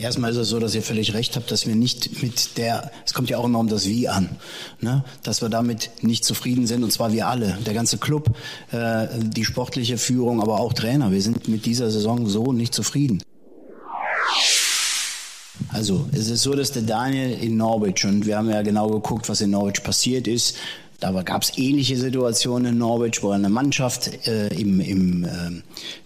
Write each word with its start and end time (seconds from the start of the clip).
Erstmal 0.00 0.30
ist 0.30 0.38
es 0.38 0.48
so, 0.48 0.58
dass 0.58 0.74
ihr 0.74 0.82
völlig 0.82 1.12
recht 1.12 1.36
habt, 1.36 1.50
dass 1.50 1.66
wir 1.66 1.74
nicht 1.74 2.22
mit 2.22 2.56
der, 2.56 2.90
es 3.04 3.12
kommt 3.12 3.28
ja 3.28 3.36
auch 3.36 3.44
immer 3.44 3.58
um 3.58 3.68
das 3.68 3.86
Wie 3.86 4.08
an, 4.08 4.30
ne? 4.80 5.04
dass 5.22 5.42
wir 5.42 5.50
damit 5.50 5.90
nicht 6.00 6.24
zufrieden 6.24 6.66
sind 6.66 6.82
und 6.82 6.90
zwar 6.90 7.12
wir 7.12 7.28
alle, 7.28 7.58
der 7.66 7.74
ganze 7.74 7.98
Club, 7.98 8.34
äh, 8.72 9.08
die 9.18 9.44
sportliche 9.44 9.98
Führung, 9.98 10.40
aber 10.40 10.58
auch 10.58 10.72
Trainer. 10.72 11.12
Wir 11.12 11.20
sind 11.20 11.48
mit 11.48 11.66
dieser 11.66 11.90
Saison 11.90 12.26
so 12.26 12.52
nicht 12.52 12.74
zufrieden. 12.74 13.22
Also 15.68 16.08
es 16.12 16.30
ist 16.30 16.42
so, 16.42 16.54
dass 16.54 16.72
der 16.72 16.82
Daniel 16.82 17.32
in 17.32 17.58
Norwich 17.58 18.06
und 18.06 18.24
wir 18.24 18.38
haben 18.38 18.48
ja 18.48 18.62
genau 18.62 18.88
geguckt, 18.88 19.28
was 19.28 19.42
in 19.42 19.50
Norwich 19.50 19.82
passiert 19.82 20.26
ist. 20.26 20.56
Da 21.00 21.10
gab 21.22 21.42
es 21.42 21.56
ähnliche 21.56 21.96
Situationen 21.96 22.74
in 22.74 22.78
Norwich, 22.78 23.22
wo 23.22 23.30
eine 23.30 23.48
Mannschaft 23.48 24.26
äh, 24.26 24.48
im, 24.48 24.80
im 24.80 25.24
äh, 25.24 25.28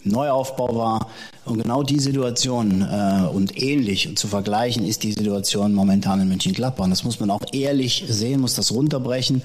Neuaufbau 0.04 0.76
war. 0.76 1.10
Und 1.44 1.60
genau 1.60 1.82
die 1.82 1.98
Situation 1.98 2.82
äh, 2.82 3.26
und 3.26 3.60
ähnlich 3.60 4.08
und 4.08 4.18
zu 4.18 4.28
vergleichen 4.28 4.86
ist 4.86 5.02
die 5.02 5.12
Situation 5.12 5.74
momentan 5.74 6.20
in 6.20 6.28
Mönchengladbach. 6.28 6.84
Und 6.84 6.90
das 6.90 7.02
muss 7.02 7.18
man 7.18 7.30
auch 7.30 7.42
ehrlich 7.52 8.04
sehen, 8.08 8.40
muss 8.40 8.54
das 8.54 8.70
runterbrechen. 8.70 9.42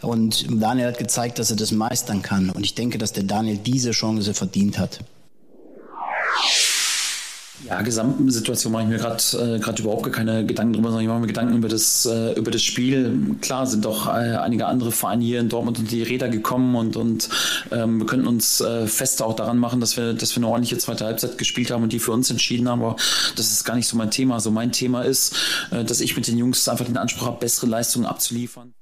Und 0.00 0.46
Daniel 0.50 0.88
hat 0.88 0.98
gezeigt, 0.98 1.38
dass 1.38 1.50
er 1.50 1.56
das 1.56 1.72
meistern 1.72 2.22
kann. 2.22 2.48
Und 2.48 2.64
ich 2.64 2.74
denke, 2.74 2.96
dass 2.96 3.12
der 3.12 3.24
Daniel 3.24 3.58
diese 3.58 3.90
Chance 3.90 4.32
verdient 4.32 4.78
hat. 4.78 5.00
Ja, 7.64 7.80
Gesamtsituation 7.80 8.72
mache 8.72 8.82
ich 8.82 8.88
mir 8.88 8.98
gerade 8.98 9.22
äh, 9.32 9.80
überhaupt 9.80 10.02
gar 10.02 10.12
keine 10.12 10.44
Gedanken 10.44 10.74
drüber, 10.74 10.88
sondern 10.88 11.02
ich 11.02 11.08
mache 11.08 11.20
mir 11.20 11.26
Gedanken 11.26 11.56
über 11.56 11.68
das 11.68 12.04
äh, 12.04 12.32
über 12.34 12.50
das 12.50 12.62
Spiel. 12.62 13.36
Klar 13.40 13.66
sind 13.66 13.84
doch 13.84 14.06
äh, 14.08 14.10
einige 14.10 14.66
andere 14.66 14.92
Vereine 14.92 15.24
hier 15.24 15.40
in 15.40 15.48
Dortmund 15.48 15.78
unter 15.78 15.90
die 15.90 16.02
Räder 16.02 16.28
gekommen 16.28 16.76
und 16.76 16.96
und 16.96 17.28
ähm, 17.72 17.98
wir 17.98 18.06
könnten 18.06 18.26
uns 18.26 18.60
äh, 18.60 18.86
fest 18.86 19.22
auch 19.22 19.34
daran 19.34 19.58
machen, 19.58 19.80
dass 19.80 19.96
wir 19.96 20.12
dass 20.12 20.36
wir 20.36 20.42
eine 20.42 20.48
ordentliche 20.48 20.76
zweite 20.78 21.06
Halbzeit 21.06 21.38
gespielt 21.38 21.70
haben 21.70 21.82
und 21.82 21.92
die 21.92 21.98
für 21.98 22.12
uns 22.12 22.30
entschieden 22.30 22.68
haben. 22.68 22.82
Aber 22.82 22.96
das 23.36 23.50
ist 23.50 23.64
gar 23.64 23.74
nicht 23.74 23.88
so 23.88 23.96
mein 23.96 24.10
Thema. 24.10 24.34
So 24.34 24.36
also 24.36 24.50
mein 24.50 24.70
Thema 24.70 25.02
ist, 25.02 25.34
äh, 25.70 25.82
dass 25.82 26.00
ich 26.00 26.14
mit 26.14 26.28
den 26.28 26.36
Jungs 26.36 26.68
einfach 26.68 26.84
den 26.84 26.98
Anspruch 26.98 27.26
habe, 27.26 27.38
bessere 27.38 27.66
Leistungen 27.68 28.06
abzuliefern. 28.06 28.74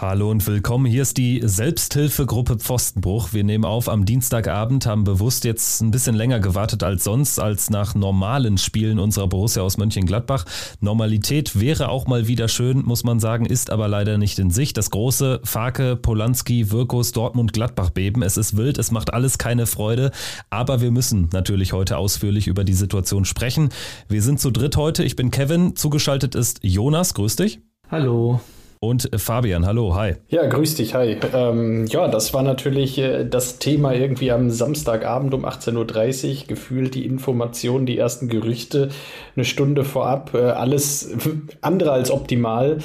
Hallo 0.00 0.30
und 0.30 0.46
willkommen. 0.46 0.86
Hier 0.86 1.02
ist 1.02 1.16
die 1.16 1.40
Selbsthilfegruppe 1.42 2.58
Pfostenbruch. 2.58 3.32
Wir 3.32 3.42
nehmen 3.42 3.64
auf 3.64 3.88
am 3.88 4.04
Dienstagabend, 4.04 4.86
haben 4.86 5.02
bewusst 5.02 5.42
jetzt 5.42 5.80
ein 5.80 5.90
bisschen 5.90 6.14
länger 6.14 6.38
gewartet 6.38 6.84
als 6.84 7.02
sonst, 7.02 7.40
als 7.40 7.68
nach 7.68 7.96
normalen 7.96 8.58
Spielen 8.58 9.00
unserer 9.00 9.26
Borussia 9.26 9.60
aus 9.60 9.76
Mönchengladbach. 9.76 10.44
Normalität 10.78 11.58
wäre 11.58 11.88
auch 11.88 12.06
mal 12.06 12.28
wieder 12.28 12.46
schön, 12.46 12.84
muss 12.84 13.02
man 13.02 13.18
sagen, 13.18 13.44
ist 13.44 13.70
aber 13.70 13.88
leider 13.88 14.18
nicht 14.18 14.38
in 14.38 14.50
Sicht. 14.50 14.76
Das 14.76 14.92
große 14.92 15.40
Farke, 15.42 15.96
Polanski, 15.96 16.70
Wirkus, 16.70 17.10
Dortmund, 17.10 17.52
Gladbach 17.52 17.90
beben. 17.90 18.22
Es 18.22 18.36
ist 18.36 18.56
wild, 18.56 18.78
es 18.78 18.92
macht 18.92 19.12
alles 19.12 19.36
keine 19.36 19.66
Freude, 19.66 20.12
aber 20.48 20.80
wir 20.80 20.92
müssen 20.92 21.28
natürlich 21.32 21.72
heute 21.72 21.96
ausführlich 21.96 22.46
über 22.46 22.62
die 22.62 22.74
Situation 22.74 23.24
sprechen. 23.24 23.70
Wir 24.08 24.22
sind 24.22 24.38
zu 24.38 24.52
dritt 24.52 24.76
heute. 24.76 25.02
Ich 25.02 25.16
bin 25.16 25.32
Kevin, 25.32 25.74
zugeschaltet 25.74 26.36
ist 26.36 26.60
Jonas. 26.62 27.14
Grüß 27.14 27.34
dich. 27.34 27.58
Hallo. 27.90 28.40
Und 28.80 29.10
Fabian, 29.16 29.66
hallo, 29.66 29.96
hi. 29.96 30.14
Ja, 30.28 30.46
grüß 30.46 30.76
dich, 30.76 30.94
hi. 30.94 31.16
Ähm, 31.34 31.86
ja, 31.86 32.06
das 32.06 32.32
war 32.32 32.42
natürlich 32.42 32.98
äh, 32.98 33.24
das 33.24 33.58
Thema 33.58 33.92
irgendwie 33.92 34.30
am 34.30 34.50
Samstagabend 34.50 35.34
um 35.34 35.44
18.30 35.44 36.42
Uhr. 36.42 36.46
Gefühlt 36.46 36.94
die 36.94 37.04
Informationen, 37.04 37.86
die 37.86 37.98
ersten 37.98 38.28
Gerüchte 38.28 38.90
eine 39.34 39.44
Stunde 39.44 39.84
vorab. 39.84 40.32
Äh, 40.34 40.50
alles 40.50 41.10
andere 41.60 41.90
als 41.90 42.10
optimal. 42.10 42.78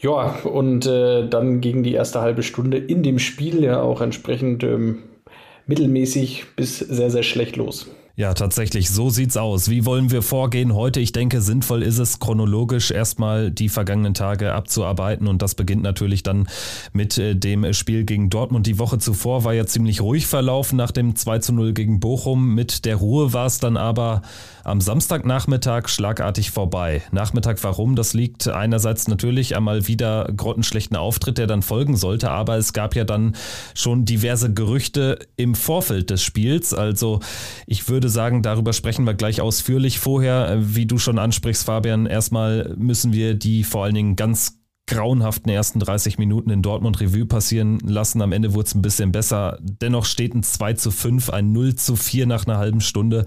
Ja, 0.00 0.36
und 0.44 0.86
äh, 0.86 1.28
dann 1.28 1.60
ging 1.60 1.82
die 1.82 1.94
erste 1.94 2.20
halbe 2.20 2.44
Stunde 2.44 2.78
in 2.78 3.02
dem 3.02 3.18
Spiel 3.18 3.64
ja 3.64 3.82
auch 3.82 4.00
entsprechend 4.00 4.62
ähm, 4.62 5.02
mittelmäßig 5.66 6.44
bis 6.54 6.78
sehr, 6.78 7.10
sehr 7.10 7.24
schlecht 7.24 7.56
los. 7.56 7.88
Ja, 8.18 8.34
tatsächlich, 8.34 8.90
so 8.90 9.10
sieht's 9.10 9.36
aus. 9.36 9.70
Wie 9.70 9.84
wollen 9.84 10.10
wir 10.10 10.22
vorgehen 10.22 10.74
heute? 10.74 10.98
Ich 10.98 11.12
denke, 11.12 11.40
sinnvoll 11.40 11.84
ist 11.84 11.98
es, 11.98 12.18
chronologisch 12.18 12.90
erstmal 12.90 13.52
die 13.52 13.68
vergangenen 13.68 14.12
Tage 14.12 14.54
abzuarbeiten 14.54 15.28
und 15.28 15.40
das 15.40 15.54
beginnt 15.54 15.84
natürlich 15.84 16.24
dann 16.24 16.48
mit 16.92 17.16
äh, 17.16 17.36
dem 17.36 17.72
Spiel 17.72 18.02
gegen 18.02 18.28
Dortmund. 18.28 18.66
Die 18.66 18.80
Woche 18.80 18.98
zuvor 18.98 19.44
war 19.44 19.54
ja 19.54 19.66
ziemlich 19.66 20.00
ruhig 20.00 20.26
verlaufen 20.26 20.76
nach 20.76 20.90
dem 20.90 21.14
2 21.14 21.38
zu 21.38 21.52
0 21.52 21.74
gegen 21.74 22.00
Bochum. 22.00 22.56
Mit 22.56 22.86
der 22.86 22.96
Ruhe 22.96 23.32
war 23.34 23.46
es 23.46 23.60
dann 23.60 23.76
aber 23.76 24.22
am 24.68 24.80
Samstagnachmittag 24.80 25.88
schlagartig 25.88 26.50
vorbei. 26.50 27.02
Nachmittag 27.10 27.62
warum? 27.64 27.96
Das 27.96 28.14
liegt 28.14 28.48
einerseits 28.48 29.08
natürlich 29.08 29.56
einmal 29.56 29.88
wieder 29.88 30.30
grottenschlechten 30.36 30.96
Auftritt, 30.96 31.38
der 31.38 31.46
dann 31.46 31.62
folgen 31.62 31.96
sollte, 31.96 32.30
aber 32.30 32.56
es 32.56 32.72
gab 32.72 32.94
ja 32.94 33.04
dann 33.04 33.34
schon 33.74 34.04
diverse 34.04 34.52
Gerüchte 34.52 35.18
im 35.36 35.54
Vorfeld 35.54 36.10
des 36.10 36.22
Spiels. 36.22 36.74
Also 36.74 37.20
ich 37.66 37.88
würde 37.88 38.08
sagen, 38.08 38.42
darüber 38.42 38.72
sprechen 38.72 39.06
wir 39.06 39.14
gleich 39.14 39.40
ausführlich. 39.40 39.98
Vorher, 39.98 40.56
wie 40.60 40.86
du 40.86 40.98
schon 40.98 41.18
ansprichst, 41.18 41.64
Fabian, 41.64 42.06
erstmal 42.06 42.74
müssen 42.76 43.12
wir 43.12 43.34
die 43.34 43.64
vor 43.64 43.84
allen 43.84 43.94
Dingen 43.94 44.16
ganz 44.16 44.57
grauenhaften 44.88 45.52
ersten 45.52 45.78
30 45.78 46.18
Minuten 46.18 46.50
in 46.50 46.62
Dortmund 46.62 47.00
Revue 47.00 47.26
passieren 47.26 47.78
lassen. 47.80 48.20
Am 48.20 48.32
Ende 48.32 48.54
wurde 48.54 48.66
es 48.66 48.74
ein 48.74 48.82
bisschen 48.82 49.12
besser. 49.12 49.58
Dennoch 49.60 50.04
steht 50.04 50.34
ein 50.34 50.42
2 50.42 50.72
zu 50.72 50.90
5, 50.90 51.30
ein 51.30 51.52
0 51.52 51.76
zu 51.76 51.94
4 51.94 52.26
nach 52.26 52.46
einer 52.46 52.58
halben 52.58 52.80
Stunde. 52.80 53.26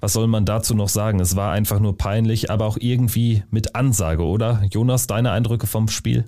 Was 0.00 0.14
soll 0.14 0.26
man 0.28 0.46
dazu 0.46 0.74
noch 0.74 0.88
sagen? 0.88 1.20
Es 1.20 1.36
war 1.36 1.52
einfach 1.52 1.80
nur 1.80 1.98
peinlich, 1.98 2.50
aber 2.50 2.64
auch 2.64 2.78
irgendwie 2.80 3.42
mit 3.50 3.74
Ansage, 3.74 4.24
oder? 4.24 4.62
Jonas, 4.70 5.06
deine 5.06 5.32
Eindrücke 5.32 5.66
vom 5.66 5.88
Spiel? 5.88 6.24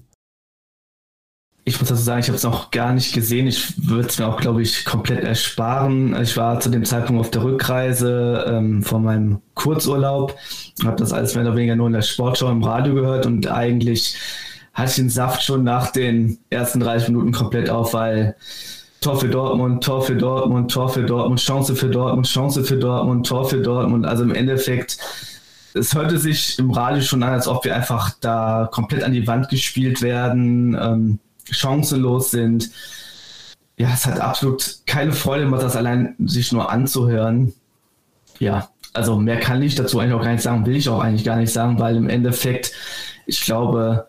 Ich 1.65 1.79
muss 1.79 1.89
dazu 1.89 2.03
sagen, 2.03 2.21
ich 2.21 2.27
habe 2.27 2.37
es 2.37 2.43
noch 2.43 2.73
gar 2.73 2.93
nicht 2.93 3.15
gesehen. 3.15 3.47
Ich 3.47 3.89
würde 3.89 4.09
es 4.09 4.19
mir 4.19 4.27
auch, 4.27 4.41
glaube 4.41 4.63
ich, 4.63 4.85
komplett 4.85 5.23
ersparen. 5.23 6.21
Ich 6.21 6.37
war 6.37 6.59
zu 6.59 6.71
dem 6.71 6.85
Zeitpunkt 6.85 7.21
auf 7.21 7.31
der 7.31 7.45
Rückreise 7.45 8.45
ähm, 8.49 8.83
von 8.83 9.05
meinem 9.05 9.41
Kurzurlaub, 9.55 10.37
habe 10.85 10.97
das 10.97 11.13
alles 11.13 11.37
mehr 11.37 11.45
oder 11.45 11.55
weniger 11.55 11.77
nur 11.77 11.87
in 11.87 11.93
der 11.93 12.03
Sportschau 12.03 12.51
im 12.51 12.65
Radio 12.65 12.95
gehört 12.95 13.27
und 13.27 13.47
eigentlich 13.47 14.17
hatte 14.75 14.91
ich 14.91 14.97
den 14.97 15.11
Saft 15.11 15.43
schon 15.43 15.65
nach 15.65 15.91
den 15.91 16.39
ersten 16.51 16.81
30 16.81 17.09
Minuten 17.09 17.33
komplett 17.33 17.69
auf, 17.71 17.95
weil 17.95 18.37
Tor 19.01 19.19
für 19.19 19.29
Dortmund, 19.29 19.83
Tor 19.85 20.03
für 20.03 20.17
Dortmund, 20.17 20.71
Tor 20.71 20.89
für 20.89 21.03
Dortmund, 21.03 21.41
Chance 21.41 21.75
für 21.75 21.91
Dortmund, 21.91 22.27
Chance 22.27 22.65
für 22.65 22.77
Dortmund, 22.77 23.27
Tor 23.27 23.49
für 23.49 23.61
Dortmund. 23.61 24.07
Also 24.07 24.23
im 24.23 24.35
Endeffekt, 24.35 24.99
es 25.75 25.95
hörte 25.95 26.19
sich 26.19 26.59
im 26.59 26.71
Radio 26.71 27.03
schon 27.03 27.23
an, 27.23 27.33
als 27.33 27.49
ob 27.49 27.65
wir 27.65 27.75
einfach 27.75 28.13
da 28.21 28.69
komplett 28.71 29.03
an 29.03 29.13
die 29.13 29.27
Wand 29.27 29.49
gespielt 29.49 30.03
werden. 30.03 30.77
Ähm, 30.81 31.19
chancenlos 31.51 32.31
sind. 32.31 32.71
Ja, 33.77 33.91
es 33.93 34.07
hat 34.07 34.21
absolut 34.21 34.79
keine 34.87 35.13
Freude 35.13 35.45
gemacht, 35.45 35.63
das 35.63 35.77
allein 35.77 36.15
sich 36.25 36.53
nur 36.53 36.71
anzuhören. 36.71 37.53
Ja, 38.39 38.69
also 38.93 39.17
mehr 39.17 39.41
kann 39.41 39.63
ich 39.63 39.75
dazu 39.75 39.99
eigentlich 39.99 40.15
auch 40.15 40.25
gar 40.25 40.33
nicht 40.33 40.43
sagen, 40.43 40.67
will 40.67 40.77
ich 40.77 40.89
auch 40.89 41.01
eigentlich 41.01 41.25
gar 41.25 41.37
nicht 41.37 41.53
sagen, 41.53 41.79
weil 41.79 41.97
im 41.97 42.09
Endeffekt, 42.09 42.73
ich 43.27 43.41
glaube, 43.43 44.07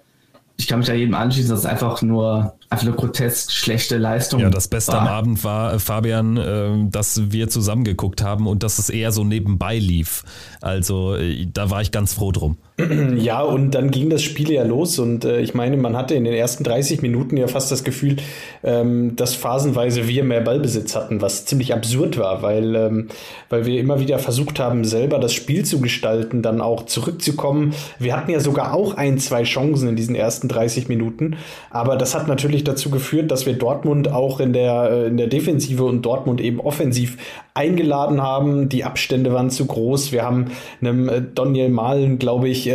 ich 0.58 0.68
kann 0.68 0.80
mich 0.80 0.88
da 0.88 0.94
jedem 0.94 1.16
anschließen, 1.16 1.50
dass 1.50 1.62
es 1.62 1.66
einfach 1.66 2.02
nur 2.02 2.56
einfach 2.70 2.86
eine 2.86 2.96
grotesk 2.96 3.52
schlechte 3.52 3.98
Leistung. 3.98 4.40
Ja, 4.40 4.50
das 4.50 4.68
Beste 4.68 4.94
war. 4.94 5.02
am 5.02 5.08
Abend 5.08 5.44
war, 5.44 5.74
äh, 5.74 5.80
Fabian, 5.80 6.38
äh, 6.38 6.90
dass 6.90 7.32
wir 7.32 7.50
zusammen 7.50 7.84
geguckt 7.84 8.22
haben 8.22 8.48
und 8.48 8.64
dass 8.64 8.78
es 8.78 8.90
eher 8.90 9.12
so 9.12 9.24
nebenbei 9.24 9.78
lief. 9.78 10.24
Also 10.62 11.16
äh, 11.16 11.48
da 11.52 11.70
war 11.70 11.82
ich 11.82 11.92
ganz 11.92 12.14
froh 12.14 12.32
drum. 12.32 12.58
Ja, 13.24 13.42
und 13.42 13.72
dann 13.72 13.92
ging 13.92 14.10
das 14.10 14.22
Spiel 14.22 14.52
ja 14.52 14.64
los 14.64 15.00
und 15.00 15.26
äh, 15.26 15.40
ich 15.42 15.54
meine, 15.54 15.78
man 15.78 15.96
hatte 15.96 16.16
in 16.16 16.24
den 16.24 16.34
ersten 16.34 16.64
30 16.64 17.02
Minuten 17.02 17.38
ja 17.38 17.48
fast 17.48 17.72
das 17.72 17.84
Gefühl, 17.84 18.18
ähm, 18.64 19.16
dass 19.16 19.36
phasenweise 19.36 20.08
wir 20.08 20.24
mehr 20.24 20.42
Ballbesitz 20.42 20.96
hatten, 20.96 21.22
was 21.22 21.46
ziemlich 21.46 21.74
absurd 21.74 22.18
war, 22.18 22.42
weil, 22.42 22.76
ähm, 22.76 23.08
weil 23.50 23.66
wir 23.66 23.80
immer 23.80 24.00
wieder 24.00 24.20
versucht 24.20 24.60
haben, 24.60 24.84
selber 24.84 25.20
das 25.20 25.34
Spiel 25.34 25.64
zu 25.64 25.80
gestalten, 25.80 26.42
dann 26.42 26.62
auch 26.62 26.86
zurückzukommen. 26.86 27.74
Wir 28.00 28.18
hatten 28.18 28.32
ja 28.32 28.40
sogar 28.40 28.74
auch 28.74 28.96
ein, 28.96 29.20
zwei 29.20 29.44
Chancen 29.44 29.90
in 29.90 29.96
diesen 29.96 30.16
ersten 30.16 30.48
30 30.48 30.90
Minuten, 30.90 31.38
aber 31.70 31.96
das 31.96 32.16
hat 32.16 32.28
natürlich 32.28 32.64
dazu 32.64 32.90
geführt, 32.90 33.32
dass 33.32 33.46
wir 33.46 33.54
Dortmund 33.54 34.12
auch 34.12 34.40
in 34.40 34.54
der, 34.54 34.90
äh, 34.92 35.08
in 35.08 35.18
der 35.18 35.28
Defensive 35.28 35.84
und 35.84 36.02
Dortmund 36.04 36.42
eben 36.42 36.60
offensiv 36.60 37.18
eingeladen 37.54 38.22
haben. 38.22 38.70
Die 38.70 38.84
Abstände 38.84 39.34
waren 39.34 39.50
zu 39.50 39.66
groß. 39.66 40.12
Wir 40.12 40.24
haben 40.24 40.48
einem 40.82 41.10
äh, 41.10 41.22
Daniel 41.34 41.70
Malen, 41.70 42.20
glaube 42.20 42.50
ich, 42.50 42.68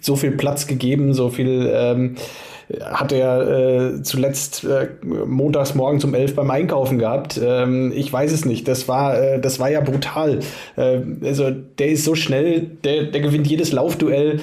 so 0.00 0.16
viel 0.16 0.32
Platz 0.32 0.66
gegeben, 0.66 1.14
so 1.14 1.28
viel 1.30 1.70
ähm, 1.72 2.16
hat 2.80 3.12
er 3.12 3.48
äh, 3.96 4.02
zuletzt 4.02 4.64
äh, 4.64 4.88
montags 5.02 5.74
morgens 5.74 6.04
um 6.04 6.14
elf 6.14 6.34
beim 6.34 6.50
Einkaufen 6.50 6.98
gehabt. 6.98 7.38
Ähm, 7.42 7.92
ich 7.94 8.12
weiß 8.12 8.32
es 8.32 8.44
nicht. 8.44 8.68
Das 8.68 8.88
war, 8.88 9.18
äh, 9.18 9.40
das 9.40 9.60
war 9.60 9.70
ja 9.70 9.80
brutal. 9.80 10.40
Äh, 10.76 11.00
also 11.22 11.50
der 11.50 11.88
ist 11.88 12.04
so 12.04 12.14
schnell, 12.14 12.62
der, 12.84 13.04
der 13.04 13.20
gewinnt 13.20 13.46
jedes 13.46 13.72
Laufduell 13.72 14.40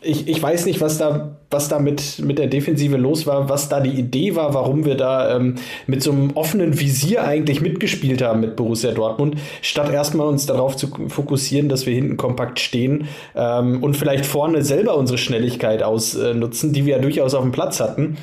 ich, 0.00 0.26
ich 0.26 0.42
weiß 0.42 0.66
nicht, 0.66 0.80
was 0.80 0.96
da, 0.98 1.36
was 1.50 1.68
da 1.68 1.78
mit, 1.78 2.20
mit 2.20 2.38
der 2.38 2.46
Defensive 2.46 2.96
los 2.96 3.26
war, 3.26 3.48
was 3.48 3.68
da 3.68 3.80
die 3.80 3.90
Idee 3.90 4.34
war, 4.34 4.54
warum 4.54 4.84
wir 4.84 4.94
da 4.94 5.36
ähm, 5.36 5.56
mit 5.86 6.02
so 6.02 6.12
einem 6.12 6.30
offenen 6.32 6.80
Visier 6.80 7.24
eigentlich 7.24 7.60
mitgespielt 7.60 8.22
haben 8.22 8.40
mit 8.40 8.56
Borussia 8.56 8.92
Dortmund, 8.92 9.36
statt 9.60 9.92
erstmal 9.92 10.28
uns 10.28 10.46
darauf 10.46 10.76
zu 10.76 10.88
fokussieren, 11.08 11.68
dass 11.68 11.84
wir 11.84 11.94
hinten 11.94 12.16
kompakt 12.16 12.58
stehen 12.58 13.08
ähm, 13.34 13.82
und 13.82 13.96
vielleicht 13.96 14.24
vorne 14.24 14.62
selber 14.62 14.96
unsere 14.96 15.18
Schnelligkeit 15.18 15.82
ausnutzen, 15.82 16.72
die 16.72 16.86
wir 16.86 16.96
ja 16.96 17.02
durchaus 17.02 17.34
auf 17.34 17.42
dem 17.42 17.52
Platz 17.52 17.80
hatten. 17.80 18.16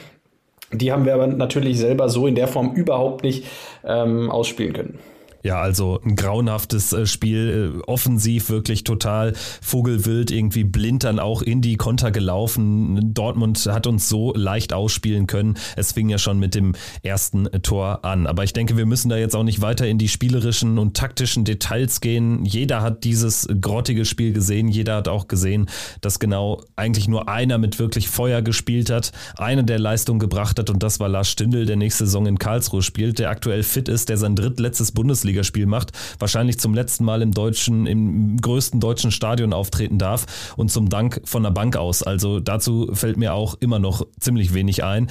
Die 0.71 0.91
haben 0.91 1.05
wir 1.05 1.13
aber 1.13 1.27
natürlich 1.27 1.77
selber 1.77 2.09
so 2.09 2.25
in 2.25 2.33
der 2.33 2.47
Form 2.47 2.73
überhaupt 2.73 3.23
nicht 3.23 3.45
ähm, 3.85 4.31
ausspielen 4.31 4.73
können. 4.73 5.00
Ja, 5.44 5.60
also 5.60 6.00
ein 6.06 6.16
grauenhaftes 6.16 6.94
äh, 6.94 7.06
Spiel, 7.06 7.74
äh, 7.75 7.81
offensiv 7.86 8.50
wirklich 8.50 8.86
total 8.86 9.34
vogelwild, 9.62 10.31
irgendwie 10.31 10.63
blind 10.63 11.04
dann 11.04 11.19
auch 11.19 11.42
in 11.42 11.62
die 11.62 11.75
Konter 11.75 12.12
gelaufen. 12.12 13.13
Dortmund 13.13 13.68
hat 13.69 13.86
uns 13.86 14.07
so 14.07 14.34
leicht 14.34 14.72
ausspielen 14.72 15.28
können. 15.28 15.56
Es 15.75 15.92
fing 15.92 16.07
ja 16.07 16.18
schon 16.18 16.40
mit 16.40 16.56
dem 16.56 16.75
ersten 17.01 17.50
Tor 17.62 18.06
an. 18.06 18.25
Aber 18.25 18.45
ich 18.45 18.54
denke, 18.54 18.78
wir 18.78 18.86
müssen 18.86 19.10
da 19.10 19.18
jetzt 19.18 19.36
auch 19.36 19.44
nicht 19.44 19.60
weiter 19.60 19.86
in 19.86 19.98
die 19.98 20.07
spielerischen 20.07 20.80
und 20.80 20.95
taktischen 20.95 21.44
Details 21.44 22.00
gehen. 22.00 22.46
Jeder 22.46 22.81
hat 22.81 23.04
dieses 23.04 23.46
grottige 23.60 24.06
Spiel 24.06 24.31
gesehen. 24.31 24.69
Jeder 24.69 24.96
hat 24.96 25.10
auch 25.10 25.28
gesehen, 25.28 25.68
dass 26.00 26.19
genau 26.19 26.62
eigentlich 26.78 27.10
nur 27.10 27.28
einer 27.28 27.57
mit 27.57 27.80
wirklich 27.80 28.07
Feuer 28.07 28.42
gespielt 28.42 28.89
hat, 28.89 29.12
einer 29.36 29.63
der 29.63 29.80
Leistung 29.80 30.19
gebracht 30.19 30.57
hat 30.57 30.69
und 30.69 30.81
das 30.81 31.01
war 31.01 31.10
Lars 31.10 31.30
Stindl, 31.30 31.66
der 31.66 31.75
nächste 31.75 32.06
Saison 32.06 32.28
in 32.28 32.39
Karlsruhe 32.39 32.81
spielt, 32.81 33.19
der 33.19 33.30
aktuell 33.30 33.63
fit 33.63 33.89
ist, 33.89 34.07
der 34.07 34.18
sein 34.18 34.38
drittletztes 34.38 34.94
Bundesliga 34.94 35.32
Bundesligaspiel 35.33 35.65
macht, 35.65 35.91
wahrscheinlich 36.19 36.59
zum 36.59 36.74
letzten 36.74 37.03
Mal 37.03 37.21
im 37.21 37.31
deutschen, 37.31 37.88
im 37.88 38.38
größten 38.38 38.80
deutschen 38.80 39.12
Stadion 39.12 39.53
auftreten 39.53 39.97
darf 39.97 40.53
und 40.56 40.71
zum 40.71 40.89
Dank 40.89 41.21
von 41.25 41.44
der 41.44 41.51
Bank 41.51 41.75
aus. 41.75 42.03
Also 42.03 42.39
dazu 42.39 42.89
fällt 42.94 43.18
mir 43.18 43.33
auch 43.33 43.56
immer 43.59 43.80
noch 43.80 44.06
ziemlich 44.19 44.53
wenig 44.53 44.83
ein. 44.83 45.09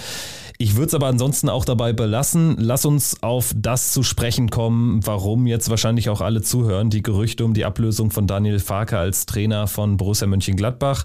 Ich 0.58 0.76
würde 0.76 0.88
es 0.88 0.94
aber 0.94 1.08
ansonsten 1.08 1.48
auch 1.48 1.64
dabei 1.64 1.92
belassen. 1.92 2.56
Lass 2.58 2.84
uns 2.84 3.22
auf 3.22 3.52
das 3.56 3.92
zu 3.92 4.02
sprechen 4.02 4.50
kommen, 4.50 5.04
warum 5.04 5.46
jetzt 5.46 5.70
wahrscheinlich 5.70 6.08
auch 6.08 6.20
alle 6.20 6.42
zuhören. 6.42 6.90
Die 6.90 7.02
Gerüchte 7.02 7.44
um 7.44 7.54
die 7.54 7.64
Ablösung 7.64 8.10
von 8.10 8.26
Daniel 8.26 8.60
Farke 8.60 8.98
als 8.98 9.26
Trainer 9.26 9.66
von 9.66 9.96
Borussia 9.96 10.28
Mönchengladbach. 10.28 11.04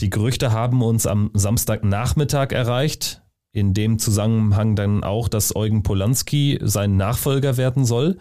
Die 0.00 0.10
Gerüchte 0.10 0.52
haben 0.52 0.82
uns 0.82 1.06
am 1.06 1.30
Samstagnachmittag 1.34 2.52
erreicht. 2.52 3.22
In 3.54 3.74
dem 3.74 3.98
Zusammenhang 3.98 4.76
dann 4.76 5.04
auch, 5.04 5.28
dass 5.28 5.54
Eugen 5.54 5.82
Polanski 5.82 6.58
sein 6.62 6.96
Nachfolger 6.96 7.58
werden 7.58 7.84
soll 7.84 8.16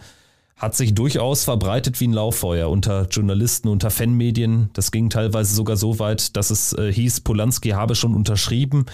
hat 0.62 0.76
sich 0.76 0.94
durchaus 0.94 1.44
verbreitet 1.44 2.00
wie 2.00 2.08
ein 2.08 2.14
Lauffeuer 2.14 2.70
unter 2.70 3.08
Journalisten, 3.08 3.68
unter 3.68 3.90
Fanmedien. 3.90 4.70
Das 4.74 4.92
ging 4.92 5.10
teilweise 5.10 5.56
sogar 5.56 5.76
so 5.76 5.98
weit, 5.98 6.38
dass 6.38 6.52
es 6.52 6.74
äh, 6.74 6.94
hieß, 6.94 7.22
Polanski 7.22 7.70
habe 7.70 7.96
schon 7.96 8.14
unterschrieben. 8.14 8.86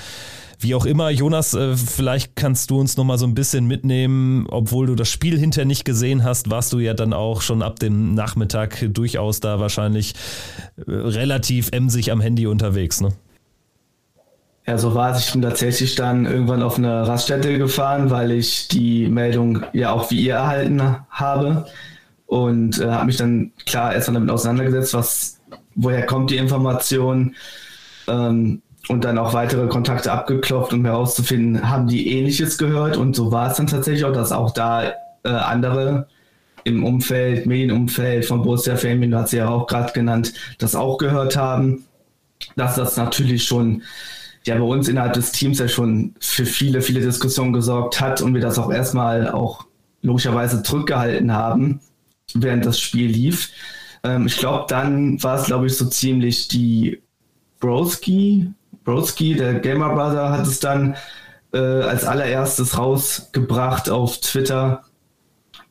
Wie 0.59 0.75
auch 0.75 0.85
immer, 0.85 1.09
Jonas, 1.09 1.53
äh, 1.53 1.75
vielleicht 1.75 2.37
kannst 2.37 2.69
du 2.69 2.79
uns 2.79 2.95
nochmal 2.95 3.17
so 3.17 3.27
ein 3.27 3.35
bisschen 3.35 3.67
mitnehmen, 3.67 4.47
obwohl 4.49 4.87
du 4.87 4.95
das 4.95 5.09
Spiel 5.09 5.37
hinterher 5.37 5.65
nicht 5.65 5.83
gesehen 5.83 6.23
hast, 6.23 6.49
warst 6.49 6.71
du 6.71 6.79
ja 6.79 6.93
dann 6.93 7.11
auch 7.11 7.41
schon 7.41 7.61
ab 7.61 7.79
dem 7.79 8.13
Nachmittag 8.13 8.87
durchaus 8.93 9.41
da 9.41 9.59
wahrscheinlich 9.59 10.13
äh, 10.77 10.83
relativ 10.87 11.71
emsig 11.73 12.13
am 12.13 12.21
Handy 12.21 12.47
unterwegs, 12.47 13.01
ne? 13.01 13.11
Ja, 14.67 14.77
so 14.77 14.93
war 14.93 15.11
es. 15.11 15.25
Ich 15.25 15.31
bin 15.31 15.41
tatsächlich 15.41 15.95
dann 15.95 16.25
irgendwann 16.25 16.61
auf 16.61 16.77
eine 16.77 17.07
Raststätte 17.07 17.57
gefahren, 17.57 18.09
weil 18.09 18.31
ich 18.31 18.67
die 18.67 19.07
Meldung 19.07 19.63
ja 19.71 19.91
auch 19.91 20.11
wie 20.11 20.21
ihr 20.25 20.35
erhalten 20.35 20.81
habe 21.09 21.65
und 22.25 22.79
äh, 22.79 22.89
habe 22.89 23.05
mich 23.05 23.15
dann 23.15 23.53
klar 23.65 23.93
erstmal 23.93 24.15
damit 24.15 24.29
auseinandergesetzt, 24.29 24.93
was, 24.93 25.39
woher 25.75 26.05
kommt 26.05 26.31
die 26.31 26.37
Information 26.37 27.35
ähm, 28.09 28.61
und 28.89 29.05
dann 29.05 29.17
auch 29.17 29.33
weitere 29.33 29.67
Kontakte 29.67 30.11
abgeklopft, 30.11 30.73
um 30.73 30.83
herauszufinden, 30.83 31.69
haben 31.69 31.87
die 31.87 32.11
Ähnliches 32.17 32.57
gehört 32.57 32.97
und 32.97 33.15
so 33.15 33.31
war 33.31 33.49
es 33.49 33.57
dann 33.57 33.67
tatsächlich 33.67 34.03
auch, 34.03 34.11
dass 34.13 34.33
auch 34.33 34.51
da 34.51 34.89
äh, 35.23 35.29
andere 35.29 36.07
im 36.65 36.83
Umfeld, 36.83 37.45
Medienumfeld 37.45 38.25
von 38.25 38.43
Borussia 38.43 38.75
Famin, 38.75 39.11
du 39.11 39.17
hast 39.17 39.29
sie 39.29 39.37
ja 39.37 39.47
auch 39.47 39.65
gerade 39.65 39.93
genannt, 39.93 40.33
das 40.57 40.75
auch 40.75 40.97
gehört 40.97 41.37
haben, 41.37 41.85
dass 42.57 42.75
das 42.75 42.97
natürlich 42.97 43.45
schon 43.45 43.83
ja 44.47 44.55
bei 44.55 44.63
uns 44.63 44.87
innerhalb 44.87 45.13
des 45.13 45.31
Teams 45.31 45.59
ja 45.59 45.67
schon 45.67 46.15
für 46.19 46.45
viele, 46.45 46.81
viele 46.81 47.01
Diskussionen 47.01 47.53
gesorgt 47.53 48.01
hat 48.01 48.21
und 48.21 48.33
wir 48.33 48.41
das 48.41 48.57
auch 48.57 48.71
erstmal 48.71 49.29
auch 49.29 49.65
logischerweise 50.01 50.63
zurückgehalten 50.63 51.33
haben, 51.33 51.79
während 52.33 52.65
das 52.65 52.79
Spiel 52.79 53.09
lief. 53.09 53.51
Ähm, 54.03 54.27
ich 54.27 54.37
glaube, 54.37 54.65
dann 54.67 55.21
war 55.23 55.39
es, 55.39 55.45
glaube 55.45 55.67
ich, 55.67 55.77
so 55.77 55.85
ziemlich 55.85 56.47
die 56.47 57.01
Broski, 57.59 58.51
Broski, 58.83 59.35
der 59.35 59.55
Gamer 59.55 59.93
Brother, 59.93 60.31
hat 60.31 60.47
es 60.47 60.59
dann 60.59 60.95
äh, 61.53 61.57
als 61.57 62.05
allererstes 62.05 62.77
rausgebracht 62.77 63.89
auf 63.89 64.19
Twitter. 64.21 64.83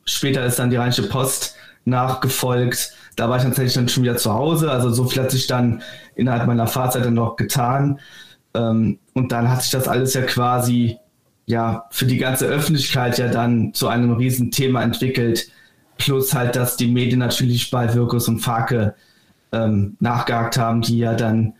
Später 0.05 0.45
ist 0.45 0.59
dann 0.59 0.69
die 0.69 0.75
Rheinische 0.75 1.07
Post 1.07 1.55
nachgefolgt. 1.85 2.93
Da 3.15 3.29
war 3.29 3.37
ich 3.37 3.43
tatsächlich 3.43 3.73
dann 3.73 3.89
schon 3.89 4.03
wieder 4.03 4.17
zu 4.17 4.33
Hause. 4.33 4.71
Also 4.71 4.91
so 4.91 5.05
viel 5.05 5.23
hat 5.23 5.31
sich 5.31 5.47
dann 5.47 5.81
innerhalb 6.15 6.45
meiner 6.45 6.67
Fahrzeit 6.67 7.05
dann 7.05 7.15
noch 7.15 7.35
getan. 7.35 7.99
Ähm, 8.57 8.99
und 9.13 9.31
dann 9.31 9.49
hat 9.49 9.61
sich 9.61 9.71
das 9.71 9.87
alles 9.87 10.13
ja 10.13 10.21
quasi 10.21 10.97
ja 11.45 11.85
für 11.91 12.05
die 12.05 12.17
ganze 12.17 12.45
Öffentlichkeit 12.45 13.17
ja 13.17 13.27
dann 13.29 13.73
zu 13.73 13.87
einem 13.87 14.11
Riesenthema 14.11 14.81
entwickelt. 14.81 15.49
Plus 15.97 16.33
halt, 16.33 16.55
dass 16.55 16.77
die 16.77 16.87
Medien 16.87 17.19
natürlich 17.19 17.71
bei 17.71 17.93
Wirkus 17.93 18.27
und 18.27 18.39
Fake 18.39 18.93
ähm, 19.51 19.95
nachgehakt 19.99 20.57
haben, 20.57 20.81
die 20.81 20.99
ja 20.99 21.13
dann 21.13 21.53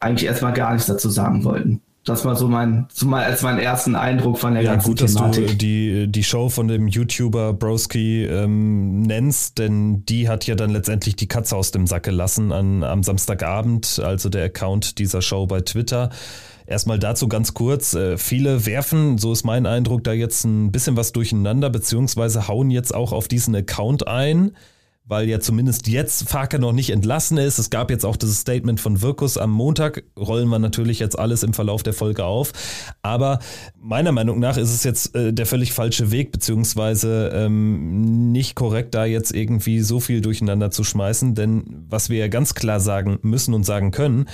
eigentlich 0.00 0.26
erstmal 0.26 0.52
gar 0.52 0.72
nichts 0.72 0.86
dazu 0.86 1.10
sagen 1.10 1.44
wollten. 1.44 1.80
Das 2.04 2.24
war 2.24 2.34
so 2.34 2.48
mein, 2.48 2.86
so 2.92 3.06
mal 3.06 3.22
als 3.22 3.42
mein 3.42 3.58
ersten 3.58 3.94
Eindruck 3.94 4.38
von 4.38 4.54
der 4.54 4.64
ja, 4.64 4.72
ganzen 4.72 4.88
gut, 4.88 4.98
Thematik. 4.98 5.44
dass 5.44 5.52
du 5.52 5.56
die, 5.56 6.08
die 6.08 6.24
Show 6.24 6.48
von 6.48 6.66
dem 6.66 6.88
YouTuber 6.88 7.52
Broski 7.52 8.24
ähm, 8.24 9.02
nennst, 9.02 9.58
denn 9.58 10.04
die 10.06 10.28
hat 10.28 10.46
ja 10.48 10.56
dann 10.56 10.70
letztendlich 10.70 11.14
die 11.14 11.28
Katze 11.28 11.56
aus 11.56 11.70
dem 11.70 11.86
Sack 11.86 12.02
gelassen 12.02 12.50
an, 12.50 12.82
am 12.82 13.04
Samstagabend, 13.04 14.00
also 14.04 14.28
der 14.30 14.46
Account 14.46 14.98
dieser 14.98 15.22
Show 15.22 15.46
bei 15.46 15.60
Twitter. 15.60 16.10
Erstmal 16.66 16.98
dazu 16.98 17.28
ganz 17.28 17.54
kurz. 17.54 17.94
Äh, 17.94 18.18
viele 18.18 18.66
werfen, 18.66 19.18
so 19.18 19.32
ist 19.32 19.44
mein 19.44 19.66
Eindruck, 19.66 20.02
da 20.02 20.12
jetzt 20.12 20.44
ein 20.44 20.72
bisschen 20.72 20.96
was 20.96 21.12
durcheinander, 21.12 21.70
beziehungsweise 21.70 22.48
hauen 22.48 22.70
jetzt 22.70 22.92
auch 22.92 23.12
auf 23.12 23.28
diesen 23.28 23.54
Account 23.54 24.08
ein 24.08 24.52
weil 25.04 25.28
ja 25.28 25.40
zumindest 25.40 25.88
jetzt 25.88 26.28
Farke 26.28 26.58
noch 26.58 26.72
nicht 26.72 26.90
entlassen 26.90 27.36
ist. 27.36 27.58
Es 27.58 27.70
gab 27.70 27.90
jetzt 27.90 28.04
auch 28.04 28.16
dieses 28.16 28.40
Statement 28.40 28.80
von 28.80 29.02
Wirkus 29.02 29.36
am 29.36 29.50
Montag, 29.50 30.04
rollen 30.18 30.48
wir 30.48 30.58
natürlich 30.58 31.00
jetzt 31.00 31.18
alles 31.18 31.42
im 31.42 31.54
Verlauf 31.54 31.82
der 31.82 31.92
Folge 31.92 32.24
auf. 32.24 32.52
Aber 33.02 33.40
meiner 33.78 34.12
Meinung 34.12 34.38
nach 34.38 34.56
ist 34.56 34.72
es 34.72 34.84
jetzt 34.84 35.14
äh, 35.14 35.32
der 35.32 35.46
völlig 35.46 35.72
falsche 35.72 36.12
Weg, 36.12 36.30
beziehungsweise 36.30 37.30
ähm, 37.34 38.30
nicht 38.30 38.54
korrekt, 38.54 38.94
da 38.94 39.04
jetzt 39.04 39.34
irgendwie 39.34 39.80
so 39.80 39.98
viel 39.98 40.20
durcheinander 40.20 40.70
zu 40.70 40.84
schmeißen. 40.84 41.34
Denn 41.34 41.84
was 41.88 42.08
wir 42.08 42.18
ja 42.18 42.28
ganz 42.28 42.54
klar 42.54 42.78
sagen 42.78 43.18
müssen 43.22 43.54
und 43.54 43.64
sagen 43.64 43.90
können, 43.90 44.26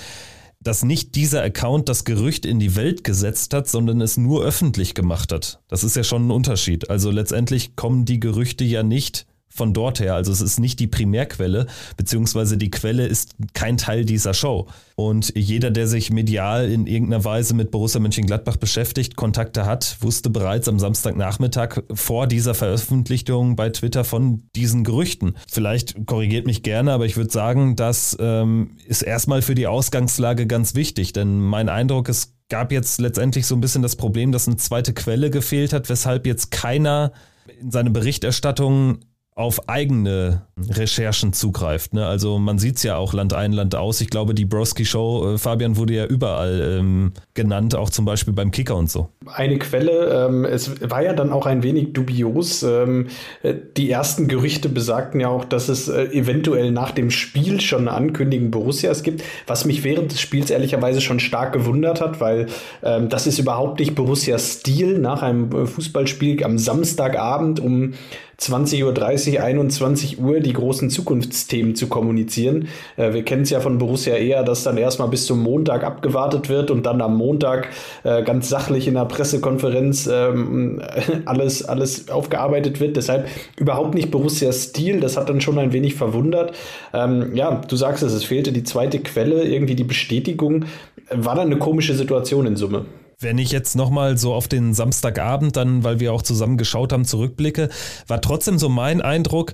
dass 0.61 0.83
nicht 0.83 1.15
dieser 1.15 1.41
Account 1.41 1.89
das 1.89 2.03
Gerücht 2.03 2.45
in 2.45 2.59
die 2.59 2.75
Welt 2.75 3.03
gesetzt 3.03 3.53
hat, 3.53 3.67
sondern 3.67 4.01
es 4.01 4.17
nur 4.17 4.43
öffentlich 4.43 4.93
gemacht 4.93 5.31
hat. 5.31 5.61
Das 5.69 5.83
ist 5.83 5.95
ja 5.95 6.03
schon 6.03 6.27
ein 6.27 6.31
Unterschied. 6.31 6.89
Also 6.89 7.11
letztendlich 7.11 7.75
kommen 7.75 8.05
die 8.05 8.19
Gerüchte 8.19 8.65
ja 8.65 8.83
nicht 8.83 9.25
von 9.59 9.73
dort 9.73 9.99
her. 9.99 10.15
Also 10.15 10.31
es 10.31 10.39
ist 10.39 10.57
nicht 10.61 10.79
die 10.79 10.87
Primärquelle, 10.87 11.67
beziehungsweise 11.97 12.57
die 12.57 12.71
Quelle 12.71 13.05
ist 13.05 13.35
kein 13.53 13.75
Teil 13.75 14.05
dieser 14.05 14.33
Show. 14.33 14.67
Und 14.95 15.33
jeder, 15.35 15.69
der 15.69 15.85
sich 15.85 16.11
medial 16.11 16.71
in 16.71 16.87
irgendeiner 16.87 17.25
Weise 17.25 17.53
mit 17.53 17.71
Borussia 17.71 17.99
Mönchengladbach 17.99 18.55
beschäftigt, 18.55 19.17
Kontakte 19.17 19.65
hat, 19.65 19.97
wusste 19.99 20.29
bereits 20.29 20.69
am 20.69 20.79
Samstagnachmittag 20.79 21.81
vor 21.93 22.25
dieser 22.25 22.53
Veröffentlichung 22.53 23.57
bei 23.57 23.69
Twitter 23.69 24.05
von 24.05 24.43
diesen 24.55 24.85
Gerüchten. 24.85 25.35
Vielleicht 25.51 26.05
korrigiert 26.05 26.45
mich 26.45 26.63
gerne, 26.63 26.93
aber 26.93 27.05
ich 27.05 27.17
würde 27.17 27.31
sagen, 27.31 27.75
das 27.75 28.15
ähm, 28.17 28.77
ist 28.87 29.01
erstmal 29.01 29.41
für 29.41 29.55
die 29.55 29.67
Ausgangslage 29.67 30.47
ganz 30.47 30.73
wichtig, 30.73 31.11
denn 31.11 31.41
mein 31.41 31.67
Eindruck 31.67 32.07
ist, 32.07 32.33
gab 32.47 32.71
jetzt 32.71 33.01
letztendlich 33.01 33.45
so 33.45 33.55
ein 33.55 33.61
bisschen 33.61 33.81
das 33.81 33.97
Problem, 33.97 34.31
dass 34.31 34.47
eine 34.47 34.55
zweite 34.55 34.93
Quelle 34.93 35.29
gefehlt 35.29 35.73
hat, 35.73 35.89
weshalb 35.89 36.25
jetzt 36.25 36.49
keiner 36.49 37.11
in 37.59 37.71
seine 37.71 37.89
Berichterstattung 37.89 38.99
auf 39.39 39.69
eigene 39.69 40.41
Recherchen 40.69 41.31
zugreift. 41.31 41.93
Ne? 41.93 42.05
Also 42.05 42.39
man 42.39 42.59
sieht 42.59 42.75
es 42.75 42.83
ja 42.83 42.97
auch 42.97 43.13
Land 43.13 43.33
ein, 43.33 43.53
Land 43.53 43.73
aus. 43.73 44.01
Ich 44.01 44.09
glaube, 44.09 44.33
die 44.33 44.43
Broski 44.43 44.83
Show, 44.83 45.35
äh, 45.35 45.37
Fabian, 45.37 45.77
wurde 45.77 45.93
ja 45.93 46.05
überall 46.05 46.77
ähm, 46.79 47.13
genannt, 47.35 47.73
auch 47.73 47.89
zum 47.89 48.03
Beispiel 48.03 48.33
beim 48.33 48.51
Kicker 48.51 48.75
und 48.75 48.91
so. 48.91 49.07
Eine 49.33 49.57
Quelle, 49.57 50.25
ähm, 50.27 50.43
es 50.43 50.81
war 50.81 51.03
ja 51.03 51.13
dann 51.13 51.31
auch 51.31 51.45
ein 51.45 51.63
wenig 51.63 51.93
dubios. 51.93 52.63
Ähm, 52.63 53.07
äh, 53.41 53.55
die 53.77 53.89
ersten 53.89 54.27
Gerüchte 54.27 54.67
besagten 54.67 55.21
ja 55.21 55.29
auch, 55.29 55.45
dass 55.45 55.69
es 55.69 55.87
äh, 55.87 56.07
eventuell 56.07 56.71
nach 56.71 56.91
dem 56.91 57.09
Spiel 57.09 57.61
schon 57.61 57.87
eine 57.87 57.93
Ankündigung 57.93 58.51
Borussias 58.51 59.03
gibt, 59.03 59.23
was 59.47 59.63
mich 59.63 59.85
während 59.85 60.11
des 60.11 60.19
Spiels 60.19 60.49
ehrlicherweise 60.49 60.99
schon 60.99 61.21
stark 61.21 61.53
gewundert 61.53 62.01
hat, 62.01 62.19
weil 62.19 62.47
ähm, 62.83 63.07
das 63.07 63.25
ist 63.25 63.39
überhaupt 63.39 63.79
nicht 63.79 63.95
Borussias 63.95 64.55
Stil 64.55 64.99
nach 64.99 65.21
einem 65.21 65.49
äh, 65.53 65.65
Fußballspiel 65.65 66.43
am 66.43 66.57
Samstagabend 66.57 67.61
um 67.61 67.93
20.30 68.39 69.33
Uhr, 69.35 69.43
21 69.43 70.19
Uhr 70.19 70.39
die 70.39 70.53
großen 70.53 70.89
Zukunftsthemen 70.89 71.75
zu 71.75 71.87
kommunizieren. 71.87 72.69
Äh, 72.95 73.13
wir 73.13 73.23
kennen 73.23 73.41
es 73.41 73.49
ja 73.49 73.59
von 73.59 73.77
Borussia 73.77 74.15
eher, 74.15 74.43
dass 74.43 74.63
dann 74.63 74.77
erstmal 74.77 75.09
bis 75.09 75.25
zum 75.25 75.43
Montag 75.43 75.83
abgewartet 75.83 76.47
wird 76.47 76.71
und 76.71 76.85
dann 76.85 77.01
am 77.01 77.17
Montag 77.17 77.67
äh, 78.03 78.23
ganz 78.23 78.47
sachlich 78.47 78.87
in 78.87 78.93
der 78.93 79.05
Pressekonferenz 79.05 80.09
ähm, 80.11 80.81
alles, 81.25 81.67
alles 81.67 82.09
aufgearbeitet 82.09 82.79
wird. 82.79 82.95
Deshalb 82.95 83.27
überhaupt 83.57 83.93
nicht 83.93 84.09
Borussias 84.09 84.63
Stil. 84.63 85.01
Das 85.01 85.17
hat 85.17 85.29
dann 85.29 85.41
schon 85.41 85.59
ein 85.59 85.73
wenig 85.73 85.95
verwundert. 85.95 86.53
Ähm, 86.93 87.35
ja, 87.35 87.61
du 87.67 87.75
sagst 87.75 88.03
es, 88.03 88.13
es 88.13 88.23
fehlte 88.23 88.53
die 88.53 88.63
zweite 88.63 88.99
Quelle, 88.99 89.43
irgendwie 89.43 89.75
die 89.75 89.83
Bestätigung. 89.83 90.65
War 91.09 91.35
dann 91.35 91.47
eine 91.47 91.57
komische 91.57 91.93
Situation 91.93 92.45
in 92.45 92.55
Summe. 92.55 92.85
Wenn 93.19 93.37
ich 93.37 93.51
jetzt 93.51 93.75
nochmal 93.75 94.17
so 94.17 94.33
auf 94.33 94.47
den 94.47 94.73
Samstagabend 94.73 95.57
dann, 95.57 95.83
weil 95.83 95.99
wir 95.99 96.13
auch 96.13 96.21
zusammen 96.21 96.57
geschaut 96.57 96.93
haben, 96.93 97.05
zurückblicke, 97.05 97.69
war 98.07 98.21
trotzdem 98.21 98.57
so 98.57 98.69
mein 98.69 99.01
Eindruck, 99.01 99.53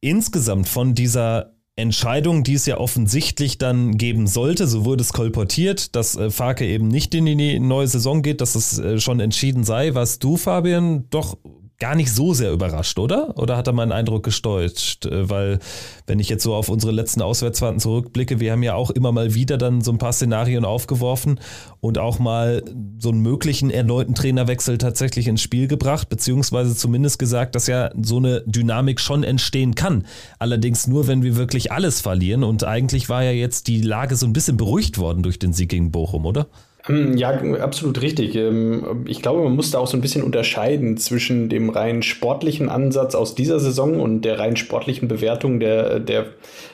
insgesamt 0.00 0.68
von 0.68 0.94
dieser 0.94 1.52
Entscheidung, 1.76 2.44
die 2.44 2.54
es 2.54 2.66
ja 2.66 2.78
offensichtlich 2.78 3.58
dann 3.58 3.96
geben 3.96 4.26
sollte, 4.26 4.66
so 4.66 4.84
wurde 4.84 5.02
es 5.02 5.12
kolportiert, 5.12 5.96
dass 5.96 6.16
äh, 6.16 6.30
Farke 6.30 6.66
eben 6.66 6.88
nicht 6.88 7.14
in 7.14 7.26
die 7.26 7.58
neue 7.58 7.86
Saison 7.86 8.22
geht, 8.22 8.40
dass 8.40 8.54
es 8.54 8.78
äh, 8.78 9.00
schon 9.00 9.18
entschieden 9.18 9.64
sei. 9.64 9.94
Warst 9.94 10.22
du, 10.22 10.36
Fabian, 10.36 11.06
doch 11.10 11.38
gar 11.80 11.94
nicht 11.94 12.12
so 12.12 12.34
sehr 12.34 12.52
überrascht, 12.52 12.98
oder? 12.98 13.36
Oder 13.38 13.56
hat 13.56 13.66
er 13.66 13.72
meinen 13.72 13.90
Eindruck 13.90 14.22
gestäuscht? 14.22 15.06
Äh, 15.06 15.28
weil, 15.28 15.58
wenn 16.06 16.20
ich 16.20 16.28
jetzt 16.28 16.44
so 16.44 16.54
auf 16.54 16.68
unsere 16.68 16.92
letzten 16.92 17.22
Auswärtsfahrten 17.22 17.80
zurückblicke, 17.80 18.38
wir 18.38 18.52
haben 18.52 18.62
ja 18.62 18.74
auch 18.74 18.90
immer 18.90 19.10
mal 19.10 19.34
wieder 19.34 19.58
dann 19.58 19.80
so 19.80 19.90
ein 19.90 19.98
paar 19.98 20.12
Szenarien 20.12 20.64
aufgeworfen 20.64 21.40
und 21.80 21.98
auch 21.98 22.18
mal 22.18 22.62
so 22.98 23.08
einen 23.08 23.20
möglichen 23.20 23.70
erneuten 23.70 24.14
Trainerwechsel 24.14 24.78
tatsächlich 24.78 25.26
ins 25.26 25.40
Spiel 25.40 25.66
gebracht, 25.66 26.10
beziehungsweise 26.10 26.76
zumindest 26.76 27.18
gesagt, 27.18 27.54
dass 27.54 27.66
ja 27.66 27.90
so 28.00 28.18
eine 28.18 28.42
Dynamik 28.46 29.00
schon 29.00 29.24
entstehen 29.24 29.74
kann. 29.74 30.04
Allerdings 30.38 30.86
nur, 30.86 31.06
wenn 31.08 31.22
wir 31.22 31.36
wirklich 31.36 31.72
alles 31.72 32.02
verlieren. 32.02 32.44
Und 32.44 32.62
eigentlich 32.62 33.08
war 33.08 33.24
ja 33.24 33.32
jetzt 33.32 33.68
die 33.68 33.80
Lage 33.80 34.16
so 34.16 34.26
ein 34.26 34.34
bisschen 34.34 34.58
beruhigt 34.58 34.98
worden 34.98 35.22
durch 35.22 35.38
den 35.38 35.54
Sieg 35.54 35.70
gegen 35.70 35.90
Bochum, 35.90 36.26
oder? 36.26 36.46
Hm, 36.90 37.16
ja, 37.16 37.30
absolut 37.60 38.02
richtig. 38.02 38.34
Ähm, 38.34 39.04
ich 39.06 39.22
glaube, 39.22 39.44
man 39.44 39.54
muss 39.54 39.70
da 39.70 39.78
auch 39.78 39.86
so 39.86 39.96
ein 39.96 40.00
bisschen 40.00 40.24
unterscheiden 40.24 40.96
zwischen 40.96 41.48
dem 41.48 41.70
rein 41.70 42.02
sportlichen 42.02 42.68
Ansatz 42.68 43.14
aus 43.14 43.36
dieser 43.36 43.60
Saison 43.60 44.00
und 44.00 44.22
der 44.22 44.40
rein 44.40 44.56
sportlichen 44.56 45.06
Bewertung 45.06 45.60
der, 45.60 46.00
der 46.00 46.26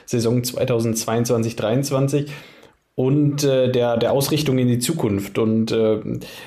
Saison 0.07 0.43
2022 0.43 1.55
2023 1.55 2.31
und 2.99 3.43
äh, 3.43 3.71
der, 3.71 3.95
der 3.95 4.11
Ausrichtung 4.11 4.57
in 4.57 4.67
die 4.67 4.79
Zukunft. 4.79 5.37
Und 5.37 5.71
äh, 5.71 5.99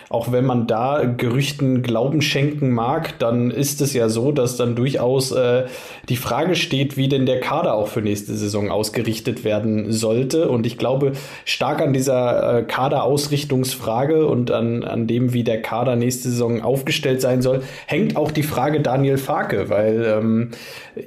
auch 0.09 0.33
wenn 0.33 0.45
man 0.45 0.67
da 0.67 1.05
Gerüchten 1.05 1.83
Glauben 1.83 2.23
schenken 2.23 2.71
mag, 2.71 3.21
dann 3.21 3.53
ist 3.53 3.81
es 3.81 3.95
ja 3.95 4.09
so, 4.09 4.33
dass 4.33 4.57
dann 4.57 4.75
durchaus 4.75 5.31
äh, 5.31 5.67
die 6.09 6.17
Frage 6.17 6.57
steht, 6.57 6.97
wie 6.97 7.09
denn 7.09 7.25
der 7.25 7.39
Kader 7.39 7.75
auch 7.75 7.87
für 7.87 8.03
nächste 8.03 8.35
Saison 8.35 8.69
ausgerichtet 8.69 9.45
werden 9.45 9.93
sollte. 9.93 10.49
Und 10.49 10.67
ich 10.67 10.77
glaube 10.77 11.13
stark 11.45 11.81
an 11.81 11.93
dieser 11.93 12.59
äh, 12.59 12.63
Kaderausrichtungsfrage 12.65 14.27
und 14.27 14.51
an, 14.51 14.83
an 14.83 15.07
dem, 15.07 15.33
wie 15.33 15.45
der 15.45 15.63
Kader 15.63 15.95
nächste 15.95 16.31
Saison 16.31 16.63
aufgestellt 16.63 17.21
sein 17.21 17.43
soll, 17.43 17.63
hängt 17.87 18.17
auch 18.17 18.33
die 18.33 18.43
Frage 18.43 18.81
Daniel 18.81 19.19
Farke, 19.19 19.71
weil 19.71 20.05
ähm, 20.05 20.51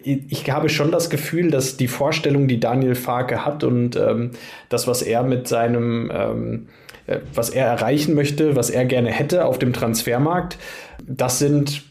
ich 0.05 0.49
habe 0.49 0.69
schon 0.69 0.91
das 0.91 1.09
Gefühl, 1.09 1.51
dass 1.51 1.75
die 1.75 1.89
Vorstellung, 1.89 2.47
die 2.47 2.61
Daniel 2.61 2.95
Farke 2.95 3.45
hat 3.45 3.65
und 3.65 3.97
ähm, 3.97 4.31
das, 4.69 4.87
was 4.87 5.01
er 5.01 5.21
mit 5.23 5.32
seinem, 5.43 6.11
ähm, 6.13 6.67
äh, 7.07 7.19
was 7.33 7.49
er 7.49 7.65
erreichen 7.65 8.15
möchte, 8.15 8.55
was 8.55 8.69
er 8.69 8.85
gerne 8.85 9.11
hätte 9.11 9.45
auf 9.45 9.59
dem 9.59 9.73
Transfermarkt, 9.73 10.57
das 11.05 11.39
sind 11.39 11.83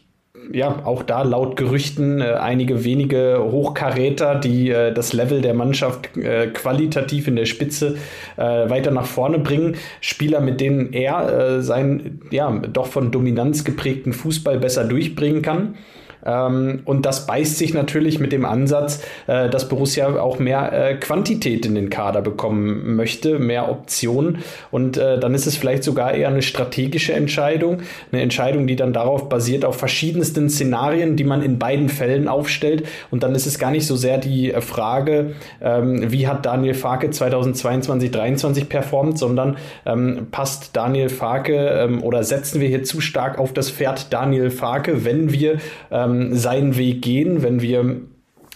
ja, 0.50 0.84
auch 0.84 1.02
da 1.02 1.22
laut 1.22 1.56
Gerüchten 1.56 2.20
äh, 2.20 2.25
einige 2.25 2.84
wenige 2.84 3.38
Hochkaräter, 3.50 4.34
die 4.34 4.70
äh, 4.70 4.92
das 4.92 5.12
Level 5.12 5.40
der 5.40 5.54
Mannschaft 5.54 6.16
äh, 6.16 6.49
qualitativ 6.49 7.28
in 7.28 7.37
der 7.37 7.46
Spitze 7.46 7.96
äh, 8.37 8.42
weiter 8.42 8.90
nach 8.90 9.06
vorne 9.06 9.38
bringen. 9.38 9.76
Spieler, 10.00 10.40
mit 10.40 10.61
denen 10.61 10.92
er 10.92 11.56
äh, 11.58 11.62
seinen, 11.62 12.22
ja, 12.30 12.50
doch 12.50 12.87
von 12.87 13.11
Dominanz 13.11 13.64
geprägten 13.64 14.12
Fußball 14.12 14.58
besser 14.58 14.84
durchbringen 14.84 15.42
kann. 15.42 15.76
Ähm, 16.25 16.83
und 16.85 17.07
das 17.07 17.26
beißt 17.26 17.59
sich 17.59 17.75
natürlich 17.75 18.21
mit 18.21 18.33
dem 18.33 18.45
Ansatz, 18.45 19.02
äh, 19.26 19.49
dass 19.49 19.69
Borussia 19.69 20.21
auch 20.21 20.38
mehr 20.38 20.73
äh, 20.73 20.95
Quantität 20.95 21.67
in 21.67 21.75
den 21.75 21.91
Kader 21.91 22.23
bekommen 22.23 22.97
möchte, 22.97 23.38
mehr 23.38 23.71
Optionen. 23.71 24.38
Und 24.71 24.97
äh, 24.97 25.19
dann 25.19 25.35
ist 25.35 25.47
es 25.47 25.57
vielleicht 25.57 25.85
sogar 25.85 26.14
eher 26.14 26.29
eine 26.29 26.43
strategische 26.43 27.12
Entscheidung, 27.12 27.79
eine 28.11 28.23
Entscheidung, 28.23 28.67
die 28.67 28.76
dann 28.76 28.93
darauf 28.93 29.29
basiert, 29.29 29.64
auf 29.64 29.76
verschiedensten 29.76 30.49
Szenarien, 30.49 31.17
die 31.17 31.25
man 31.25 31.43
in 31.43 31.59
beiden 31.59 31.88
Fällen 31.88 32.29
aufstellt. 32.29 32.87
Und 33.11 33.23
dann 33.23 33.35
ist 33.35 33.47
es 33.47 33.59
gar 33.59 33.71
nicht 33.71 33.87
so 33.87 33.97
sehr 33.97 34.19
die 34.19 34.52
äh, 34.52 34.61
Frage, 34.61 35.33
ähm, 35.61 36.11
wie 36.11 36.26
hat 36.26 36.47
Daniel 36.47 36.75
Farke 36.75 37.11
2022, 37.11 37.83
2023 37.83 38.69
performt, 38.69 39.19
sondern 39.19 39.57
ähm, 39.87 40.29
passt 40.31 40.76
Daniel 40.76 41.09
Farke 41.09 41.55
ähm, 41.55 42.02
oder 42.02 42.25
setzen 42.25 42.61
wir 42.61 42.69
hier 42.69 42.85
zu 42.85 43.00
stark 43.00 43.38
auf 43.38 43.52
das 43.52 43.71
Pferd 43.71 44.12
Daniel 44.12 44.50
Farke, 44.50 45.05
wenn 45.05 45.33
wir 45.33 45.59
ähm, 45.91 46.12
ähm, 46.12 46.37
seinen 46.37 46.76
Weg 46.76 47.02
gehen, 47.02 47.42
wenn 47.42 47.61
wir 47.61 47.97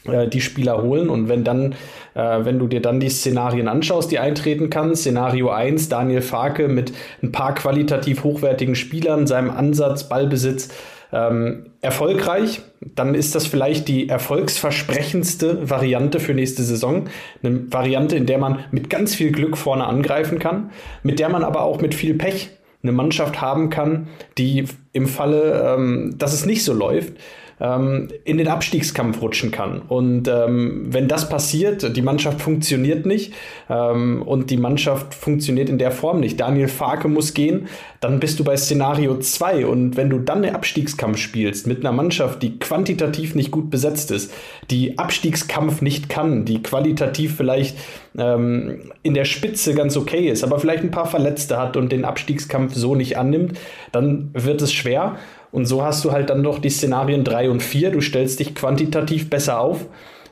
äh, 0.09 0.29
die 0.29 0.41
Spieler 0.41 0.83
holen 0.83 1.09
und 1.09 1.29
wenn 1.29 1.45
dann, 1.45 1.75
äh, 2.15 2.45
wenn 2.45 2.59
du 2.59 2.67
dir 2.67 2.81
dann 2.81 3.01
die 3.01 3.09
Szenarien 3.09 3.69
anschaust, 3.69 4.11
die 4.11 4.19
eintreten 4.19 4.71
kann, 4.71 4.95
Szenario 4.95 5.51
1, 5.51 5.89
Daniel 5.89 6.23
Farke 6.23 6.69
mit 6.69 6.93
ein 7.23 7.33
paar 7.33 7.55
qualitativ 7.55 8.25
hochwertigen 8.25 8.75
Spielern, 8.75 9.27
seinem 9.27 9.51
Ansatz, 9.51 10.09
Ballbesitz, 10.09 10.69
ähm, 11.13 11.67
erfolgreich, 11.81 12.61
dann 12.81 13.15
ist 13.15 13.35
das 13.35 13.47
vielleicht 13.47 13.87
die 13.87 14.09
erfolgsversprechendste 14.09 15.71
Variante 15.71 16.19
für 16.19 16.35
nächste 16.35 16.63
Saison. 16.65 17.05
Eine 17.43 17.73
Variante, 17.73 18.17
in 18.17 18.27
der 18.27 18.39
man 18.39 18.65
mit 18.73 18.91
ganz 18.91 19.15
viel 19.15 19.31
Glück 19.31 19.57
vorne 19.57 19.87
angreifen 19.87 20.39
kann, 20.39 20.71
mit 21.05 21.21
der 21.21 21.29
man 21.29 21.45
aber 21.45 21.63
auch 21.63 21.81
mit 21.81 21.95
viel 21.95 22.15
Pech 22.15 22.51
eine 22.83 22.93
Mannschaft 22.93 23.41
haben 23.41 23.71
kann, 23.71 24.09
die 24.37 24.65
im 24.93 25.07
Falle, 25.07 25.75
ähm, 25.77 26.15
dass 26.19 26.33
es 26.33 26.45
nicht 26.45 26.65
so 26.65 26.73
läuft, 26.73 27.15
ähm, 27.61 28.09
in 28.25 28.39
den 28.39 28.49
Abstiegskampf 28.49 29.23
rutschen 29.23 29.51
kann. 29.51 29.83
Und 29.89 30.29
ähm, 30.29 30.87
wenn 30.91 31.09
das 31.09 31.29
passiert, 31.29 31.97
die 31.97 32.03
Mannschaft 32.03 32.41
funktioniert 32.41 33.07
nicht 33.07 33.33
ähm, 33.71 34.23
und 34.23 34.51
die 34.51 34.57
Mannschaft 34.57 35.15
funktioniert 35.15 35.69
in 35.69 35.79
der 35.79 35.91
Form 35.91 36.21
nicht. 36.21 36.39
Daniel 36.39 36.69
Farke 36.69 37.09
muss 37.09 37.35
gehen, 37.35 37.69
dann 38.01 38.21
bist 38.21 38.39
du 38.39 38.45
bei 38.45 38.57
Szenario 38.57 39.19
2. 39.19 39.67
Und 39.67 39.97
wenn 39.97 40.11
du 40.11 40.19
dann 40.19 40.45
einen 40.45 40.55
Abstiegskampf 40.55 41.19
spielst 41.19 41.67
mit 41.67 41.81
einer 41.81 41.93
Mannschaft, 41.93 42.43
die 42.43 42.59
quantitativ 42.59 43.35
nicht 43.35 43.51
gut 43.51 43.71
besetzt 43.71 44.11
ist, 44.11 44.33
die 44.71 44.99
Abstiegskampf 44.99 45.81
nicht 45.81 46.09
kann, 46.09 46.45
die 46.45 46.63
qualitativ 46.63 47.37
vielleicht 47.37 47.77
ähm, 48.19 48.93
in 49.03 49.15
der 49.15 49.25
Spitze 49.25 49.75
ganz 49.75 49.97
okay 49.97 50.29
ist, 50.29 50.45
aber 50.45 50.59
vielleicht 50.59 50.83
ein 50.83 50.91
paar 50.91 51.07
Verletzte 51.07 51.59
hat 51.59 51.77
und 51.77 51.91
den 51.91 52.05
Abstiegskampf 52.05 52.75
so 52.75 52.95
nicht 52.95 53.17
annimmt, 53.17 53.59
dann 53.93 54.31
wird 54.35 54.61
es 54.63 54.73
schwer. 54.73 55.17
Und 55.57 55.65
so 55.65 55.83
hast 55.83 56.05
du 56.05 56.13
halt 56.13 56.29
dann 56.29 56.43
doch 56.43 56.59
die 56.59 56.69
Szenarien 56.69 57.25
3 57.25 57.49
und 57.49 57.63
4. 57.63 57.91
Du 57.91 58.03
stellst 58.03 58.41
dich 58.41 58.55
quantitativ 58.55 59.31
besser 59.31 59.59
auf 59.59 59.87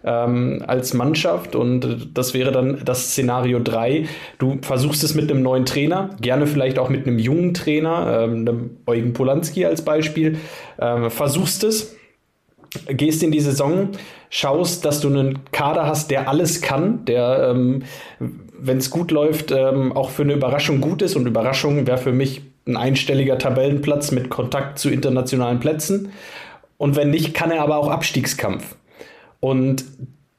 ähm, 0.05 0.63
als 0.67 0.93
Mannschaft 0.93 1.57
und 1.57 2.11
das 2.13 2.35
wäre 2.35 2.53
dann 2.53 2.83
das 2.85 3.13
Szenario 3.13 3.59
3. 3.59 4.05
Du 4.39 4.59
versuchst 4.61 5.03
es 5.03 5.15
mit 5.15 5.31
einem 5.31 5.41
neuen 5.41 5.65
Trainer, 5.65 6.11
gerne 6.21 6.47
vielleicht 6.47 6.79
auch 6.79 6.91
mit 6.91 7.07
einem 7.07 7.19
jungen 7.19 7.55
Trainer, 7.55 8.25
ähm, 8.25 8.41
einem 8.41 8.77
Eugen 8.85 9.15
Polanski 9.15 9.65
als 9.65 9.83
Beispiel. 9.83 10.37
Ähm, 10.79 11.11
versuchst 11.11 11.65
es, 11.65 11.97
gehst 12.87 13.23
in 13.23 13.33
die 13.33 13.41
Saison, 13.41 13.93
schaust, 14.29 14.85
dass 14.85 15.01
du 15.01 15.09
einen 15.09 15.39
Kader 15.53 15.87
hast, 15.87 16.11
der 16.11 16.29
alles 16.29 16.61
kann, 16.61 17.07
der, 17.07 17.49
ähm, 17.51 17.85
wenn 18.59 18.77
es 18.77 18.91
gut 18.91 19.11
läuft, 19.11 19.53
ähm, 19.53 19.93
auch 19.93 20.11
für 20.11 20.25
eine 20.25 20.35
Überraschung 20.35 20.83
gut 20.83 21.01
ist. 21.01 21.17
Und 21.17 21.27
Überraschung 21.27 21.87
wäre 21.87 21.97
für 21.97 22.13
mich 22.13 22.43
ein 22.67 22.77
einstelliger 22.77 23.39
Tabellenplatz 23.39 24.11
mit 24.11 24.31
Kontakt 24.31 24.79
zu 24.79 24.91
internationalen 24.91 25.61
Plätzen. 25.61 26.13
Und 26.79 26.97
wenn 26.97 27.11
nicht, 27.11 27.35
kann 27.35 27.51
er 27.51 27.63
aber 27.63 27.77
auch 27.77 27.89
Abstiegskampf. 27.89 28.77
Und 29.41 29.85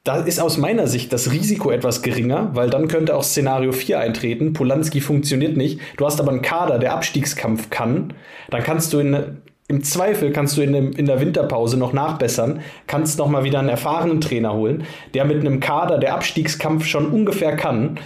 da 0.06 0.18
ist 0.18 0.40
aus 0.40 0.56
meiner 0.56 0.86
Sicht 0.86 1.12
das 1.12 1.32
Risiko 1.32 1.70
etwas 1.70 2.02
geringer, 2.02 2.50
weil 2.54 2.70
dann 2.70 2.86
könnte 2.86 3.16
auch 3.16 3.24
Szenario 3.24 3.72
4 3.72 3.98
eintreten. 3.98 4.52
Polanski 4.52 5.00
funktioniert 5.00 5.56
nicht. 5.56 5.80
Du 5.96 6.06
hast 6.06 6.20
aber 6.20 6.30
einen 6.30 6.42
Kader, 6.42 6.78
der 6.78 6.94
Abstiegskampf 6.94 7.70
kann. 7.70 8.14
Dann 8.50 8.62
kannst 8.62 8.92
du 8.92 9.00
in, 9.00 9.38
im 9.66 9.82
Zweifel 9.82 10.30
kannst 10.30 10.56
du 10.56 10.62
in, 10.62 10.72
dem, 10.72 10.92
in 10.92 11.06
der 11.06 11.20
Winterpause 11.20 11.76
noch 11.76 11.92
nachbessern, 11.92 12.60
kannst 12.86 13.18
noch 13.18 13.28
mal 13.28 13.42
wieder 13.42 13.58
einen 13.58 13.68
erfahrenen 13.68 14.20
Trainer 14.20 14.54
holen, 14.54 14.84
der 15.14 15.24
mit 15.24 15.40
einem 15.40 15.58
Kader, 15.58 15.98
der 15.98 16.14
Abstiegskampf 16.14 16.86
schon 16.86 17.10
ungefähr 17.10 17.56
kann, 17.56 17.98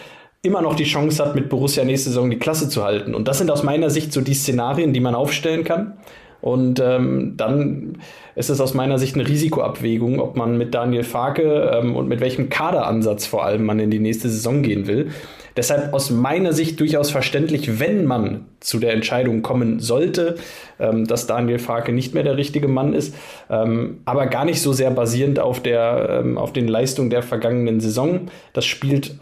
immer 0.42 0.62
noch 0.62 0.74
die 0.74 0.84
Chance 0.84 1.24
hat, 1.24 1.34
mit 1.34 1.48
Borussia 1.48 1.84
nächste 1.84 2.10
Saison 2.10 2.30
die 2.30 2.38
Klasse 2.38 2.68
zu 2.68 2.82
halten. 2.82 3.14
Und 3.14 3.28
das 3.28 3.38
sind 3.38 3.50
aus 3.50 3.62
meiner 3.62 3.90
Sicht 3.90 4.12
so 4.12 4.20
die 4.20 4.34
Szenarien, 4.34 4.92
die 4.92 5.00
man 5.00 5.14
aufstellen 5.14 5.64
kann. 5.64 5.98
Und 6.40 6.80
ähm, 6.80 7.34
dann 7.36 7.98
ist 8.34 8.48
es 8.48 8.62
aus 8.62 8.72
meiner 8.72 8.98
Sicht 8.98 9.14
eine 9.14 9.28
Risikoabwägung, 9.28 10.20
ob 10.20 10.36
man 10.36 10.56
mit 10.56 10.74
Daniel 10.74 11.02
Farke 11.04 11.70
ähm, 11.74 11.94
und 11.96 12.08
mit 12.08 12.20
welchem 12.20 12.48
Kaderansatz 12.48 13.26
vor 13.26 13.44
allem 13.44 13.64
man 13.64 13.78
in 13.78 13.90
die 13.90 13.98
nächste 13.98 14.30
Saison 14.30 14.62
gehen 14.62 14.86
will. 14.86 15.10
Deshalb 15.56 15.92
aus 15.92 16.08
meiner 16.08 16.54
Sicht 16.54 16.80
durchaus 16.80 17.10
verständlich, 17.10 17.78
wenn 17.78 18.06
man 18.06 18.46
zu 18.60 18.78
der 18.78 18.94
Entscheidung 18.94 19.42
kommen 19.42 19.80
sollte, 19.80 20.36
ähm, 20.78 21.06
dass 21.06 21.26
Daniel 21.26 21.58
Farke 21.58 21.92
nicht 21.92 22.14
mehr 22.14 22.22
der 22.22 22.38
richtige 22.38 22.68
Mann 22.68 22.94
ist, 22.94 23.14
ähm, 23.50 23.98
aber 24.06 24.26
gar 24.26 24.46
nicht 24.46 24.62
so 24.62 24.72
sehr 24.72 24.90
basierend 24.92 25.40
auf, 25.40 25.60
der, 25.60 26.22
ähm, 26.24 26.38
auf 26.38 26.54
den 26.54 26.68
Leistungen 26.68 27.10
der 27.10 27.22
vergangenen 27.22 27.80
Saison. 27.80 28.28
Das 28.54 28.64
spielt 28.64 29.18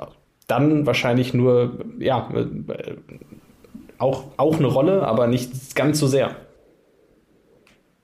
dann 0.48 0.86
wahrscheinlich 0.86 1.34
nur, 1.34 1.84
ja, 2.00 2.28
äh, 2.34 2.96
auch, 3.98 4.24
auch 4.36 4.56
eine 4.58 4.66
Rolle, 4.66 5.06
aber 5.06 5.28
nicht 5.28 5.76
ganz 5.76 6.00
so 6.00 6.08
sehr. 6.08 6.34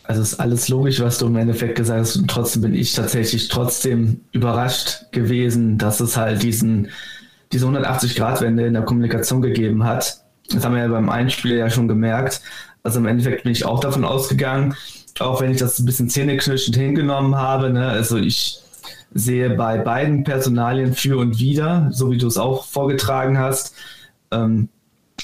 Also 0.05 0.21
ist 0.21 0.39
alles 0.39 0.69
logisch, 0.69 1.01
was 1.01 1.19
du 1.19 1.27
im 1.27 1.37
Endeffekt 1.37 1.77
gesagt 1.77 2.01
hast. 2.01 2.17
Und 2.17 2.31
trotzdem 2.31 2.63
bin 2.63 2.75
ich 2.75 2.93
tatsächlich 2.93 3.49
trotzdem 3.49 4.21
überrascht 4.33 5.11
gewesen, 5.13 5.79
dass 5.79 6.01
es 6.01 6.17
halt 6.17 6.43
diesen, 6.43 6.91
diese 7.53 7.67
180-Grad-Wende 7.67 8.67
in 8.67 8.75
der 8.75 8.83
Kommunikation 8.83 9.41
gegeben 9.41 9.85
hat. 9.85 10.21
Das 10.51 10.65
haben 10.65 10.75
wir 10.75 10.83
ja 10.83 10.89
beim 10.89 11.09
Einspiel 11.09 11.57
ja 11.57 11.71
schon 11.71 11.89
gemerkt. 11.89 12.43
Also 12.83 12.99
im 12.99 13.07
Endeffekt 13.07 13.45
bin 13.45 13.53
ich 13.53 13.65
auch 13.65 13.81
davon 13.81 14.05
ausgegangen, 14.05 14.77
auch 15.21 15.41
wenn 15.41 15.53
ich 15.53 15.57
das 15.57 15.79
ein 15.79 15.87
bisschen 15.87 16.11
zähneknirschend 16.11 16.77
hingenommen 16.77 17.37
habe. 17.37 17.71
Ne? 17.71 17.89
Also 17.89 18.19
ich 18.19 18.61
sehe 19.15 19.51
bei 19.51 19.79
beiden 19.79 20.25
Personalien 20.25 20.93
für 20.93 21.19
und 21.19 21.39
wider, 21.39 21.89
so 21.93 22.11
wie 22.11 22.19
du 22.19 22.27
es 22.27 22.37
auch 22.37 22.67
vorgetragen 22.67 23.39
hast. 23.39 23.75
Ähm, 24.31 24.69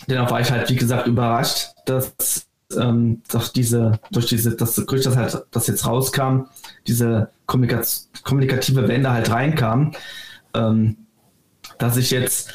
dennoch 0.09 0.31
war 0.31 0.41
ich 0.41 0.51
halt, 0.51 0.71
wie 0.71 0.77
gesagt, 0.77 1.09
überrascht, 1.09 1.71
dass 1.87 2.47
ähm, 2.79 3.23
doch 3.31 3.49
diese, 3.49 3.99
durch 4.13 4.27
diese, 4.27 4.57
das 4.57 4.77
Gerücht, 4.77 5.07
das 5.07 5.17
halt, 5.17 5.45
das 5.51 5.67
jetzt 5.67 5.87
rauskam, 5.87 6.45
diese 6.87 7.31
kommunikative 7.47 8.87
Wende 8.87 9.11
halt 9.11 9.31
reinkam, 9.31 9.93
ähm, 10.55 10.97
dass 11.79 11.97
ich 11.97 12.13
jetzt, 12.13 12.53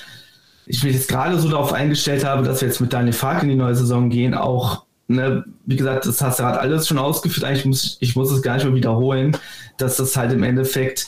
ich 0.66 0.84
mich 0.84 0.94
jetzt 0.94 1.10
gerade 1.10 1.38
so 1.38 1.50
darauf 1.50 1.74
eingestellt 1.74 2.24
habe, 2.24 2.44
dass 2.44 2.62
wir 2.62 2.70
jetzt 2.70 2.80
mit 2.80 2.94
Daniel 2.94 3.14
Fark 3.14 3.44
in 3.44 3.50
die 3.50 3.56
neue 3.56 3.76
Saison 3.76 4.10
gehen, 4.10 4.34
auch, 4.34 4.85
ne, 5.08 5.46
wie 5.66 5.76
gesagt, 5.76 6.06
das 6.06 6.22
hast 6.22 6.40
du 6.40 6.44
gerade 6.44 6.60
alles 6.60 6.88
schon 6.88 6.98
ausgeführt, 6.98 7.46
eigentlich 7.46 7.66
muss 7.66 7.98
ich 8.00 8.16
muss 8.16 8.32
es 8.32 8.42
gar 8.42 8.56
nicht 8.56 8.66
mehr 8.66 8.76
wiederholen, 8.76 9.38
dass 9.78 9.98
das 9.98 10.16
halt 10.16 10.32
im 10.34 10.44
Endeffekt 10.44 11.08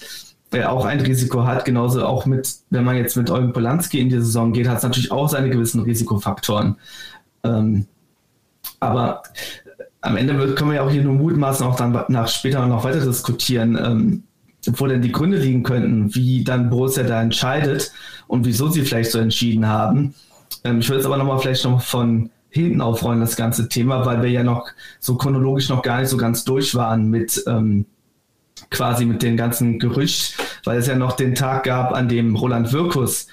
äh, 0.52 0.64
auch 0.64 0.86
ein 0.86 1.00
Risiko 1.00 1.46
hat, 1.46 1.66
genauso 1.66 2.06
auch 2.06 2.26
mit, 2.26 2.50
wenn 2.70 2.84
man 2.84 2.96
jetzt 2.96 3.18
mit 3.18 3.30
Eugen 3.30 3.54
Polanski 3.54 4.00
in 4.00 4.10
die 4.10 4.18
Saison 4.18 4.54
geht, 4.54 4.68
hat 4.68 4.78
es 4.78 4.84
natürlich 4.84 5.12
auch 5.12 5.28
seine 5.30 5.50
gewissen 5.50 5.82
Risikofaktoren. 5.82 6.78
Ähm, 7.44 7.86
aber 8.80 9.24
am 10.02 10.16
Ende 10.16 10.54
können 10.56 10.70
wir 10.70 10.78
ja 10.78 10.84
auch 10.84 10.92
hier 10.92 11.04
nur 11.04 11.16
mutmaßen, 11.16 11.66
auch 11.66 11.76
dann 11.76 12.06
nach 12.08 12.28
später 12.28 12.66
noch 12.66 12.84
weiter 12.84 13.04
diskutieren, 13.04 13.78
ähm, 13.82 14.24
wo 14.66 14.86
denn 14.88 15.02
die 15.02 15.12
Gründe 15.12 15.38
liegen 15.38 15.64
könnten, 15.64 16.14
wie 16.14 16.44
dann 16.44 16.70
Borussia 16.70 17.04
da 17.04 17.22
entscheidet 17.22 17.92
und 18.28 18.46
wieso 18.46 18.70
sie 18.70 18.84
vielleicht 18.84 19.12
so 19.12 19.20
entschieden 19.20 19.68
haben. 19.68 20.14
Ähm, 20.64 20.80
ich 20.80 20.90
will 20.90 20.98
jetzt 20.98 21.06
aber 21.06 21.18
nochmal 21.18 21.40
vielleicht 21.40 21.66
noch 21.66 21.82
von 21.82 22.30
hinten 22.58 22.82
aufrollen, 22.82 23.22
das 23.22 23.36
ganze 23.36 23.70
Thema, 23.70 24.06
weil 24.06 24.22
wir 24.22 24.30
ja 24.30 24.44
noch 24.44 24.68
so 25.00 25.16
chronologisch 25.16 25.70
noch 25.70 25.82
gar 25.82 26.00
nicht 26.00 26.10
so 26.10 26.18
ganz 26.18 26.44
durch 26.44 26.76
waren 26.76 27.10
mit 27.10 27.44
ähm, 27.48 27.86
quasi 28.70 29.06
mit 29.06 29.22
dem 29.24 29.38
ganzen 29.38 29.80
Gerücht, 29.80 30.36
weil 30.64 30.80
es 30.80 30.88
ja 30.88 30.96
noch 30.96 31.14
den 31.14 31.36
Tag 31.36 31.64
gab, 31.64 31.94
an 31.94 32.10
dem 32.10 32.36
Roland 32.36 32.74
Wirkus 32.74 33.28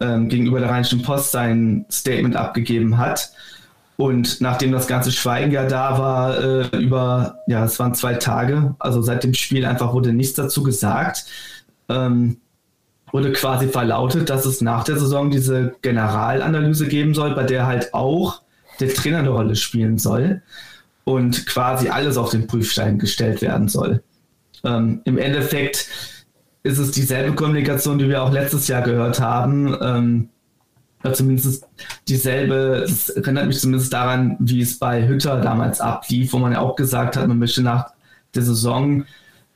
ähm, 0.00 0.28
gegenüber 0.28 0.60
der 0.60 0.70
Rheinischen 0.70 1.02
Post 1.02 1.32
sein 1.32 1.84
Statement 1.90 2.36
abgegeben 2.36 2.98
hat. 2.98 3.32
Und 3.96 4.40
nachdem 4.40 4.72
das 4.72 4.86
ganze 4.86 5.12
Schweigen 5.12 5.52
ja 5.52 5.66
da 5.66 5.98
war, 5.98 6.38
äh, 6.42 6.76
über, 6.78 7.40
ja, 7.46 7.64
es 7.64 7.78
waren 7.78 7.94
zwei 7.94 8.14
Tage, 8.14 8.74
also 8.78 9.02
seit 9.02 9.24
dem 9.24 9.34
Spiel 9.34 9.66
einfach 9.66 9.92
wurde 9.92 10.14
nichts 10.14 10.34
dazu 10.34 10.62
gesagt, 10.62 11.26
ähm, 11.90 12.38
wurde 13.12 13.32
quasi 13.32 13.68
verlautet, 13.68 14.30
dass 14.30 14.46
es 14.46 14.62
nach 14.62 14.84
der 14.84 14.96
Saison 14.98 15.30
diese 15.30 15.74
Generalanalyse 15.82 16.88
geben 16.88 17.12
soll, 17.12 17.34
bei 17.34 17.42
der 17.42 17.66
halt 17.66 17.92
auch 17.92 18.40
der 18.80 18.92
Trainer 18.92 19.18
eine 19.18 19.30
Rolle 19.30 19.56
spielen 19.56 19.98
soll 19.98 20.42
und 21.04 21.46
quasi 21.46 21.88
alles 21.88 22.16
auf 22.16 22.30
den 22.30 22.46
Prüfstein 22.46 22.98
gestellt 22.98 23.42
werden 23.42 23.68
soll. 23.68 24.02
Ähm, 24.64 25.00
Im 25.04 25.18
Endeffekt 25.18 25.88
ist 26.62 26.78
es 26.78 26.90
dieselbe 26.90 27.34
Kommunikation, 27.34 27.98
die 27.98 28.08
wir 28.08 28.22
auch 28.22 28.32
letztes 28.32 28.68
Jahr 28.68 28.82
gehört 28.82 29.20
haben. 29.20 29.76
Ähm, 29.80 30.28
zumindest 31.12 31.66
dieselbe, 32.08 32.84
es 32.84 33.08
erinnert 33.08 33.46
mich 33.46 33.58
zumindest 33.58 33.92
daran, 33.92 34.36
wie 34.38 34.60
es 34.60 34.78
bei 34.78 35.08
Hütter 35.08 35.40
damals 35.40 35.80
ablief, 35.80 36.32
wo 36.32 36.38
man 36.38 36.52
ja 36.52 36.60
auch 36.60 36.76
gesagt 36.76 37.16
hat, 37.16 37.26
man 37.26 37.38
möchte 37.38 37.62
nach 37.62 37.92
der 38.34 38.42
Saison 38.42 39.04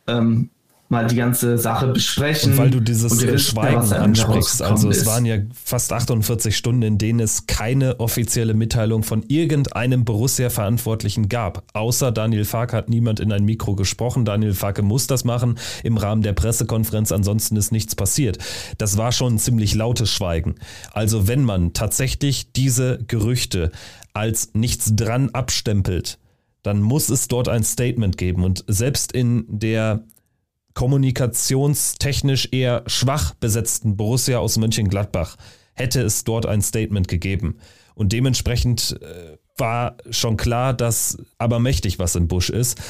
ähm, 0.07 0.51
mal 0.95 1.07
die 1.07 1.17
ganze 1.17 1.59
Sache 1.59 1.89
besprechen. 1.89 2.53
Und 2.53 2.59
weil 2.59 2.71
du 2.71 2.81
dieses 2.81 3.47
Schweigen 3.47 3.93
ansprichst, 3.93 4.63
also 4.63 4.89
es 4.89 4.99
ist. 4.99 5.07
waren 5.07 5.27
ja 5.27 5.39
fast 5.53 5.93
48 5.93 6.57
Stunden, 6.57 6.83
in 6.83 6.99
denen 6.99 7.21
es 7.21 7.47
keine 7.47 8.01
offizielle 8.01 8.55
Mitteilung 8.55 9.03
von 9.03 9.23
irgendeinem 9.29 10.05
Borussia-Verantwortlichen 10.05 11.29
gab. 11.29 11.65
Außer 11.75 12.13
Daniel 12.13 12.45
Farke 12.45 12.77
hat 12.77 12.89
niemand 12.89 13.21
in 13.21 13.33
ein 13.33 13.45
Mikro 13.45 13.75
gesprochen. 13.75 14.25
Daniel 14.25 14.55
Farke 14.55 14.83
muss 14.83 15.07
das 15.07 15.25
machen 15.25 15.59
im 15.83 15.97
Rahmen 15.97 16.23
der 16.23 16.33
Pressekonferenz, 16.33 17.13
ansonsten 17.13 17.57
ist 17.57 17.73
nichts 17.73 17.95
passiert. 17.95 18.39
Das 18.79 18.97
war 18.97 19.13
schon 19.13 19.35
ein 19.35 19.39
ziemlich 19.39 19.75
lautes 19.75 20.11
Schweigen. 20.11 20.55
Also 20.93 21.29
wenn 21.29 21.43
man 21.43 21.73
tatsächlich 21.73 22.53
diese 22.53 22.99
Gerüchte 23.07 23.73
als 24.15 24.51
nichts 24.55 24.95
dran 24.95 25.31
abstempelt, 25.31 26.19
dann 26.63 26.81
muss 26.81 27.11
es 27.11 27.29
dort 27.29 27.49
ein 27.49 27.63
Statement 27.63 28.17
geben. 28.17 28.43
Und 28.43 28.65
selbst 28.67 29.13
in 29.13 29.45
der 29.49 30.05
kommunikationstechnisch 30.75 32.49
eher 32.53 32.83
schwach 32.87 33.35
besetzten 33.35 33.97
Borussia 33.97 34.39
aus 34.39 34.59
Mönchengladbach 34.59 35.37
hätte 35.75 36.03
es 36.03 36.25
dort 36.25 36.47
ein 36.47 36.63
Statement 36.63 37.09
gegeben. 37.09 37.59
Und 37.95 38.13
dementsprechend 38.13 38.99
äh, 39.03 39.37
war 39.57 39.97
schon 40.11 40.37
klar, 40.37 40.75
dass 40.75 41.19
aber 41.39 41.59
mächtig 41.61 41.99
was 41.99 42.17
im 42.17 42.29
Busch 42.29 42.51
ist. 42.51 42.81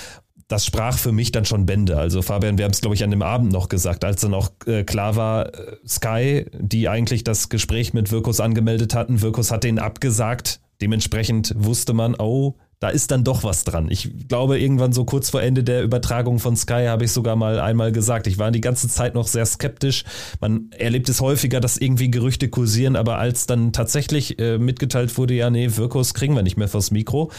Das 0.49 0.67
sprach 0.67 0.99
für 0.99 1.13
mich 1.13 1.33
dann 1.33 1.47
schon 1.47 1.67
Bände. 1.67 1.97
Also 1.97 2.21
Fabian, 2.21 2.59
wir 2.59 2.67
haben 2.67 2.73
es, 2.73 2.81
glaube 2.81 2.95
ich, 2.95 3.05
an 3.05 3.11
dem 3.11 3.23
Abend 3.23 3.53
noch 3.53 3.69
gesagt, 3.69 4.05
als 4.05 4.21
dann 4.21 4.35
auch 4.35 4.51
äh, 4.67 4.85
klar 4.85 5.17
war, 5.17 5.55
äh, 5.55 5.77
Sky, 5.87 6.47
die 6.53 6.89
eigentlich 6.89 7.25
das 7.25 7.49
Gespräch 7.49 7.95
mit 7.95 8.11
Wirkus 8.11 8.41
angemeldet 8.41 8.95
hatten, 8.95 9.23
Wirkus 9.23 9.51
hat 9.51 9.65
den 9.65 9.79
abgesagt. 9.79 10.61
Dementsprechend 10.81 11.55
wusste 11.57 11.95
man, 11.95 12.15
oh, 12.15 12.57
da 12.81 12.89
ist 12.89 13.11
dann 13.11 13.25
doch 13.25 13.45
was 13.45 13.65
dran. 13.65 13.89
Ich 13.91 14.29
glaube, 14.29 14.59
irgendwann 14.59 14.93
so 14.93 15.05
kurz 15.05 15.31
vor 15.31 15.43
Ende 15.43 15.65
der 15.65 15.83
Übertragung 15.83 16.39
von 16.39 16.57
Sky 16.57 16.87
habe 16.87 17.05
ich 17.05 17.13
sogar 17.13 17.37
mal 17.37 17.61
einmal 17.61 17.93
gesagt, 17.93 18.27
ich 18.27 18.39
war 18.39 18.51
die 18.51 18.61
ganze 18.61 18.89
Zeit 18.89 19.15
noch 19.15 19.27
sehr 19.27 19.47
skeptisch. 19.47 20.05
Man 20.41 20.71
erlebt 20.77 21.09
es 21.09 21.21
häufiger, 21.21 21.61
dass 21.61 21.77
irgendwie 21.77 22.11
Gerüchte 22.11 22.49
kursieren, 22.49 22.97
aber 22.97 23.19
als 23.19 23.47
dann 23.47 23.73
tatsächlich 23.73 24.39
äh, 24.39 24.59
mitgeteilt 24.59 25.17
wurde, 25.17 25.35
ja, 25.35 25.51
nee, 25.51 25.77
Wirkos 25.77 26.15
kriegen 26.15 26.35
wir 26.35 26.43
nicht 26.43 26.57
mehr 26.57 26.69
fürs 26.69 26.91
Mikro, 26.91 27.31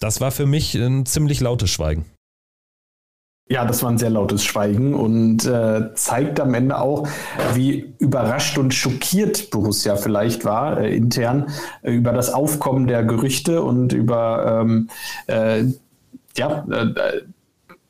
das 0.00 0.20
war 0.20 0.30
für 0.30 0.46
mich 0.46 0.74
ein 0.74 1.06
ziemlich 1.06 1.40
lautes 1.40 1.70
Schweigen. 1.70 2.04
Ja, 3.48 3.64
das 3.64 3.82
war 3.84 3.90
ein 3.90 3.98
sehr 3.98 4.10
lautes 4.10 4.44
Schweigen 4.44 4.92
und 4.94 5.46
äh, 5.46 5.94
zeigt 5.94 6.40
am 6.40 6.52
Ende 6.54 6.80
auch, 6.80 7.06
wie 7.54 7.94
überrascht 8.00 8.58
und 8.58 8.74
schockiert 8.74 9.50
Borussia 9.50 9.94
vielleicht 9.94 10.44
war 10.44 10.80
äh, 10.80 10.96
intern 10.96 11.46
äh, 11.82 11.92
über 11.92 12.12
das 12.12 12.34
Aufkommen 12.34 12.88
der 12.88 13.04
Gerüchte 13.04 13.62
und 13.62 13.92
über 13.92 14.62
ähm, 14.62 14.88
äh, 15.28 15.62
ja, 16.36 16.66
äh, 16.68 17.20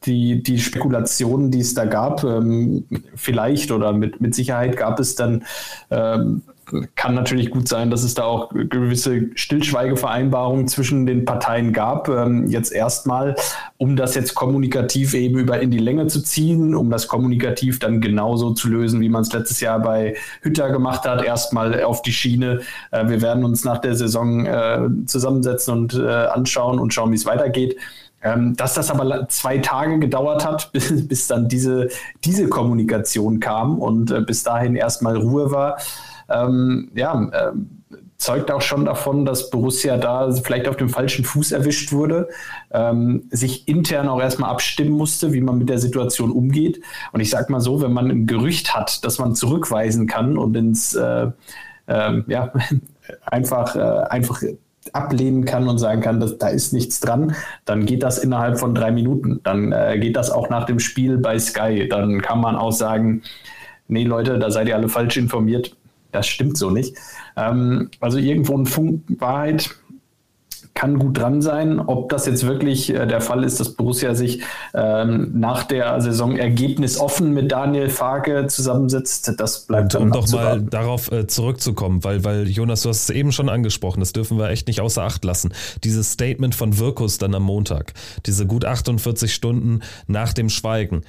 die, 0.05 0.43
die 0.43 0.59
Spekulationen, 0.59 1.51
die 1.51 1.61
es 1.61 1.73
da 1.73 1.87
gab. 1.87 2.23
Ähm, 2.23 2.85
vielleicht 3.15 3.71
oder 3.71 3.95
mit, 3.95 4.21
mit 4.21 4.35
Sicherheit 4.35 4.77
gab 4.77 5.01
es 5.01 5.15
dann 5.15 5.45
ähm, 5.91 6.43
kann 6.97 7.15
natürlich 7.15 7.51
gut 7.51 7.69
sein, 7.69 7.91
dass 7.91 8.03
es 8.03 8.15
da 8.15 8.25
auch 8.25 8.51
gewisse 8.51 9.31
Stillschweigevereinbarungen 9.35 10.67
zwischen 10.67 11.07
den 11.07 11.25
Parteien 11.25 11.73
gab. 11.73 12.09
Ähm, 12.09 12.49
jetzt 12.49 12.73
erstmal, 12.73 13.37
um 13.77 13.97
das 13.97 14.15
jetzt 14.15 14.35
kommunikativ 14.35 15.15
eben 15.15 15.39
über 15.39 15.61
in 15.61 15.71
die 15.71 15.79
Länge 15.79 16.09
zu 16.09 16.23
ziehen, 16.23 16.75
um 16.75 16.91
das 16.91 17.07
kommunikativ 17.07 17.79
dann 17.79 18.01
genauso 18.01 18.53
zu 18.53 18.69
lösen, 18.69 19.01
wie 19.01 19.09
man 19.09 19.23
es 19.23 19.33
letztes 19.33 19.61
Jahr 19.61 19.79
bei 19.79 20.17
Hütter 20.43 20.71
gemacht 20.71 21.05
hat. 21.05 21.25
Erstmal 21.25 21.83
auf 21.85 22.03
die 22.03 22.13
Schiene. 22.13 22.63
Äh, 22.91 23.09
wir 23.09 23.23
werden 23.23 23.45
uns 23.45 23.65
nach 23.65 23.79
der 23.79 23.95
Saison 23.95 24.47
äh, 24.47 24.89
zusammensetzen 25.07 25.73
und 25.73 25.95
äh, 25.95 26.07
anschauen 26.09 26.79
und 26.81 26.93
schauen, 26.93 27.13
wie 27.13 27.17
es 27.17 27.27
weitergeht. 27.27 27.77
Ähm, 28.23 28.57
dass 28.57 28.75
das 28.75 28.91
aber 28.91 29.29
zwei 29.29 29.59
Tage 29.59 30.01
gedauert 30.01 30.45
hat, 30.45 30.71
bis, 30.73 31.07
bis 31.07 31.29
dann 31.29 31.49
diese, 31.49 31.89
diese 32.25 32.49
Kommunikation 32.49 33.39
kam 33.39 33.79
und 33.79 34.11
äh, 34.11 34.21
bis 34.21 34.43
dahin 34.43 34.75
erstmal 34.75 35.17
Ruhe 35.17 35.53
war 35.53 35.77
ähm, 36.29 36.91
ja, 36.95 37.29
äh, 37.33 37.53
zeugt 38.19 38.51
auch 38.51 38.63
schon 38.63 38.87
davon, 38.87 39.25
dass 39.25 39.51
Borussia 39.51 39.97
da 39.97 40.31
vielleicht 40.33 40.69
auf 40.69 40.77
dem 40.77 40.89
falschen 40.89 41.25
Fuß 41.25 41.53
erwischt 41.53 41.93
wurde, 41.93 42.29
ähm, 42.71 43.25
sich 43.31 43.69
intern 43.69 44.09
auch 44.09 44.21
erstmal 44.21 44.51
abstimmen 44.51 44.93
musste, 44.93 45.33
wie 45.33 45.41
man 45.41 45.59
mit 45.59 45.69
der 45.69 45.79
Situation 45.79 46.33
umgeht. 46.33 46.81
Und 47.13 47.21
ich 47.21 47.31
sage 47.31 47.53
mal 47.53 47.61
so, 47.61 47.83
wenn 47.83 47.93
man 47.93 48.11
ein 48.11 48.27
Gerücht 48.27 48.75
hat, 48.75 49.05
das 49.05 49.19
man 49.19 49.35
zurückweisen 49.35 50.07
kann 50.07 50.39
und 50.39 50.57
ins 50.57 50.95
äh, 50.95 51.29
äh, 51.87 52.23
ja, 52.27 52.53
einfach, 53.27 53.77
einfach 53.77 54.43
ablehnen 54.93 55.45
kann 55.45 55.69
und 55.69 55.79
sagen 55.79 56.01
kann, 56.01 56.19
dass, 56.19 56.39
da 56.39 56.49
ist 56.49 56.73
nichts 56.73 56.99
dran, 57.01 57.35
dann 57.65 57.87
geht 57.87 58.03
das 58.03 58.19
innerhalb 58.19 58.59
von 58.59 58.75
drei 58.75 58.91
Minuten. 58.91 59.41
Dann 59.45 59.73
äh, 59.73 59.99
geht 60.01 60.17
das 60.17 60.31
auch 60.31 60.49
nach 60.49 60.65
dem 60.65 60.81
Spiel 60.81 61.19
bei 61.19 61.39
Sky. 61.39 61.89
Dann 61.89 62.23
kann 62.23 62.41
man 62.41 62.57
auch 62.57 62.73
sagen, 62.73 63.23
nee 63.87 64.05
Leute, 64.05 64.39
da 64.39 64.51
seid 64.51 64.69
ihr 64.69 64.77
alle 64.77 64.89
falsch 64.89 65.17
informiert 65.17 65.77
das 66.13 66.27
stimmt 66.27 66.57
so 66.59 66.71
nicht. 66.71 66.97
Ähm, 67.37 67.91
also 68.01 68.19
irgendwo 68.19 68.57
ein 68.57 68.67
Funk 68.67 69.03
Wahrheit 69.19 69.71
kann 70.77 70.99
gut 70.99 71.19
dran 71.19 71.43
sein. 71.43 71.81
Ob 71.81 72.11
das 72.11 72.27
jetzt 72.27 72.47
wirklich 72.47 72.95
äh, 72.95 73.07
der 73.07 73.21
Fall 73.21 73.43
ist, 73.43 73.59
dass 73.59 73.75
Borussia 73.75 74.15
sich 74.15 74.43
ähm, 74.75 75.33
nach 75.35 75.65
der 75.65 76.01
Saison 76.01 76.37
ergebnisoffen 76.37 77.33
mit 77.33 77.51
Daniel 77.51 77.89
Farke 77.89 78.47
zusammensetzt, 78.47 79.33
das 79.39 79.67
bleibt 79.67 79.95
dann 79.95 80.03
Um 80.03 80.13
doch 80.13 80.29
mal 80.29 80.63
darauf 80.63 81.11
äh, 81.11 81.27
zurückzukommen, 81.27 82.05
weil, 82.05 82.23
weil 82.25 82.47
Jonas, 82.47 82.83
du 82.83 82.91
hast 82.91 83.09
es 83.09 83.11
eben 83.11 83.33
schon 83.33 83.49
angesprochen, 83.49 84.01
das 84.01 84.13
dürfen 84.13 84.39
wir 84.39 84.51
echt 84.51 84.69
nicht 84.69 84.81
außer 84.81 85.03
Acht 85.03 85.25
lassen. 85.25 85.53
Dieses 85.83 86.13
Statement 86.13 86.55
von 86.55 86.79
Wirkus 86.79 87.19
dann 87.19 87.35
am 87.35 87.43
Montag, 87.43 87.95
diese 88.27 88.47
gut 88.47 88.65
48 88.65 89.33
Stunden 89.35 89.81
nach 90.07 90.35
dem 90.35 90.51
Schweigen 90.51 91.03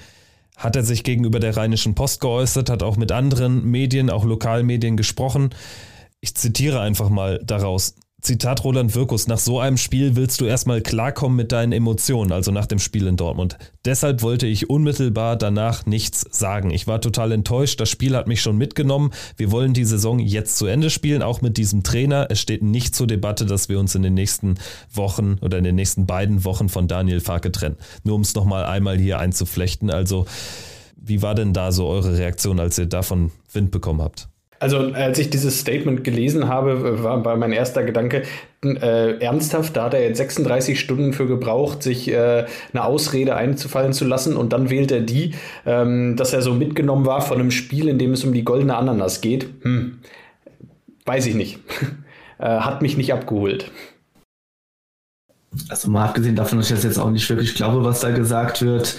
hat 0.57 0.75
er 0.75 0.83
sich 0.83 1.03
gegenüber 1.03 1.39
der 1.39 1.55
Rheinischen 1.55 1.95
Post 1.95 2.19
geäußert, 2.19 2.69
hat 2.69 2.83
auch 2.83 2.97
mit 2.97 3.11
anderen 3.11 3.63
Medien, 3.63 4.09
auch 4.09 4.25
Lokalmedien 4.25 4.97
gesprochen. 4.97 5.51
Ich 6.19 6.35
zitiere 6.35 6.81
einfach 6.81 7.09
mal 7.09 7.39
daraus. 7.45 7.95
Zitat 8.27 8.65
Roland 8.65 8.93
Wirkus, 8.93 9.27
nach 9.27 9.37
so 9.37 9.61
einem 9.61 9.77
Spiel 9.77 10.17
willst 10.17 10.41
du 10.41 10.45
erstmal 10.45 10.81
klarkommen 10.81 11.37
mit 11.37 11.53
deinen 11.53 11.71
Emotionen, 11.71 12.33
also 12.33 12.51
nach 12.51 12.65
dem 12.65 12.77
Spiel 12.77 13.07
in 13.07 13.15
Dortmund. 13.15 13.57
Deshalb 13.85 14.21
wollte 14.21 14.47
ich 14.47 14.69
unmittelbar 14.69 15.37
danach 15.37 15.85
nichts 15.85 16.25
sagen. 16.29 16.69
Ich 16.71 16.87
war 16.87 16.99
total 16.99 17.31
enttäuscht, 17.31 17.79
das 17.79 17.89
Spiel 17.89 18.17
hat 18.17 18.27
mich 18.27 18.41
schon 18.41 18.57
mitgenommen. 18.57 19.11
Wir 19.37 19.49
wollen 19.49 19.73
die 19.73 19.85
Saison 19.85 20.19
jetzt 20.19 20.57
zu 20.57 20.65
Ende 20.65 20.89
spielen, 20.89 21.21
auch 21.23 21.41
mit 21.41 21.55
diesem 21.55 21.83
Trainer. 21.83 22.27
Es 22.29 22.41
steht 22.41 22.63
nicht 22.63 22.95
zur 22.95 23.07
Debatte, 23.07 23.45
dass 23.45 23.69
wir 23.69 23.79
uns 23.79 23.95
in 23.95 24.01
den 24.01 24.15
nächsten 24.15 24.55
Wochen 24.91 25.37
oder 25.39 25.57
in 25.57 25.63
den 25.63 25.75
nächsten 25.75 26.05
beiden 26.05 26.43
Wochen 26.43 26.67
von 26.67 26.89
Daniel 26.89 27.21
Farke 27.21 27.53
trennen. 27.53 27.77
Nur 28.03 28.15
um 28.15 28.23
es 28.23 28.35
nochmal 28.35 28.65
einmal 28.65 28.97
hier 28.97 29.19
einzuflechten. 29.19 29.89
Also, 29.89 30.25
wie 30.97 31.21
war 31.21 31.33
denn 31.33 31.53
da 31.53 31.71
so 31.71 31.87
eure 31.87 32.17
Reaktion, 32.17 32.59
als 32.59 32.77
ihr 32.77 32.87
davon 32.87 33.31
Wind 33.53 33.71
bekommen 33.71 34.01
habt? 34.01 34.27
Also 34.59 34.91
als 34.93 35.19
ich 35.19 35.29
dieses 35.29 35.59
Statement 35.59 36.03
gelesen 36.03 36.47
habe, 36.47 37.03
war, 37.03 37.37
mein 37.37 37.51
erster 37.51 37.83
Gedanke, 37.83 38.23
äh, 38.63 39.19
ernsthaft, 39.19 39.75
da 39.75 39.85
hat 39.85 39.93
er 39.93 40.01
jetzt 40.01 40.17
36 40.17 40.79
Stunden 40.79 41.13
für 41.13 41.27
gebraucht, 41.27 41.83
sich 41.83 42.07
äh, 42.11 42.45
eine 42.73 42.83
Ausrede 42.83 43.35
einzufallen 43.35 43.93
zu 43.93 44.05
lassen 44.05 44.35
und 44.35 44.53
dann 44.53 44.69
wählt 44.69 44.91
er 44.91 45.01
die, 45.01 45.35
ähm, 45.65 46.15
dass 46.15 46.33
er 46.33 46.41
so 46.41 46.53
mitgenommen 46.53 47.05
war 47.05 47.21
von 47.21 47.39
einem 47.39 47.51
Spiel, 47.51 47.87
in 47.87 47.99
dem 47.99 48.13
es 48.13 48.23
um 48.23 48.33
die 48.33 48.43
goldene 48.43 48.75
Ananas 48.75 49.21
geht. 49.21 49.47
Hm, 49.61 49.99
weiß 51.05 51.27
ich 51.27 51.35
nicht. 51.35 51.59
äh, 52.39 52.45
hat 52.45 52.81
mich 52.81 52.97
nicht 52.97 53.13
abgeholt. 53.13 53.71
Also 55.69 55.89
mal 55.89 56.05
abgesehen 56.05 56.35
davon, 56.35 56.57
dass 56.57 56.71
ich 56.71 56.83
jetzt 56.83 56.99
auch 56.99 57.11
nicht 57.11 57.29
wirklich 57.29 57.55
glaube, 57.55 57.83
was 57.83 58.01
da 58.01 58.11
gesagt 58.11 58.63
wird, 58.63 58.95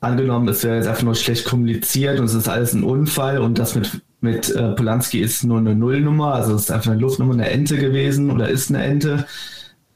angenommen, 0.00 0.48
es 0.48 0.62
wäre 0.62 0.76
jetzt 0.76 0.86
einfach 0.86 1.02
nur 1.02 1.14
schlecht 1.14 1.46
kommuniziert 1.46 2.20
und 2.20 2.26
es 2.26 2.34
ist 2.34 2.48
alles 2.48 2.74
ein 2.74 2.84
Unfall 2.84 3.38
und 3.38 3.58
das 3.58 3.74
mit 3.74 4.02
mit 4.24 4.50
äh, 4.50 4.70
Polanski 4.70 5.20
ist 5.20 5.44
nur 5.44 5.58
eine 5.58 5.74
Nullnummer, 5.74 6.34
also 6.34 6.56
ist 6.56 6.72
einfach 6.72 6.90
eine 6.90 7.00
Luftnummer, 7.00 7.34
eine 7.34 7.50
Ente 7.50 7.76
gewesen 7.76 8.30
oder 8.30 8.48
ist 8.48 8.70
eine 8.70 8.82
Ente. 8.82 9.26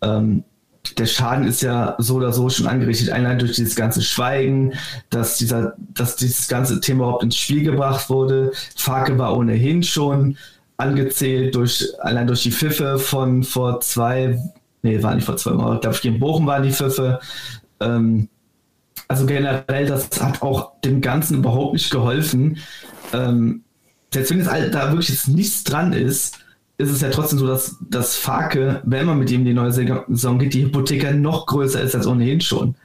Ähm, 0.02 0.44
der 0.96 1.06
Schaden 1.06 1.46
ist 1.46 1.62
ja 1.62 1.96
so 1.98 2.16
oder 2.16 2.32
so 2.32 2.48
schon 2.48 2.66
angerichtet, 2.66 3.10
allein 3.10 3.38
durch 3.38 3.54
dieses 3.56 3.74
ganze 3.74 4.02
Schweigen, 4.02 4.74
dass, 5.10 5.38
dieser, 5.38 5.74
dass 5.94 6.16
dieses 6.16 6.46
ganze 6.46 6.80
Thema 6.80 7.04
überhaupt 7.04 7.24
ins 7.24 7.36
Spiel 7.36 7.64
gebracht 7.64 8.10
wurde. 8.10 8.52
Farke 8.76 9.18
war 9.18 9.36
ohnehin 9.36 9.82
schon 9.82 10.36
angezählt, 10.76 11.54
durch, 11.54 11.84
allein 12.00 12.26
durch 12.26 12.42
die 12.42 12.52
Pfiffe 12.52 12.98
von 12.98 13.42
vor 13.42 13.80
zwei, 13.80 14.38
nee, 14.82 15.02
war 15.02 15.14
nicht 15.14 15.24
vor 15.24 15.36
zwei 15.36 15.52
glaube 15.52 15.90
ich, 15.92 16.02
gegen 16.02 16.20
Bochum 16.20 16.46
waren 16.46 16.62
die 16.62 16.72
Pfiffe. 16.72 17.18
Ähm, 17.80 18.28
also 19.08 19.24
generell, 19.24 19.86
das 19.86 20.08
hat 20.20 20.42
auch 20.42 20.80
dem 20.82 21.00
Ganzen 21.00 21.38
überhaupt 21.38 21.72
nicht 21.72 21.90
geholfen. 21.90 22.58
Ähm, 23.14 23.64
selbst 24.12 24.30
wenn 24.30 24.38
jetzt 24.38 24.74
da 24.74 24.90
wirklich 24.90 25.10
jetzt 25.10 25.28
nichts 25.28 25.64
dran 25.64 25.92
ist, 25.92 26.38
ist 26.78 26.90
es 26.90 27.00
ja 27.00 27.10
trotzdem 27.10 27.40
so, 27.40 27.46
dass 27.46 27.76
das 27.90 28.14
Fake, 28.16 28.82
wenn 28.84 29.06
man 29.06 29.18
mit 29.18 29.30
ihm 29.30 29.44
die 29.44 29.52
neue 29.52 29.72
Saison 29.72 30.38
geht, 30.38 30.54
die 30.54 30.64
Hypothek 30.64 31.14
noch 31.16 31.46
größer 31.46 31.82
ist 31.82 31.94
als 31.94 32.06
ohnehin 32.06 32.40
schon. 32.40 32.76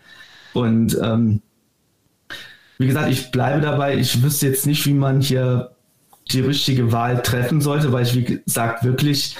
Und 0.54 0.98
ähm, 1.02 1.42
wie 2.80 2.88
gesagt, 2.88 3.12
ich 3.12 3.32
bleibe 3.32 3.62
dabei. 3.62 3.98
Ich 3.98 4.24
wüsste 4.24 4.48
jetzt 4.48 4.66
nicht, 4.66 4.86
wie 4.88 4.94
man 4.94 5.22
hier 5.22 5.72
die 6.32 6.42
richtige 6.42 6.92
Wahl 6.92 7.22
treffen 7.22 7.62
sollte, 7.62 7.92
weil 7.92 8.04
ich, 8.04 8.16
wie 8.16 8.24
gesagt, 8.24 8.84
wirklich 8.84 9.36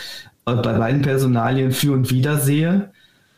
äh, 0.46 0.54
bei 0.54 0.74
beiden 0.74 1.02
Personalien 1.02 1.72
für 1.72 1.94
und 1.94 2.12
wider 2.12 2.38
sehe 2.38 2.92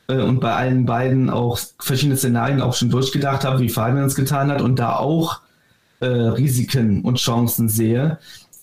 äh, 0.07 0.17
und 0.17 0.39
bei 0.41 0.53
allen 0.53 0.85
beiden 0.85 1.29
auch 1.29 1.59
verschiedene 1.79 2.17
Szenarien 2.17 2.61
auch 2.61 2.73
schon 2.73 2.89
durchgedacht 2.89 3.45
habe, 3.45 3.59
wie 3.59 3.69
Fabian 3.69 4.05
es 4.05 4.15
getan 4.15 4.51
hat 4.51 4.61
und 4.61 4.79
da 4.79 4.95
auch 4.97 5.41
äh, 6.05 6.27
Risiken 6.29 7.01
und 7.01 7.17
Chancen 7.17 7.69
sehe. 7.69 8.19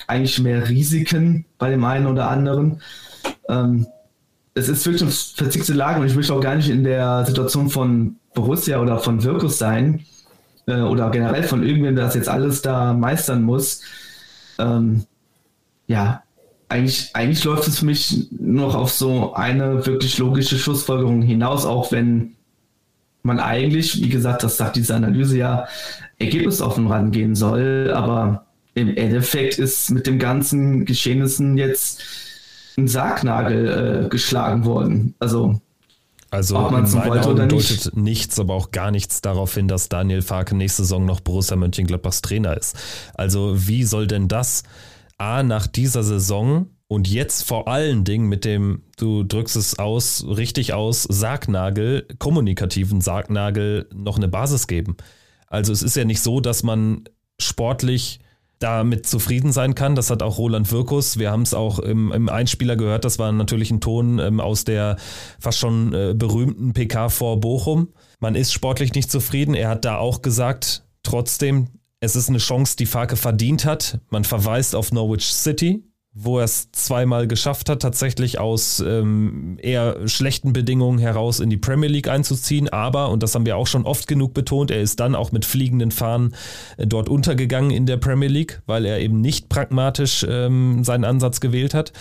Eigentlich 0.07 0.39
mehr 0.41 0.69
Risiken 0.69 1.45
bei 1.59 1.71
dem 1.71 1.85
einen 1.85 2.07
oder 2.07 2.29
anderen. 2.29 2.81
Ähm, 3.49 3.87
es 4.55 4.69
ist 4.69 4.85
wirklich 4.85 5.03
eine 5.03 5.11
verzwickte 5.11 5.73
Lage 5.73 6.01
und 6.01 6.07
ich 6.07 6.15
möchte 6.15 6.35
auch 6.35 6.41
gar 6.41 6.57
nicht 6.57 6.69
in 6.69 6.85
der 6.85 7.25
Situation 7.27 7.71
von 7.71 8.17
Borussia 8.35 8.81
oder 8.81 8.99
von 8.99 9.23
Wirkus 9.23 9.59
sein 9.59 10.05
äh, 10.67 10.81
oder 10.81 11.11
generell 11.11 11.43
von 11.43 11.63
irgendwem, 11.63 11.97
der 11.97 12.07
das 12.07 12.15
jetzt 12.15 12.29
alles 12.29 12.63
da 12.63 12.93
meistern 12.93 13.43
muss. 13.43 13.83
Ähm, 14.59 15.05
ja, 15.87 16.23
eigentlich, 16.69 17.11
eigentlich 17.15 17.45
läuft 17.45 17.69
es 17.69 17.81
für 17.81 17.87
mich 17.87 18.29
nur 18.31 18.69
noch 18.69 18.75
auf 18.75 18.91
so 18.91 19.35
eine 19.35 19.85
wirklich 19.87 20.19
logische 20.19 20.59
Schlussfolgerung 20.59 21.23
hinaus, 21.23 21.65
auch 21.65 21.93
wenn 21.93 22.35
man 23.23 23.41
eigentlich, 23.41 24.03
wie 24.03 24.09
gesagt, 24.09 24.43
das 24.43 24.57
sagt 24.57 24.77
diese 24.77 24.95
Analyse 24.95 25.39
ja, 25.39 25.67
ergebnisoffen 26.19 26.87
rangehen 26.87 27.35
soll, 27.35 27.93
aber 27.95 28.47
im 28.75 28.97
Endeffekt 28.97 29.59
ist 29.59 29.91
mit 29.91 30.07
dem 30.07 30.19
ganzen 30.19 30.85
Geschehnissen 30.85 31.59
jetzt 31.59 32.03
ein 32.77 32.89
Sargnagel 32.89 34.05
äh, 34.05 34.09
geschlagen 34.09 34.65
worden. 34.65 35.15
Also 35.19 35.61
also 36.31 36.57
in 36.57 36.73
meinen 36.73 36.97
Augen 36.97 37.49
deutet 37.51 37.95
nichts, 37.95 38.41
aber 38.41 38.55
auch 38.55 38.71
gar 38.71 38.91
nichts 38.91 39.21
darauf 39.21 39.53
hin, 39.53 39.69
dass 39.69 39.91
Daniel 39.91 40.23
Farke 40.23 40.57
nächste 40.57 40.83
Saison 40.83 41.05
noch 41.05 41.21
Borussia 41.21 41.59
Mönchengladbachs 41.59 42.23
Trainer 42.23 42.57
ist. 42.57 42.75
Also 43.13 43.69
wie 43.69 43.85
soll 43.85 44.07
denn 44.07 44.29
das 44.29 44.63
A 45.19 45.43
nach 45.43 45.67
dieser 45.67 46.03
Saison 46.03 46.71
und 46.93 47.09
jetzt 47.09 47.45
vor 47.45 47.69
allen 47.69 48.05
Dingen 48.05 48.29
mit 48.29 48.45
dem, 48.45 48.83
du 48.99 49.23
drückst 49.23 49.57
es 49.57 49.79
aus, 49.79 50.27
richtig 50.29 50.75
aus, 50.75 51.05
Sargnagel, 51.05 52.07
kommunikativen 52.19 53.01
Sargnagel 53.01 53.89
noch 53.95 54.19
eine 54.19 54.29
Basis 54.29 54.67
geben. 54.67 54.99
Also 55.47 55.73
es 55.73 55.83
ist 55.83 55.97
ja 55.97 56.05
nicht 56.05 56.21
so, 56.21 56.41
dass 56.41 56.63
man 56.63 57.05
sportlich 57.41 58.21
damit 58.59 59.07
zufrieden 59.07 59.53
sein 59.53 59.75
kann. 59.75 59.95
Das 59.95 60.11
hat 60.11 60.23
auch 60.23 60.37
Roland 60.37 60.71
Wirkus. 60.71 61.19
Wir 61.19 61.31
haben 61.31 61.41
es 61.41 61.55
auch 61.55 61.79
im, 61.79 62.13
im, 62.13 62.29
Einspieler 62.29 62.77
gehört. 62.77 63.07
Das 63.07 63.19
war 63.19 63.33
natürlich 63.33 63.71
ein 63.71 63.81
Ton 63.81 64.19
ähm, 64.19 64.39
aus 64.39 64.65
der 64.65 64.99
fast 65.41 65.61
schon 65.61 65.95
äh, 65.95 66.13
berühmten 66.15 66.75
PK 66.75 67.09
vor 67.09 67.41
Bochum. 67.41 67.89
Man 68.21 68.35
ist 68.35 68.53
sportlich 68.53 68.93
nicht 68.93 69.11
zufrieden. 69.11 69.55
Er 69.55 69.71
hat 69.71 69.87
da 69.87 69.97
auch 69.97 70.21
gesagt, 70.21 70.85
trotzdem, 71.03 71.69
es 72.01 72.17
ist 72.17 72.29
eine 72.29 72.37
Chance, 72.37 72.77
die 72.77 72.85
Farke 72.85 73.17
verdient 73.17 73.65
hat. 73.65 73.99
Man 74.11 74.25
verweist 74.25 74.75
auf 74.75 74.93
Norwich 74.93 75.33
City, 75.33 75.85
wo 76.15 76.39
er 76.39 76.45
es 76.45 76.71
zweimal 76.73 77.27
geschafft 77.27 77.71
hat, 77.71 77.81
tatsächlich 77.81 78.39
aus 78.39 78.81
ähm, 78.81 79.57
eher 79.63 80.07
schlechten 80.09 80.53
Bedingungen 80.53 80.99
heraus 80.99 81.41
in 81.41 81.49
die 81.49 81.57
Premier 81.57 81.89
League 81.89 82.09
einzuziehen. 82.09 82.69
Aber, 82.69 83.09
und 83.09 83.23
das 83.23 83.35
haben 83.35 83.47
wir 83.47 83.57
auch 83.57 83.67
schon 83.67 83.87
oft 83.87 84.07
genug 84.07 84.35
betont, 84.35 84.71
er 84.71 84.83
ist 84.83 85.01
dann 85.01 85.15
auch 85.15 85.33
mit 85.33 85.47
fliegenden 85.47 85.91
Fahnen 85.91 86.35
äh, 86.77 86.87
dort 86.87 87.09
untergegangen 87.09 87.71
in 87.71 87.87
der 87.87 87.97
Premier 87.97 88.29
League, 88.29 88.61
weil 88.67 88.85
er 88.85 89.01
eben 89.01 89.23
nicht 89.23 89.49
pragmatisch 89.49 90.27
ähm, 90.29 90.85
seinen 90.85 91.05
Ansatz 91.05 91.41
gewählt 91.41 91.73
hat. 91.73 91.93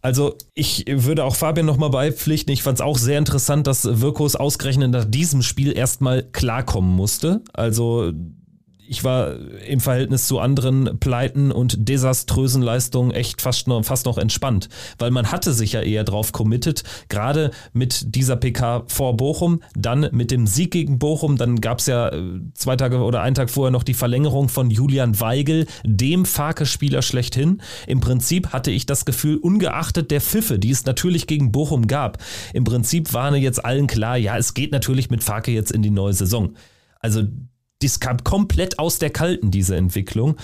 Also 0.00 0.36
ich 0.54 0.84
würde 0.88 1.24
auch 1.24 1.34
Fabian 1.34 1.66
nochmal 1.66 1.90
beipflichten. 1.90 2.52
Ich 2.52 2.62
fand 2.62 2.78
es 2.78 2.84
auch 2.84 2.96
sehr 2.96 3.18
interessant, 3.18 3.66
dass 3.66 4.00
Wirkus 4.00 4.36
ausgerechnet 4.36 4.92
nach 4.92 5.04
diesem 5.04 5.42
Spiel 5.42 5.76
erstmal 5.76 6.22
klarkommen 6.22 6.94
musste. 6.94 7.42
Also 7.52 8.12
ich 8.88 9.04
war 9.04 9.36
im 9.66 9.80
Verhältnis 9.80 10.26
zu 10.26 10.38
anderen 10.38 10.98
Pleiten 10.98 11.52
und 11.52 11.88
desaströsen 11.88 12.62
Leistungen 12.62 13.10
echt 13.10 13.40
fast 13.40 13.68
noch, 13.68 13.84
fast 13.84 14.06
noch 14.06 14.18
entspannt, 14.18 14.68
weil 14.98 15.10
man 15.10 15.30
hatte 15.30 15.52
sich 15.52 15.72
ja 15.72 15.80
eher 15.80 16.04
drauf 16.04 16.32
committed, 16.32 16.82
gerade 17.08 17.50
mit 17.72 18.14
dieser 18.14 18.36
PK 18.36 18.84
vor 18.88 19.16
Bochum, 19.16 19.60
dann 19.74 20.08
mit 20.12 20.30
dem 20.30 20.46
Sieg 20.46 20.70
gegen 20.70 20.98
Bochum, 20.98 21.36
dann 21.36 21.60
gab 21.60 21.78
es 21.78 21.86
ja 21.86 22.08
äh, 22.08 22.40
zwei 22.54 22.76
Tage 22.76 22.98
oder 22.98 23.22
einen 23.22 23.34
Tag 23.34 23.50
vorher 23.50 23.70
noch 23.70 23.82
die 23.82 23.94
Verlängerung 23.94 24.48
von 24.48 24.70
Julian 24.70 25.20
Weigel, 25.20 25.66
dem 25.84 26.24
Farke-Spieler 26.24 27.02
schlechthin. 27.02 27.62
Im 27.86 28.00
Prinzip 28.00 28.52
hatte 28.52 28.70
ich 28.70 28.86
das 28.86 29.04
Gefühl, 29.04 29.36
ungeachtet 29.36 30.10
der 30.10 30.20
Pfiffe, 30.20 30.58
die 30.58 30.70
es 30.70 30.84
natürlich 30.84 31.26
gegen 31.26 31.52
Bochum 31.52 31.86
gab, 31.86 32.18
im 32.52 32.64
Prinzip 32.64 33.12
war 33.12 33.26
jetzt 33.36 33.64
allen 33.64 33.86
klar, 33.86 34.16
ja, 34.16 34.38
es 34.38 34.54
geht 34.54 34.72
natürlich 34.72 35.10
mit 35.10 35.24
Farke 35.24 35.50
jetzt 35.50 35.72
in 35.72 35.82
die 35.82 35.90
neue 35.90 36.12
Saison. 36.12 36.54
Also 37.00 37.24
das 37.82 38.00
kam 38.00 38.24
komplett 38.24 38.78
aus 38.78 38.98
der 38.98 39.10
Kalten, 39.10 39.50
diese 39.50 39.76
Entwicklung. 39.76 40.36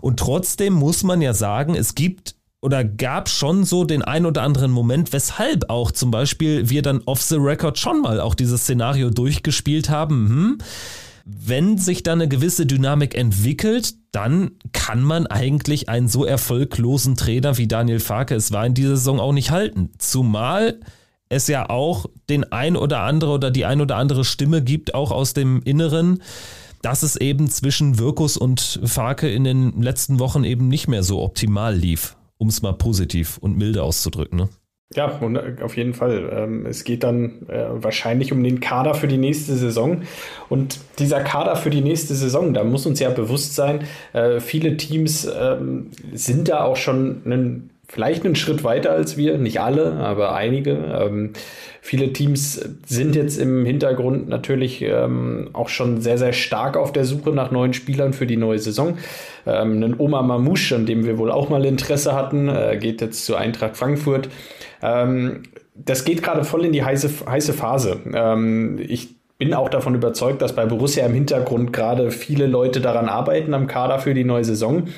Und 0.00 0.18
trotzdem 0.18 0.72
muss 0.72 1.02
man 1.02 1.20
ja 1.20 1.34
sagen, 1.34 1.74
es 1.74 1.94
gibt 1.94 2.34
oder 2.60 2.84
gab 2.84 3.28
schon 3.28 3.64
so 3.64 3.84
den 3.84 4.02
ein 4.02 4.26
oder 4.26 4.42
anderen 4.42 4.72
Moment, 4.72 5.12
weshalb 5.12 5.70
auch 5.70 5.92
zum 5.92 6.10
Beispiel 6.10 6.68
wir 6.70 6.82
dann 6.82 7.02
off 7.06 7.22
the 7.22 7.36
record 7.36 7.78
schon 7.78 8.00
mal 8.00 8.20
auch 8.20 8.34
dieses 8.34 8.62
Szenario 8.62 9.10
durchgespielt 9.10 9.90
haben. 9.90 10.28
Hm, 10.28 10.58
wenn 11.24 11.76
sich 11.76 12.02
da 12.02 12.12
eine 12.12 12.26
gewisse 12.26 12.64
Dynamik 12.64 13.14
entwickelt, 13.14 13.94
dann 14.12 14.52
kann 14.72 15.02
man 15.02 15.26
eigentlich 15.26 15.88
einen 15.88 16.08
so 16.08 16.24
erfolglosen 16.24 17.16
Trainer 17.16 17.58
wie 17.58 17.68
Daniel 17.68 18.00
Farke 18.00 18.34
es 18.34 18.50
war 18.50 18.64
in 18.64 18.74
dieser 18.74 18.96
Saison 18.96 19.20
auch 19.20 19.32
nicht 19.32 19.50
halten. 19.50 19.90
Zumal 19.98 20.80
es 21.28 21.46
ja 21.46 21.68
auch 21.68 22.06
den 22.30 22.50
ein 22.50 22.76
oder 22.76 23.00
andere 23.00 23.32
oder 23.32 23.50
die 23.50 23.66
ein 23.66 23.82
oder 23.82 23.96
andere 23.96 24.24
Stimme 24.24 24.62
gibt, 24.62 24.94
auch 24.94 25.10
aus 25.10 25.34
dem 25.34 25.60
Inneren, 25.62 26.22
dass 26.82 27.02
es 27.02 27.16
eben 27.16 27.48
zwischen 27.48 27.98
Wirkus 27.98 28.36
und 28.36 28.80
Farke 28.84 29.28
in 29.28 29.44
den 29.44 29.82
letzten 29.82 30.18
Wochen 30.18 30.44
eben 30.44 30.68
nicht 30.68 30.88
mehr 30.88 31.02
so 31.02 31.22
optimal 31.22 31.74
lief, 31.74 32.16
um 32.38 32.48
es 32.48 32.62
mal 32.62 32.72
positiv 32.72 33.38
und 33.38 33.56
milde 33.56 33.82
auszudrücken. 33.82 34.38
Ne? 34.38 34.48
Ja, 34.94 35.20
äh, 35.20 35.62
auf 35.62 35.76
jeden 35.76 35.92
Fall. 35.92 36.30
Ähm, 36.32 36.66
es 36.66 36.84
geht 36.84 37.04
dann 37.04 37.46
äh, 37.48 37.66
wahrscheinlich 37.70 38.32
um 38.32 38.42
den 38.42 38.60
Kader 38.60 38.94
für 38.94 39.06
die 39.08 39.18
nächste 39.18 39.54
Saison. 39.54 40.02
Und 40.48 40.80
dieser 40.98 41.20
Kader 41.20 41.56
für 41.56 41.70
die 41.70 41.82
nächste 41.82 42.14
Saison, 42.14 42.54
da 42.54 42.64
muss 42.64 42.86
uns 42.86 42.98
ja 42.98 43.10
bewusst 43.10 43.54
sein, 43.54 43.84
äh, 44.14 44.40
viele 44.40 44.76
Teams 44.78 45.28
ähm, 45.38 45.90
sind 46.12 46.48
da 46.48 46.64
auch 46.64 46.76
schon 46.76 47.22
einen 47.26 47.70
vielleicht 47.88 48.24
einen 48.24 48.36
Schritt 48.36 48.64
weiter 48.64 48.92
als 48.92 49.16
wir, 49.16 49.38
nicht 49.38 49.60
alle, 49.60 49.94
aber 49.94 50.34
einige. 50.34 50.72
Ähm, 50.72 51.32
viele 51.80 52.12
Teams 52.12 52.60
sind 52.86 53.16
jetzt 53.16 53.38
im 53.38 53.64
Hintergrund 53.64 54.28
natürlich 54.28 54.82
ähm, 54.82 55.50
auch 55.54 55.70
schon 55.70 56.00
sehr, 56.02 56.18
sehr 56.18 56.34
stark 56.34 56.76
auf 56.76 56.92
der 56.92 57.06
Suche 57.06 57.30
nach 57.30 57.50
neuen 57.50 57.72
Spielern 57.72 58.12
für 58.12 58.26
die 58.26 58.36
neue 58.36 58.58
Saison. 58.58 58.98
Ähm, 59.46 59.72
einen 59.72 59.94
Oma 59.98 60.20
Mamouche, 60.20 60.76
an 60.76 60.84
dem 60.84 61.06
wir 61.06 61.16
wohl 61.18 61.30
auch 61.30 61.48
mal 61.48 61.64
Interesse 61.64 62.14
hatten, 62.14 62.48
äh, 62.48 62.76
geht 62.78 63.00
jetzt 63.00 63.24
zu 63.24 63.36
Eintracht 63.36 63.76
Frankfurt. 63.76 64.28
Ähm, 64.82 65.44
das 65.74 66.04
geht 66.04 66.22
gerade 66.22 66.44
voll 66.44 66.66
in 66.66 66.72
die 66.72 66.84
heiße, 66.84 67.26
heiße 67.26 67.54
Phase. 67.54 68.00
Ähm, 68.12 68.78
ich 68.86 69.16
bin 69.38 69.54
auch 69.54 69.68
davon 69.68 69.94
überzeugt, 69.94 70.42
dass 70.42 70.54
bei 70.54 70.66
Borussia 70.66 71.06
im 71.06 71.14
Hintergrund 71.14 71.72
gerade 71.72 72.10
viele 72.10 72.46
Leute 72.46 72.80
daran 72.80 73.08
arbeiten 73.08 73.54
am 73.54 73.66
Kader 73.68 74.00
für 74.00 74.12
die 74.12 74.24
neue 74.24 74.44
Saison. 74.44 74.88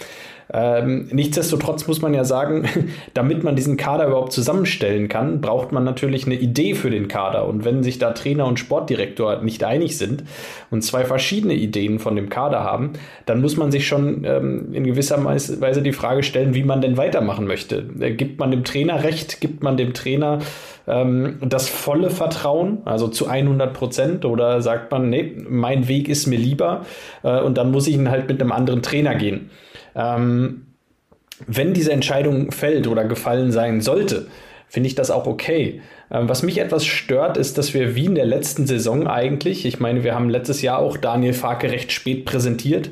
Ähm, 0.53 1.09
nichtsdestotrotz 1.13 1.87
muss 1.87 2.03
man 2.03 2.13
ja 2.13 2.25
sagen, 2.25 2.65
damit 3.15 3.45
man 3.45 3.57
diesen 3.57 3.77
Kader 3.77 4.07
überhaupt 4.07 4.33
zusammenstellen 4.33 5.09
kann, 5.09 5.41
braucht 5.41 5.71
man 5.73 5.85
natürlich 5.85 6.27
eine 6.27 6.35
Idee 6.35 6.75
für 6.75 6.91
den 6.91 7.09
Kader. 7.09 7.47
Und 7.47 7.65
wenn 7.65 7.83
sich 7.83 7.99
da 7.99 8.13
Trainer 8.13 8.47
und 8.47 8.59
Sportdirektor 8.59 9.43
nicht 9.43 9.63
einig 9.63 9.97
sind 9.97 10.25
und 10.71 10.83
zwei 10.83 11.05
verschiedene 11.05 11.55
Ideen 11.55 11.99
von 11.99 12.17
dem 12.17 12.29
Kader 12.29 12.65
haben, 12.65 12.95
dann 13.27 13.41
muss 13.41 13.57
man 13.57 13.71
sich 13.71 13.87
schon 13.87 14.25
ähm, 14.25 14.73
in 14.73 14.85
gewisser 14.85 15.25
Weise 15.25 15.83
die 15.83 15.93
Frage 15.93 16.23
stellen, 16.23 16.55
wie 16.55 16.65
man 16.65 16.81
denn 16.81 16.97
weitermachen 16.97 17.47
möchte. 17.47 17.85
Äh, 18.01 18.13
gibt 18.13 18.41
man 18.41 18.51
dem 18.51 18.65
Trainer 18.65 19.05
recht? 19.05 19.41
Gibt 19.41 19.63
man 19.63 19.77
dem 19.77 19.95
Trainer 19.95 20.41
ähm, 20.89 21.39
das 21.43 21.69
volle 21.69 22.11
Vertrauen, 22.11 22.79
also 22.85 23.07
zu 23.07 23.29
100 23.29 23.73
Prozent? 23.73 24.25
Oder 24.25 24.63
sagt 24.63 24.91
man, 24.91 25.11
nee, 25.11 25.37
mein 25.49 25.87
Weg 25.87 26.09
ist 26.09 26.27
mir 26.27 26.39
lieber 26.39 26.85
äh, 27.23 27.41
und 27.41 27.57
dann 27.57 27.71
muss 27.71 27.87
ich 27.87 27.95
ihn 27.95 28.11
halt 28.11 28.29
mit 28.29 28.41
einem 28.41 28.51
anderen 28.51 28.83
Trainer 28.83 29.15
gehen? 29.15 29.51
Ähm, 29.94 30.66
wenn 31.46 31.72
diese 31.72 31.92
Entscheidung 31.92 32.53
fällt 32.53 32.87
oder 32.87 33.05
gefallen 33.05 33.53
sein 33.53 33.81
sollte, 33.81 34.29
finde 34.68 34.87
ich 34.88 34.94
das 34.94 35.11
auch 35.11 35.26
okay. 35.26 35.81
Ähm, 36.11 36.29
was 36.29 36.42
mich 36.42 36.59
etwas 36.59 36.85
stört, 36.85 37.37
ist, 37.37 37.59
dass 37.59 37.74
wir 37.74 37.94
wie 37.94 38.07
in 38.07 38.14
der 38.14 38.26
letzten 38.26 38.66
Saison 38.66 39.07
eigentlich, 39.07 39.64
ich 39.66 39.81
meine, 39.81 40.05
wir 40.05 40.14
haben 40.14 40.31
letztes 40.31 40.62
Jahr 40.62 40.79
auch 40.79 40.96
Daniel 40.96 41.33
Farke 41.33 41.70
recht 41.70 41.92
spät 41.92 42.24
präsentiert. 42.24 42.90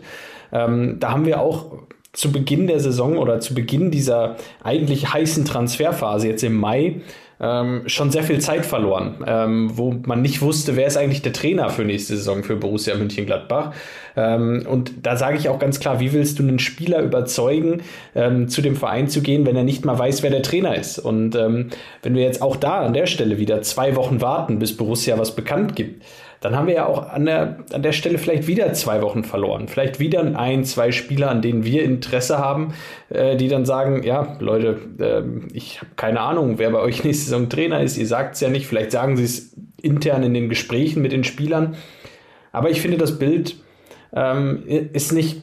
Ähm, 0.53 0.97
da 0.99 1.13
haben 1.13 1.27
wir 1.27 1.41
auch 1.41 1.73
zu 2.13 2.33
Beginn 2.33 2.67
der 2.67 2.81
Saison 2.81 3.17
oder 3.17 3.39
zu 3.41 3.55
Beginn 3.55 3.91
dieser 3.91 4.37
eigentlich 4.65 5.13
heißen 5.13 5.45
Transferphase 5.45 6.27
jetzt 6.29 6.43
im 6.43 6.57
Mai 6.57 7.03
ähm, 7.41 7.83
schon 7.87 8.11
sehr 8.11 8.25
viel 8.25 8.41
Zeit 8.41 8.67
verloren, 8.67 9.17
ähm, 9.27 9.71
wo 9.77 9.95
man 10.05 10.23
nicht 10.23 10.43
wusste, 10.43 10.77
wer 10.77 10.87
ist 10.87 10.97
eigentlich 10.97 11.23
der 11.23 11.33
Trainer 11.33 11.71
für 11.71 11.85
nächste 11.85 12.17
Saison 12.17 12.43
für 12.43 12.57
Borussia 12.57 12.97
Mönchengladbach. 12.97 13.73
Ähm, 14.17 14.65
und 14.69 15.07
da 15.07 15.17
sage 15.17 15.37
ich 15.37 15.49
auch 15.49 15.59
ganz 15.59 15.79
klar, 15.79 16.01
wie 16.01 16.13
willst 16.13 16.39
du 16.39 16.43
einen 16.43 16.59
Spieler 16.59 17.01
überzeugen, 17.01 17.83
ähm, 18.15 18.49
zu 18.49 18.61
dem 18.61 18.75
Verein 18.75 19.09
zu 19.09 19.21
gehen, 19.21 19.47
wenn 19.47 19.55
er 19.55 19.65
nicht 19.65 19.85
mal 19.85 19.99
weiß, 19.99 20.23
wer 20.23 20.31
der 20.31 20.43
Trainer 20.43 20.75
ist? 20.75 20.99
Und 20.99 21.37
ähm, 21.37 21.69
wenn 22.03 22.15
wir 22.15 22.23
jetzt 22.23 22.43
auch 22.43 22.57
da 22.57 22.81
an 22.81 22.93
der 22.93 23.07
Stelle 23.07 23.39
wieder 23.39 23.63
zwei 23.63 23.95
Wochen 23.95 24.21
warten, 24.21 24.59
bis 24.59 24.77
Borussia 24.77 25.19
was 25.19 25.37
bekannt 25.37 25.77
gibt, 25.77 26.03
dann 26.41 26.55
haben 26.55 26.69
wir 26.69 26.75
ja 26.75 26.87
auch 26.87 27.09
an 27.09 27.27
der, 27.27 27.59
an 27.73 27.83
der 27.83 27.93
Stelle 27.93 28.19
vielleicht 28.19 28.47
wieder 28.47 28.73
zwei 28.73 29.03
Wochen 29.03 29.25
verloren. 29.25 29.67
Vielleicht 29.67 29.99
wieder 29.99 30.21
ein, 30.39 30.65
zwei 30.65 30.93
Spieler, 30.93 31.31
an 31.31 31.43
denen 31.43 31.65
wir 31.65 31.83
Interesse 31.83 32.39
haben, 32.39 32.75
äh, 33.09 33.37
die 33.37 33.49
dann 33.49 33.65
sagen, 33.65 34.05
ja, 34.05 34.37
Leute, 34.39 34.79
äh, 35.01 35.23
ich 35.53 35.79
habe 35.81 35.91
keine 35.97 36.21
Ahnung, 36.21 36.59
wer 36.59 36.71
bei 36.71 36.81
euch 36.81 37.03
nächste 37.05 37.25
Saison 37.25 37.49
Trainer 37.49 37.83
ist. 37.83 37.99
Ihr 37.99 38.07
sagt 38.07 38.37
es 38.37 38.41
ja 38.41 38.49
nicht. 38.49 38.67
Vielleicht 38.67 38.93
sagen 38.93 39.17
sie 39.17 39.25
es 39.25 39.57
intern 39.83 40.23
in 40.23 40.35
den 40.35 40.49
Gesprächen 40.49 41.03
mit 41.03 41.13
den 41.13 41.25
Spielern. 41.25 41.77
Aber 42.53 42.71
ich 42.71 42.81
finde, 42.81 42.99
das 42.99 43.19
Bild 43.19 43.57
ähm, 44.15 44.63
ist 44.67 45.13
nicht 45.13 45.43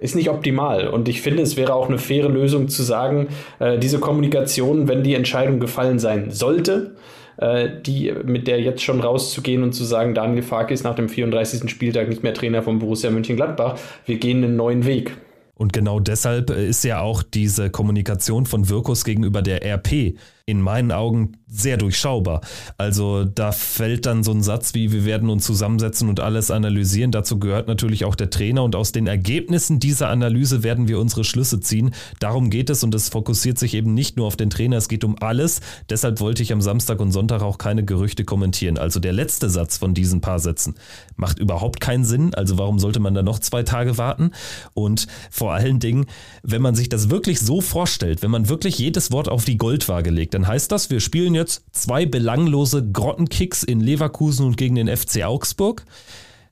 ist 0.00 0.14
nicht 0.14 0.30
optimal. 0.30 0.86
Und 0.86 1.08
ich 1.08 1.22
finde, 1.22 1.42
es 1.42 1.56
wäre 1.56 1.74
auch 1.74 1.88
eine 1.88 1.98
faire 1.98 2.28
Lösung 2.28 2.68
zu 2.68 2.84
sagen, 2.84 3.28
äh, 3.58 3.78
diese 3.78 3.98
Kommunikation, 3.98 4.86
wenn 4.86 5.02
die 5.02 5.14
Entscheidung 5.14 5.58
gefallen 5.58 5.98
sein 5.98 6.30
sollte, 6.30 6.94
äh, 7.38 7.68
die, 7.86 8.12
mit 8.24 8.46
der 8.46 8.60
jetzt 8.60 8.82
schon 8.82 9.00
rauszugehen 9.00 9.62
und 9.62 9.72
zu 9.72 9.84
sagen, 9.84 10.14
Daniel 10.14 10.42
Farke 10.42 10.74
ist 10.74 10.84
nach 10.84 10.94
dem 10.94 11.08
34. 11.08 11.70
Spieltag 11.70 12.08
nicht 12.08 12.22
mehr 12.22 12.34
Trainer 12.34 12.62
von 12.62 12.78
Borussia 12.78 13.10
Mönchengladbach. 13.10 13.78
Wir 14.06 14.18
gehen 14.18 14.44
einen 14.44 14.56
neuen 14.56 14.86
Weg. 14.86 15.16
Und 15.54 15.72
genau 15.72 15.98
deshalb 15.98 16.50
ist 16.50 16.84
ja 16.84 17.00
auch 17.00 17.22
diese 17.22 17.70
Kommunikation 17.70 18.46
von 18.46 18.68
Wirkus 18.68 19.04
gegenüber 19.04 19.42
der 19.42 19.64
RP 19.64 20.14
in 20.48 20.62
meinen 20.62 20.92
Augen 20.92 21.36
sehr 21.46 21.76
durchschaubar. 21.76 22.40
Also 22.78 23.24
da 23.24 23.52
fällt 23.52 24.06
dann 24.06 24.24
so 24.24 24.30
ein 24.30 24.42
Satz 24.42 24.72
wie, 24.72 24.92
wir 24.92 25.04
werden 25.04 25.28
uns 25.28 25.44
zusammensetzen 25.44 26.08
und 26.08 26.20
alles 26.20 26.50
analysieren. 26.50 27.12
Dazu 27.12 27.38
gehört 27.38 27.68
natürlich 27.68 28.06
auch 28.06 28.14
der 28.14 28.30
Trainer 28.30 28.64
und 28.64 28.74
aus 28.74 28.90
den 28.90 29.06
Ergebnissen 29.06 29.78
dieser 29.78 30.08
Analyse 30.08 30.62
werden 30.62 30.88
wir 30.88 31.00
unsere 31.00 31.24
Schlüsse 31.24 31.60
ziehen. 31.60 31.92
Darum 32.18 32.48
geht 32.48 32.70
es 32.70 32.82
und 32.82 32.94
es 32.94 33.10
fokussiert 33.10 33.58
sich 33.58 33.74
eben 33.74 33.92
nicht 33.92 34.16
nur 34.16 34.26
auf 34.26 34.36
den 34.36 34.48
Trainer, 34.48 34.78
es 34.78 34.88
geht 34.88 35.04
um 35.04 35.16
alles. 35.20 35.60
Deshalb 35.90 36.18
wollte 36.20 36.42
ich 36.42 36.50
am 36.50 36.62
Samstag 36.62 36.98
und 37.00 37.12
Sonntag 37.12 37.42
auch 37.42 37.58
keine 37.58 37.84
Gerüchte 37.84 38.24
kommentieren. 38.24 38.78
Also 38.78 39.00
der 39.00 39.12
letzte 39.12 39.50
Satz 39.50 39.76
von 39.76 39.92
diesen 39.92 40.22
paar 40.22 40.38
Sätzen 40.38 40.76
macht 41.16 41.38
überhaupt 41.38 41.80
keinen 41.80 42.04
Sinn. 42.04 42.34
Also 42.34 42.56
warum 42.56 42.78
sollte 42.78 43.00
man 43.00 43.12
da 43.12 43.22
noch 43.22 43.38
zwei 43.38 43.64
Tage 43.64 43.98
warten? 43.98 44.30
Und 44.72 45.08
vor 45.30 45.52
allen 45.52 45.78
Dingen, 45.78 46.06
wenn 46.42 46.62
man 46.62 46.74
sich 46.74 46.88
das 46.88 47.10
wirklich 47.10 47.38
so 47.38 47.60
vorstellt, 47.60 48.22
wenn 48.22 48.30
man 48.30 48.48
wirklich 48.48 48.78
jedes 48.78 49.12
Wort 49.12 49.28
auf 49.28 49.44
die 49.44 49.58
Goldwaage 49.58 50.08
legt, 50.08 50.37
dann 50.38 50.46
heißt 50.46 50.70
das, 50.70 50.88
wir 50.88 51.00
spielen 51.00 51.34
jetzt 51.34 51.64
zwei 51.72 52.06
belanglose 52.06 52.88
Grottenkicks 52.92 53.64
in 53.64 53.80
Leverkusen 53.80 54.46
und 54.46 54.56
gegen 54.56 54.76
den 54.76 54.86
FC 54.86 55.24
Augsburg, 55.24 55.84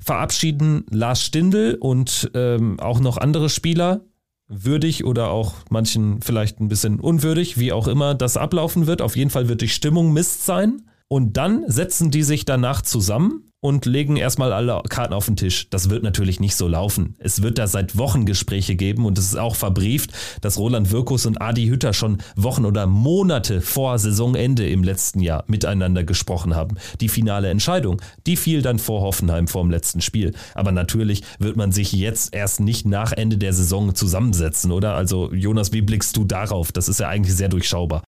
verabschieden 0.01 0.85
Lars 0.91 1.23
Stindl 1.23 1.77
und 1.79 2.29
ähm, 2.35 2.81
auch 2.81 2.99
noch 2.99 3.17
andere 3.17 3.49
Spieler 3.49 4.01
würdig 4.49 5.05
oder 5.05 5.31
auch 5.31 5.55
manchen 5.71 6.21
vielleicht 6.21 6.59
ein 6.61 6.67
bisschen 6.67 6.99
unwürdig, 6.99 7.59
wie 7.59 7.73
auch 7.73 7.87
immer 7.87 8.17
das 8.17 8.37
ablaufen 8.37 8.89
wird. 8.89 9.03
Auf 9.03 9.15
jeden 9.15 9.31
Fall 9.31 9.49
wird 9.49 9.61
die 9.61 9.69
Stimmung 9.69 10.13
Mist 10.13 10.45
sein. 10.45 10.83
Und 11.07 11.37
dann 11.37 11.63
setzen 11.69 12.11
die 12.11 12.25
sich 12.25 12.45
danach 12.45 12.83
zusammen 12.83 13.46
und 13.67 13.85
legen 13.85 14.17
erstmal 14.17 14.53
alle 14.53 14.81
Karten 14.89 15.13
auf 15.13 15.27
den 15.27 15.35
Tisch. 15.35 15.69
Das 15.71 15.91
wird 15.91 16.05
natürlich 16.05 16.39
nicht 16.39 16.55
so 16.55 16.69
laufen. 16.69 17.17
Es 17.19 17.43
wird 17.43 17.59
da 17.59 17.67
seit 17.67 17.99
Wochen 17.99 18.25
Gespräche 18.25 18.77
geben 18.77 19.05
und 19.05 19.19
es 19.19 19.27
ist 19.27 19.37
auch 19.37 19.57
verbrieft, 19.57 20.13
dass 20.41 20.57
Roland 20.57 20.93
Wirkus 20.93 21.27
und 21.27 21.43
Adi 21.43 21.67
Hütter 21.67 21.93
schon 21.93 22.19
Wochen 22.37 22.65
oder 22.65 22.87
Monate 22.87 23.61
vor 23.61 23.99
Saisonende 23.99 24.69
im 24.69 24.85
letzten 24.85 25.19
Jahr 25.19 25.43
miteinander 25.49 26.05
gesprochen 26.05 26.55
haben. 26.55 26.77
Die 27.01 27.09
finale 27.09 27.51
Entscheidung, 27.51 28.01
die 28.29 28.37
fiel 28.37 28.63
dann 28.63 28.79
vor 28.79 29.01
Hoffenheim 29.01 29.49
vor 29.49 29.63
dem 29.63 29.73
letzten 29.73 30.01
Spiel. 30.01 30.33
Aber 30.55 30.71
natürlich 30.71 31.25
wird 31.41 31.57
man 31.57 31.73
sich 31.73 31.91
jetzt 31.91 32.33
erst 32.37 32.61
nicht 32.61 32.87
nach 32.87 33.11
Ende 33.11 33.37
der 33.37 33.53
Saison 33.53 33.97
zusammensetzen, 33.97 34.71
oder? 34.71 34.95
Also 34.95 35.33
Jonas, 35.35 35.73
wie 35.73 35.83
blickst 35.83 36.17
du 36.17 36.25
darauf? 36.25 36.71
Das 36.71 36.89
ist 36.89 37.01
ja 37.01 37.09
eigentlich 37.09 37.35
sehr 37.35 37.49
durchschaubar. 37.49 38.05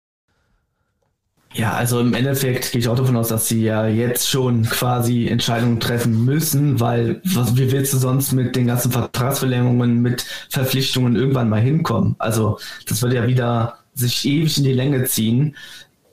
Ja, 1.58 1.74
also 1.74 2.00
im 2.00 2.14
Endeffekt 2.14 2.72
gehe 2.72 2.80
ich 2.80 2.88
auch 2.88 2.96
davon 2.96 3.18
aus, 3.18 3.30
dass 3.30 3.48
sie 3.48 3.64
ja 3.64 3.88
jetzt 3.88 4.30
schon 4.30 4.62
quasi 4.62 5.28
Entscheidungen 5.28 5.80
treffen 5.80 6.24
müssen, 6.24 6.80
weil 6.80 7.20
was, 7.24 7.58
wie 7.58 7.72
willst 7.72 7.94
du 7.94 7.98
sonst 7.98 8.32
mit 8.32 8.56
den 8.56 8.68
ganzen 8.68 8.92
Vertragsverlängerungen, 8.92 10.00
mit 10.00 10.24
Verpflichtungen 10.50 11.16
irgendwann 11.16 11.50
mal 11.50 11.60
hinkommen? 11.60 12.16
Also 12.20 12.60
das 12.88 13.02
wird 13.02 13.14
ja 13.14 13.26
wieder 13.26 13.80
sich 13.96 14.24
ewig 14.28 14.56
in 14.60 14.66
die 14.66 14.74
Länge 14.74 15.06
ziehen, 15.06 15.56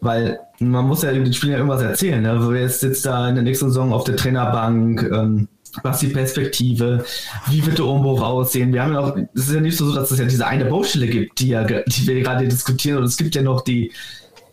weil 0.01 0.39
man 0.61 0.87
muss 0.87 1.03
ja 1.03 1.13
den 1.13 1.31
Spielern 1.35 1.59
irgendwas 1.59 1.83
erzählen. 1.83 2.23
Ne? 2.23 2.39
Wer 2.49 2.67
sitzt 2.71 3.05
da 3.05 3.29
in 3.29 3.35
der 3.35 3.45
nächsten 3.45 3.67
Saison 3.67 3.93
auf 3.93 4.05
der 4.05 4.17
Trainerbank? 4.17 5.03
Ähm, 5.03 5.49
was 5.83 5.99
die 5.99 6.07
Perspektive, 6.07 7.05
wie 7.49 7.67
wird 7.67 7.79
der 7.79 7.87
Umbruch 7.87 8.23
aussehen. 8.23 8.73
Wir 8.73 8.85
haben 8.85 8.93
ja 8.93 9.01
auch, 9.01 9.17
es 9.35 9.49
ist 9.49 9.55
ja 9.55 9.61
nicht 9.61 9.77
so, 9.77 9.93
dass 9.93 10.09
es 10.09 10.21
ja 10.21 10.25
diese 10.25 10.47
eine 10.47 10.67
Baustelle 10.67 11.09
gibt, 11.09 11.41
die, 11.41 11.49
ja, 11.49 11.65
die 11.65 12.07
wir 12.07 12.23
gerade 12.23 12.47
diskutieren, 12.47 12.99
und 12.99 13.05
es 13.05 13.17
gibt 13.17 13.35
ja 13.35 13.43
noch 13.43 13.63
die 13.63 13.91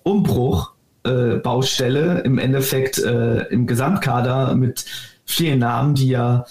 Umbruchbaustelle 0.01 0.80
äh, 1.03 2.21
im 2.23 2.37
Endeffekt 2.37 2.99
äh, 2.99 3.43
im 3.47 3.67
Gesamtkader 3.67 4.55
mit 4.55 4.85
vielen 5.25 5.59
Namen, 5.59 5.95
die 5.95 6.09
ja 6.09 6.45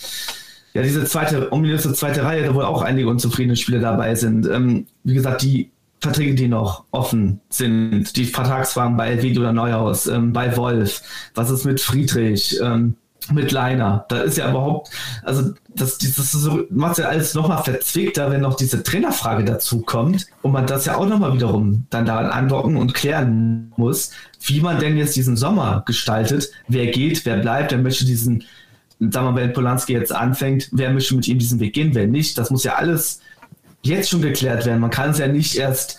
ja 0.72 0.82
diese 0.82 1.04
zweite 1.04 1.52
ominöse 1.52 1.92
zweite 1.92 2.24
Reihe, 2.24 2.44
da 2.44 2.54
wohl 2.54 2.64
auch 2.64 2.82
einige 2.82 3.08
unzufriedene 3.08 3.56
Spieler 3.56 3.80
dabei 3.80 4.14
sind. 4.14 4.48
Ähm, 4.48 4.86
wie 5.04 5.14
gesagt, 5.14 5.42
die 5.42 5.70
Verträge, 6.00 6.34
die 6.34 6.48
noch 6.48 6.84
offen 6.92 7.40
sind, 7.50 8.16
die 8.16 8.24
Vertragsfragen 8.24 8.96
bei 8.96 9.08
Elvedi 9.08 9.38
oder 9.38 9.52
Neuhaus, 9.52 10.06
ähm, 10.06 10.32
bei 10.32 10.56
Wolf, 10.56 11.02
was 11.34 11.50
ist 11.50 11.64
mit 11.64 11.80
Friedrich, 11.80 12.58
ähm, 12.62 12.96
mit 13.32 13.52
Leiner. 13.52 14.04
Da 14.08 14.22
ist 14.22 14.38
ja 14.38 14.50
überhaupt, 14.50 14.90
also 15.22 15.52
das, 15.68 15.98
das 15.98 16.32
so, 16.32 16.64
macht 16.70 16.98
ja 16.98 17.06
alles 17.06 17.34
nochmal 17.34 17.62
verzwickter, 17.62 18.30
wenn 18.30 18.40
noch 18.40 18.56
diese 18.56 18.82
Trainerfrage 18.82 19.44
dazu 19.44 19.82
kommt 19.82 20.26
und 20.42 20.52
man 20.52 20.66
das 20.66 20.86
ja 20.86 20.96
auch 20.96 21.06
nochmal 21.06 21.34
wiederum 21.34 21.86
dann 21.90 22.06
daran 22.06 22.26
andocken 22.26 22.76
und 22.76 22.94
klären 22.94 23.72
muss, 23.76 24.10
wie 24.40 24.60
man 24.60 24.78
denn 24.78 24.96
jetzt 24.96 25.16
diesen 25.16 25.36
Sommer 25.36 25.82
gestaltet, 25.86 26.50
wer 26.68 26.86
geht, 26.86 27.24
wer 27.24 27.36
bleibt, 27.36 27.72
wer 27.72 27.78
möchte 27.78 28.04
diesen, 28.04 28.44
sagen 28.98 29.26
wir 29.26 29.32
mal, 29.32 29.42
wenn 29.42 29.52
Polanski 29.52 29.92
jetzt 29.92 30.12
anfängt, 30.12 30.68
wer 30.72 30.90
möchte 30.90 31.14
mit 31.14 31.28
ihm 31.28 31.38
diesen 31.38 31.60
Weg 31.60 31.74
gehen, 31.74 31.94
wer 31.94 32.06
nicht, 32.06 32.38
das 32.38 32.50
muss 32.50 32.64
ja 32.64 32.74
alles 32.74 33.20
jetzt 33.82 34.10
schon 34.10 34.22
geklärt 34.22 34.66
werden. 34.66 34.80
Man 34.80 34.90
kann 34.90 35.10
es 35.10 35.18
ja 35.18 35.28
nicht 35.28 35.56
erst 35.56 35.98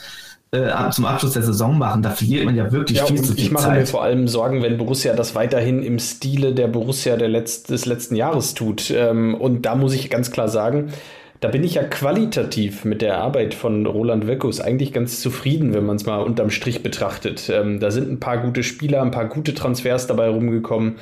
äh, 0.52 0.90
zum 0.92 1.06
Abschluss 1.06 1.34
der 1.34 1.44
Saison 1.44 1.78
machen. 1.78 2.02
Da 2.02 2.10
verliert 2.10 2.46
man 2.46 2.56
ja 2.56 2.72
wirklich 2.72 3.00
ja, 3.00 3.06
viel 3.06 3.22
zu 3.22 3.34
viel 3.34 3.46
Ich 3.46 3.52
mache 3.52 3.66
Zeit. 3.66 3.80
mir 3.80 3.86
vor 3.86 4.04
allem 4.04 4.28
Sorgen, 4.28 4.62
wenn 4.62 4.78
Borussia 4.78 5.14
das 5.14 5.34
weiterhin 5.34 5.82
im 5.82 5.98
Stile 5.98 6.54
der 6.54 6.68
Borussia 6.68 7.16
der 7.16 7.30
Letz 7.30 7.64
des 7.64 7.86
letzten 7.86 8.16
Jahres 8.16 8.54
tut. 8.54 8.92
Ähm, 8.92 9.34
und 9.36 9.66
da 9.66 9.76
muss 9.76 9.94
ich 9.94 10.10
ganz 10.10 10.32
klar 10.32 10.50
sagen, 10.50 10.92
da 11.40 11.48
bin 11.48 11.64
ich 11.64 11.76
ja 11.76 11.84
qualitativ 11.84 12.86
mit 12.86 13.02
der 13.02 13.18
Arbeit 13.18 13.54
von 13.54 13.86
Roland 13.86 14.28
Wirkus 14.28 14.62
eigentlich 14.62 14.94
ganz 14.94 15.22
zufrieden, 15.22 15.74
wenn 15.74 15.86
man 15.86 15.96
es 15.96 16.06
mal 16.06 16.22
unterm 16.22 16.52
Strich 16.52 16.84
betrachtet. 16.84 17.50
Ähm, 17.52 17.80
da 17.80 17.90
sind 17.90 18.12
ein 18.12 18.20
paar 18.20 18.38
gute 18.38 18.62
Spieler, 18.62 19.02
ein 19.02 19.12
paar 19.12 19.28
gute 19.28 19.56
Transfers 19.56 20.06
dabei 20.06 20.28
rumgekommen. 20.28 20.98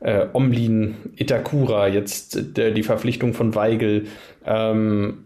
Äh, 0.00 0.26
Omlin, 0.32 0.96
Itakura, 1.16 1.88
jetzt 1.88 2.58
äh, 2.58 2.72
die 2.72 2.82
Verpflichtung 2.82 3.32
von 3.32 3.54
Weigel. 3.54 4.06
Ähm, 4.46 5.24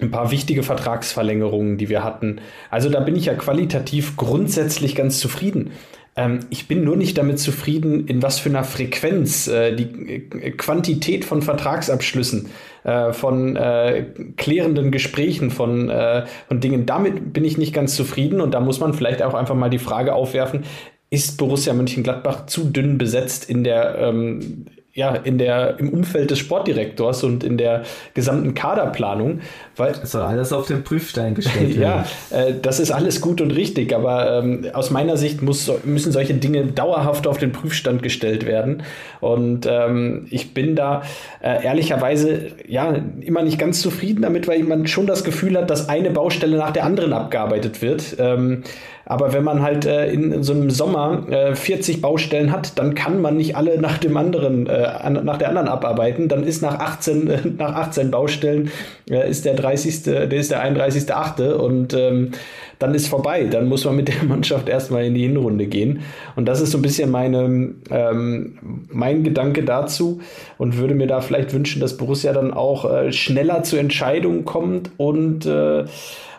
ein 0.00 0.10
paar 0.10 0.30
wichtige 0.30 0.62
Vertragsverlängerungen, 0.62 1.78
die 1.78 1.88
wir 1.88 2.02
hatten. 2.02 2.40
Also 2.70 2.90
da 2.90 3.00
bin 3.00 3.16
ich 3.16 3.26
ja 3.26 3.34
qualitativ 3.34 4.16
grundsätzlich 4.16 4.94
ganz 4.94 5.18
zufrieden. 5.18 5.70
Ähm, 6.16 6.40
ich 6.50 6.68
bin 6.68 6.84
nur 6.84 6.96
nicht 6.96 7.18
damit 7.18 7.38
zufrieden, 7.38 8.06
in 8.06 8.22
was 8.22 8.38
für 8.38 8.48
einer 8.48 8.64
Frequenz 8.64 9.48
äh, 9.48 9.74
die 9.74 9.84
äh, 9.84 10.50
Quantität 10.52 11.24
von 11.24 11.42
Vertragsabschlüssen, 11.42 12.50
äh, 12.84 13.12
von 13.12 13.56
äh, 13.56 14.06
klärenden 14.36 14.90
Gesprächen, 14.90 15.50
von, 15.50 15.90
äh, 15.90 16.26
von 16.48 16.60
Dingen. 16.60 16.86
Damit 16.86 17.32
bin 17.32 17.44
ich 17.44 17.58
nicht 17.58 17.72
ganz 17.72 17.96
zufrieden 17.96 18.40
und 18.40 18.54
da 18.54 18.60
muss 18.60 18.80
man 18.80 18.94
vielleicht 18.94 19.22
auch 19.22 19.34
einfach 19.34 19.56
mal 19.56 19.70
die 19.70 19.78
Frage 19.78 20.14
aufwerfen, 20.14 20.64
ist 21.10 21.38
Borussia 21.38 21.72
Mönchengladbach 21.74 22.46
zu 22.46 22.64
dünn 22.64 22.98
besetzt 22.98 23.48
in 23.48 23.62
der 23.62 23.98
ähm, 23.98 24.66
ja, 24.96 25.16
in 25.16 25.38
der, 25.38 25.80
im 25.80 25.88
Umfeld 25.88 26.30
des 26.30 26.38
Sportdirektors 26.38 27.24
und 27.24 27.42
in 27.42 27.58
der 27.58 27.82
gesamten 28.14 28.54
Kaderplanung. 28.54 29.40
Weil, 29.74 29.92
das 29.92 30.12
soll 30.12 30.22
alles 30.22 30.52
auf 30.52 30.68
den 30.68 30.84
Prüfstein 30.84 31.34
gestellt 31.34 31.76
werden. 31.80 32.04
ja, 32.30 32.38
äh, 32.38 32.54
das 32.62 32.78
ist 32.78 32.92
alles 32.92 33.20
gut 33.20 33.40
und 33.40 33.50
richtig, 33.50 33.92
aber 33.92 34.38
ähm, 34.38 34.66
aus 34.72 34.90
meiner 34.90 35.16
Sicht 35.16 35.42
muss, 35.42 35.68
müssen 35.84 36.12
solche 36.12 36.34
Dinge 36.34 36.66
dauerhaft 36.66 37.26
auf 37.26 37.38
den 37.38 37.50
Prüfstand 37.50 38.04
gestellt 38.04 38.46
werden. 38.46 38.84
Und 39.18 39.66
ähm, 39.68 40.28
ich 40.30 40.54
bin 40.54 40.76
da 40.76 41.02
äh, 41.42 41.64
ehrlicherweise 41.64 42.52
ja 42.68 42.94
immer 43.20 43.42
nicht 43.42 43.58
ganz 43.58 43.80
zufrieden 43.80 44.22
damit, 44.22 44.46
weil 44.46 44.62
man 44.62 44.86
schon 44.86 45.08
das 45.08 45.24
Gefühl 45.24 45.58
hat, 45.58 45.70
dass 45.70 45.88
eine 45.88 46.10
Baustelle 46.10 46.56
nach 46.56 46.70
der 46.70 46.84
anderen 46.84 47.12
abgearbeitet 47.12 47.82
wird. 47.82 48.14
Ähm, 48.20 48.62
aber 49.06 49.32
wenn 49.32 49.44
man 49.44 49.62
halt 49.62 49.84
äh, 49.84 50.10
in, 50.10 50.32
in, 50.32 50.42
so 50.42 50.54
einem 50.54 50.70
Sommer 50.70 51.26
äh, 51.28 51.54
40 51.54 52.00
Baustellen 52.00 52.50
hat, 52.50 52.78
dann 52.78 52.94
kann 52.94 53.20
man 53.20 53.36
nicht 53.36 53.56
alle 53.56 53.78
nach 53.78 53.98
dem 53.98 54.16
anderen, 54.16 54.66
äh, 54.66 54.72
an, 54.72 55.24
nach 55.24 55.36
der 55.36 55.48
anderen 55.50 55.68
abarbeiten. 55.68 56.28
Dann 56.28 56.44
ist 56.44 56.62
nach 56.62 56.78
18, 56.78 57.28
äh, 57.28 57.38
nach 57.58 57.74
18 57.74 58.10
Baustellen 58.10 58.70
äh, 59.10 59.28
ist 59.28 59.44
der 59.44 59.54
30. 59.54 60.04
Der 60.04 60.32
ist 60.32 60.50
der 60.50 60.64
31.8. 60.64 61.52
und 61.52 61.92
ähm, 61.92 62.30
dann 62.78 62.94
ist 62.94 63.08
vorbei. 63.08 63.44
Dann 63.44 63.68
muss 63.68 63.84
man 63.84 63.96
mit 63.96 64.08
der 64.08 64.24
Mannschaft 64.26 64.68
erstmal 64.68 65.04
in 65.04 65.14
die 65.14 65.22
Hinrunde 65.22 65.66
gehen. 65.66 66.00
Und 66.34 66.46
das 66.46 66.62
ist 66.62 66.70
so 66.70 66.78
ein 66.78 66.82
bisschen 66.82 67.10
meine, 67.10 67.74
ähm, 67.90 68.86
mein 68.90 69.22
Gedanke 69.22 69.64
dazu 69.64 70.20
und 70.56 70.78
würde 70.78 70.94
mir 70.94 71.06
da 71.06 71.20
vielleicht 71.20 71.52
wünschen, 71.52 71.80
dass 71.80 71.98
Borussia 71.98 72.32
dann 72.32 72.54
auch 72.54 72.90
äh, 72.90 73.12
schneller 73.12 73.64
zu 73.64 73.76
Entscheidungen 73.76 74.46
kommt 74.46 74.90
und 74.96 75.44
äh, 75.44 75.84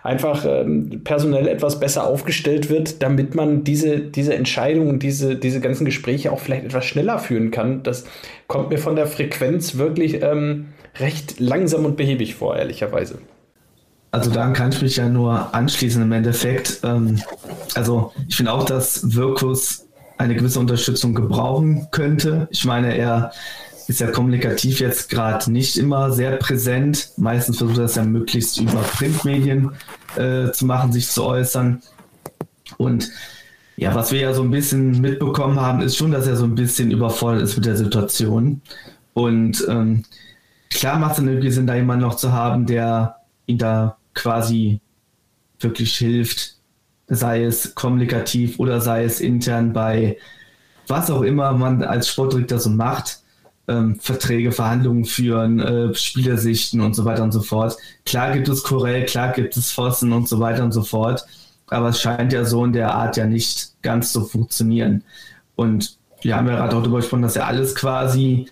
einfach 0.06 0.46
ähm, 0.46 1.02
personell 1.04 1.48
etwas 1.48 1.80
besser 1.80 2.06
aufgestellt 2.06 2.70
wird, 2.70 3.02
damit 3.02 3.36
man 3.36 3.64
diese, 3.64 4.00
diese 4.00 4.36
Entscheidungen, 4.36 5.00
diese, 5.00 5.36
diese 5.36 5.60
ganzen 5.60 5.86
Gespräche 5.86 6.32
auch 6.32 6.40
vielleicht 6.40 6.66
etwas 6.66 6.86
schneller 6.86 7.20
führen 7.20 7.52
kann. 7.52 7.84
Das 7.84 8.06
kommt 8.48 8.70
mir 8.70 8.78
von 8.78 8.96
der 8.96 9.08
Frequenz 9.08 9.78
wirklich 9.78 10.22
ähm, 10.22 10.68
recht 11.00 11.40
langsam 11.40 11.86
und 11.86 11.98
behäbig 11.98 12.36
vor, 12.36 12.56
ehrlicherweise. 12.56 13.18
Also 14.12 14.32
daran 14.32 14.54
kann 14.54 14.72
ich 14.72 14.82
mich 14.82 14.96
ja 14.96 15.10
nur 15.10 15.54
anschließen 15.54 16.02
im 16.02 16.12
Endeffekt. 16.12 16.80
Ähm, 16.84 17.20
also 17.74 18.14
ich 18.30 18.36
finde 18.36 18.54
auch, 18.54 18.64
dass 18.64 19.16
Wirkus 19.16 19.88
eine 20.18 20.36
gewisse 20.36 20.60
Unterstützung 20.60 21.14
gebrauchen 21.14 21.88
könnte. 21.92 22.48
Ich 22.52 22.64
meine, 22.64 22.96
er 22.96 23.32
ist 23.88 24.00
ja 24.00 24.08
kommunikativ 24.08 24.80
jetzt 24.80 25.10
gerade 25.10 25.52
nicht 25.52 25.78
immer 25.78 26.12
sehr 26.12 26.38
präsent. 26.38 27.12
Meistens 27.18 27.58
versucht 27.58 27.78
er 27.78 27.86
es 27.86 27.96
ja 27.96 28.04
möglichst 28.04 28.60
über 28.60 28.82
Printmedien 28.82 29.72
äh, 30.16 30.52
zu 30.52 30.66
machen, 30.66 30.92
sich 30.92 31.08
zu 31.08 31.24
äußern. 31.24 31.82
Und 32.78 33.10
ja, 33.78 33.94
was 33.94 34.12
wir 34.12 34.22
ja 34.22 34.34
so 34.34 34.42
ein 34.42 34.52
bisschen 34.52 35.02
mitbekommen 35.02 35.60
haben, 35.60 35.82
ist 35.82 35.98
schon, 35.98 36.12
dass 36.12 36.28
er 36.28 36.36
so 36.36 36.46
ein 36.46 36.56
bisschen 36.56 36.92
überfordert 36.92 37.44
ist 37.44 37.56
mit 37.56 37.66
der 37.66 37.76
Situation. 37.76 38.62
Und 39.14 39.66
ähm, 39.70 40.04
klar 40.70 40.98
macht 40.98 41.12
es 41.12 41.18
dann 41.18 41.28
irgendwie 41.28 41.52
Sinn, 41.52 41.68
da 41.68 41.76
jemanden 41.76 42.06
noch 42.06 42.16
zu 42.16 42.32
haben, 42.32 42.66
der 42.66 43.18
ihn 43.46 43.58
da 43.58 43.98
quasi 44.14 44.80
wirklich 45.60 45.96
hilft, 45.96 46.56
sei 47.08 47.44
es 47.44 47.76
kommunikativ 47.76 48.60
oder 48.60 48.82
sei 48.82 49.04
es 49.04 49.20
intern 49.20 49.74
bei 49.74 50.18
was 50.88 51.10
auch 51.10 51.22
immer 51.22 51.52
man 51.54 51.84
als 51.84 52.08
Sportdirektor 52.10 52.60
so 52.60 52.70
macht 52.70 53.20
ähm, 53.68 54.00
Verträge, 54.00 54.52
Verhandlungen 54.52 55.06
führen, 55.06 55.60
äh, 55.60 55.94
Spielersichten 55.96 56.82
und 56.82 56.96
so 56.96 57.06
weiter 57.06 57.24
und 57.24 57.32
so 57.32 57.42
fort. 57.42 57.78
Klar 58.06 58.34
gibt 58.34 58.48
es 58.48 58.64
Corell, 58.64 59.06
klar 59.06 59.32
gibt 59.32 59.58
es 59.58 59.72
Fossen 59.72 60.14
und 60.14 60.28
so 60.28 60.40
weiter 60.40 60.64
und 60.64 60.72
so 60.72 60.84
fort, 60.84 61.26
aber 61.68 61.90
es 61.90 62.02
scheint 62.02 62.34
ja 62.34 62.46
so 62.46 62.64
in 62.64 62.74
der 62.74 62.94
Art 62.94 63.18
ja 63.18 63.26
nicht 63.26 63.74
ganz 63.82 64.12
zu 64.12 64.26
funktionieren. 64.26 65.04
Und 65.56 65.98
wir 66.22 66.36
haben 66.36 66.48
ja 66.48 66.56
gerade 66.56 66.76
auch 66.76 66.82
darüber 66.82 66.98
gesprochen, 66.98 67.24
dass 67.24 67.36
ja 67.36 67.46
alles 67.46 67.76
quasi 67.76 68.48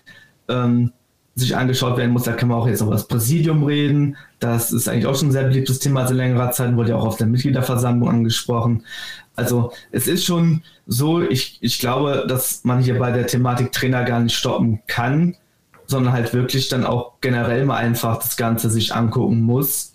ähm, 0.48 0.92
sich 1.34 1.56
angeschaut 1.56 1.96
werden 1.96 2.12
muss. 2.12 2.24
Da 2.24 2.32
kann 2.32 2.48
man 2.48 2.58
auch 2.58 2.68
jetzt 2.68 2.80
über 2.80 2.92
das 2.92 3.08
Präsidium 3.08 3.64
reden. 3.64 4.16
Das 4.38 4.72
ist 4.72 4.88
eigentlich 4.88 5.06
auch 5.06 5.16
schon 5.16 5.28
ein 5.28 5.32
sehr 5.32 5.44
beliebtes 5.44 5.80
Thema 5.80 6.06
seit 6.06 6.16
längerer 6.16 6.52
Zeit, 6.52 6.76
wurde 6.76 6.90
ja 6.90 6.96
auch 6.96 7.06
auf 7.06 7.16
der 7.16 7.26
Mitgliederversammlung 7.26 8.08
angesprochen. 8.08 8.84
Also 9.36 9.72
es 9.90 10.06
ist 10.06 10.24
schon 10.24 10.62
so, 10.86 11.22
ich, 11.22 11.58
ich 11.60 11.78
glaube, 11.78 12.24
dass 12.28 12.64
man 12.64 12.80
hier 12.80 12.98
bei 12.98 13.10
der 13.10 13.26
Thematik 13.26 13.72
Trainer 13.72 14.04
gar 14.04 14.20
nicht 14.20 14.36
stoppen 14.36 14.80
kann, 14.86 15.36
sondern 15.86 16.12
halt 16.12 16.32
wirklich 16.32 16.68
dann 16.68 16.84
auch 16.84 17.14
generell 17.20 17.64
mal 17.64 17.76
einfach 17.76 18.18
das 18.18 18.36
Ganze 18.36 18.70
sich 18.70 18.94
angucken 18.94 19.40
muss. 19.40 19.94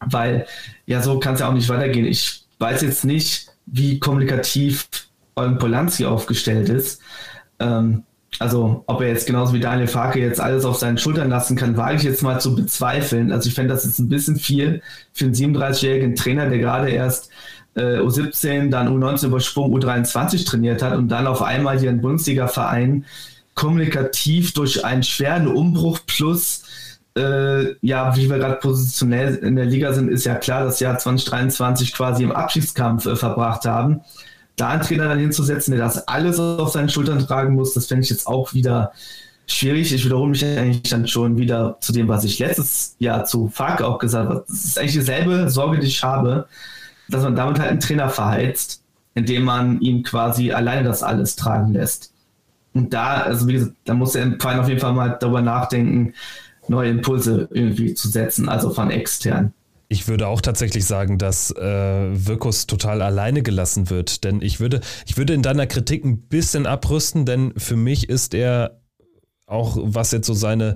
Weil 0.00 0.46
ja, 0.86 1.02
so 1.02 1.18
kann 1.18 1.34
es 1.34 1.40
ja 1.40 1.48
auch 1.48 1.54
nicht 1.54 1.68
weitergehen. 1.68 2.06
Ich 2.06 2.44
weiß 2.58 2.82
jetzt 2.82 3.04
nicht, 3.04 3.48
wie 3.66 3.98
kommunikativ 3.98 4.88
Eugen 5.36 5.58
Polanski 5.58 6.06
aufgestellt 6.06 6.68
ist. 6.68 7.00
Ähm, 7.58 8.04
also, 8.38 8.84
ob 8.86 9.00
er 9.00 9.08
jetzt 9.08 9.26
genauso 9.26 9.54
wie 9.54 9.60
Daniel 9.60 9.86
Farke 9.86 10.20
jetzt 10.20 10.40
alles 10.40 10.64
auf 10.64 10.76
seinen 10.76 10.98
Schultern 10.98 11.30
lassen 11.30 11.56
kann, 11.56 11.76
wage 11.76 11.96
ich 11.96 12.02
jetzt 12.02 12.22
mal 12.22 12.40
zu 12.40 12.54
bezweifeln. 12.54 13.32
Also, 13.32 13.48
ich 13.48 13.54
fände 13.54 13.72
das 13.72 13.84
jetzt 13.84 13.98
ein 13.98 14.08
bisschen 14.08 14.36
viel 14.36 14.82
für 15.12 15.26
einen 15.26 15.34
37-jährigen 15.34 16.16
Trainer, 16.16 16.48
der 16.48 16.58
gerade 16.58 16.90
erst 16.90 17.30
äh, 17.76 17.98
U17, 18.00 18.70
dann 18.70 18.88
U19 18.88 19.26
übersprungen, 19.26 19.78
U23 19.78 20.46
trainiert 20.46 20.82
hat 20.82 20.96
und 20.96 21.08
dann 21.08 21.26
auf 21.26 21.42
einmal 21.42 21.78
hier 21.78 21.90
ein 21.90 22.00
Bundesliga-Verein 22.00 23.04
kommunikativ 23.54 24.52
durch 24.52 24.84
einen 24.84 25.02
schweren 25.02 25.46
Umbruch 25.46 26.00
plus 26.06 26.62
äh, 27.16 27.74
ja, 27.80 28.14
wie 28.14 28.28
wir 28.28 28.38
gerade 28.38 28.56
positionell 28.56 29.36
in 29.36 29.56
der 29.56 29.64
Liga 29.64 29.92
sind, 29.94 30.10
ist 30.10 30.26
ja 30.26 30.34
klar, 30.34 30.64
das 30.64 30.80
Jahr 30.80 30.98
2023 30.98 31.94
quasi 31.94 32.22
im 32.22 32.32
Abschiedskampf 32.32 33.06
äh, 33.06 33.16
verbracht 33.16 33.64
haben. 33.64 34.02
Da 34.56 34.68
einen 34.68 34.82
Trainer 34.82 35.08
dann 35.08 35.18
hinzusetzen, 35.18 35.74
der 35.74 35.84
das 35.84 36.08
alles 36.08 36.38
auf 36.38 36.72
seinen 36.72 36.90
Schultern 36.90 37.18
tragen 37.20 37.54
muss, 37.54 37.72
das 37.72 37.86
fände 37.86 38.04
ich 38.04 38.10
jetzt 38.10 38.26
auch 38.26 38.52
wieder 38.52 38.92
schwierig. 39.46 39.94
Ich 39.94 40.04
wiederhole 40.04 40.30
mich 40.30 40.44
eigentlich 40.44 40.90
dann 40.90 41.08
schon 41.08 41.38
wieder 41.38 41.78
zu 41.80 41.92
dem, 41.92 42.08
was 42.08 42.24
ich 42.24 42.38
letztes 42.38 42.96
Jahr 42.98 43.24
zu 43.24 43.48
Fark 43.48 43.80
auch 43.80 43.98
gesagt 43.98 44.28
habe. 44.28 44.44
Das 44.46 44.64
ist 44.64 44.78
eigentlich 44.78 44.92
dieselbe 44.92 45.50
Sorge, 45.50 45.78
die 45.78 45.86
ich 45.86 46.02
habe 46.02 46.46
dass 47.08 47.22
man 47.22 47.36
damit 47.36 47.58
halt 47.58 47.70
einen 47.70 47.80
Trainer 47.80 48.08
verheizt, 48.08 48.82
indem 49.14 49.44
man 49.44 49.80
ihn 49.80 50.02
quasi 50.02 50.52
alleine 50.52 50.84
das 50.84 51.02
alles 51.02 51.36
tragen 51.36 51.72
lässt. 51.72 52.12
Und 52.74 52.92
da, 52.92 53.22
also 53.22 53.48
wie 53.48 53.54
gesagt, 53.54 53.74
da 53.84 53.94
muss 53.94 54.12
der 54.12 54.36
Verein 54.38 54.60
auf 54.60 54.68
jeden 54.68 54.80
Fall 54.80 54.92
mal 54.92 55.16
darüber 55.18 55.40
nachdenken, 55.40 56.12
neue 56.68 56.90
Impulse 56.90 57.48
irgendwie 57.52 57.94
zu 57.94 58.08
setzen, 58.08 58.48
also 58.48 58.70
von 58.70 58.90
extern. 58.90 59.52
Ich 59.88 60.08
würde 60.08 60.26
auch 60.26 60.40
tatsächlich 60.40 60.84
sagen, 60.84 61.16
dass 61.16 61.52
äh, 61.52 61.62
Wirkus 61.62 62.66
total 62.66 63.02
alleine 63.02 63.42
gelassen 63.42 63.88
wird. 63.88 64.24
Denn 64.24 64.42
ich 64.42 64.58
würde, 64.58 64.80
ich 65.06 65.16
würde 65.16 65.32
in 65.32 65.42
deiner 65.42 65.66
Kritik 65.66 66.04
ein 66.04 66.22
bisschen 66.22 66.66
abrüsten, 66.66 67.24
denn 67.24 67.52
für 67.56 67.76
mich 67.76 68.08
ist 68.08 68.34
er 68.34 68.80
auch, 69.46 69.78
was 69.80 70.10
jetzt 70.10 70.26
so 70.26 70.34
seine 70.34 70.74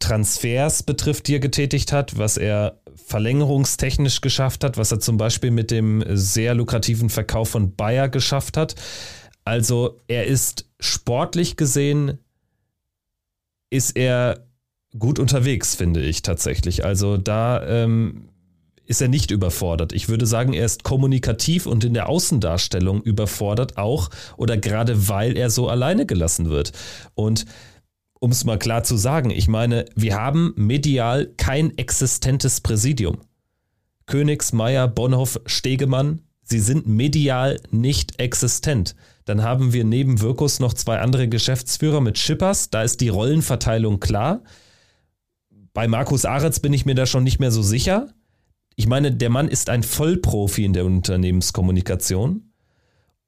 Transfers 0.00 0.82
betrifft, 0.82 1.28
die 1.28 1.36
er 1.36 1.40
getätigt 1.40 1.92
hat, 1.92 2.18
was 2.18 2.36
er 2.36 2.80
verlängerungstechnisch 3.06 4.20
geschafft 4.20 4.64
hat, 4.64 4.76
was 4.76 4.92
er 4.92 5.00
zum 5.00 5.16
Beispiel 5.16 5.50
mit 5.50 5.70
dem 5.70 6.04
sehr 6.08 6.54
lukrativen 6.54 7.10
Verkauf 7.10 7.50
von 7.50 7.74
Bayer 7.74 8.08
geschafft 8.08 8.56
hat. 8.56 8.74
Also 9.44 10.00
er 10.08 10.26
ist 10.26 10.66
sportlich 10.78 11.56
gesehen, 11.56 12.18
ist 13.70 13.96
er 13.96 14.46
gut 14.98 15.18
unterwegs, 15.18 15.74
finde 15.74 16.00
ich 16.00 16.22
tatsächlich. 16.22 16.84
Also 16.84 17.16
da 17.16 17.66
ähm, 17.66 18.28
ist 18.88 19.02
er 19.02 19.08
nicht 19.08 19.30
überfordert. 19.30 19.92
Ich 19.92 20.08
würde 20.08 20.26
sagen, 20.26 20.54
er 20.54 20.64
ist 20.64 20.82
kommunikativ 20.82 21.66
und 21.66 21.84
in 21.84 21.94
der 21.94 22.08
Außendarstellung 22.08 23.02
überfordert 23.02 23.76
auch 23.76 24.08
oder 24.36 24.56
gerade 24.56 25.08
weil 25.08 25.36
er 25.36 25.50
so 25.50 25.68
alleine 25.68 26.06
gelassen 26.06 26.48
wird. 26.48 26.72
Und 27.14 27.44
um 28.20 28.30
es 28.30 28.44
mal 28.44 28.58
klar 28.58 28.82
zu 28.82 28.96
sagen, 28.96 29.30
ich 29.30 29.48
meine, 29.48 29.84
wir 29.94 30.16
haben 30.16 30.52
medial 30.56 31.26
kein 31.36 31.76
existentes 31.78 32.60
Präsidium. 32.60 33.18
Königs, 34.06 34.52
Meyer, 34.52 34.88
Bonhoff, 34.88 35.40
Stegemann, 35.46 36.22
sie 36.42 36.60
sind 36.60 36.86
medial 36.86 37.60
nicht 37.70 38.20
existent. 38.20 38.96
Dann 39.24 39.42
haben 39.42 39.72
wir 39.72 39.84
neben 39.84 40.20
Wirkus 40.20 40.60
noch 40.60 40.72
zwei 40.72 40.98
andere 41.00 41.28
Geschäftsführer 41.28 42.00
mit 42.00 42.18
Schippers, 42.18 42.70
da 42.70 42.82
ist 42.82 43.00
die 43.00 43.10
Rollenverteilung 43.10 44.00
klar. 44.00 44.42
Bei 45.74 45.86
Markus 45.86 46.24
Aretz 46.24 46.60
bin 46.60 46.72
ich 46.72 46.86
mir 46.86 46.94
da 46.94 47.06
schon 47.06 47.24
nicht 47.24 47.38
mehr 47.38 47.50
so 47.50 47.62
sicher. 47.62 48.08
Ich 48.74 48.86
meine, 48.86 49.12
der 49.12 49.30
Mann 49.30 49.48
ist 49.48 49.70
ein 49.70 49.82
Vollprofi 49.82 50.64
in 50.64 50.72
der 50.72 50.86
Unternehmenskommunikation. 50.86 52.47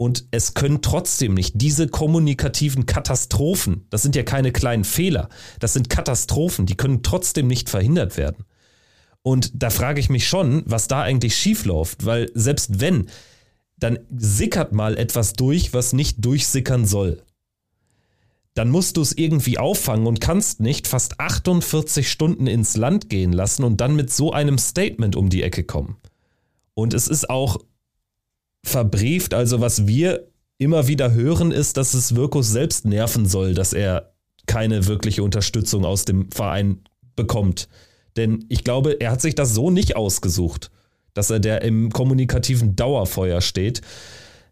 Und 0.00 0.24
es 0.30 0.54
können 0.54 0.80
trotzdem 0.80 1.34
nicht 1.34 1.52
diese 1.56 1.86
kommunikativen 1.86 2.86
Katastrophen, 2.86 3.84
das 3.90 4.00
sind 4.00 4.16
ja 4.16 4.22
keine 4.22 4.50
kleinen 4.50 4.84
Fehler, 4.84 5.28
das 5.58 5.74
sind 5.74 5.90
Katastrophen, 5.90 6.64
die 6.64 6.74
können 6.74 7.02
trotzdem 7.02 7.46
nicht 7.48 7.68
verhindert 7.68 8.16
werden. 8.16 8.46
Und 9.20 9.52
da 9.62 9.68
frage 9.68 10.00
ich 10.00 10.08
mich 10.08 10.26
schon, 10.26 10.62
was 10.64 10.88
da 10.88 11.02
eigentlich 11.02 11.36
schiefläuft, 11.36 12.06
weil 12.06 12.30
selbst 12.32 12.80
wenn, 12.80 13.10
dann 13.78 13.98
sickert 14.16 14.72
mal 14.72 14.96
etwas 14.96 15.34
durch, 15.34 15.74
was 15.74 15.92
nicht 15.92 16.24
durchsickern 16.24 16.86
soll 16.86 17.22
dann 18.54 18.68
musst 18.68 18.96
du 18.96 19.00
es 19.00 19.16
irgendwie 19.16 19.58
auffangen 19.58 20.08
und 20.08 20.20
kannst 20.20 20.58
nicht 20.60 20.88
fast 20.88 21.20
48 21.20 22.10
Stunden 22.10 22.48
ins 22.48 22.76
Land 22.76 23.08
gehen 23.08 23.32
lassen 23.32 23.62
und 23.62 23.80
dann 23.80 23.94
mit 23.94 24.12
so 24.12 24.32
einem 24.32 24.58
Statement 24.58 25.14
um 25.14 25.30
die 25.30 25.44
Ecke 25.44 25.62
kommen. 25.62 25.98
Und 26.74 26.92
es 26.92 27.06
ist 27.06 27.30
auch 27.30 27.58
verbrieft, 28.64 29.34
also 29.34 29.60
was 29.60 29.86
wir 29.86 30.28
immer 30.58 30.88
wieder 30.88 31.12
hören, 31.12 31.52
ist, 31.52 31.76
dass 31.76 31.94
es 31.94 32.14
Wirkus 32.14 32.50
selbst 32.50 32.84
nerven 32.84 33.26
soll, 33.26 33.54
dass 33.54 33.72
er 33.72 34.12
keine 34.46 34.86
wirkliche 34.86 35.22
Unterstützung 35.22 35.84
aus 35.84 36.04
dem 36.04 36.30
Verein 36.30 36.82
bekommt. 37.16 37.68
Denn 38.16 38.44
ich 38.48 38.64
glaube, 38.64 39.00
er 39.00 39.12
hat 39.12 39.20
sich 39.20 39.34
das 39.34 39.54
so 39.54 39.70
nicht 39.70 39.96
ausgesucht, 39.96 40.70
dass 41.14 41.30
er 41.30 41.40
der 41.40 41.62
im 41.62 41.90
kommunikativen 41.90 42.76
Dauerfeuer 42.76 43.40
steht 43.40 43.82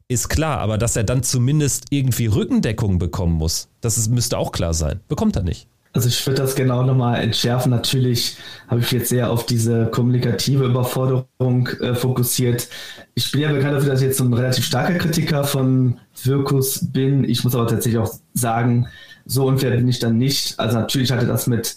ist 0.08 0.28
klar, 0.28 0.58
aber 0.58 0.78
dass 0.78 0.96
er 0.96 1.04
dann 1.04 1.22
zumindest 1.22 1.86
irgendwie 1.90 2.26
Rückendeckung 2.26 2.98
bekommen 2.98 3.34
muss, 3.34 3.68
das 3.82 3.98
ist, 3.98 4.08
müsste 4.08 4.38
auch 4.38 4.52
klar 4.52 4.72
sein. 4.72 5.00
Bekommt 5.06 5.36
er 5.36 5.42
nicht. 5.42 5.68
Also 5.92 6.08
ich 6.08 6.26
würde 6.26 6.42
das 6.42 6.54
genau 6.54 6.82
nochmal 6.82 7.20
entschärfen. 7.20 7.70
Natürlich 7.70 8.36
habe 8.68 8.80
ich 8.80 8.92
jetzt 8.92 9.08
sehr 9.08 9.30
auf 9.30 9.46
diese 9.46 9.86
kommunikative 9.86 10.64
Überforderung 10.64 11.68
äh, 11.80 11.94
fokussiert. 11.94 12.68
Ich 13.14 13.32
bin 13.32 13.40
ja 13.40 13.52
bekannt 13.52 13.74
dafür, 13.74 13.90
dass 13.90 14.00
ich 14.00 14.08
jetzt 14.08 14.18
so 14.18 14.24
ein 14.24 14.32
relativ 14.32 14.64
starker 14.64 14.94
Kritiker 14.94 15.44
von 15.44 15.98
Wirkus 16.22 16.86
bin. 16.92 17.24
Ich 17.24 17.42
muss 17.42 17.54
aber 17.54 17.66
tatsächlich 17.66 18.00
auch 18.00 18.12
sagen, 18.34 18.86
so 19.24 19.46
unfair 19.46 19.70
bin 19.70 19.88
ich 19.88 19.98
dann 19.98 20.18
nicht. 20.18 20.58
Also 20.58 20.78
natürlich 20.78 21.10
hatte 21.10 21.26
das 21.26 21.46
mit 21.46 21.76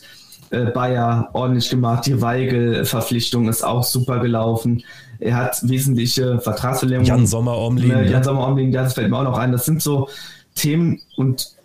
äh, 0.52 0.66
Bayer 0.66 1.30
ordentlich 1.34 1.70
gemacht. 1.70 2.06
Die 2.06 2.22
Weigel-Verpflichtung 2.22 3.48
ist 3.48 3.64
auch 3.64 3.84
super 3.84 4.20
gelaufen. 4.20 4.84
Er 5.20 5.38
hat 5.38 5.58
wesentliche 5.64 6.40
Vertragsverlängerungen. 6.40 7.20
Jan 7.20 7.28
Sommer 7.28 7.58
Omlin. 7.58 7.92
Äh, 7.92 8.12
Jan 8.12 8.24
Sommer 8.24 8.48
Omlin, 8.48 8.72
das 8.72 8.94
fällt 8.94 9.10
mir 9.10 9.18
auch 9.18 9.24
noch 9.24 9.38
ein. 9.38 9.52
Das 9.52 9.66
sind 9.66 9.82
so 9.82 10.10
Themen 10.56 11.00
und 11.16 11.56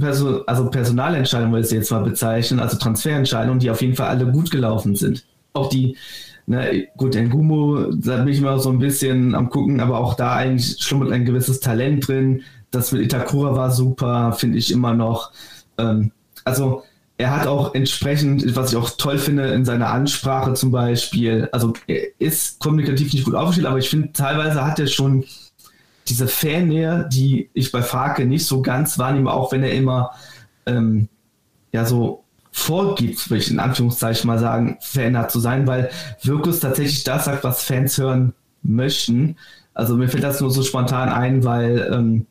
Perso 0.00 0.42
also 0.46 0.68
Personalentscheidungen, 0.70 1.52
würde 1.52 1.66
ich 1.66 1.72
jetzt 1.72 1.90
mal 1.90 2.02
bezeichnen, 2.02 2.60
also 2.60 2.76
Transferentscheidungen, 2.76 3.60
die 3.60 3.70
auf 3.70 3.80
jeden 3.80 3.94
Fall 3.94 4.08
alle 4.08 4.26
gut 4.26 4.50
gelaufen 4.50 4.96
sind. 4.96 5.24
Auch 5.52 5.68
die, 5.68 5.96
ne, 6.46 6.88
gut, 6.96 7.14
in 7.14 7.30
Gumo, 7.30 7.92
da 7.92 8.18
bin 8.18 8.28
ich 8.28 8.38
immer 8.38 8.58
so 8.58 8.70
ein 8.70 8.78
bisschen 8.78 9.34
am 9.34 9.50
gucken, 9.50 9.80
aber 9.80 9.98
auch 9.98 10.14
da 10.14 10.34
eigentlich 10.34 10.76
schlummert 10.80 11.12
ein 11.12 11.24
gewisses 11.24 11.60
Talent 11.60 12.08
drin. 12.08 12.42
Das 12.70 12.92
mit 12.92 13.02
Itakura 13.02 13.54
war 13.54 13.70
super, 13.70 14.32
finde 14.32 14.58
ich 14.58 14.72
immer 14.72 14.94
noch. 14.94 15.32
Ähm, 15.78 16.12
also 16.44 16.82
er 17.20 17.36
hat 17.36 17.46
auch 17.46 17.74
entsprechend, 17.74 18.56
was 18.56 18.72
ich 18.72 18.78
auch 18.78 18.90
toll 18.90 19.18
finde, 19.18 19.48
in 19.48 19.64
seiner 19.64 19.90
Ansprache 19.90 20.54
zum 20.54 20.70
Beispiel, 20.70 21.48
also 21.52 21.74
er 21.86 22.00
ist 22.18 22.58
kommunikativ 22.60 23.12
nicht 23.12 23.24
gut 23.24 23.34
aufgestellt, 23.34 23.66
aber 23.66 23.78
ich 23.78 23.90
finde, 23.90 24.12
teilweise 24.12 24.64
hat 24.64 24.78
er 24.78 24.86
schon 24.86 25.24
diese 26.10 26.28
Fannähe, 26.28 27.08
die 27.10 27.50
ich 27.54 27.72
bei 27.72 27.82
Farke 27.82 28.26
nicht 28.26 28.46
so 28.46 28.62
ganz 28.62 28.98
wahrnehme, 28.98 29.32
auch 29.32 29.52
wenn 29.52 29.62
er 29.62 29.72
immer 29.72 30.10
ähm, 30.66 31.08
ja 31.72 31.84
so 31.84 32.24
vorgibt, 32.52 33.30
würde 33.30 33.42
ich 33.42 33.50
in 33.50 33.60
Anführungszeichen 33.60 34.26
mal 34.26 34.38
sagen, 34.38 34.78
hat 35.16 35.30
zu 35.30 35.40
sein, 35.40 35.66
weil 35.66 35.90
Wirkus 36.22 36.60
tatsächlich 36.60 37.04
das 37.04 37.26
sagt, 37.26 37.44
was 37.44 37.62
Fans 37.62 37.96
hören 37.96 38.34
möchten. 38.62 39.36
Also 39.72 39.96
mir 39.96 40.08
fällt 40.08 40.24
das 40.24 40.40
nur 40.40 40.50
so 40.50 40.62
spontan 40.62 41.08
ein, 41.08 41.44
weil 41.44 41.88
ähm, 41.92 42.26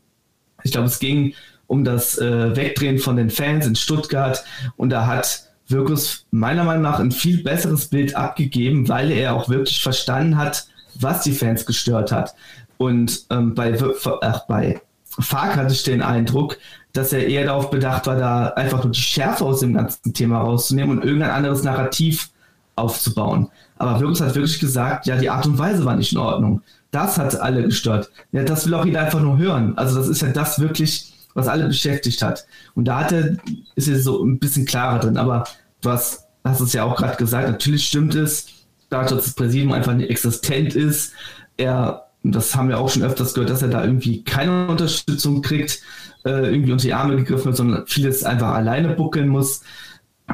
ich 0.64 0.72
glaube, 0.72 0.88
es 0.88 1.00
ging 1.00 1.34
um 1.68 1.84
das 1.84 2.18
äh, 2.18 2.56
Wegdrehen 2.56 3.00
von 3.00 3.16
den 3.16 3.30
Fans 3.30 3.66
in 3.66 3.76
Stuttgart. 3.76 4.44
Und 4.76 4.90
da 4.90 5.06
hat 5.06 5.50
Wirkus 5.68 6.26
meiner 6.32 6.64
Meinung 6.64 6.84
nach 6.84 7.00
ein 7.00 7.12
viel 7.12 7.44
besseres 7.44 7.88
Bild 7.88 8.16
abgegeben, 8.16 8.90
weil 8.90 9.12
er 9.12 9.36
auch 9.36 9.50
wirklich 9.50 9.82
verstanden 9.82 10.38
hat, 10.38 10.68
was 10.96 11.22
die 11.22 11.32
Fans 11.32 11.66
gestört 11.66 12.12
hat. 12.12 12.36
Und 12.80 13.26
ähm, 13.30 13.56
bei, 13.56 13.78
ach, 14.22 14.48
bei 14.48 14.82
Fark 15.04 15.58
hatte 15.58 15.74
ich 15.74 15.84
den 15.84 16.02
Eindruck, 16.02 16.58
dass 16.94 17.12
er 17.12 17.28
eher 17.28 17.46
darauf 17.46 17.70
bedacht 17.70 18.08
war, 18.08 18.16
da 18.16 18.48
einfach 18.50 18.84
nur 18.84 18.94
die 18.94 19.00
Schärfe 19.00 19.44
aus 19.44 19.60
dem 19.60 19.74
ganzen 19.74 20.14
Thema 20.14 20.40
rauszunehmen 20.40 20.98
und 20.98 21.04
irgendein 21.04 21.32
anderes 21.32 21.62
Narrativ 21.64 22.30
aufzubauen. 22.78 23.50
Aber 23.78 24.00
Wirkus 24.00 24.22
hat 24.22 24.34
wirklich 24.34 24.60
gesagt, 24.60 25.08
ja, 25.08 25.18
die 25.18 25.30
Art 25.30 25.46
und 25.46 25.58
Weise 25.58 25.84
war 25.84 25.98
nicht 25.98 26.14
in 26.14 26.20
Ordnung. 26.20 26.62
Das 26.92 27.18
hat 27.18 27.40
alle 27.42 27.64
gestört. 27.64 28.10
Ja, 28.32 28.44
das 28.44 28.66
will 28.66 28.74
auch 28.74 28.86
jeder 28.86 29.02
einfach 29.02 29.20
nur 29.20 29.38
hören. 29.38 29.78
Also 29.78 29.98
das 29.98 30.08
ist 30.08 30.22
ja 30.22 30.30
das 30.30 30.60
wirklich, 30.60 31.14
was 31.34 31.50
alle 31.50 31.68
beschäftigt 31.68 32.22
hat. 32.22 32.46
Und 32.76 32.86
da 32.86 33.02
hat 33.02 33.12
er, 33.12 33.36
ist 33.76 33.90
er 33.90 34.00
so 34.00 34.24
ein 34.24 34.40
bisschen 34.40 34.66
klarer 34.66 35.00
drin. 35.00 35.18
Aber 35.18 35.44
du 35.82 35.90
hast, 35.90 36.28
hast 36.46 36.62
es 36.62 36.72
ja 36.72 36.86
auch 36.86 36.96
gerade 36.96 37.18
gesagt, 37.18 37.50
natürlich 37.50 37.86
stimmt 37.86 38.16
es, 38.16 38.48
dadurch, 38.90 39.12
dass 39.12 39.26
das 39.26 39.34
Präsidium 39.34 39.74
einfach 39.74 39.94
nicht 39.94 40.10
existent 40.10 40.76
ist, 40.76 41.12
er, 41.58 42.09
das 42.24 42.56
haben 42.56 42.70
wir 42.70 42.80
auch 42.80 42.90
schon 42.90 43.04
öfters 43.04 43.34
gehört, 43.34 43.50
dass 43.50 43.62
er 43.62 43.70
da 43.70 43.84
irgendwie 43.84 44.24
keine 44.24 44.68
Unterstützung 44.68 45.42
kriegt, 45.42 45.82
äh, 46.26 46.52
irgendwie 46.52 46.72
unter 46.72 46.84
die 46.84 46.94
Arme 46.94 47.16
gegriffen 47.16 47.46
wird, 47.46 47.56
sondern 47.56 47.88
vieles 47.88 48.24
einfach 48.24 48.54
alleine 48.54 48.90
buckeln 48.96 49.30
muss 49.30 49.62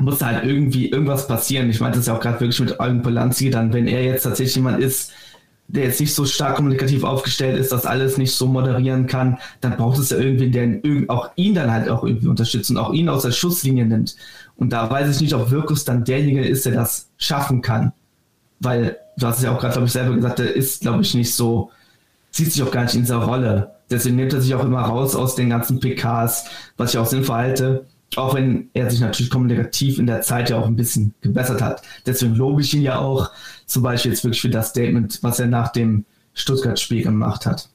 muss 0.01 0.21
halt 0.21 0.43
irgendwie 0.43 0.89
irgendwas 0.89 1.27
passieren. 1.27 1.69
Ich 1.69 1.79
meinte 1.79 1.99
das 1.99 2.07
ja 2.07 2.15
auch 2.15 2.19
gerade 2.19 2.39
wirklich 2.39 2.59
mit 2.59 2.79
Eugen 2.79 3.01
Polanski, 3.01 3.49
dann, 3.49 3.73
wenn 3.73 3.87
er 3.87 4.03
jetzt 4.03 4.23
tatsächlich 4.23 4.55
jemand 4.55 4.79
ist, 4.79 5.11
der 5.67 5.85
jetzt 5.85 5.99
nicht 5.99 6.13
so 6.13 6.25
stark 6.25 6.57
kommunikativ 6.57 7.03
aufgestellt 7.03 7.57
ist, 7.57 7.71
das 7.71 7.85
alles 7.85 8.17
nicht 8.17 8.33
so 8.33 8.45
moderieren 8.45 9.07
kann, 9.07 9.39
dann 9.61 9.77
braucht 9.77 9.97
es 9.97 10.11
ja 10.11 10.17
irgendwie, 10.17 10.51
der 10.51 10.79
auch 11.07 11.31
ihn 11.35 11.55
dann 11.55 11.71
halt 11.71 11.89
auch 11.89 12.03
irgendwie 12.03 12.27
unterstützt 12.27 12.69
und 12.69 12.77
auch 12.77 12.93
ihn 12.93 13.09
aus 13.09 13.23
der 13.23 13.31
Schusslinie 13.31 13.85
nimmt. 13.85 14.15
Und 14.57 14.73
da 14.73 14.89
weiß 14.89 15.15
ich 15.15 15.21
nicht, 15.21 15.33
ob 15.33 15.49
Wirkus 15.49 15.83
dann 15.83 16.03
derjenige 16.03 16.45
ist, 16.45 16.65
der 16.65 16.73
das 16.73 17.09
schaffen 17.17 17.61
kann. 17.61 17.93
Weil, 18.59 18.97
du 19.17 19.27
hast 19.27 19.37
es 19.37 19.43
ja 19.43 19.53
auch 19.53 19.59
gerade, 19.59 19.73
glaube 19.73 19.87
ich, 19.87 19.93
selber 19.93 20.15
gesagt, 20.15 20.39
der 20.39 20.55
ist, 20.55 20.81
glaube 20.81 21.01
ich, 21.01 21.13
nicht 21.13 21.33
so, 21.33 21.71
sieht 22.31 22.51
sich 22.51 22.63
auch 22.63 22.71
gar 22.71 22.83
nicht 22.83 22.95
in 22.95 23.01
dieser 23.01 23.17
Rolle. 23.17 23.75
Deswegen 23.89 24.15
nimmt 24.15 24.33
er 24.33 24.41
sich 24.41 24.53
auch 24.55 24.63
immer 24.63 24.81
raus 24.81 25.15
aus 25.15 25.35
den 25.35 25.49
ganzen 25.49 25.79
PKs, 25.79 26.45
was 26.77 26.93
ich 26.93 26.97
auch 26.97 27.05
sinnvoll 27.05 27.35
halte. 27.35 27.85
Auch 28.15 28.33
wenn 28.33 28.69
er 28.73 28.89
sich 28.89 28.99
natürlich 28.99 29.29
kommunikativ 29.29 29.99
in 29.99 30.07
der 30.07 30.21
Zeit 30.21 30.49
ja 30.49 30.57
auch 30.57 30.65
ein 30.65 30.75
bisschen 30.75 31.13
gebessert 31.21 31.61
hat. 31.61 31.81
Deswegen 32.05 32.35
lobe 32.35 32.61
ich 32.61 32.73
ihn 32.73 32.81
ja 32.81 32.99
auch, 32.99 33.31
zum 33.65 33.83
Beispiel 33.83 34.11
jetzt 34.11 34.23
wirklich 34.23 34.41
für 34.41 34.49
das 34.49 34.69
Statement, 34.69 35.19
was 35.21 35.39
er 35.39 35.47
nach 35.47 35.69
dem 35.69 36.05
Stuttgart-Spiel 36.33 37.03
gemacht 37.03 37.45
hat. 37.45 37.69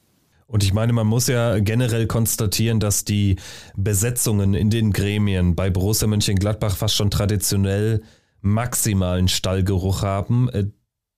Und 0.47 0.64
ich 0.64 0.72
meine, 0.72 0.93
man 0.93 1.07
muss 1.07 1.28
ja 1.28 1.61
generell 1.61 2.07
konstatieren, 2.07 2.81
dass 2.81 3.05
die 3.05 3.37
Besetzungen 3.76 4.55
in 4.55 4.68
den 4.68 4.93
Gremien 4.93 5.55
bei 5.55 5.70
Borussia 5.70 6.09
Mönchengladbach 6.09 6.74
fast 6.74 6.97
schon 6.97 7.11
traditionell 7.11 8.03
maximalen 8.41 9.28
Stallgeruch 9.28 10.03
haben. 10.03 10.49
Äh, 10.51 10.66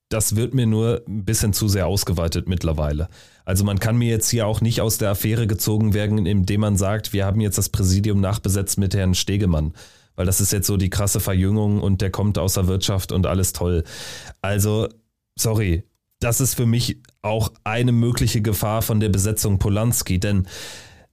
das 0.09 0.37
wird 0.37 0.53
mir 0.53 0.67
nur 0.67 1.03
ein 1.09 1.25
bisschen 1.25 1.53
zu 1.53 1.69
sehr 1.69 1.87
ausgeweitet 1.87 2.49
mittlerweile. 2.49 3.09
Also 3.45 3.65
man 3.65 3.79
kann 3.79 3.97
mir 3.97 4.09
jetzt 4.09 4.29
hier 4.29 4.47
auch 4.47 4.61
nicht 4.61 4.81
aus 4.81 4.99
der 4.99 5.11
Affäre 5.11 5.47
gezogen 5.47 5.95
werden, 5.95 6.27
indem 6.27 6.61
man 6.61 6.77
sagt, 6.77 7.13
wir 7.13 7.25
haben 7.25 7.41
jetzt 7.41 7.59
das 7.59 7.71
Präsidium 7.71 8.21
nachbesetzt 8.21 8.79
mit 8.79 8.95
Herrn 8.95 9.15
Stegemann. 9.15 9.73
Weil 10.15 10.27
das 10.27 10.41
ist 10.41 10.53
jetzt 10.53 10.67
so 10.67 10.77
die 10.77 10.91
krasse 10.91 11.21
Verjüngung 11.21 11.81
und 11.81 12.03
der 12.03 12.11
kommt 12.11 12.37
aus 12.37 12.55
der 12.55 12.67
Wirtschaft 12.67 13.13
und 13.13 13.27
alles 13.27 13.55
toll. 13.55 13.85
Also, 14.43 14.89
sorry, 15.39 15.85
das 16.21 16.41
ist 16.41 16.55
für 16.55 16.67
mich 16.67 17.01
auch 17.23 17.51
eine 17.65 17.93
mögliche 17.93 18.43
Gefahr 18.43 18.83
von 18.83 19.01
der 19.01 19.09
Besetzung 19.09 19.59
Polanski, 19.59 20.21
denn 20.21 20.47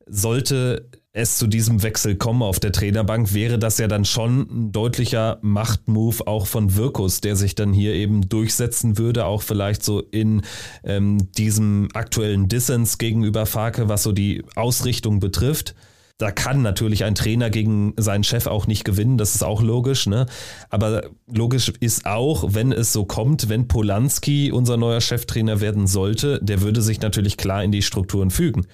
sollte 0.05 0.89
es 1.19 1.37
zu 1.37 1.47
diesem 1.47 1.83
Wechsel 1.83 2.15
kommen 2.15 2.41
auf 2.41 2.59
der 2.59 2.71
Trainerbank, 2.71 3.33
wäre 3.33 3.59
das 3.59 3.77
ja 3.77 3.87
dann 3.87 4.05
schon 4.05 4.41
ein 4.49 4.71
deutlicher 4.71 5.37
Machtmove 5.41 6.25
auch 6.25 6.47
von 6.47 6.75
Wirkus, 6.75 7.21
der 7.21 7.35
sich 7.35 7.55
dann 7.55 7.73
hier 7.73 7.93
eben 7.93 8.29
durchsetzen 8.29 8.97
würde, 8.97 9.25
auch 9.25 9.41
vielleicht 9.41 9.83
so 9.83 9.99
in 9.99 10.41
ähm, 10.83 11.31
diesem 11.33 11.89
aktuellen 11.93 12.47
Dissens 12.47 12.97
gegenüber 12.97 13.45
Farke, 13.45 13.89
was 13.89 14.03
so 14.03 14.13
die 14.13 14.43
Ausrichtung 14.55 15.19
betrifft. 15.19 15.75
Da 16.17 16.31
kann 16.31 16.61
natürlich 16.61 17.05
ein 17.05 17.15
Trainer 17.15 17.49
gegen 17.49 17.93
seinen 17.97 18.23
Chef 18.23 18.47
auch 18.47 18.67
nicht 18.67 18.83
gewinnen, 18.83 19.17
das 19.17 19.35
ist 19.35 19.43
auch 19.43 19.61
logisch, 19.61 20.05
ne? 20.05 20.25
Aber 20.69 21.03
logisch 21.27 21.71
ist 21.79 22.05
auch, 22.05 22.53
wenn 22.53 22.73
es 22.73 22.91
so 22.91 23.05
kommt, 23.05 23.47
wenn 23.47 23.69
Polanski 23.69 24.51
unser 24.51 24.75
neuer 24.75 24.99
Cheftrainer 24.99 25.61
werden 25.61 25.87
sollte, 25.87 26.39
der 26.41 26.61
würde 26.61 26.81
sich 26.81 26.99
natürlich 26.99 27.37
klar 27.37 27.63
in 27.63 27.71
die 27.71 27.81
Strukturen 27.81 28.31
fügen 28.31 28.65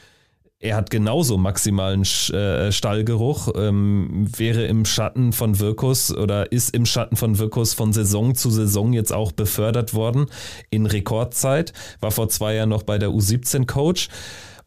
er 0.60 0.78
hat 0.78 0.90
genauso 0.90 1.38
maximalen 1.38 2.04
äh, 2.04 2.72
Stallgeruch, 2.72 3.50
ähm, 3.56 4.28
wäre 4.38 4.66
im 4.66 4.86
Schatten 4.86 5.34
von 5.34 5.60
Wirkus 5.60 6.16
oder 6.16 6.52
ist 6.52 6.74
im 6.74 6.86
Schatten 6.86 7.18
von 7.18 7.38
Wirkus 7.38 7.74
von 7.74 7.92
Saison 7.92 8.36
zu 8.36 8.50
Saison 8.50 8.94
jetzt 8.94 9.12
auch 9.12 9.32
befördert 9.32 9.94
worden 9.94 10.28
in 10.70 10.86
Rekordzeit, 10.86 11.74
war 12.00 12.12
vor 12.12 12.30
zwei 12.30 12.56
Jahren 12.56 12.70
noch 12.70 12.84
bei 12.84 12.98
der 12.98 13.10
U17 13.10 13.66
Coach. 13.66 14.08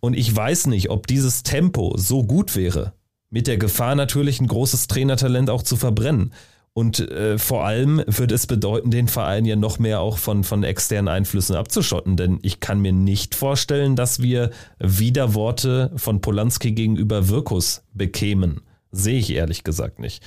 Und 0.00 0.14
ich 0.14 0.34
weiß 0.34 0.66
nicht, 0.68 0.90
ob 0.90 1.06
dieses 1.06 1.42
Tempo 1.42 1.94
so 1.96 2.22
gut 2.22 2.54
wäre, 2.54 2.92
mit 3.30 3.46
der 3.46 3.58
Gefahr 3.58 3.94
natürlich 3.94 4.40
ein 4.40 4.46
großes 4.46 4.86
Trainertalent 4.86 5.50
auch 5.50 5.62
zu 5.62 5.76
verbrennen. 5.76 6.32
Und 6.78 7.00
äh, 7.10 7.38
vor 7.38 7.66
allem 7.66 8.04
wird 8.06 8.30
es 8.30 8.46
bedeuten, 8.46 8.92
den 8.92 9.08
Verein 9.08 9.44
ja 9.44 9.56
noch 9.56 9.80
mehr 9.80 9.98
auch 9.98 10.16
von, 10.16 10.44
von 10.44 10.62
externen 10.62 11.08
Einflüssen 11.08 11.56
abzuschotten. 11.56 12.16
Denn 12.16 12.38
ich 12.42 12.60
kann 12.60 12.78
mir 12.78 12.92
nicht 12.92 13.34
vorstellen, 13.34 13.96
dass 13.96 14.22
wir 14.22 14.50
Widerworte 14.78 15.90
von 15.96 16.20
Polanski 16.20 16.70
gegenüber 16.70 17.28
Wirkus 17.28 17.82
bekämen. 17.94 18.60
Sehe 18.92 19.18
ich 19.18 19.32
ehrlich 19.32 19.64
gesagt 19.64 19.98
nicht. 19.98 20.22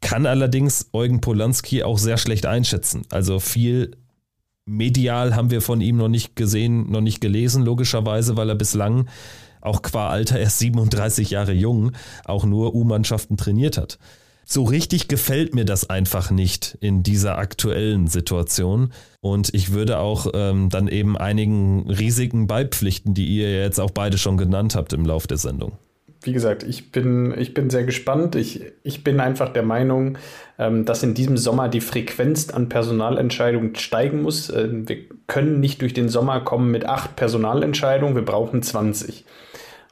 Kann 0.00 0.26
allerdings 0.26 0.90
Eugen 0.92 1.20
Polanski 1.20 1.82
auch 1.82 1.98
sehr 1.98 2.18
schlecht 2.18 2.46
einschätzen. 2.46 3.02
Also 3.10 3.40
viel 3.40 3.96
medial 4.66 5.34
haben 5.34 5.50
wir 5.50 5.60
von 5.60 5.80
ihm 5.80 5.96
noch 5.96 6.06
nicht 6.06 6.36
gesehen, 6.36 6.88
noch 6.88 7.00
nicht 7.00 7.20
gelesen, 7.20 7.64
logischerweise, 7.64 8.36
weil 8.36 8.48
er 8.48 8.54
bislang 8.54 9.08
auch 9.60 9.82
qua 9.82 10.08
Alter 10.08 10.38
erst 10.38 10.60
37 10.60 11.30
Jahre 11.30 11.52
jung 11.52 11.90
auch 12.24 12.44
nur 12.44 12.76
U-Mannschaften 12.76 13.36
trainiert 13.36 13.76
hat 13.76 13.98
so 14.52 14.64
richtig 14.64 15.06
gefällt 15.06 15.54
mir 15.54 15.64
das 15.64 15.88
einfach 15.88 16.32
nicht 16.32 16.76
in 16.80 17.04
dieser 17.04 17.38
aktuellen 17.38 18.08
Situation. 18.08 18.92
Und 19.20 19.54
ich 19.54 19.72
würde 19.72 19.98
auch 19.98 20.26
ähm, 20.34 20.68
dann 20.70 20.88
eben 20.88 21.16
einigen 21.16 21.88
Risiken 21.88 22.48
beipflichten, 22.48 23.14
die 23.14 23.26
ihr 23.26 23.62
jetzt 23.62 23.78
auch 23.78 23.92
beide 23.92 24.18
schon 24.18 24.36
genannt 24.36 24.74
habt 24.74 24.92
im 24.92 25.06
Lauf 25.06 25.28
der 25.28 25.36
Sendung. 25.36 25.78
Wie 26.22 26.32
gesagt, 26.32 26.64
ich 26.64 26.90
bin, 26.90 27.32
ich 27.38 27.54
bin 27.54 27.70
sehr 27.70 27.84
gespannt. 27.84 28.34
Ich, 28.34 28.62
ich 28.82 29.04
bin 29.04 29.20
einfach 29.20 29.52
der 29.52 29.62
Meinung, 29.62 30.18
ähm, 30.58 30.84
dass 30.84 31.04
in 31.04 31.14
diesem 31.14 31.36
Sommer 31.36 31.68
die 31.68 31.80
Frequenz 31.80 32.50
an 32.50 32.68
Personalentscheidungen 32.68 33.76
steigen 33.76 34.20
muss. 34.20 34.50
Äh, 34.50 34.68
wir 34.72 34.98
können 35.28 35.60
nicht 35.60 35.80
durch 35.80 35.94
den 35.94 36.08
Sommer 36.08 36.40
kommen 36.40 36.72
mit 36.72 36.86
acht 36.86 37.14
Personalentscheidungen, 37.14 38.16
wir 38.16 38.24
brauchen 38.24 38.62
20. 38.62 39.24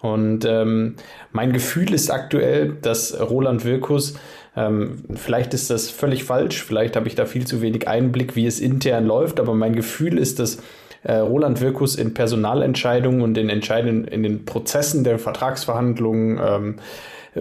Und 0.00 0.44
ähm, 0.44 0.96
mein 1.32 1.52
Gefühl 1.52 1.92
ist 1.92 2.10
aktuell, 2.10 2.76
dass 2.82 3.18
Roland 3.18 3.64
Wirkus 3.64 4.14
ähm, 4.58 4.96
vielleicht 5.14 5.54
ist 5.54 5.70
das 5.70 5.88
völlig 5.88 6.24
falsch, 6.24 6.64
vielleicht 6.64 6.96
habe 6.96 7.06
ich 7.06 7.14
da 7.14 7.26
viel 7.26 7.46
zu 7.46 7.62
wenig 7.62 7.86
Einblick, 7.86 8.34
wie 8.34 8.46
es 8.46 8.58
intern 8.58 9.06
läuft, 9.06 9.38
aber 9.38 9.54
mein 9.54 9.76
Gefühl 9.76 10.18
ist, 10.18 10.40
dass 10.40 10.58
äh, 11.04 11.14
Roland 11.14 11.60
Wirkus 11.60 11.94
in 11.94 12.12
Personalentscheidungen 12.12 13.22
und 13.22 13.38
in 13.38 13.48
in 13.48 14.22
den 14.24 14.44
Prozessen 14.44 15.04
der 15.04 15.20
Vertragsverhandlungen 15.20 16.40
ähm, 16.44 16.76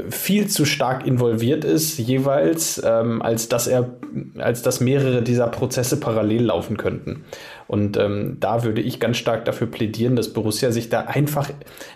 viel 0.10 0.48
zu 0.48 0.66
stark 0.66 1.08
involviert 1.08 1.64
ist, 1.64 1.98
jeweils, 1.98 2.80
ähm, 2.86 3.22
als 3.22 3.50
dass 3.50 3.66
er, 3.66 3.90
als 4.38 4.62
dass 4.62 4.80
mehrere 4.80 5.24
dieser 5.24 5.48
Prozesse 5.48 6.00
parallel 6.00 6.44
laufen 6.46 6.78
könnten. 6.78 7.24
Und 7.68 7.98
ähm, 7.98 8.38
da 8.40 8.64
würde 8.64 8.82
ich 8.82 9.00
ganz 9.00 9.18
stark 9.18 9.46
dafür 9.46 9.68
plädieren, 9.68 10.16
dass 10.16 10.34
Borussia 10.34 10.72
sich 10.72 10.90
da 10.90 11.02
einfach, 11.02 11.50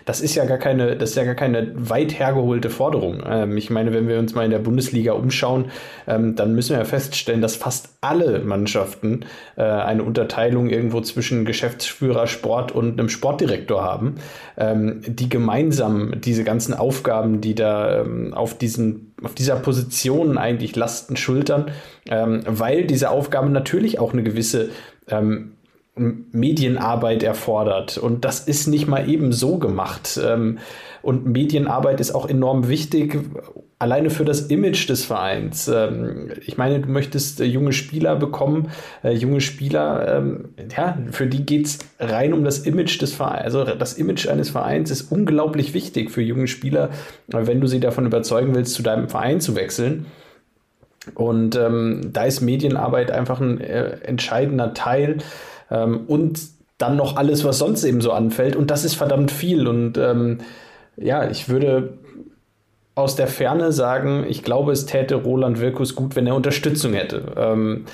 das 0.04 0.20
ist 0.20 0.34
ja 0.34 0.44
gar 0.44 0.58
keine, 0.58 0.96
das 0.96 1.10
ist 1.10 1.16
ja 1.16 1.24
gar 1.24 1.34
keine 1.34 1.72
weit 1.74 2.18
hergeholte 2.18 2.70
Forderung. 2.70 3.22
Ähm, 3.26 3.56
ich 3.56 3.70
meine, 3.70 3.92
wenn 3.92 4.08
wir 4.08 4.18
uns 4.18 4.34
mal 4.34 4.44
in 4.44 4.50
der 4.50 4.58
Bundesliga 4.58 5.12
umschauen, 5.12 5.70
ähm, 6.06 6.36
dann 6.36 6.54
müssen 6.54 6.70
wir 6.70 6.78
ja 6.78 6.84
feststellen, 6.84 7.40
dass 7.40 7.56
fast 7.56 7.90
alle 8.00 8.40
Mannschaften 8.40 9.24
äh, 9.56 9.62
eine 9.62 10.02
Unterteilung 10.02 10.68
irgendwo 10.68 11.00
zwischen 11.00 11.44
Geschäftsführer, 11.44 12.26
Sport 12.26 12.72
und 12.72 12.98
einem 12.98 13.08
Sportdirektor 13.08 13.82
haben, 13.82 14.16
ähm, 14.56 15.00
die 15.06 15.28
gemeinsam 15.28 16.20
diese 16.20 16.44
ganzen 16.44 16.74
Aufgaben, 16.74 17.40
die 17.40 17.54
da 17.54 18.00
ähm, 18.00 18.34
auf 18.34 18.58
diesen 18.58 19.12
auf 19.22 19.34
dieser 19.34 19.54
Position 19.54 20.36
eigentlich 20.36 20.74
Lasten 20.74 21.16
schultern, 21.16 21.70
ähm, 22.10 22.42
weil 22.46 22.84
diese 22.86 23.10
Aufgabe 23.10 23.50
natürlich 23.50 24.00
auch 24.00 24.12
eine 24.12 24.24
gewisse 24.24 24.70
ähm, 25.08 25.52
Medienarbeit 25.94 27.22
erfordert. 27.22 27.98
Und 27.98 28.24
das 28.24 28.40
ist 28.40 28.66
nicht 28.66 28.86
mal 28.86 29.08
eben 29.08 29.32
so 29.32 29.58
gemacht. 29.58 30.18
Ähm, 30.22 30.58
und 31.02 31.26
Medienarbeit 31.26 32.00
ist 32.00 32.14
auch 32.14 32.28
enorm 32.28 32.68
wichtig, 32.68 33.18
alleine 33.78 34.08
für 34.10 34.24
das 34.24 34.42
Image 34.42 34.88
des 34.88 35.04
Vereins. 35.04 35.68
Ähm, 35.68 36.30
ich 36.46 36.56
meine, 36.56 36.80
du 36.80 36.88
möchtest 36.88 37.40
äh, 37.40 37.44
junge 37.44 37.72
Spieler 37.72 38.16
bekommen, 38.16 38.70
äh, 39.02 39.10
junge 39.10 39.40
Spieler, 39.40 40.16
ähm, 40.16 40.50
ja, 40.74 40.96
für 41.10 41.26
die 41.26 41.44
geht 41.44 41.66
es 41.66 41.78
rein 41.98 42.32
um 42.32 42.44
das 42.44 42.60
Image 42.60 43.02
des 43.02 43.12
Vereins. 43.12 43.42
Also 43.44 43.64
das 43.64 43.94
Image 43.94 44.28
eines 44.28 44.50
Vereins 44.50 44.90
ist 44.90 45.12
unglaublich 45.12 45.74
wichtig 45.74 46.10
für 46.10 46.22
junge 46.22 46.46
Spieler, 46.46 46.90
wenn 47.26 47.60
du 47.60 47.66
sie 47.66 47.80
davon 47.80 48.06
überzeugen 48.06 48.54
willst, 48.54 48.74
zu 48.74 48.82
deinem 48.82 49.08
Verein 49.08 49.40
zu 49.40 49.56
wechseln. 49.56 50.06
Und 51.14 51.56
ähm, 51.56 52.10
da 52.12 52.24
ist 52.24 52.40
Medienarbeit 52.40 53.10
einfach 53.10 53.40
ein 53.40 53.60
äh, 53.60 53.98
entscheidender 54.04 54.72
Teil. 54.72 55.18
Ähm, 55.72 56.02
und 56.06 56.40
dann 56.78 56.96
noch 56.96 57.16
alles, 57.16 57.44
was 57.44 57.58
sonst 57.58 57.84
eben 57.84 58.00
so 58.00 58.12
anfällt. 58.12 58.56
Und 58.56 58.70
das 58.70 58.84
ist 58.84 58.94
verdammt 58.94 59.30
viel. 59.30 59.66
Und 59.66 59.96
ähm, 59.98 60.38
ja, 60.96 61.30
ich 61.30 61.48
würde 61.48 61.94
aus 62.94 63.16
der 63.16 63.28
Ferne 63.28 63.72
sagen, 63.72 64.26
ich 64.28 64.42
glaube, 64.42 64.72
es 64.72 64.84
täte 64.84 65.14
Roland 65.14 65.60
Wirkus 65.60 65.94
gut, 65.94 66.16
wenn 66.16 66.26
er 66.26 66.34
Unterstützung 66.34 66.92
hätte. 66.92 67.32
Ähm, 67.36 67.86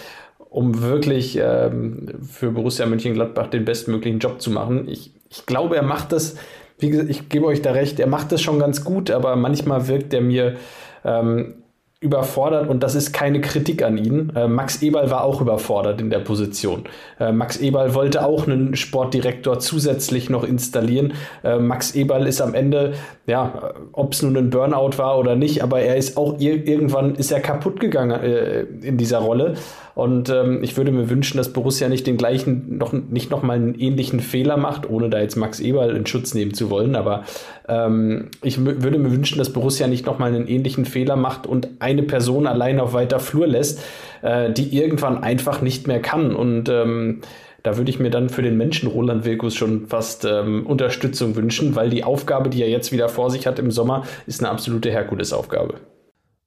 um 0.50 0.82
wirklich 0.82 1.38
ähm, 1.40 2.06
für 2.22 2.50
Borussia 2.50 2.86
Mönchengladbach 2.86 3.48
den 3.48 3.64
bestmöglichen 3.64 4.18
Job 4.18 4.40
zu 4.40 4.50
machen. 4.50 4.88
Ich, 4.88 5.12
ich 5.28 5.46
glaube, 5.46 5.76
er 5.76 5.82
macht 5.82 6.10
das, 6.12 6.36
wie 6.78 6.88
gesagt, 6.90 7.10
ich 7.10 7.28
gebe 7.28 7.46
euch 7.46 7.60
da 7.60 7.72
recht, 7.72 8.00
er 8.00 8.06
macht 8.06 8.32
das 8.32 8.40
schon 8.40 8.58
ganz 8.58 8.82
gut, 8.82 9.10
aber 9.10 9.36
manchmal 9.36 9.88
wirkt 9.88 10.14
er 10.14 10.22
mir 10.22 10.56
ähm, 11.04 11.57
überfordert 12.00 12.68
und 12.68 12.84
das 12.84 12.94
ist 12.94 13.12
keine 13.12 13.40
Kritik 13.40 13.82
an 13.82 13.98
ihn. 13.98 14.32
Äh, 14.36 14.46
Max 14.46 14.82
Eberl 14.82 15.10
war 15.10 15.24
auch 15.24 15.40
überfordert 15.40 16.00
in 16.00 16.10
der 16.10 16.20
Position. 16.20 16.84
Äh, 17.18 17.32
Max 17.32 17.56
Eberl 17.56 17.92
wollte 17.92 18.24
auch 18.24 18.46
einen 18.46 18.76
Sportdirektor 18.76 19.58
zusätzlich 19.58 20.30
noch 20.30 20.44
installieren. 20.44 21.14
Äh, 21.42 21.58
Max 21.58 21.96
Eberl 21.96 22.28
ist 22.28 22.40
am 22.40 22.54
Ende, 22.54 22.92
ja, 23.26 23.74
ob 23.92 24.12
es 24.12 24.22
nun 24.22 24.36
ein 24.36 24.50
Burnout 24.50 24.96
war 24.98 25.18
oder 25.18 25.34
nicht, 25.34 25.64
aber 25.64 25.80
er 25.80 25.96
ist 25.96 26.16
auch 26.16 26.38
irgendwann 26.38 27.16
ist 27.16 27.32
er 27.32 27.40
kaputt 27.40 27.80
gegangen 27.80 28.20
äh, 28.22 28.60
in 28.60 28.96
dieser 28.96 29.18
Rolle. 29.18 29.56
Und 29.98 30.30
ähm, 30.30 30.62
ich 30.62 30.76
würde 30.76 30.92
mir 30.92 31.10
wünschen, 31.10 31.38
dass 31.38 31.52
Borussia 31.52 31.88
nicht 31.88 32.06
den 32.06 32.16
gleichen, 32.16 32.78
noch 32.78 32.92
nicht 32.92 33.32
nochmal 33.32 33.56
einen 33.56 33.74
ähnlichen 33.74 34.20
Fehler 34.20 34.56
macht, 34.56 34.88
ohne 34.88 35.10
da 35.10 35.18
jetzt 35.18 35.34
Max 35.34 35.58
Eberl 35.58 35.96
in 35.96 36.06
Schutz 36.06 36.34
nehmen 36.34 36.54
zu 36.54 36.70
wollen. 36.70 36.94
Aber 36.94 37.24
ähm, 37.66 38.28
ich 38.40 38.64
würde 38.64 38.96
mir 38.96 39.10
wünschen, 39.10 39.38
dass 39.38 39.52
Borussia 39.52 39.88
nicht 39.88 40.06
nochmal 40.06 40.32
einen 40.32 40.46
ähnlichen 40.46 40.84
Fehler 40.84 41.16
macht 41.16 41.48
und 41.48 41.68
eine 41.80 42.04
Person 42.04 42.46
allein 42.46 42.78
auf 42.78 42.92
weiter 42.92 43.18
Flur 43.18 43.48
lässt, 43.48 43.82
äh, 44.22 44.52
die 44.52 44.78
irgendwann 44.78 45.24
einfach 45.24 45.62
nicht 45.62 45.88
mehr 45.88 46.00
kann. 46.00 46.32
Und 46.32 46.68
ähm, 46.68 47.22
da 47.64 47.76
würde 47.76 47.90
ich 47.90 47.98
mir 47.98 48.10
dann 48.10 48.28
für 48.28 48.42
den 48.42 48.56
Menschen 48.56 48.88
Roland 48.88 49.24
Wilkus 49.24 49.56
schon 49.56 49.88
fast 49.88 50.24
ähm, 50.24 50.64
Unterstützung 50.64 51.34
wünschen, 51.34 51.74
weil 51.74 51.90
die 51.90 52.04
Aufgabe, 52.04 52.50
die 52.50 52.62
er 52.62 52.68
jetzt 52.68 52.92
wieder 52.92 53.08
vor 53.08 53.32
sich 53.32 53.48
hat 53.48 53.58
im 53.58 53.72
Sommer, 53.72 54.04
ist 54.28 54.38
eine 54.44 54.50
absolute 54.52 54.92
Herkulesaufgabe. 54.92 55.74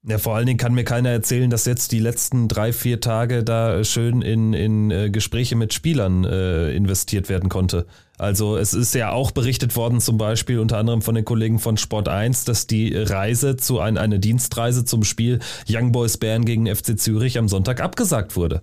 Ja, 0.04 0.18
vor 0.18 0.34
allen 0.34 0.46
Dingen 0.46 0.58
kann 0.58 0.74
mir 0.74 0.82
keiner 0.82 1.10
erzählen, 1.10 1.48
dass 1.48 1.64
jetzt 1.64 1.92
die 1.92 2.00
letzten 2.00 2.48
drei, 2.48 2.72
vier 2.72 3.00
Tage 3.00 3.44
da 3.44 3.84
schön 3.84 4.20
in, 4.20 4.52
in 4.52 4.90
äh, 4.90 5.10
Gespräche 5.10 5.54
mit 5.54 5.72
Spielern 5.72 6.24
äh, 6.24 6.72
investiert 6.74 7.28
werden 7.28 7.48
konnte. 7.48 7.86
Also 8.18 8.56
es 8.56 8.74
ist 8.74 8.96
ja 8.96 9.12
auch 9.12 9.30
berichtet 9.30 9.76
worden, 9.76 10.00
zum 10.00 10.18
Beispiel 10.18 10.58
unter 10.58 10.78
anderem 10.78 11.02
von 11.02 11.14
den 11.14 11.24
Kollegen 11.24 11.60
von 11.60 11.76
Sport 11.76 12.08
1, 12.08 12.44
dass 12.44 12.66
die 12.66 12.96
Reise 12.96 13.56
zu 13.56 13.78
ein, 13.78 13.96
eine 13.96 14.18
Dienstreise 14.18 14.84
zum 14.84 15.04
Spiel 15.04 15.38
Young 15.68 15.92
Boys 15.92 16.16
Bern 16.16 16.44
gegen 16.44 16.66
FC 16.66 16.98
Zürich 16.98 17.38
am 17.38 17.48
Sonntag 17.48 17.80
abgesagt 17.80 18.34
wurde. 18.34 18.62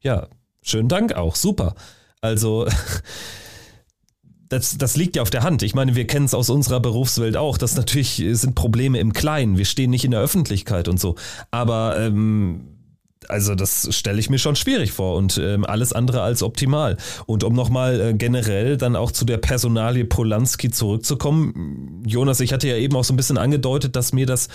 Ja, 0.00 0.28
schönen 0.60 0.90
Dank 0.90 1.14
auch, 1.14 1.36
super. 1.36 1.74
Also 2.20 2.66
das, 4.50 4.76
das 4.76 4.96
liegt 4.96 5.16
ja 5.16 5.22
auf 5.22 5.30
der 5.30 5.44
Hand. 5.44 5.62
Ich 5.62 5.74
meine, 5.74 5.94
wir 5.94 6.06
kennen 6.06 6.26
es 6.26 6.34
aus 6.34 6.50
unserer 6.50 6.80
Berufswelt 6.80 7.36
auch. 7.36 7.56
Das 7.56 7.76
natürlich 7.76 8.22
sind 8.32 8.54
Probleme 8.54 8.98
im 8.98 9.12
Kleinen. 9.12 9.56
Wir 9.56 9.64
stehen 9.64 9.90
nicht 9.90 10.04
in 10.04 10.10
der 10.10 10.20
Öffentlichkeit 10.20 10.88
und 10.88 10.98
so. 11.00 11.14
Aber 11.52 11.96
ähm, 11.98 12.62
also 13.28 13.54
das 13.54 13.88
stelle 13.94 14.18
ich 14.18 14.28
mir 14.28 14.38
schon 14.38 14.56
schwierig 14.56 14.90
vor 14.90 15.16
und 15.16 15.38
ähm, 15.38 15.64
alles 15.64 15.92
andere 15.92 16.22
als 16.22 16.42
optimal. 16.42 16.96
Und 17.26 17.44
um 17.44 17.54
nochmal 17.54 18.00
äh, 18.00 18.12
generell 18.12 18.76
dann 18.76 18.96
auch 18.96 19.12
zu 19.12 19.24
der 19.24 19.38
Personalie 19.38 20.04
Polanski 20.04 20.70
zurückzukommen, 20.70 22.02
Jonas, 22.04 22.40
ich 22.40 22.52
hatte 22.52 22.66
ja 22.66 22.76
eben 22.76 22.96
auch 22.96 23.04
so 23.04 23.14
ein 23.14 23.16
bisschen 23.16 23.38
angedeutet, 23.38 23.94
dass 23.94 24.12
mir 24.12 24.26
das 24.26 24.48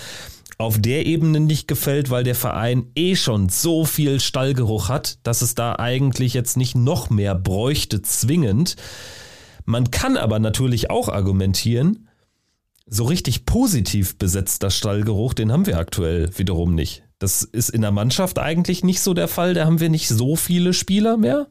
auf 0.57 0.77
der 0.77 1.05
Ebene 1.05 1.39
nicht 1.39 1.69
gefällt, 1.69 2.09
weil 2.09 2.25
der 2.25 2.35
Verein 2.35 2.87
eh 2.95 3.15
schon 3.15 3.47
so 3.47 3.85
viel 3.85 4.19
Stallgeruch 4.19 4.89
hat, 4.89 5.19
dass 5.23 5.41
es 5.41 5.55
da 5.55 5.77
eigentlich 5.77 6.33
jetzt 6.33 6.57
nicht 6.57 6.75
noch 6.75 7.09
mehr 7.09 7.33
bräuchte 7.33 8.01
zwingend. 8.01 8.75
Man 9.65 9.91
kann 9.91 10.17
aber 10.17 10.39
natürlich 10.39 10.89
auch 10.89 11.09
argumentieren, 11.09 12.07
so 12.87 13.03
richtig 13.05 13.45
positiv 13.45 14.17
besetzter 14.17 14.69
Stallgeruch, 14.69 15.33
den 15.33 15.51
haben 15.51 15.65
wir 15.65 15.79
aktuell 15.79 16.29
wiederum 16.37 16.75
nicht. 16.75 17.03
Das 17.17 17.43
ist 17.43 17.69
in 17.69 17.81
der 17.81 17.91
Mannschaft 17.91 18.37
eigentlich 18.39 18.83
nicht 18.83 19.01
so 19.01 19.13
der 19.13 19.27
Fall. 19.27 19.53
Da 19.53 19.65
haben 19.65 19.79
wir 19.79 19.89
nicht 19.89 20.07
so 20.07 20.35
viele 20.35 20.73
Spieler 20.73 21.17
mehr. 21.17 21.47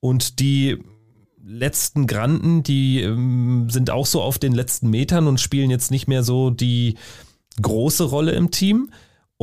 Und 0.00 0.40
die 0.40 0.78
letzten 1.42 2.06
Granden, 2.06 2.62
die 2.62 3.00
ähm, 3.00 3.68
sind 3.70 3.90
auch 3.90 4.06
so 4.06 4.20
auf 4.20 4.38
den 4.38 4.52
letzten 4.52 4.90
Metern 4.90 5.26
und 5.26 5.40
spielen 5.40 5.70
jetzt 5.70 5.90
nicht 5.90 6.08
mehr 6.08 6.22
so 6.22 6.50
die 6.50 6.96
große 7.60 8.04
Rolle 8.04 8.32
im 8.32 8.50
Team. 8.50 8.90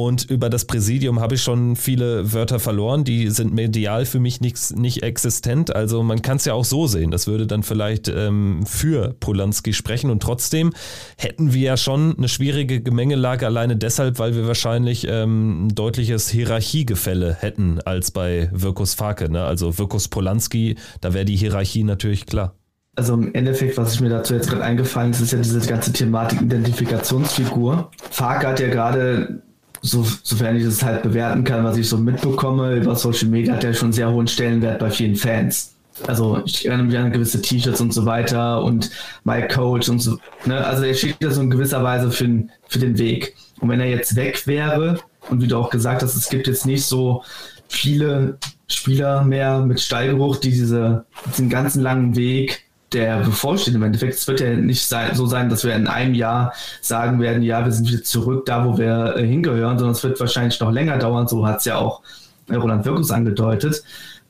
Und 0.02 0.32
über 0.32 0.50
das 0.50 0.64
Präsidium 0.64 1.20
habe 1.20 1.36
ich 1.36 1.43
schon 1.43 1.76
viele 1.76 2.32
Wörter 2.32 2.62
verloren. 2.62 3.04
Die 3.04 3.30
sind 3.32 3.54
medial 3.54 4.06
für 4.06 4.22
mich 4.22 4.39
nicht, 4.39 4.78
nicht 4.78 5.04
existent. 5.04 5.76
Also 5.76 6.04
man 6.04 6.22
kann 6.22 6.38
es 6.38 6.45
ja 6.45 6.54
auch 6.54 6.64
so 6.64 6.88
sehen. 6.88 7.12
Das 7.12 7.28
würde 7.28 7.45
dann 7.47 7.64
vielleicht 7.64 8.08
ähm, 8.08 8.66
für 8.66 9.14
Polanski 9.20 9.74
sprechen. 9.74 10.10
Und 10.10 10.24
trotzdem 10.24 10.72
hätten 11.18 11.52
wir 11.52 11.64
ja 11.64 11.76
schon 11.76 12.16
eine 12.18 12.30
schwierige 12.30 12.80
Gemengelage 12.80 13.45
alleine 13.45 13.76
deshalb, 13.76 14.20
weil 14.20 14.36
wir 14.36 14.47
wahrscheinlich 14.47 15.06
ähm, 15.06 15.66
ein 15.66 15.76
deutliches 15.76 16.30
Hierarchiegefälle 16.30 17.36
hätten 17.38 17.82
als 17.82 18.12
bei 18.12 18.50
Wirkus 18.54 18.93
Farke. 18.93 19.30
Ne? 19.30 19.43
Also 19.43 19.78
Wirkus 19.78 20.08
Polanski, 20.08 20.78
da 21.02 21.14
wäre 21.14 21.26
die 21.26 21.36
Hierarchie 21.36 21.84
natürlich 21.84 22.26
klar. 22.26 22.56
Also 22.95 23.16
im 23.16 23.34
Endeffekt, 23.34 23.76
was 23.76 23.95
ich 23.95 24.00
mir 24.00 24.10
dazu 24.10 24.34
jetzt 24.34 24.50
gerade 24.50 24.64
eingefallen 24.64 25.12
ist, 25.12 25.20
ist 25.20 25.34
ja 25.34 25.39
diese 25.39 25.60
ganze 25.68 25.91
Thematik 25.91 26.41
Identifikationsfigur. 26.41 27.91
Farke 28.12 28.47
hat 28.47 28.62
ja 28.62 28.70
gerade 28.70 29.41
so, 29.82 30.06
sofern 30.24 30.56
ich 30.56 30.64
es 30.64 30.84
halt 30.84 31.04
bewerten 31.04 31.44
kann, 31.44 31.64
was 31.64 31.78
ich 31.78 31.88
so 31.88 31.98
mitbekomme, 31.98 32.76
über 32.76 32.96
Social 32.96 33.30
Media 33.30 33.54
hat 33.54 33.64
er 33.64 33.74
schon 33.74 33.94
sehr 33.94 34.12
hohen 34.12 34.28
Stellenwert 34.28 34.80
bei 34.80 34.90
vielen 34.90 35.16
Fans. 35.16 35.76
Also 36.08 36.42
ich 36.46 36.66
erinnere 36.66 36.88
mich 36.88 36.98
an 36.98 37.12
gewisse 37.12 37.42
T-Shirts 37.42 37.82
und 37.82 37.94
so 37.94 38.06
weiter 38.06 38.64
und 38.64 38.90
My 39.24 39.48
Coach 39.48 39.90
und 39.90 40.00
so. 40.00 40.18
Ne? 40.46 40.64
Also 40.66 40.84
er 40.84 40.94
schickt 40.94 41.24
das 41.24 41.36
so 41.36 41.42
in 41.42 41.50
gewisser 41.50 41.84
Weise 41.84 42.12
für, 42.12 42.44
für 42.68 42.80
den 42.80 42.98
Weg. 42.98 43.36
Und 43.60 43.70
wenn 43.70 43.80
er 43.80 43.90
jetzt 43.90 44.16
weg 44.16 44.48
wäre, 44.48 45.00
und 45.30 45.42
wie 45.42 45.48
du 45.48 45.58
auch 45.58 45.70
gesagt 45.70 46.02
hast, 46.02 46.16
es 46.16 46.30
gibt 46.30 46.48
jetzt 46.48 46.66
nicht 46.66 46.86
so 46.86 47.24
viele 47.68 48.38
Spieler 48.68 49.24
mehr 49.24 49.60
mit 49.60 49.82
Stallgeruch, 49.82 50.38
die 50.38 50.52
diese, 50.52 51.06
diesen 51.28 51.50
ganzen 51.50 51.84
langen 51.84 52.16
Weg 52.16 52.68
der 52.94 53.20
bevorsteht 53.20 53.76
im 53.76 53.84
Endeffekt. 53.84 54.16
Es 54.16 54.28
wird 54.28 54.40
ja 54.40 54.56
nicht 54.56 54.86
sein, 54.86 55.16
so 55.16 55.26
sein, 55.26 55.50
dass 55.50 55.64
wir 55.64 55.76
in 55.76 55.88
einem 55.88 56.14
Jahr 56.14 56.54
sagen 56.82 57.20
werden, 57.20 57.44
ja, 57.44 57.64
wir 57.64 57.72
sind 57.72 57.90
wieder 57.90 58.04
zurück 58.04 58.46
da, 58.46 58.66
wo 58.66 58.78
wir 58.78 59.16
äh, 59.16 59.26
hingehören, 59.26 59.78
sondern 59.78 59.96
es 59.96 60.04
wird 60.04 60.20
wahrscheinlich 60.20 60.60
noch 60.60 60.72
länger 60.72 60.98
dauern. 60.98 61.28
So 61.28 61.46
hat 61.46 61.60
es 61.60 61.66
ja 61.66 61.78
auch 61.78 62.02
äh, 62.50 62.56
Roland 62.56 62.86
Wirkus 62.86 63.12
angedeutet. 63.12 63.84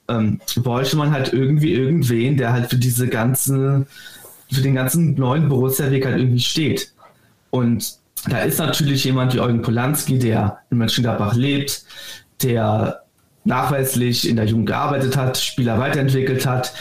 Ähm, 0.07 0.41
bräuchte 0.57 0.97
man 0.97 1.12
halt 1.12 1.34
irgendwie 1.34 1.74
irgendwen, 1.74 2.38
der 2.38 2.51
halt 2.51 2.70
für 2.70 2.78
diese 2.78 3.07
ganze, 3.07 3.86
für 4.51 4.62
den 4.62 4.76
ganzen 4.76 5.16
neuen 5.16 5.47
Borussia-Weg 5.47 6.05
halt 6.05 6.18
irgendwie 6.18 6.39
steht. 6.39 6.91
Und 7.51 7.99
da 8.28 8.39
ist 8.39 8.60
natürlich 8.60 9.03
jemand 9.05 9.34
wie 9.34 9.39
Eugen 9.39 9.62
Polanski, 9.62 10.20
der 10.20 10.60
in 10.70 10.80
Mönchengladbach 10.80 11.36
lebt, 11.36 11.84
der 12.41 13.03
nachweislich 13.50 14.30
in 14.30 14.38
der 14.38 14.45
Jugend 14.45 14.68
gearbeitet 14.68 15.18
hat, 15.18 15.38
Spieler 15.38 15.80
weiterentwickelt 15.80 16.45
hat, 16.45 16.74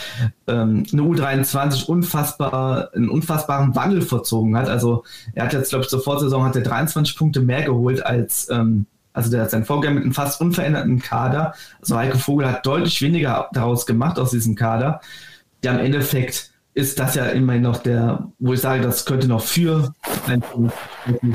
ähm, 0.47 0.85
eine 0.93 1.01
U23 1.01 1.85
unfassbar, 1.87 2.93
einen 2.93 3.09
unfassbaren 3.09 3.75
Wandel 3.75 4.01
verzogen 4.01 4.55
hat. 4.55 4.69
Also 4.69 5.03
er 5.33 5.45
hat 5.45 5.53
jetzt, 5.53 5.69
glaube 5.69 5.83
ich, 5.83 5.89
zur 5.89 6.01
Vorsaison 6.01 6.45
hat 6.45 6.55
er 6.55 6.61
23 6.61 7.17
Punkte 7.17 7.41
mehr 7.41 7.63
geholt 7.63 8.05
als 8.05 8.49
ähm, 8.49 8.85
also 9.11 9.31
der 9.31 9.41
hat 9.41 9.51
sein 9.51 9.65
Vorgänger 9.65 9.95
mit 9.95 10.03
einem 10.03 10.13
fast 10.13 10.39
unveränderten 10.39 10.99
Kader. 10.99 11.53
Also 11.81 11.97
Heike 11.97 12.19
Vogel 12.19 12.47
hat 12.47 12.65
deutlich 12.65 13.01
weniger 13.01 13.49
daraus 13.51 13.85
gemacht 13.87 14.19
aus 14.19 14.29
diesem 14.31 14.55
Kader. 14.55 15.01
Ja, 15.63 15.73
im 15.73 15.79
Endeffekt 15.79 16.51
ist 16.75 16.99
das 16.99 17.15
ja 17.15 17.25
immerhin 17.25 17.63
noch 17.63 17.77
der, 17.77 18.29
wo 18.37 18.53
ich 18.53 18.61
sage, 18.61 18.81
das 18.81 19.05
könnte 19.05 19.27
noch 19.27 19.41
für 19.41 19.91
ein 20.27 20.43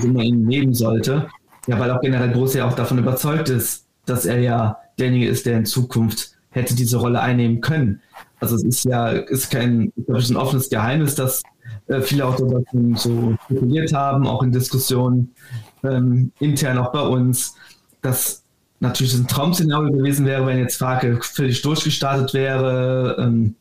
Summe 0.00 0.24
ihn 0.24 0.44
nehmen 0.44 0.72
sollte. 0.72 1.26
Ja, 1.66 1.78
weil 1.78 1.90
auch 1.90 2.00
generell 2.00 2.28
Borussia 2.28 2.66
auch 2.66 2.74
davon 2.74 2.98
überzeugt 2.98 3.48
ist, 3.48 3.86
dass 4.06 4.24
er 4.24 4.38
ja 4.38 4.78
derjenige 4.98 5.28
ist, 5.28 5.46
der 5.46 5.58
in 5.58 5.66
Zukunft 5.66 6.32
hätte 6.50 6.74
diese 6.74 6.98
Rolle 6.98 7.20
einnehmen 7.20 7.60
können. 7.60 8.00
Also 8.40 8.56
es 8.56 8.62
ist 8.62 8.84
ja 8.84 9.08
ist 9.08 9.50
kein, 9.50 9.92
glaube 10.04 10.20
ich, 10.20 10.30
ein 10.30 10.36
offenes 10.36 10.68
Geheimnis, 10.68 11.14
dass 11.14 11.42
äh, 11.88 12.00
viele 12.00 12.26
auch 12.26 12.38
so, 12.38 12.64
so 12.94 13.36
spekuliert 13.44 13.92
haben, 13.92 14.26
auch 14.26 14.42
in 14.42 14.52
Diskussionen 14.52 15.34
ähm, 15.82 16.32
intern 16.38 16.78
auch 16.78 16.92
bei 16.92 17.02
uns, 17.02 17.54
dass 18.02 18.42
natürlich 18.80 19.14
ein 19.14 19.26
Traum-Szenario 19.26 19.92
gewesen 19.92 20.26
wäre, 20.26 20.46
wenn 20.46 20.58
jetzt 20.58 20.76
Frage 20.76 21.18
völlig 21.22 21.62
durchgestartet 21.62 22.34
wäre, 22.34 23.16
ähm, 23.18 23.56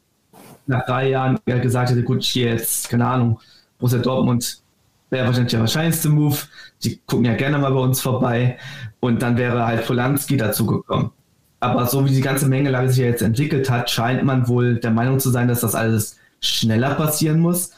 nach 0.67 0.85
drei 0.85 1.09
Jahren 1.09 1.39
gesagt 1.45 1.89
hätte, 1.91 2.03
gut, 2.03 2.23
hier 2.23 2.49
jetzt, 2.49 2.89
keine 2.89 3.07
Ahnung, 3.07 3.39
Borussia 3.79 3.99
Dortmund 3.99 4.61
wäre 5.09 5.27
wahrscheinlich 5.27 5.51
der 5.51 5.59
wahrscheinlichste 5.61 6.09
Move. 6.09 6.37
Die 6.83 6.99
gucken 7.05 7.25
ja 7.25 7.35
gerne 7.35 7.57
mal 7.57 7.71
bei 7.71 7.79
uns 7.79 8.01
vorbei. 8.01 8.57
Und 8.99 9.21
dann 9.21 9.37
wäre 9.37 9.65
halt 9.65 9.85
Polanski 9.85 10.37
dazu 10.37 10.65
gekommen. 10.65 11.11
Aber 11.63 11.85
so 11.85 12.05
wie 12.05 12.11
die 12.11 12.21
ganze 12.21 12.47
Mengelage 12.47 12.89
sich 12.89 12.99
jetzt 12.99 13.21
entwickelt 13.21 13.69
hat, 13.69 13.89
scheint 13.89 14.23
man 14.23 14.47
wohl 14.47 14.75
der 14.75 14.91
Meinung 14.91 15.19
zu 15.19 15.29
sein, 15.29 15.47
dass 15.47 15.61
das 15.61 15.75
alles 15.75 16.17
schneller 16.41 16.95
passieren 16.95 17.39
muss. 17.39 17.71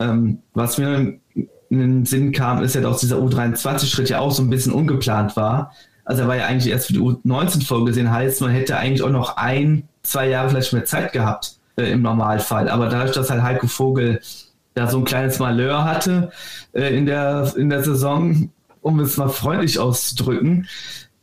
Ähm, 0.00 0.38
was 0.52 0.78
mir 0.78 1.18
in 1.34 1.78
den 1.78 2.04
Sinn 2.04 2.32
kam, 2.32 2.62
ist 2.62 2.74
ja, 2.74 2.80
dass 2.80 3.00
dieser 3.00 3.18
U23-Schritt 3.18 4.08
ja 4.08 4.18
auch 4.18 4.32
so 4.32 4.42
ein 4.42 4.50
bisschen 4.50 4.72
ungeplant 4.72 5.36
war. 5.36 5.72
Also 6.04 6.22
er 6.22 6.28
war 6.28 6.36
ja 6.36 6.46
eigentlich 6.46 6.72
erst 6.72 6.88
für 6.88 6.94
die 6.94 6.98
U19 6.98 7.64
vorgesehen, 7.64 8.10
heißt, 8.10 8.40
man 8.40 8.50
hätte 8.50 8.76
eigentlich 8.76 9.02
auch 9.02 9.10
noch 9.10 9.36
ein, 9.36 9.84
zwei 10.02 10.28
Jahre 10.28 10.50
vielleicht 10.50 10.72
mehr 10.72 10.84
Zeit 10.84 11.12
gehabt 11.12 11.56
äh, 11.76 11.92
im 11.92 12.02
Normalfall. 12.02 12.68
Aber 12.68 12.88
dadurch, 12.88 13.12
dass 13.12 13.30
halt 13.30 13.42
Heiko 13.42 13.68
Vogel 13.68 14.20
da 14.74 14.88
so 14.88 14.98
ein 14.98 15.04
kleines 15.04 15.38
Malheur 15.38 15.84
hatte 15.84 16.32
äh, 16.72 16.96
in, 16.96 17.06
der, 17.06 17.52
in 17.56 17.70
der 17.70 17.84
Saison, 17.84 18.50
um 18.80 18.98
es 18.98 19.16
mal 19.16 19.28
freundlich 19.28 19.78
auszudrücken, 19.78 20.66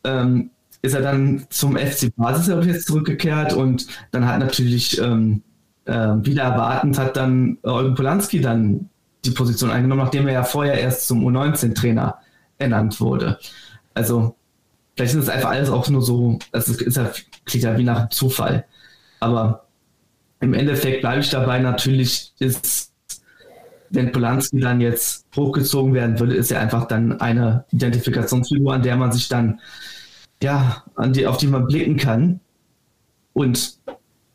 ähm, 0.06 0.52
ist 0.82 0.94
er 0.94 1.02
dann 1.02 1.46
zum 1.50 1.78
FC 1.78 2.16
Basis 2.16 2.48
jetzt 2.66 2.88
zurückgekehrt 2.88 3.54
und 3.54 3.88
dann 4.12 4.28
hat 4.28 4.40
natürlich 4.40 5.00
ähm, 5.02 5.42
äh, 5.86 6.14
wieder 6.22 6.44
erwartend 6.44 6.98
hat 6.98 7.18
dann 7.18 7.58
Eugen 7.64 7.96
Polanski 7.96 8.42
dann 8.42 8.90
die 9.26 9.32
Position 9.32 9.72
eingenommen, 9.72 10.04
nachdem 10.04 10.28
er 10.28 10.34
ja 10.34 10.44
vorher 10.44 10.80
erst 10.80 11.08
zum 11.08 11.26
U19-Trainer 11.26 12.18
ernannt 12.58 13.00
wurde. 13.00 13.40
Also 13.94 14.36
vielleicht 14.96 15.16
ist 15.16 15.24
es 15.24 15.30
einfach 15.30 15.50
alles 15.50 15.70
auch 15.70 15.88
nur 15.90 16.02
so, 16.02 16.40
es 16.52 16.68
ist, 16.68 16.82
ist 16.82 16.98
ja, 16.98 17.12
klingt 17.46 17.64
ja 17.64 17.78
wie 17.78 17.84
nach 17.84 18.10
Zufall. 18.10 18.66
Aber 19.20 19.66
im 20.40 20.54
Endeffekt 20.54 21.02
bleibe 21.02 21.22
ich 21.22 21.30
dabei, 21.30 21.60
natürlich 21.60 22.34
ist, 22.40 22.92
wenn 23.90 24.12
Polanski 24.12 24.60
dann 24.60 24.82
jetzt 24.82 25.26
hochgezogen 25.36 25.94
werden 25.94 26.20
würde, 26.20 26.36
ist 26.36 26.52
er 26.52 26.60
einfach 26.60 26.88
dann 26.88 27.20
eine 27.20 27.66
Identifikationsfigur, 27.72 28.74
an 28.74 28.84
der 28.84 28.98
man 28.98 29.12
sich 29.12 29.30
dann 29.30 29.60
ja, 30.42 30.84
an 30.96 31.14
die, 31.14 31.28
auf 31.28 31.38
die 31.38 31.48
man 31.48 31.68
blicken 31.68 31.98
kann. 31.98 32.40
Und 33.34 33.80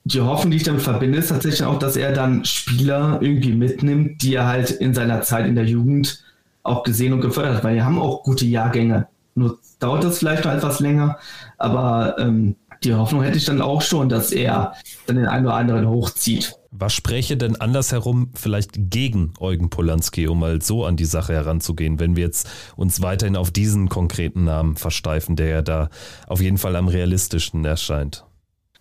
die 0.05 0.21
Hoffnung, 0.21 0.51
die 0.51 0.57
ich 0.57 0.63
damit 0.65 0.83
verbinde, 0.83 1.19
ist 1.19 1.29
tatsächlich 1.29 1.65
auch, 1.65 1.79
dass 1.79 1.97
er 1.97 2.13
dann 2.13 2.45
Spieler 2.45 3.19
irgendwie 3.21 3.53
mitnimmt, 3.53 4.23
die 4.23 4.35
er 4.35 4.47
halt 4.47 4.71
in 4.71 4.95
seiner 4.95 5.23
Zeit 5.23 5.47
in 5.47 5.55
der 5.55 5.65
Jugend 5.65 6.25
auch 6.63 6.83
gesehen 6.83 7.13
und 7.13 7.21
gefördert 7.21 7.57
hat, 7.57 7.65
weil 7.65 7.75
wir 7.75 7.85
haben 7.85 7.99
auch 7.99 8.23
gute 8.23 8.47
Jahrgänge. 8.47 9.09
Nur 9.35 9.59
dauert 9.79 10.05
das 10.05 10.19
vielleicht 10.19 10.45
noch 10.45 10.53
etwas 10.53 10.81
länger, 10.81 11.19
aber 11.59 12.17
ähm, 12.19 12.57
die 12.85 12.95
Hoffnung 12.95 13.23
hätte 13.23 13.39
ich 13.39 13.45
dann 13.45 13.63
auch 13.63 13.83
schon, 13.83 14.09
dass 14.09 14.33
er 14.33 14.75
dann 15.07 15.17
den 15.17 15.27
einen 15.27 15.47
oder 15.47 15.55
anderen 15.55 15.89
hochzieht. 15.89 16.57
Was 16.75 16.95
spräche 16.95 17.37
denn 17.37 17.61
andersherum 17.61 18.31
vielleicht 18.35 18.71
gegen 18.91 19.35
Eugen 19.39 19.69
Polanski, 19.69 20.27
um 20.27 20.41
mal 20.41 20.63
so 20.63 20.87
an 20.87 20.97
die 20.97 21.05
Sache 21.05 21.35
heranzugehen, 21.35 22.01
wenn 22.01 22.17
wir 22.17 22.25
jetzt 22.25 22.49
uns 22.77 23.03
weiterhin 23.03 23.37
auf 23.37 23.51
diesen 23.51 23.91
konkreten 23.91 24.45
Namen 24.45 24.77
versteifen, 24.77 25.37
der 25.37 25.49
ja 25.49 25.63
da 25.63 25.91
auf 26.27 26.41
jeden 26.41 26.57
Fall 26.57 26.75
am 26.77 26.89
realistischsten 26.89 27.63
erscheint? 27.67 28.25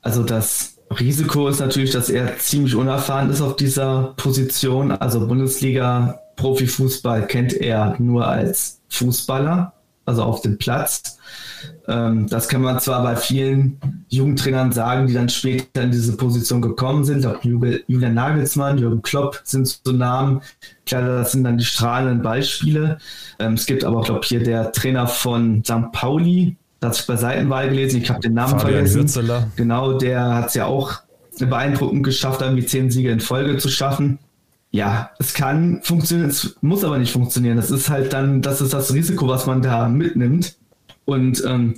Also 0.01 0.23
das 0.23 0.77
Risiko 0.89 1.49
ist 1.49 1.59
natürlich, 1.59 1.91
dass 1.91 2.09
er 2.09 2.37
ziemlich 2.37 2.75
unerfahren 2.75 3.29
ist 3.29 3.41
auf 3.41 3.57
dieser 3.57 4.13
Position. 4.15 4.91
Also 4.91 5.27
Bundesliga 5.27 6.21
Profifußball 6.37 7.27
kennt 7.27 7.53
er 7.53 7.95
nur 7.99 8.25
als 8.25 8.81
Fußballer, 8.87 9.73
also 10.06 10.24
auf 10.24 10.41
dem 10.41 10.58
Platz. 10.58 11.18
Ähm, 11.88 12.28
das 12.28 12.47
kann 12.47 12.62
man 12.62 12.80
zwar 12.80 13.04
bei 13.04 13.16
vielen 13.16 14.06
Jugendtrainern 14.10 14.72
sagen, 14.72 15.08
die 15.08 15.14
dann 15.14 15.30
später 15.30 15.84
in 15.84 15.91
diese 15.91 16.18
Position 16.18 16.62
gekommen 16.62 17.04
sind. 17.04 17.26
Auch 17.26 17.43
Julian 17.43 18.14
Nagelsmann, 18.14 18.78
Jürgen 18.78 19.02
Klopp 19.02 19.41
sind 19.43 19.68
so 19.68 19.91
Namen. 19.91 20.41
Klar, 20.86 21.04
das 21.04 21.34
sind 21.34 21.43
dann 21.43 21.58
die 21.58 21.66
strahlenden 21.66 22.22
Beispiele. 22.22 22.97
Ähm, 23.39 23.54
es 23.54 23.66
gibt 23.66 23.84
aber 23.84 23.99
auch, 23.99 24.06
glaube 24.06 24.22
ich, 24.24 24.30
hier 24.30 24.43
der 24.43 24.72
Trainer 24.72 25.08
von 25.08 25.64
St. 25.64 25.91
Pauli, 25.91 26.58
da 26.80 26.88
hat 26.88 26.95
sich 26.95 27.06
bei 27.06 27.16
Seitenwahl 27.16 27.70
gelesen, 27.70 28.02
ich 28.02 28.10
habe 28.10 28.22
den 28.22 28.34
Namen 28.34 28.60
Fabian 28.60 28.74
vergessen. 28.74 29.02
Hürzeler. 29.02 29.52
Genau, 29.56 29.99
der 29.99 30.34
hat 30.34 30.47
es 30.47 30.56
ja 30.56 30.66
auch 30.66 31.02
beeindruckend 31.39 32.04
geschafft, 32.04 32.41
irgendwie 32.41 32.66
zehn 32.66 32.89
Siege 32.89 33.12
in 33.12 33.20
Folge 33.20 33.58
zu 33.58 33.70
schaffen 33.70 34.18
ja, 34.72 35.11
es 35.19 35.34
kann 35.34 35.82
funktionieren, 35.84 36.30
es 36.30 36.55
muss 36.61 36.84
aber 36.84 36.97
nicht 36.97 37.11
funktionieren. 37.11 37.57
Das 37.57 37.72
ist 37.72 37.89
halt 37.89 38.13
dann, 38.13 38.41
das 38.41 38.61
ist 38.61 38.74
das 38.74 38.93
Risiko, 38.93 39.28
was 39.28 39.45
man 39.45 39.61
da 39.61 39.89
mitnimmt. 39.89 40.55
Und 41.03 41.43
ähm, 41.45 41.76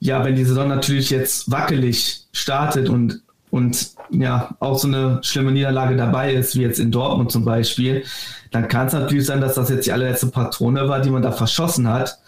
ja, 0.00 0.22
wenn 0.22 0.36
die 0.36 0.44
Saison 0.44 0.68
natürlich 0.68 1.08
jetzt 1.08 1.50
wackelig 1.50 2.26
startet 2.32 2.90
und, 2.90 3.22
und 3.50 3.90
ja, 4.10 4.54
auch 4.60 4.78
so 4.78 4.86
eine 4.86 5.20
schlimme 5.22 5.50
Niederlage 5.50 5.96
dabei 5.96 6.34
ist, 6.34 6.56
wie 6.56 6.60
jetzt 6.60 6.78
in 6.78 6.90
Dortmund 6.90 7.32
zum 7.32 7.46
Beispiel, 7.46 8.04
dann 8.50 8.68
kann 8.68 8.86
es 8.86 8.92
natürlich 8.92 9.24
sein, 9.24 9.40
dass 9.40 9.54
das 9.54 9.70
jetzt 9.70 9.86
die 9.86 9.92
allerletzte 9.92 10.26
Patrone 10.26 10.88
war, 10.90 11.00
die 11.00 11.10
man 11.10 11.22
da 11.22 11.32
verschossen 11.32 11.88
hat. 11.88 12.18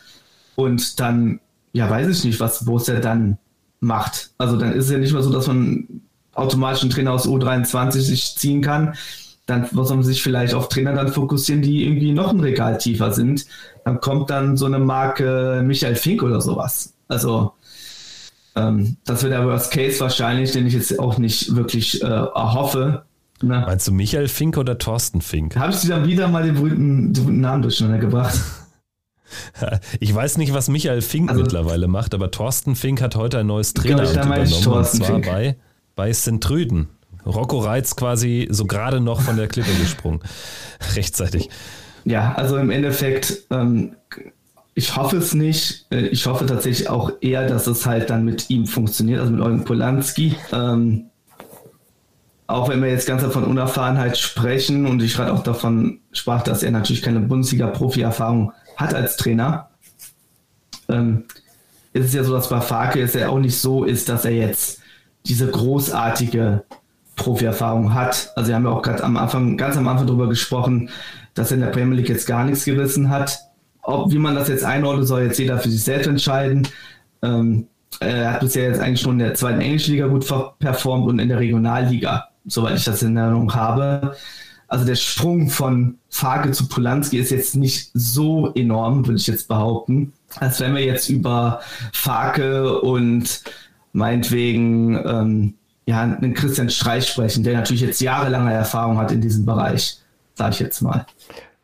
Und 0.56 0.98
dann, 1.00 1.40
ja, 1.72 1.88
weiß 1.88 2.08
ich 2.08 2.24
nicht, 2.24 2.40
was 2.40 2.64
Borussia 2.64 2.98
dann 2.98 3.36
macht. 3.80 4.30
Also 4.38 4.56
dann 4.56 4.72
ist 4.72 4.86
es 4.86 4.90
ja 4.90 4.98
nicht 4.98 5.12
mehr 5.12 5.22
so, 5.22 5.30
dass 5.30 5.46
man 5.46 5.86
automatisch 6.32 6.82
einen 6.82 6.90
Trainer 6.90 7.12
aus 7.12 7.28
U23 7.28 8.00
sich 8.00 8.36
ziehen 8.36 8.62
kann, 8.62 8.94
dann 9.48 9.66
muss 9.72 9.88
man 9.88 10.02
sich 10.02 10.22
vielleicht 10.22 10.52
auf 10.52 10.68
Trainer 10.68 10.92
dann 10.92 11.08
fokussieren, 11.08 11.62
die 11.62 11.82
irgendwie 11.82 12.12
noch 12.12 12.30
ein 12.30 12.40
Regal 12.40 12.76
tiefer 12.76 13.12
sind. 13.12 13.46
Dann 13.82 13.98
kommt 13.98 14.28
dann 14.28 14.58
so 14.58 14.66
eine 14.66 14.78
Marke 14.78 15.62
Michael 15.64 15.96
Fink 15.96 16.22
oder 16.22 16.42
sowas. 16.42 16.92
Also 17.08 17.52
ähm, 18.54 18.98
das 19.06 19.22
wird 19.22 19.32
der 19.32 19.46
Worst 19.46 19.72
Case 19.72 20.00
wahrscheinlich, 20.00 20.52
den 20.52 20.66
ich 20.66 20.74
jetzt 20.74 20.98
auch 20.98 21.16
nicht 21.16 21.56
wirklich 21.56 22.02
äh, 22.02 22.06
erhoffe. 22.06 23.04
Ne? 23.40 23.64
Meinst 23.66 23.88
du 23.88 23.92
Michael 23.92 24.28
Fink 24.28 24.58
oder 24.58 24.76
Thorsten 24.76 25.22
Fink? 25.22 25.56
Habe 25.56 25.72
ich 25.72 25.80
dir 25.80 25.88
dann 25.88 26.06
wieder 26.06 26.28
mal 26.28 26.42
den 26.42 26.56
berühmten, 26.56 27.14
den 27.14 27.22
berühmten 27.24 27.40
Namen 27.40 27.62
durcheinander 27.62 27.98
gebracht? 27.98 28.38
Ich 30.00 30.14
weiß 30.14 30.38
nicht, 30.38 30.54
was 30.54 30.70
Michael 30.70 31.02
Fink 31.02 31.28
also, 31.28 31.42
mittlerweile 31.42 31.86
macht, 31.86 32.14
aber 32.14 32.30
Thorsten 32.30 32.74
Fink 32.76 33.02
hat 33.02 33.14
heute 33.14 33.38
ein 33.38 33.46
neues 33.46 33.74
Traineramt 33.74 34.12
übernommen, 34.12 34.62
Thorsten 34.62 35.02
und 35.02 35.06
zwar 35.06 35.16
Fink. 35.16 35.26
bei, 35.26 35.56
bei 35.94 36.14
Sentrüden. 36.14 36.88
Rocco 37.28 37.58
Reitz 37.58 37.96
quasi 37.96 38.48
so 38.50 38.64
gerade 38.64 39.00
noch 39.00 39.20
von 39.20 39.36
der 39.36 39.48
Klippe 39.48 39.72
gesprungen. 39.80 40.20
Rechtzeitig. 40.94 41.48
Ja, 42.04 42.34
also 42.34 42.56
im 42.56 42.70
Endeffekt, 42.70 43.44
ähm, 43.50 43.96
ich 44.74 44.96
hoffe 44.96 45.16
es 45.18 45.34
nicht. 45.34 45.86
Äh, 45.90 46.06
ich 46.06 46.26
hoffe 46.26 46.46
tatsächlich 46.46 46.88
auch 46.88 47.12
eher, 47.20 47.46
dass 47.46 47.66
es 47.66 47.86
halt 47.86 48.10
dann 48.10 48.24
mit 48.24 48.48
ihm 48.50 48.66
funktioniert, 48.66 49.20
also 49.20 49.32
mit 49.32 49.40
Eugen 49.40 49.64
Polanski. 49.64 50.36
Ähm, 50.52 51.06
auch 52.46 52.70
wenn 52.70 52.82
wir 52.82 52.88
jetzt 52.88 53.06
ganz 53.06 53.22
von 53.22 53.44
Unerfahrenheit 53.44 54.16
sprechen 54.16 54.86
und 54.86 55.02
ich 55.02 55.14
gerade 55.14 55.34
auch 55.34 55.42
davon 55.42 56.00
sprach, 56.12 56.42
dass 56.42 56.62
er 56.62 56.70
natürlich 56.70 57.02
keine 57.02 57.20
Bundesliga-Profi-Erfahrung 57.20 58.52
hat 58.76 58.94
als 58.94 59.18
Trainer, 59.18 59.68
ähm, 60.88 61.24
ist 61.92 62.06
es 62.06 62.14
ja 62.14 62.24
so, 62.24 62.32
dass 62.32 62.48
bei 62.48 62.60
Farke 62.60 63.02
es 63.02 63.12
ja 63.14 63.28
auch 63.28 63.38
nicht 63.38 63.58
so 63.58 63.84
ist, 63.84 64.08
dass 64.08 64.24
er 64.24 64.32
jetzt 64.32 64.80
diese 65.26 65.46
großartige 65.46 66.64
Profi-Erfahrung 67.18 67.92
hat. 67.92 68.32
Also 68.34 68.48
wir 68.48 68.54
haben 68.54 68.64
ja 68.64 68.70
auch 68.70 68.82
gerade 68.82 69.04
am 69.04 69.16
Anfang, 69.16 69.56
ganz 69.58 69.76
am 69.76 69.86
Anfang 69.86 70.06
darüber 70.06 70.28
gesprochen, 70.28 70.88
dass 71.34 71.50
er 71.50 71.56
in 71.56 71.60
der 71.62 71.70
Premier 71.70 71.96
League 71.96 72.08
jetzt 72.08 72.26
gar 72.26 72.44
nichts 72.44 72.64
gerissen 72.64 73.10
hat. 73.10 73.38
Ob, 73.82 74.10
wie 74.12 74.18
man 74.18 74.34
das 74.34 74.48
jetzt 74.48 74.64
einordnet, 74.64 75.06
soll 75.06 75.22
jetzt 75.22 75.38
jeder 75.38 75.58
für 75.58 75.68
sich 75.68 75.82
selbst 75.82 76.06
entscheiden. 76.06 76.66
Ähm, 77.22 77.66
er 78.00 78.32
hat 78.34 78.40
bisher 78.40 78.68
jetzt 78.68 78.80
eigentlich 78.80 79.00
schon 79.00 79.12
in 79.12 79.26
der 79.26 79.34
zweiten 79.34 79.60
englischen 79.60 79.92
Liga 79.92 80.06
gut 80.06 80.26
performt 80.58 81.06
und 81.06 81.18
in 81.18 81.28
der 81.28 81.38
Regionalliga, 81.38 82.28
soweit 82.46 82.76
ich 82.76 82.84
das 82.84 83.02
in 83.02 83.16
Erinnerung 83.16 83.54
habe. 83.54 84.14
Also 84.68 84.84
der 84.84 84.96
Sprung 84.96 85.48
von 85.48 85.96
Farke 86.10 86.52
zu 86.52 86.68
Polanski 86.68 87.18
ist 87.18 87.30
jetzt 87.30 87.56
nicht 87.56 87.90
so 87.94 88.52
enorm, 88.54 89.06
würde 89.06 89.18
ich 89.18 89.26
jetzt 89.26 89.48
behaupten, 89.48 90.12
als 90.36 90.60
wenn 90.60 90.74
wir 90.74 90.84
jetzt 90.84 91.08
über 91.08 91.60
Farke 91.92 92.80
und 92.80 93.42
meinetwegen 93.92 95.02
ähm, 95.06 95.54
ja, 95.88 96.02
einen 96.02 96.34
Christian 96.34 96.68
Streich 96.68 97.08
sprechen, 97.08 97.44
der 97.44 97.54
natürlich 97.54 97.80
jetzt 97.80 98.02
jahrelange 98.02 98.52
Erfahrung 98.52 98.98
hat 98.98 99.10
in 99.10 99.22
diesem 99.22 99.46
Bereich, 99.46 99.96
sage 100.34 100.52
ich 100.52 100.60
jetzt 100.60 100.82
mal. 100.82 101.06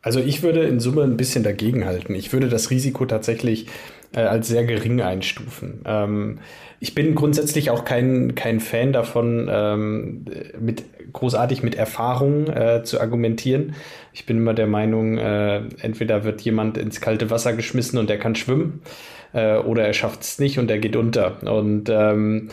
Also 0.01 0.19
ich 0.19 0.41
würde 0.41 0.63
in 0.63 0.79
Summe 0.79 1.03
ein 1.03 1.15
bisschen 1.15 1.43
dagegenhalten. 1.43 2.15
Ich 2.15 2.33
würde 2.33 2.49
das 2.49 2.71
Risiko 2.71 3.05
tatsächlich 3.05 3.67
äh, 4.15 4.21
als 4.21 4.47
sehr 4.47 4.63
gering 4.63 4.99
einstufen. 4.99 5.81
Ähm, 5.85 6.39
ich 6.79 6.95
bin 6.95 7.13
grundsätzlich 7.13 7.69
auch 7.69 7.85
kein, 7.85 8.33
kein 8.33 8.61
Fan 8.61 8.93
davon, 8.93 9.47
ähm, 9.47 10.25
mit, 10.59 10.85
großartig 11.13 11.61
mit 11.61 11.75
Erfahrung 11.75 12.47
äh, 12.47 12.81
zu 12.83 12.99
argumentieren. 12.99 13.75
Ich 14.11 14.25
bin 14.25 14.37
immer 14.37 14.55
der 14.55 14.65
Meinung, 14.67 15.19
äh, 15.19 15.57
entweder 15.81 16.23
wird 16.23 16.41
jemand 16.41 16.79
ins 16.79 16.99
kalte 16.99 17.29
Wasser 17.29 17.53
geschmissen 17.53 17.99
und 17.99 18.09
der 18.09 18.17
kann 18.17 18.33
schwimmen, 18.33 18.81
äh, 19.33 19.57
oder 19.57 19.85
er 19.85 19.93
schafft 19.93 20.23
es 20.23 20.39
nicht 20.39 20.57
und 20.57 20.71
er 20.71 20.79
geht 20.79 20.95
unter. 20.95 21.43
Und 21.43 21.89
ähm, 21.89 22.49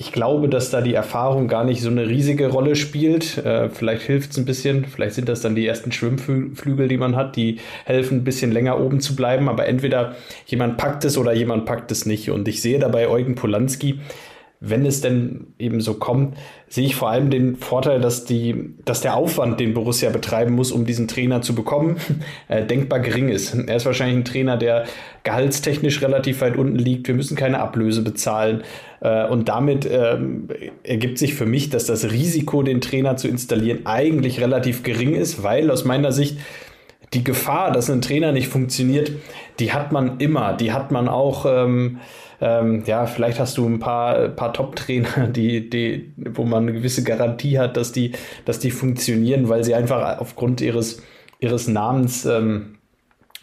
ich 0.00 0.12
glaube, 0.12 0.48
dass 0.48 0.70
da 0.70 0.80
die 0.80 0.94
Erfahrung 0.94 1.46
gar 1.46 1.62
nicht 1.62 1.82
so 1.82 1.90
eine 1.90 2.08
riesige 2.08 2.48
Rolle 2.48 2.74
spielt. 2.74 3.36
Äh, 3.36 3.68
vielleicht 3.68 4.00
hilft 4.00 4.30
es 4.30 4.38
ein 4.38 4.46
bisschen. 4.46 4.86
Vielleicht 4.86 5.14
sind 5.14 5.28
das 5.28 5.42
dann 5.42 5.54
die 5.54 5.66
ersten 5.66 5.92
Schwimmflügel, 5.92 6.88
die 6.88 6.96
man 6.96 7.16
hat, 7.16 7.36
die 7.36 7.58
helfen, 7.84 8.16
ein 8.16 8.24
bisschen 8.24 8.50
länger 8.50 8.80
oben 8.80 9.00
zu 9.00 9.14
bleiben. 9.14 9.46
Aber 9.50 9.66
entweder 9.66 10.16
jemand 10.46 10.78
packt 10.78 11.04
es 11.04 11.18
oder 11.18 11.34
jemand 11.34 11.66
packt 11.66 11.92
es 11.92 12.06
nicht. 12.06 12.30
Und 12.30 12.48
ich 12.48 12.62
sehe 12.62 12.78
dabei 12.78 13.08
Eugen 13.08 13.34
Polanski, 13.34 14.00
wenn 14.62 14.84
es 14.84 15.00
denn 15.00 15.54
eben 15.58 15.80
so 15.80 15.94
kommt, 15.94 16.36
sehe 16.68 16.84
ich 16.84 16.94
vor 16.94 17.08
allem 17.08 17.30
den 17.30 17.56
Vorteil, 17.56 17.98
dass, 17.98 18.26
die, 18.26 18.74
dass 18.84 19.00
der 19.00 19.16
Aufwand, 19.16 19.58
den 19.58 19.72
Borussia 19.72 20.10
betreiben 20.10 20.54
muss, 20.54 20.70
um 20.70 20.84
diesen 20.84 21.08
Trainer 21.08 21.40
zu 21.40 21.54
bekommen, 21.54 21.96
äh, 22.48 22.66
denkbar 22.66 23.00
gering 23.00 23.30
ist. 23.30 23.54
Er 23.54 23.76
ist 23.76 23.86
wahrscheinlich 23.86 24.18
ein 24.18 24.24
Trainer, 24.26 24.58
der 24.58 24.84
gehaltstechnisch 25.24 26.02
relativ 26.02 26.42
weit 26.42 26.58
unten 26.58 26.76
liegt. 26.76 27.08
Wir 27.08 27.14
müssen 27.14 27.38
keine 27.38 27.58
Ablöse 27.58 28.02
bezahlen. 28.02 28.62
Äh, 29.00 29.26
und 29.28 29.48
damit 29.48 29.88
ähm, 29.90 30.48
ergibt 30.82 31.16
sich 31.16 31.32
für 31.32 31.46
mich, 31.46 31.70
dass 31.70 31.86
das 31.86 32.10
Risiko, 32.10 32.62
den 32.62 32.82
Trainer 32.82 33.16
zu 33.16 33.28
installieren, 33.28 33.86
eigentlich 33.86 34.42
relativ 34.42 34.82
gering 34.82 35.14
ist, 35.14 35.42
weil 35.42 35.70
aus 35.70 35.86
meiner 35.86 36.12
Sicht 36.12 36.36
die 37.14 37.24
Gefahr, 37.24 37.72
dass 37.72 37.88
ein 37.88 38.02
Trainer 38.02 38.32
nicht 38.32 38.48
funktioniert, 38.48 39.10
die 39.58 39.72
hat 39.72 39.90
man 39.90 40.20
immer. 40.20 40.52
Die 40.52 40.72
hat 40.72 40.90
man 40.90 41.08
auch. 41.08 41.46
Ähm, 41.46 41.98
ähm, 42.40 42.82
ja, 42.86 43.06
vielleicht 43.06 43.38
hast 43.38 43.58
du 43.58 43.66
ein 43.66 43.78
paar, 43.78 44.28
paar 44.28 44.52
Top-Trainer, 44.52 45.28
die, 45.28 45.68
die, 45.68 46.12
wo 46.16 46.44
man 46.44 46.64
eine 46.64 46.72
gewisse 46.72 47.02
Garantie 47.02 47.58
hat, 47.58 47.76
dass 47.76 47.92
die, 47.92 48.12
dass 48.44 48.58
die 48.58 48.70
funktionieren, 48.70 49.48
weil 49.48 49.64
sie 49.64 49.74
einfach 49.74 50.18
aufgrund 50.18 50.60
ihres, 50.60 51.02
ihres 51.38 51.68
Namens 51.68 52.24
ähm, 52.24 52.78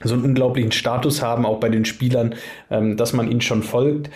so 0.03 0.13
einen 0.13 0.23
unglaublichen 0.23 0.71
Status 0.71 1.21
haben, 1.21 1.45
auch 1.45 1.59
bei 1.59 1.69
den 1.69 1.85
Spielern, 1.85 2.35
ähm, 2.69 2.97
dass 2.97 3.13
man 3.13 3.29
ihnen 3.29 3.41
schon 3.41 3.63
folgt. 3.63 4.09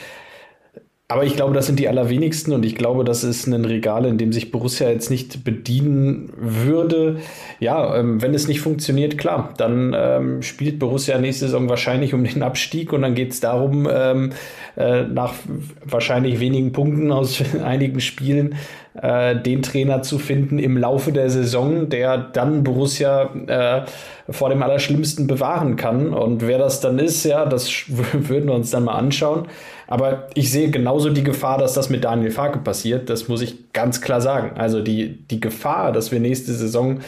Aber 1.11 1.25
ich 1.25 1.35
glaube, 1.35 1.53
das 1.53 1.65
sind 1.65 1.77
die 1.77 1.89
allerwenigsten 1.89 2.53
und 2.53 2.63
ich 2.63 2.75
glaube, 2.75 3.03
das 3.03 3.25
ist 3.25 3.45
ein 3.45 3.65
Regal, 3.65 4.05
in 4.05 4.17
dem 4.17 4.31
sich 4.31 4.49
Borussia 4.49 4.89
jetzt 4.89 5.09
nicht 5.09 5.43
bedienen 5.43 6.31
würde. 6.37 7.17
Ja, 7.59 7.97
ähm, 7.97 8.21
wenn 8.21 8.33
es 8.33 8.47
nicht 8.47 8.61
funktioniert, 8.61 9.17
klar, 9.17 9.53
dann 9.57 9.93
ähm, 9.93 10.41
spielt 10.41 10.79
Borussia 10.79 11.17
nächste 11.17 11.47
Saison 11.47 11.67
wahrscheinlich 11.67 12.13
um 12.13 12.23
den 12.23 12.41
Abstieg 12.43 12.93
und 12.93 13.01
dann 13.01 13.13
geht 13.13 13.33
es 13.33 13.41
darum, 13.41 13.89
ähm, 13.91 14.31
äh, 14.77 15.01
nach 15.01 15.33
wahrscheinlich 15.83 16.39
wenigen 16.39 16.71
Punkten 16.71 17.11
aus 17.11 17.43
einigen 17.61 17.99
Spielen 17.99 18.55
äh, 18.99 19.35
den 19.35 19.61
Trainer 19.61 20.01
zu 20.01 20.19
finden 20.19 20.59
im 20.59 20.77
Laufe 20.77 21.11
der 21.11 21.29
Saison, 21.29 21.89
der 21.89 22.17
dann 22.17 22.63
Borussia 22.63 23.29
äh, 23.47 23.85
vor 24.29 24.49
dem 24.49 24.61
Allerschlimmsten 24.63 25.27
bewahren 25.27 25.75
kann. 25.77 26.13
Und 26.13 26.45
wer 26.45 26.57
das 26.57 26.81
dann 26.81 26.99
ist, 26.99 27.23
ja, 27.23 27.45
das 27.45 27.85
würden 27.87 28.47
wir 28.47 28.53
uns 28.53 28.71
dann 28.71 28.85
mal 28.85 28.95
anschauen. 28.95 29.47
Aber 29.87 30.27
ich 30.33 30.51
sehe 30.51 30.69
genauso 30.69 31.09
die 31.09 31.23
Gefahr, 31.23 31.57
dass 31.57 31.73
das 31.73 31.89
mit 31.89 32.03
Daniel 32.03 32.31
Farke 32.31 32.59
passiert. 32.59 33.09
Das 33.09 33.27
muss 33.27 33.41
ich 33.41 33.73
ganz 33.73 34.01
klar 34.01 34.21
sagen. 34.21 34.57
Also 34.57 34.81
die, 34.81 35.25
die 35.27 35.39
Gefahr, 35.39 35.91
dass 35.91 36.11
wir 36.11 36.19
nächste 36.19 36.53
Saison 36.53 36.99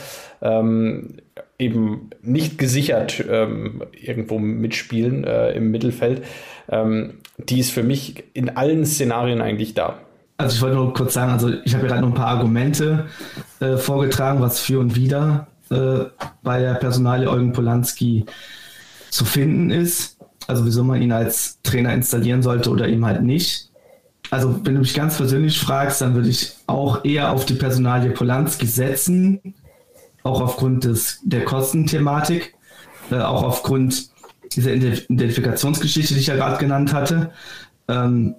ähm, 0.41 1.15
eben 1.59 2.09
nicht 2.21 2.57
gesichert 2.57 3.23
ähm, 3.29 3.83
irgendwo 3.91 4.39
mitspielen 4.39 5.23
äh, 5.23 5.51
im 5.51 5.71
Mittelfeld, 5.71 6.23
ähm, 6.69 7.15
die 7.37 7.59
ist 7.59 7.71
für 7.71 7.83
mich 7.83 8.23
in 8.33 8.55
allen 8.55 8.85
Szenarien 8.85 9.41
eigentlich 9.41 9.73
da. 9.73 9.99
Also 10.43 10.55
ich 10.55 10.61
wollte 10.61 10.75
nur 10.75 10.93
kurz 10.93 11.13
sagen, 11.13 11.31
also 11.31 11.51
ich 11.63 11.73
habe 11.73 11.87
gerade 11.87 12.01
noch 12.01 12.09
ein 12.09 12.13
paar 12.13 12.27
Argumente 12.27 13.07
äh, 13.59 13.77
vorgetragen, 13.77 14.41
was 14.41 14.59
für 14.59 14.79
und 14.79 14.95
wider 14.95 15.47
äh, 15.69 16.05
bei 16.43 16.59
der 16.59 16.75
Personalie 16.75 17.29
Eugen 17.29 17.53
Polanski 17.53 18.25
zu 19.09 19.25
finden 19.25 19.69
ist 19.69 20.13
also 20.47 20.65
wieso 20.65 20.83
man 20.83 21.01
ihn 21.01 21.11
als 21.11 21.59
Trainer 21.63 21.93
installieren 21.93 22.43
sollte 22.43 22.69
oder 22.69 22.87
eben 22.87 23.05
halt 23.05 23.23
nicht. 23.23 23.69
Also 24.29 24.59
wenn 24.63 24.75
du 24.75 24.81
mich 24.81 24.93
ganz 24.93 25.17
persönlich 25.17 25.59
fragst, 25.59 26.01
dann 26.01 26.15
würde 26.15 26.29
ich 26.29 26.55
auch 26.65 27.05
eher 27.05 27.31
auf 27.31 27.45
die 27.45 27.53
Personalie 27.53 28.11
Polanski 28.11 28.65
setzen, 28.65 29.55
auch 30.23 30.41
aufgrund 30.41 30.85
des, 30.85 31.19
der 31.23 31.45
Kostenthematik, 31.45 32.55
äh, 33.11 33.19
auch 33.19 33.43
aufgrund 33.43 34.09
dieser 34.53 34.73
Identifikationsgeschichte, 34.73 36.13
die 36.13 36.19
ich 36.19 36.27
ja 36.27 36.35
gerade 36.35 36.57
genannt 36.57 36.93
hatte. 36.93 37.31
Ähm, 37.87 38.35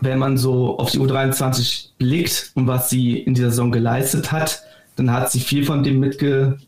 wenn 0.00 0.18
man 0.18 0.36
so 0.36 0.78
auf 0.78 0.90
die 0.90 0.98
U23 0.98 1.90
blickt 1.98 2.52
und 2.54 2.66
was 2.66 2.90
sie 2.90 3.18
in 3.18 3.34
dieser 3.34 3.50
Saison 3.50 3.72
geleistet 3.72 4.32
hat, 4.32 4.62
dann 4.96 5.12
hat 5.12 5.30
sie 5.30 5.40
viel 5.40 5.64
von 5.64 5.82
dem 5.82 6.00
mitge 6.00 6.58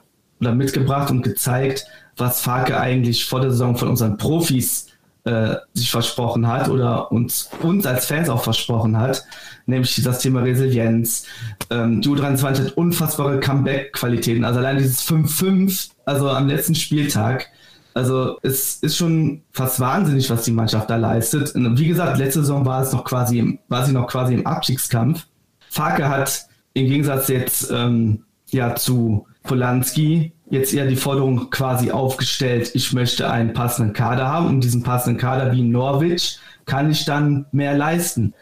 oder 0.40 0.54
mitgebracht 0.54 1.10
und 1.10 1.22
gezeigt, 1.22 1.86
was 2.16 2.40
Farke 2.40 2.78
eigentlich 2.78 3.24
vor 3.24 3.40
der 3.40 3.50
Saison 3.50 3.76
von 3.76 3.88
unseren 3.88 4.16
Profis 4.16 4.88
äh, 5.24 5.56
sich 5.74 5.90
versprochen 5.90 6.46
hat 6.46 6.68
oder 6.68 7.10
uns, 7.10 7.50
uns 7.60 7.84
als 7.84 8.06
Fans 8.06 8.28
auch 8.28 8.42
versprochen 8.42 8.96
hat, 8.96 9.24
nämlich 9.66 10.00
das 10.02 10.20
Thema 10.20 10.42
Resilienz. 10.42 11.26
Ähm, 11.70 12.00
die 12.00 12.08
U23 12.08 12.44
hat 12.44 12.72
unfassbare 12.76 13.40
Comeback-Qualitäten, 13.40 14.44
also 14.44 14.60
allein 14.60 14.78
dieses 14.78 15.02
5-5, 15.02 15.90
also 16.04 16.30
am 16.30 16.46
letzten 16.46 16.74
Spieltag. 16.74 17.48
Also 17.96 18.36
es 18.42 18.76
ist 18.82 18.98
schon 18.98 19.40
fast 19.52 19.80
wahnsinnig, 19.80 20.28
was 20.28 20.44
die 20.44 20.50
Mannschaft 20.50 20.90
da 20.90 20.96
leistet. 20.96 21.54
Und 21.54 21.78
wie 21.78 21.88
gesagt, 21.88 22.18
letzte 22.18 22.40
Saison 22.40 22.66
war 22.66 22.82
es 22.82 22.92
noch 22.92 23.04
quasi, 23.04 23.58
war 23.68 23.86
sie 23.86 23.92
noch 23.92 24.06
quasi 24.06 24.34
im 24.34 24.46
Abstiegskampf. 24.46 25.26
Farke 25.70 26.06
hat 26.06 26.44
im 26.74 26.88
Gegensatz 26.88 27.28
jetzt 27.28 27.70
ähm, 27.72 28.24
ja 28.50 28.74
zu 28.74 29.26
Polanski 29.44 30.32
jetzt 30.50 30.74
eher 30.74 30.86
die 30.86 30.96
Forderung 30.96 31.48
quasi 31.48 31.90
aufgestellt, 31.90 32.70
ich 32.74 32.92
möchte 32.92 33.30
einen 33.30 33.54
passenden 33.54 33.94
Kader 33.94 34.28
haben. 34.28 34.48
Und 34.48 34.60
diesen 34.60 34.82
passenden 34.82 35.18
Kader 35.18 35.52
wie 35.52 35.62
Norwich 35.62 36.38
kann 36.66 36.90
ich 36.90 37.06
dann 37.06 37.46
mehr 37.50 37.78
leisten. 37.78 38.34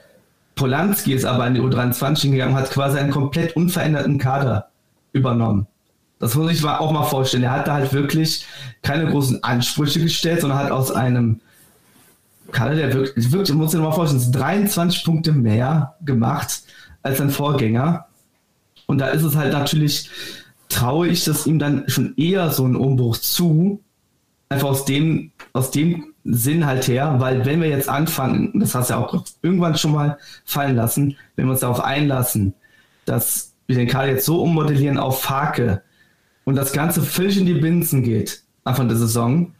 Polanski 0.56 1.12
ist 1.12 1.26
aber 1.26 1.46
in 1.46 1.54
die 1.54 1.60
U23 1.60 2.32
gegangen, 2.32 2.56
hat 2.56 2.72
quasi 2.72 2.98
einen 2.98 3.12
komplett 3.12 3.54
unveränderten 3.54 4.18
Kader 4.18 4.70
übernommen. 5.12 5.68
Das 6.18 6.34
muss 6.34 6.52
ich 6.52 6.64
auch 6.64 6.92
mal 6.92 7.04
vorstellen. 7.04 7.42
Er 7.42 7.52
hat 7.52 7.66
da 7.66 7.74
halt 7.74 7.92
wirklich 7.92 8.46
keine 8.82 9.10
großen 9.10 9.42
Ansprüche 9.42 10.00
gestellt, 10.00 10.40
sondern 10.40 10.58
hat 10.58 10.70
aus 10.70 10.90
einem 10.90 11.40
Kader, 12.52 12.76
der 12.76 12.92
wirklich, 12.94 13.32
wirklich 13.32 13.56
muss 13.56 13.74
ich 13.74 13.80
mal 13.80 13.92
vorstellen, 13.92 14.32
23 14.32 15.04
Punkte 15.04 15.32
mehr 15.32 15.94
gemacht 16.04 16.62
als 17.02 17.18
sein 17.18 17.30
Vorgänger. 17.30 18.06
Und 18.86 18.98
da 18.98 19.08
ist 19.08 19.22
es 19.22 19.34
halt 19.34 19.52
natürlich, 19.52 20.10
traue 20.68 21.08
ich 21.08 21.24
das 21.24 21.46
ihm 21.46 21.58
dann 21.58 21.84
schon 21.88 22.14
eher 22.16 22.50
so 22.50 22.64
einen 22.64 22.76
Umbruch 22.76 23.16
zu, 23.16 23.82
einfach 24.48 24.68
aus 24.68 24.84
dem, 24.84 25.32
aus 25.52 25.70
dem 25.70 26.14
Sinn 26.24 26.64
halt 26.64 26.88
her, 26.88 27.16
weil 27.18 27.44
wenn 27.44 27.60
wir 27.60 27.68
jetzt 27.68 27.88
anfangen, 27.88 28.58
das 28.58 28.74
hast 28.74 28.88
du 28.88 28.94
ja 28.94 29.00
auch 29.00 29.24
irgendwann 29.42 29.76
schon 29.76 29.92
mal 29.92 30.18
fallen 30.44 30.76
lassen, 30.76 31.16
wenn 31.36 31.46
wir 31.46 31.52
uns 31.52 31.60
darauf 31.60 31.80
einlassen, 31.80 32.54
dass 33.04 33.52
wir 33.66 33.76
den 33.76 33.88
Kader 33.88 34.08
jetzt 34.08 34.26
so 34.26 34.42
ummodellieren 34.42 34.98
auf 34.98 35.22
Fake 35.22 35.82
und 36.44 36.56
das 36.56 36.72
Ganze 36.72 37.02
völlig 37.02 37.38
in 37.38 37.46
die 37.46 37.54
Binsen 37.54 38.02
geht, 38.02 38.42
Anfang 38.64 38.88
der 38.88 38.96
Saison, 38.96 39.52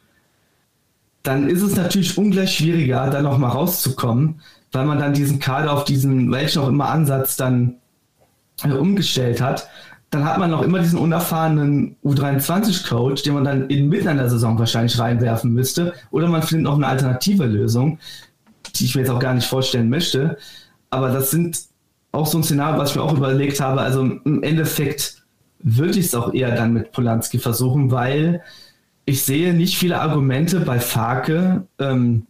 dann 1.23 1.49
ist 1.49 1.63
es 1.63 1.77
natürlich 1.77 2.19
ungleich 2.19 2.57
schwieriger, 2.57 3.09
da 3.09 3.23
nochmal 3.23 3.51
rauszukommen, 3.51 4.41
weil 4.73 4.85
man 4.85 4.99
dann 4.99 5.15
diesen 5.15 5.39
Kader 5.39 5.73
auf 5.73 5.85
diesen, 5.85 6.31
welchen 6.31 6.61
auch 6.61 6.69
immer 6.69 6.89
Ansatz 6.89 7.37
dann 7.37 7.77
äh, 8.63 8.73
umgestellt 8.73 9.41
hat 9.41 9.69
dann 10.15 10.25
hat 10.25 10.39
man 10.39 10.51
noch 10.51 10.63
immer 10.63 10.79
diesen 10.79 10.99
unerfahrenen 10.99 11.97
U23-Coach, 12.05 13.23
den 13.23 13.35
man 13.35 13.45
dann 13.45 13.69
inmitten 13.69 14.09
einer 14.09 14.29
Saison 14.29 14.59
wahrscheinlich 14.59 14.99
reinwerfen 14.99 15.53
müsste. 15.53 15.93
Oder 16.13 16.29
man 16.29 16.43
findet 16.43 16.65
noch 16.65 16.77
eine 16.77 16.87
alternative 16.87 17.47
Lösung, 17.47 17.99
die 18.77 18.85
ich 18.85 18.95
mir 18.95 19.03
jetzt 19.03 19.11
auch 19.11 19.19
gar 19.19 19.35
nicht 19.35 19.49
vorstellen 19.49 19.91
möchte. 19.91 20.39
Aber 20.91 21.11
das 21.11 21.33
sind 21.33 21.59
auch 22.13 22.27
so 22.27 22.39
ein 22.39 22.45
Szenario, 22.45 22.79
was 22.79 22.91
ich 22.91 22.97
mir 22.97 23.03
auch 23.03 23.17
überlegt 23.17 23.61
habe. 23.61 23.81
Also 23.81 24.03
im 24.03 24.43
Endeffekt 24.45 25.24
würde 25.65 25.99
ich 25.99 26.07
es 26.07 26.15
auch 26.15 26.33
eher 26.33 26.55
dann 26.55 26.75
mit 26.75 26.93
Polanski 26.93 27.39
versuchen, 27.39 27.91
weil 27.91 28.43
ich 29.07 29.25
sehe 29.25 29.55
nicht 29.55 29.77
viele 29.77 30.01
Argumente 30.01 30.61
bei 30.61 30.79
Farke, 30.79 31.67
ähm, 31.79 32.27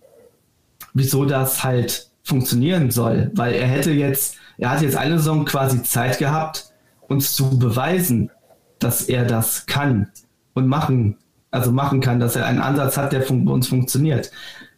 wieso 0.94 1.24
das 1.24 1.64
halt 1.64 2.10
funktionieren 2.22 2.90
soll. 2.90 3.30
Weil 3.34 3.54
er 3.54 3.66
hätte 3.66 3.90
jetzt, 3.90 4.36
er 4.56 4.70
hat 4.70 4.82
jetzt 4.82 4.96
eine 4.96 5.18
Saison 5.18 5.44
quasi 5.44 5.82
Zeit 5.82 6.18
gehabt, 6.18 6.72
uns 7.08 7.34
zu 7.34 7.58
beweisen, 7.58 8.30
dass 8.78 9.02
er 9.02 9.24
das 9.24 9.66
kann 9.66 10.08
und 10.54 10.68
machen, 10.68 11.16
also 11.50 11.72
machen 11.72 12.00
kann, 12.00 12.20
dass 12.20 12.36
er 12.36 12.46
einen 12.46 12.60
Ansatz 12.60 12.96
hat, 12.96 13.12
der 13.12 13.20
bei 13.20 13.52
uns 13.52 13.66
funktioniert. 13.66 14.30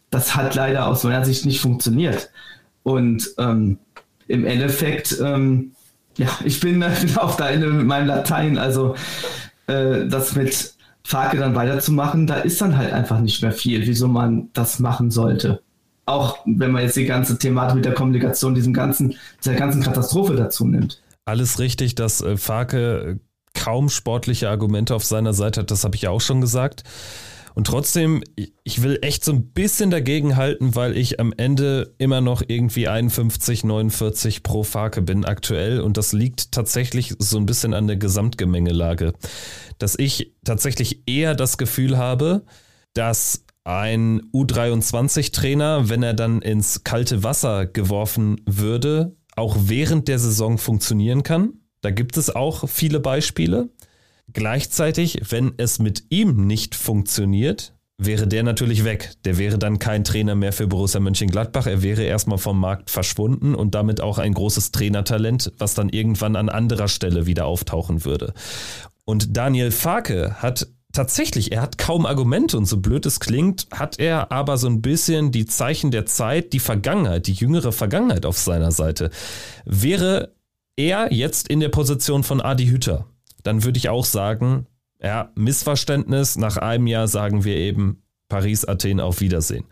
Das 0.09 0.35
hat 0.35 0.55
leider 0.55 0.87
aus 0.87 1.03
meiner 1.03 1.25
Sicht 1.25 1.45
nicht 1.45 1.61
funktioniert. 1.61 2.31
Und 2.81 3.29
ähm, 3.37 3.77
im 4.27 4.45
Endeffekt, 4.45 5.19
ähm, 5.21 5.73
ja, 6.17 6.29
ich 6.43 6.59
bin, 6.59 6.79
bin 7.01 7.17
auch 7.17 7.35
da 7.35 7.49
in, 7.49 7.61
mit 7.77 7.87
meinem 7.87 8.07
Latein, 8.07 8.57
also 8.57 8.95
äh, 9.67 10.07
das 10.07 10.35
mit 10.35 10.73
Fake 11.03 11.39
dann 11.39 11.55
weiterzumachen, 11.55 12.27
da 12.27 12.35
ist 12.35 12.59
dann 12.59 12.77
halt 12.77 12.91
einfach 12.91 13.19
nicht 13.19 13.41
mehr 13.41 13.53
viel, 13.53 13.85
wieso 13.87 14.07
man 14.07 14.49
das 14.53 14.79
machen 14.79 15.09
sollte. 15.09 15.61
Auch 16.05 16.39
wenn 16.45 16.71
man 16.71 16.83
jetzt 16.83 16.95
die 16.95 17.05
ganze 17.05 17.37
Thematik 17.37 17.75
mit 17.75 17.85
der 17.85 17.93
Kommunikation, 17.93 18.55
diesem 18.55 18.73
ganzen, 18.73 19.15
dieser 19.43 19.55
ganzen 19.55 19.81
Katastrophe 19.81 20.35
dazu 20.35 20.65
nimmt 20.65 21.01
alles 21.27 21.59
richtig, 21.59 21.95
dass 21.95 22.21
äh, 22.21 22.37
Farke 22.37 23.19
kaum 23.53 23.89
sportliche 23.89 24.49
Argumente 24.49 24.95
auf 24.95 25.03
seiner 25.03 25.33
Seite 25.33 25.61
hat, 25.61 25.71
das 25.71 25.83
habe 25.83 25.95
ich 25.95 26.03
ja 26.03 26.09
auch 26.09 26.21
schon 26.21 26.41
gesagt. 26.41 26.83
Und 27.57 27.65
trotzdem, 27.65 28.23
ich 28.63 28.83
will 28.83 28.99
echt 29.01 29.25
so 29.25 29.31
ein 29.31 29.47
bisschen 29.47 29.89
dagegen 29.89 30.35
halten, 30.35 30.75
weil 30.75 30.95
ich 30.95 31.19
am 31.19 31.33
Ende 31.35 31.95
immer 31.97 32.21
noch 32.21 32.43
irgendwie 32.47 32.87
51, 32.87 33.63
49 33.63 34.43
pro 34.43 34.61
Farke 34.61 35.01
bin 35.01 35.25
aktuell. 35.25 35.81
Und 35.81 35.97
das 35.97 36.13
liegt 36.13 36.51
tatsächlich 36.51 37.15
so 37.17 37.39
ein 37.39 37.47
bisschen 37.47 37.73
an 37.73 37.87
der 37.87 37.97
Gesamtgemengelage. 37.97 39.13
Dass 39.79 39.97
ich 39.97 40.35
tatsächlich 40.45 41.01
eher 41.07 41.33
das 41.33 41.57
Gefühl 41.57 41.97
habe, 41.97 42.43
dass 42.93 43.43
ein 43.63 44.21
U23-Trainer, 44.35 45.89
wenn 45.89 46.03
er 46.03 46.13
dann 46.13 46.43
ins 46.43 46.83
kalte 46.83 47.23
Wasser 47.23 47.65
geworfen 47.65 48.39
würde, 48.45 49.15
auch 49.35 49.57
während 49.61 50.07
der 50.07 50.19
Saison 50.19 50.59
funktionieren 50.59 51.23
kann. 51.23 51.53
Da 51.81 51.89
gibt 51.89 52.17
es 52.17 52.35
auch 52.35 52.69
viele 52.69 52.99
Beispiele. 52.99 53.69
Gleichzeitig, 54.33 55.21
wenn 55.29 55.53
es 55.57 55.79
mit 55.79 56.05
ihm 56.09 56.47
nicht 56.47 56.75
funktioniert, 56.75 57.73
wäre 57.97 58.27
der 58.27 58.43
natürlich 58.43 58.83
weg. 58.83 59.13
Der 59.25 59.37
wäre 59.37 59.57
dann 59.57 59.79
kein 59.79 60.03
Trainer 60.03 60.35
mehr 60.35 60.53
für 60.53 60.67
Borussia 60.67 60.99
Mönchengladbach. 60.99 61.65
Er 61.65 61.81
wäre 61.81 62.03
erstmal 62.03 62.37
vom 62.37 62.59
Markt 62.59 62.89
verschwunden 62.91 63.55
und 63.55 63.73
damit 63.73 64.01
auch 64.01 64.17
ein 64.17 64.33
großes 64.33 64.71
Trainertalent, 64.71 65.51
was 65.57 65.73
dann 65.73 65.89
irgendwann 65.89 66.35
an 66.35 66.49
anderer 66.49 66.87
Stelle 66.87 67.25
wieder 67.25 67.45
auftauchen 67.45 68.05
würde. 68.05 68.33
Und 69.05 69.35
Daniel 69.35 69.71
Farke 69.71 70.35
hat 70.41 70.67
tatsächlich, 70.93 71.51
er 71.51 71.61
hat 71.61 71.77
kaum 71.77 72.05
Argumente 72.05 72.57
und 72.57 72.65
so 72.65 72.77
blöd 72.77 73.05
es 73.05 73.19
klingt, 73.19 73.67
hat 73.71 73.99
er 73.99 74.31
aber 74.31 74.57
so 74.57 74.67
ein 74.67 74.81
bisschen 74.81 75.31
die 75.31 75.45
Zeichen 75.45 75.91
der 75.91 76.05
Zeit, 76.05 76.53
die 76.53 76.59
Vergangenheit, 76.59 77.27
die 77.27 77.33
jüngere 77.33 77.71
Vergangenheit 77.71 78.25
auf 78.25 78.37
seiner 78.37 78.71
Seite. 78.71 79.09
Wäre 79.65 80.33
er 80.75 81.11
jetzt 81.13 81.47
in 81.47 81.59
der 81.59 81.69
Position 81.69 82.23
von 82.23 82.41
Adi 82.41 82.67
Hütter, 82.67 83.07
dann 83.47 83.63
würde 83.63 83.77
ich 83.77 83.89
auch 83.89 84.05
sagen, 84.05 84.67
ja, 85.01 85.31
Missverständnis, 85.35 86.37
nach 86.37 86.57
einem 86.57 86.85
Jahr 86.85 87.07
sagen 87.07 87.43
wir 87.43 87.55
eben 87.55 88.03
Paris, 88.29 88.65
Athen, 88.65 88.99
auf 88.99 89.21
Wiedersehen. 89.21 89.65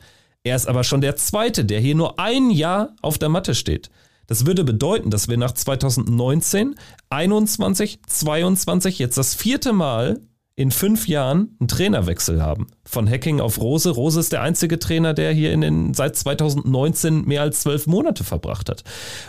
Er 0.44 0.56
ist 0.56 0.68
aber 0.68 0.84
schon 0.84 1.02
der 1.02 1.16
Zweite, 1.16 1.66
der 1.66 1.80
hier 1.80 1.96
nur 1.96 2.20
ein 2.20 2.52
Jahr 2.52 2.96
auf 3.02 3.18
der 3.18 3.30
Matte 3.30 3.54
steht. 3.56 3.90
Das 4.28 4.46
würde 4.46 4.64
bedeuten, 4.64 5.10
dass 5.10 5.28
wir 5.28 5.38
nach 5.38 5.52
2019, 5.52 6.76
21, 7.10 8.00
22 8.08 9.00
jetzt 9.00 9.18
das 9.18 9.36
vierte 9.36 9.74
Mal 9.74 10.22
in 10.56 10.72
fünf 10.72 11.08
Jahren 11.08 11.58
einen 11.60 11.68
Trainerwechsel 11.68 12.42
haben. 12.42 12.68
Von 12.86 13.10
Hacking 13.10 13.42
auf 13.42 13.60
Rose. 13.60 13.90
Rose 13.90 14.20
ist 14.20 14.32
der 14.32 14.42
einzige 14.42 14.80
Trainer, 14.80 15.14
der 15.14 15.34
hier 15.34 15.52
in 15.52 15.62
den, 15.62 15.94
seit 15.94 16.16
2019 16.16 17.26
mehr 17.26 17.42
als 17.42 17.62
zwölf 17.62 17.88
Monate 17.88 18.24
verbracht 18.24 18.70
hat. 18.70 18.84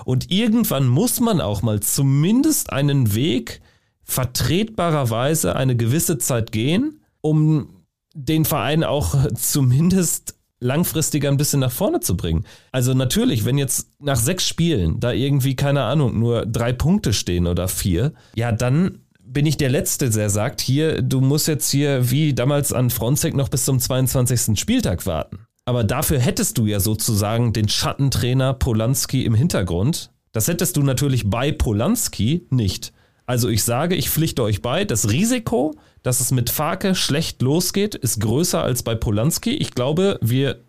Und 0.05 0.30
irgendwann 0.30 0.86
muss 0.86 1.18
man 1.18 1.40
auch 1.40 1.62
mal 1.62 1.80
zumindest 1.80 2.72
einen 2.72 3.14
Weg 3.14 3.61
vertretbarerweise 4.07 5.57
eine 5.57 5.77
gewisse 5.77 6.17
Zeit 6.19 6.53
gehen, 6.53 7.01
um 7.21 7.85
den 8.15 8.45
Verein 8.45 8.83
auch 8.83 9.15
zumindest 9.35 10.37
langfristiger 10.61 11.29
ein 11.29 11.37
bisschen 11.37 11.61
nach 11.61 11.73
vorne 11.73 12.01
zu 12.01 12.17
bringen. 12.17 12.47
Also 12.73 12.95
natürlich, 12.95 13.45
wenn 13.45 13.59
jetzt 13.59 13.91
nach 14.01 14.17
sechs 14.17 14.47
Spielen 14.49 15.01
da 15.01 15.13
irgendwie, 15.13 15.55
keine 15.55 15.83
Ahnung, 15.83 16.19
nur 16.19 16.47
drei 16.47 16.73
Punkte 16.73 17.13
stehen 17.13 17.47
oder 17.47 17.69
vier, 17.69 18.15
ja, 18.35 18.53
dann 18.53 19.01
bin 19.23 19.45
ich 19.45 19.59
der 19.59 19.69
Letzte, 19.69 20.09
der 20.09 20.31
sagt, 20.31 20.61
hier, 20.61 21.03
du 21.03 21.21
musst 21.21 21.49
jetzt 21.49 21.71
hier 21.71 22.11
wie 22.11 22.33
damals 22.33 22.73
an 22.73 22.91
Fronzek 22.91 23.35
noch 23.35 23.49
bis 23.49 23.65
zum 23.65 23.81
22. 23.81 24.59
Spieltag 24.59 25.05
warten. 25.05 25.41
Aber 25.67 25.83
dafür 25.83 26.21
hättest 26.21 26.59
du 26.59 26.67
ja 26.67 26.79
sozusagen 26.79 27.53
den 27.53 27.69
Schattentrainer 27.69 28.55
Polanski 28.55 29.25
im 29.25 29.35
Hintergrund. 29.35 30.13
Das 30.31 30.47
hättest 30.49 30.77
du 30.77 30.83
natürlich 30.83 31.29
bei 31.29 31.51
Polanski 31.51 32.47
nicht. 32.51 32.93
Also 33.27 33.49
ich 33.49 33.64
sage, 33.64 33.97
ich 33.97 34.09
pflichte 34.09 34.43
euch 34.43 34.62
bei, 34.62 34.85
das 34.85 35.11
Risiko, 35.11 35.74
dass 36.03 36.20
es 36.20 36.31
mit 36.31 36.49
Farke 36.49 36.95
schlecht 36.95 37.43
losgeht, 37.43 37.97
ist 37.97 38.20
größer 38.20 38.62
als 38.62 38.85
bei 38.85 38.95
Polanski. 38.95 39.51
Ich 39.51 39.72
glaube, 39.72 40.18
wir 40.22 40.61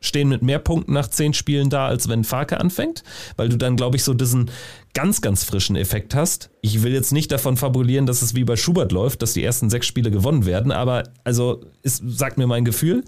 stehen 0.00 0.28
mit 0.28 0.42
mehr 0.42 0.58
Punkten 0.58 0.92
nach 0.92 1.08
zehn 1.08 1.34
Spielen 1.34 1.70
da, 1.70 1.86
als 1.88 2.08
wenn 2.08 2.24
Farke 2.24 2.60
anfängt, 2.60 3.02
weil 3.36 3.48
du 3.48 3.56
dann, 3.56 3.76
glaube 3.76 3.96
ich, 3.96 4.04
so 4.04 4.14
diesen 4.14 4.50
ganz, 4.92 5.22
ganz 5.22 5.44
frischen 5.44 5.76
Effekt 5.76 6.14
hast. 6.14 6.50
Ich 6.60 6.82
will 6.82 6.92
jetzt 6.92 7.12
nicht 7.12 7.32
davon 7.32 7.56
fabulieren, 7.56 8.06
dass 8.06 8.22
es 8.22 8.34
wie 8.34 8.44
bei 8.44 8.56
Schubert 8.56 8.92
läuft, 8.92 9.22
dass 9.22 9.32
die 9.32 9.42
ersten 9.42 9.70
sechs 9.70 9.86
Spiele 9.86 10.10
gewonnen 10.10 10.46
werden, 10.46 10.72
aber 10.72 11.04
also 11.24 11.64
ist, 11.82 12.02
sagt 12.06 12.38
mir 12.38 12.46
mein 12.46 12.64
Gefühl. 12.64 13.02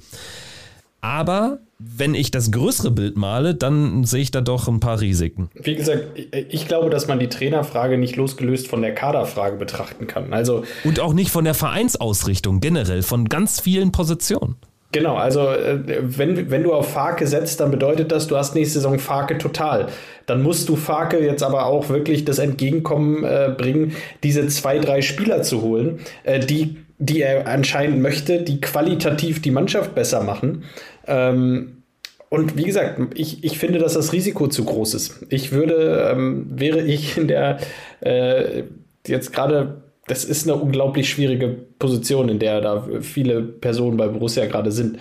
Aber 1.00 1.58
wenn 1.78 2.14
ich 2.14 2.30
das 2.30 2.50
größere 2.50 2.90
Bild 2.90 3.16
male, 3.16 3.54
dann 3.54 4.04
sehe 4.04 4.22
ich 4.22 4.30
da 4.30 4.40
doch 4.40 4.66
ein 4.66 4.80
paar 4.80 5.00
Risiken. 5.00 5.50
Wie 5.54 5.74
gesagt, 5.74 6.04
ich 6.48 6.66
glaube, 6.66 6.88
dass 6.88 7.06
man 7.06 7.18
die 7.18 7.28
Trainerfrage 7.28 7.98
nicht 7.98 8.16
losgelöst 8.16 8.66
von 8.66 8.80
der 8.80 8.94
Kaderfrage 8.94 9.56
betrachten 9.56 10.06
kann. 10.06 10.32
Also 10.32 10.64
und 10.84 11.00
auch 11.00 11.12
nicht 11.12 11.30
von 11.30 11.44
der 11.44 11.54
Vereinsausrichtung 11.54 12.60
generell, 12.60 13.02
von 13.02 13.28
ganz 13.28 13.60
vielen 13.60 13.92
Positionen. 13.92 14.56
Genau, 14.92 15.16
also 15.16 15.48
äh, 15.50 15.78
wenn, 16.00 16.50
wenn 16.50 16.62
du 16.62 16.72
auf 16.72 16.90
Farke 16.90 17.26
setzt, 17.26 17.60
dann 17.60 17.70
bedeutet 17.70 18.12
das, 18.12 18.28
du 18.28 18.36
hast 18.36 18.54
nächste 18.54 18.78
Saison 18.78 18.98
Farke 18.98 19.36
total. 19.36 19.88
Dann 20.24 20.42
musst 20.42 20.68
du 20.68 20.76
Farke 20.76 21.18
jetzt 21.18 21.42
aber 21.42 21.66
auch 21.66 21.90
wirklich 21.90 22.24
das 22.24 22.38
Entgegenkommen 22.38 23.22
äh, 23.22 23.54
bringen, 23.54 23.92
diese 24.22 24.46
zwei, 24.46 24.78
drei 24.78 25.02
Spieler 25.02 25.42
zu 25.42 25.60
holen, 25.60 25.98
äh, 26.24 26.40
die, 26.40 26.78
die 26.98 27.22
er 27.22 27.46
anscheinend 27.46 28.00
möchte, 28.00 28.42
die 28.42 28.60
qualitativ 28.60 29.42
die 29.42 29.50
Mannschaft 29.50 29.94
besser 29.94 30.22
machen. 30.22 30.64
Ähm, 31.06 31.82
und 32.28 32.56
wie 32.56 32.64
gesagt, 32.64 33.00
ich, 33.14 33.44
ich 33.44 33.58
finde, 33.58 33.78
dass 33.78 33.94
das 33.94 34.12
Risiko 34.12 34.48
zu 34.48 34.64
groß 34.64 34.94
ist. 34.94 35.26
Ich 35.28 35.52
würde, 35.52 36.10
ähm, 36.12 36.46
wäre 36.50 36.82
ich 36.82 37.16
in 37.16 37.28
der 37.28 37.58
äh, 38.00 38.64
jetzt 39.06 39.32
gerade 39.32 39.82
das 40.06 40.24
ist 40.24 40.48
eine 40.48 40.60
unglaublich 40.60 41.08
schwierige 41.08 41.48
Position, 41.78 42.28
in 42.28 42.38
der 42.38 42.60
da 42.60 42.86
viele 43.00 43.42
Personen 43.42 43.96
bei 43.96 44.06
Borussia 44.08 44.46
gerade 44.46 44.70
sind. 44.70 44.98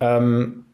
Ähm, 0.00 0.64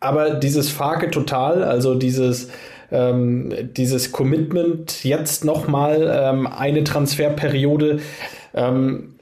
aber 0.00 0.30
dieses 0.30 0.70
Fake 0.70 1.12
total, 1.12 1.62
also 1.62 1.94
dieses, 1.94 2.48
ähm, 2.90 3.52
dieses 3.76 4.12
Commitment, 4.12 5.04
jetzt 5.04 5.44
nochmal 5.44 6.10
ähm, 6.10 6.46
eine 6.46 6.84
Transferperiode 6.84 8.00
ähm, 8.54 9.13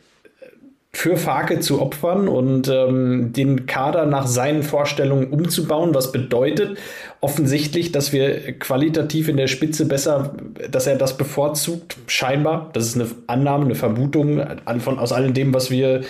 für 0.94 1.16
Farke 1.16 1.60
zu 1.60 1.80
opfern 1.80 2.28
und 2.28 2.68
ähm, 2.68 3.32
den 3.32 3.64
Kader 3.64 4.04
nach 4.04 4.26
seinen 4.26 4.62
Vorstellungen 4.62 5.32
umzubauen, 5.32 5.94
was 5.94 6.12
bedeutet 6.12 6.76
offensichtlich, 7.22 7.92
dass 7.92 8.12
wir 8.12 8.58
qualitativ 8.58 9.28
in 9.28 9.38
der 9.38 9.46
Spitze 9.46 9.86
besser, 9.86 10.34
dass 10.70 10.86
er 10.86 10.96
das 10.96 11.16
bevorzugt, 11.16 11.96
scheinbar. 12.08 12.70
Das 12.74 12.84
ist 12.84 12.96
eine 12.96 13.06
Annahme, 13.26 13.64
eine 13.64 13.74
Vermutung 13.74 14.42
von, 14.80 14.98
aus 14.98 15.12
all 15.12 15.30
dem, 15.32 15.54
was 15.54 15.70
wir, 15.70 16.02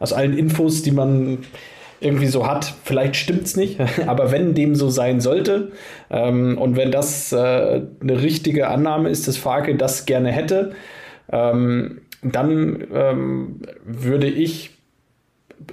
aus 0.00 0.12
allen 0.12 0.36
Infos, 0.36 0.82
die 0.82 0.90
man 0.90 1.38
irgendwie 2.00 2.26
so 2.26 2.46
hat. 2.46 2.74
Vielleicht 2.84 3.14
stimmt 3.14 3.44
es 3.44 3.56
nicht, 3.56 3.78
aber 4.06 4.32
wenn 4.32 4.54
dem 4.54 4.74
so 4.74 4.90
sein 4.90 5.20
sollte 5.20 5.70
ähm, 6.10 6.58
und 6.58 6.76
wenn 6.76 6.90
das 6.90 7.32
äh, 7.32 7.36
eine 8.00 8.22
richtige 8.22 8.66
Annahme 8.66 9.10
ist, 9.10 9.28
dass 9.28 9.36
Farke 9.36 9.76
das 9.76 10.06
gerne 10.06 10.32
hätte, 10.32 10.72
ähm, 11.30 12.02
dann 12.24 12.86
ähm, 12.92 13.60
würde 13.84 14.28
ich 14.28 14.70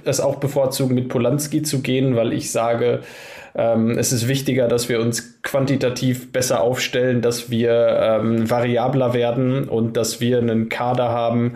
es 0.04 0.20
auch 0.20 0.36
bevorzugen, 0.36 0.94
mit 0.94 1.08
Polanski 1.08 1.62
zu 1.62 1.80
gehen, 1.80 2.16
weil 2.16 2.32
ich 2.32 2.50
sage, 2.50 3.00
ähm, 3.54 3.98
es 3.98 4.12
ist 4.12 4.28
wichtiger, 4.28 4.68
dass 4.68 4.88
wir 4.88 5.00
uns 5.00 5.42
quantitativ 5.42 6.32
besser 6.32 6.60
aufstellen, 6.60 7.20
dass 7.20 7.50
wir 7.50 7.72
ähm, 8.00 8.48
variabler 8.48 9.12
werden 9.12 9.68
und 9.68 9.96
dass 9.96 10.20
wir 10.20 10.38
einen 10.38 10.68
Kader 10.68 11.10
haben, 11.10 11.54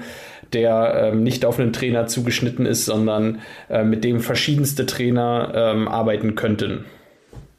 der 0.53 1.11
ähm, 1.13 1.23
nicht 1.23 1.45
auf 1.45 1.59
einen 1.59 1.73
Trainer 1.73 2.07
zugeschnitten 2.07 2.67
ist, 2.67 2.85
sondern 2.85 3.41
äh, 3.69 3.85
mit 3.85 4.05
dem 4.05 4.21
verschiedenste 4.21 4.87
Trainer 4.87 5.53
ähm, 5.55 5.89
arbeiten 5.89 6.35
könnten 6.35 6.85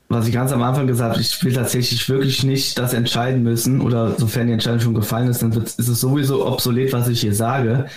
was 0.10 0.28
ich 0.28 0.34
ganz 0.34 0.52
am 0.52 0.64
Anfang 0.64 0.88
gesagt 0.88 1.12
habe, 1.12 1.22
ich 1.22 1.44
will 1.44 1.54
tatsächlich 1.54 2.08
wirklich 2.08 2.44
nicht 2.44 2.78
das 2.80 2.94
entscheiden 2.94 3.44
müssen 3.44 3.82
oder 3.82 4.16
sofern 4.18 4.48
die 4.48 4.54
Entscheidung 4.54 4.80
schon 4.80 4.94
gefallen 4.94 5.28
ist, 5.28 5.42
dann 5.42 5.52
ist 5.52 5.80
es 5.80 6.00
sowieso 6.00 6.48
obsolet, 6.48 6.94
was 6.94 7.10
ich 7.10 7.22
hier 7.22 7.36
sage. 7.36 7.88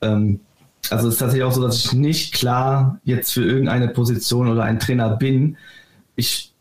Ähm, 0.00 0.40
also 0.90 1.08
es 1.08 1.14
ist 1.14 1.20
tatsächlich 1.20 1.44
auch 1.44 1.52
so, 1.52 1.62
dass 1.62 1.84
ich 1.84 1.92
nicht 1.92 2.32
klar 2.32 3.00
jetzt 3.04 3.32
für 3.32 3.44
irgendeine 3.44 3.88
Position 3.88 4.48
oder 4.48 4.62
einen 4.62 4.78
Trainer 4.78 5.16
bin. 5.16 5.56
Ich 6.16 6.52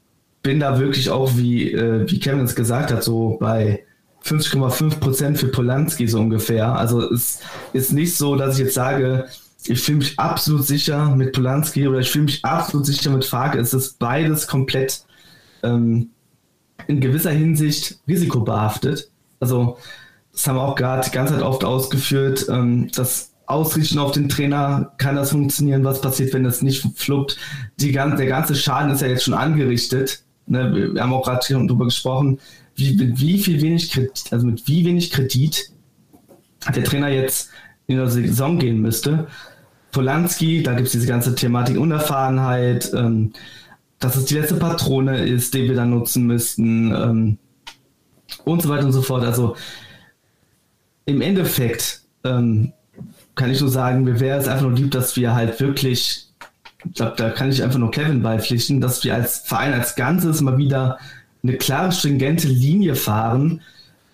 bin 0.43 0.59
da 0.59 0.79
wirklich 0.79 1.09
auch, 1.09 1.37
wie, 1.37 1.71
äh, 1.71 2.09
wie 2.09 2.19
Kevin 2.19 2.41
es 2.41 2.55
gesagt 2.55 2.91
hat, 2.91 3.03
so 3.03 3.37
bei 3.39 3.83
50,5 4.25 4.99
Prozent 4.99 5.37
für 5.37 5.47
Polanski 5.47 6.07
so 6.07 6.19
ungefähr. 6.19 6.75
Also 6.75 7.01
es 7.11 7.39
ist 7.71 7.93
nicht 7.93 8.15
so, 8.17 8.35
dass 8.35 8.57
ich 8.57 8.65
jetzt 8.65 8.73
sage, 8.73 9.25
ich 9.69 9.79
fühle 9.79 9.99
mich 9.99 10.19
absolut 10.19 10.65
sicher 10.65 11.15
mit 11.15 11.33
Polanski 11.33 11.87
oder 11.87 11.99
ich 11.99 12.09
fühle 12.09 12.25
mich 12.25 12.43
absolut 12.43 12.85
sicher 12.85 13.09
mit 13.11 13.25
Farke. 13.25 13.59
Es 13.59 13.73
ist 13.73 13.99
beides 13.99 14.47
komplett 14.47 15.03
ähm, 15.63 16.09
in 16.87 17.01
gewisser 17.01 17.31
Hinsicht 17.31 17.99
risikobehaftet. 18.07 19.09
Also, 19.39 19.77
das 20.31 20.47
haben 20.47 20.55
wir 20.55 20.63
auch 20.63 20.75
gerade 20.75 21.07
die 21.07 21.13
ganze 21.13 21.33
Zeit 21.33 21.43
oft 21.43 21.63
ausgeführt. 21.63 22.47
Ähm, 22.49 22.89
das 22.95 23.31
Ausrichten 23.47 23.97
auf 23.97 24.11
den 24.11 24.29
Trainer, 24.29 24.91
kann 24.97 25.15
das 25.15 25.31
funktionieren? 25.31 25.83
Was 25.83 26.01
passiert, 26.01 26.33
wenn 26.33 26.43
das 26.43 26.61
nicht 26.61 26.85
fluppt? 26.95 27.37
Die, 27.77 27.91
der 27.91 28.27
ganze 28.27 28.55
Schaden 28.55 28.91
ist 28.91 29.01
ja 29.01 29.07
jetzt 29.07 29.23
schon 29.23 29.33
angerichtet. 29.33 30.23
Ne? 30.47 30.93
Wir 30.93 31.01
haben 31.01 31.13
auch 31.13 31.23
gerade 31.23 31.45
darüber 31.49 31.85
gesprochen, 31.85 32.39
wie, 32.75 32.95
mit 32.95 33.19
wie 33.19 33.39
viel 33.39 33.61
wenig 33.61 33.91
Kredit, 33.91 34.25
also 34.31 34.45
mit 34.45 34.67
wie 34.67 34.85
wenig 34.85 35.11
Kredit 35.11 35.71
der 36.75 36.83
Trainer 36.83 37.09
jetzt 37.09 37.49
in 37.87 37.97
der 37.97 38.09
Saison 38.09 38.59
gehen 38.59 38.81
müsste. 38.81 39.27
Polanski, 39.97 40.61
da 40.61 40.75
gibt 40.75 40.85
es 40.85 40.91
diese 40.91 41.07
ganze 41.07 41.33
Thematik 41.33 41.79
Unerfahrenheit, 41.79 42.91
ähm, 42.93 43.33
dass 43.97 44.15
es 44.15 44.25
die 44.25 44.35
letzte 44.35 44.53
Patrone 44.53 45.25
ist, 45.25 45.55
die 45.55 45.67
wir 45.67 45.73
dann 45.73 45.89
nutzen 45.89 46.27
müssten 46.27 46.91
ähm, 46.91 47.37
und 48.45 48.61
so 48.61 48.69
weiter 48.69 48.85
und 48.85 48.91
so 48.91 49.01
fort. 49.01 49.23
Also 49.23 49.55
im 51.05 51.21
Endeffekt 51.21 52.01
ähm, 52.23 52.73
kann 53.33 53.49
ich 53.49 53.59
nur 53.59 53.71
sagen, 53.71 54.03
mir 54.03 54.19
wäre 54.19 54.39
es 54.39 54.47
einfach 54.47 54.67
nur 54.67 54.73
lieb, 54.73 54.91
dass 54.91 55.15
wir 55.15 55.33
halt 55.33 55.59
wirklich, 55.59 56.27
ich 56.85 56.93
glaube, 56.93 57.15
da 57.17 57.31
kann 57.31 57.49
ich 57.49 57.63
einfach 57.63 57.79
nur 57.79 57.89
Kevin 57.89 58.21
beipflichten, 58.21 58.79
dass 58.79 59.03
wir 59.03 59.15
als 59.15 59.39
Verein 59.39 59.73
als 59.73 59.95
Ganzes 59.95 60.41
mal 60.41 60.59
wieder 60.59 60.99
eine 61.41 61.57
klare, 61.57 61.91
stringente 61.91 62.47
Linie 62.47 62.93
fahren, 62.93 63.61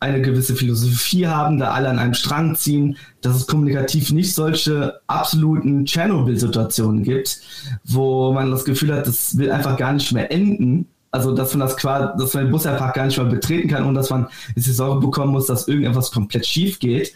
eine 0.04 0.22
gewisse 0.22 0.56
Philosophie 0.56 1.28
haben, 1.28 1.58
da 1.58 1.72
alle 1.72 1.90
an 1.90 1.98
einem 1.98 2.14
Strang 2.14 2.56
ziehen, 2.56 2.98
dass 3.22 3.38
es 3.38 3.48
kommunikativ 3.48 4.12
nicht 4.12 4.36
solche 4.36 5.00
absoluten 5.08 5.86
Tschernobyl-Situationen 5.86 7.04
gibt, 7.04 7.40
wo 7.86 8.34
man 8.34 8.52
das 8.52 8.66
Gefühl 8.66 8.94
hat, 8.94 9.08
das 9.08 9.38
will 9.38 9.50
einfach 9.50 9.78
gar 9.78 9.94
nicht 9.94 10.12
mehr 10.12 10.32
enden. 10.32 10.88
Also, 11.12 11.34
dass 11.34 11.54
man 11.54 11.68
das 11.68 11.78
quasi, 11.78 12.18
dass 12.18 12.34
man 12.34 12.46
den 12.46 12.52
Bus 12.52 12.66
einfach 12.66 12.94
gar 12.94 13.06
nicht 13.06 13.18
mehr 13.18 13.28
betreten 13.28 13.70
kann 13.70 13.86
und 13.86 13.96
dass 13.96 14.10
man 14.10 14.28
die 14.56 14.62
Sorge 14.62 15.00
bekommen 15.00 15.32
muss, 15.32 15.46
dass 15.46 15.68
irgendetwas 15.68 16.12
komplett 16.12 16.46
schief 16.46 16.80
geht. 16.80 17.14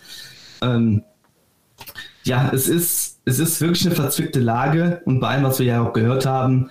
Ähm, 0.62 1.04
ja, 2.24 2.50
es 2.54 2.68
ist, 2.68 3.20
es 3.26 3.40
ist 3.40 3.60
wirklich 3.60 3.86
eine 3.86 3.96
verzwickte 3.96 4.40
Lage 4.40 5.02
und 5.06 5.20
bei 5.20 5.30
allem, 5.30 5.44
was 5.44 5.60
wir 5.60 5.66
ja 5.66 5.82
auch 5.82 5.94
gehört 5.94 6.26
haben, 6.26 6.70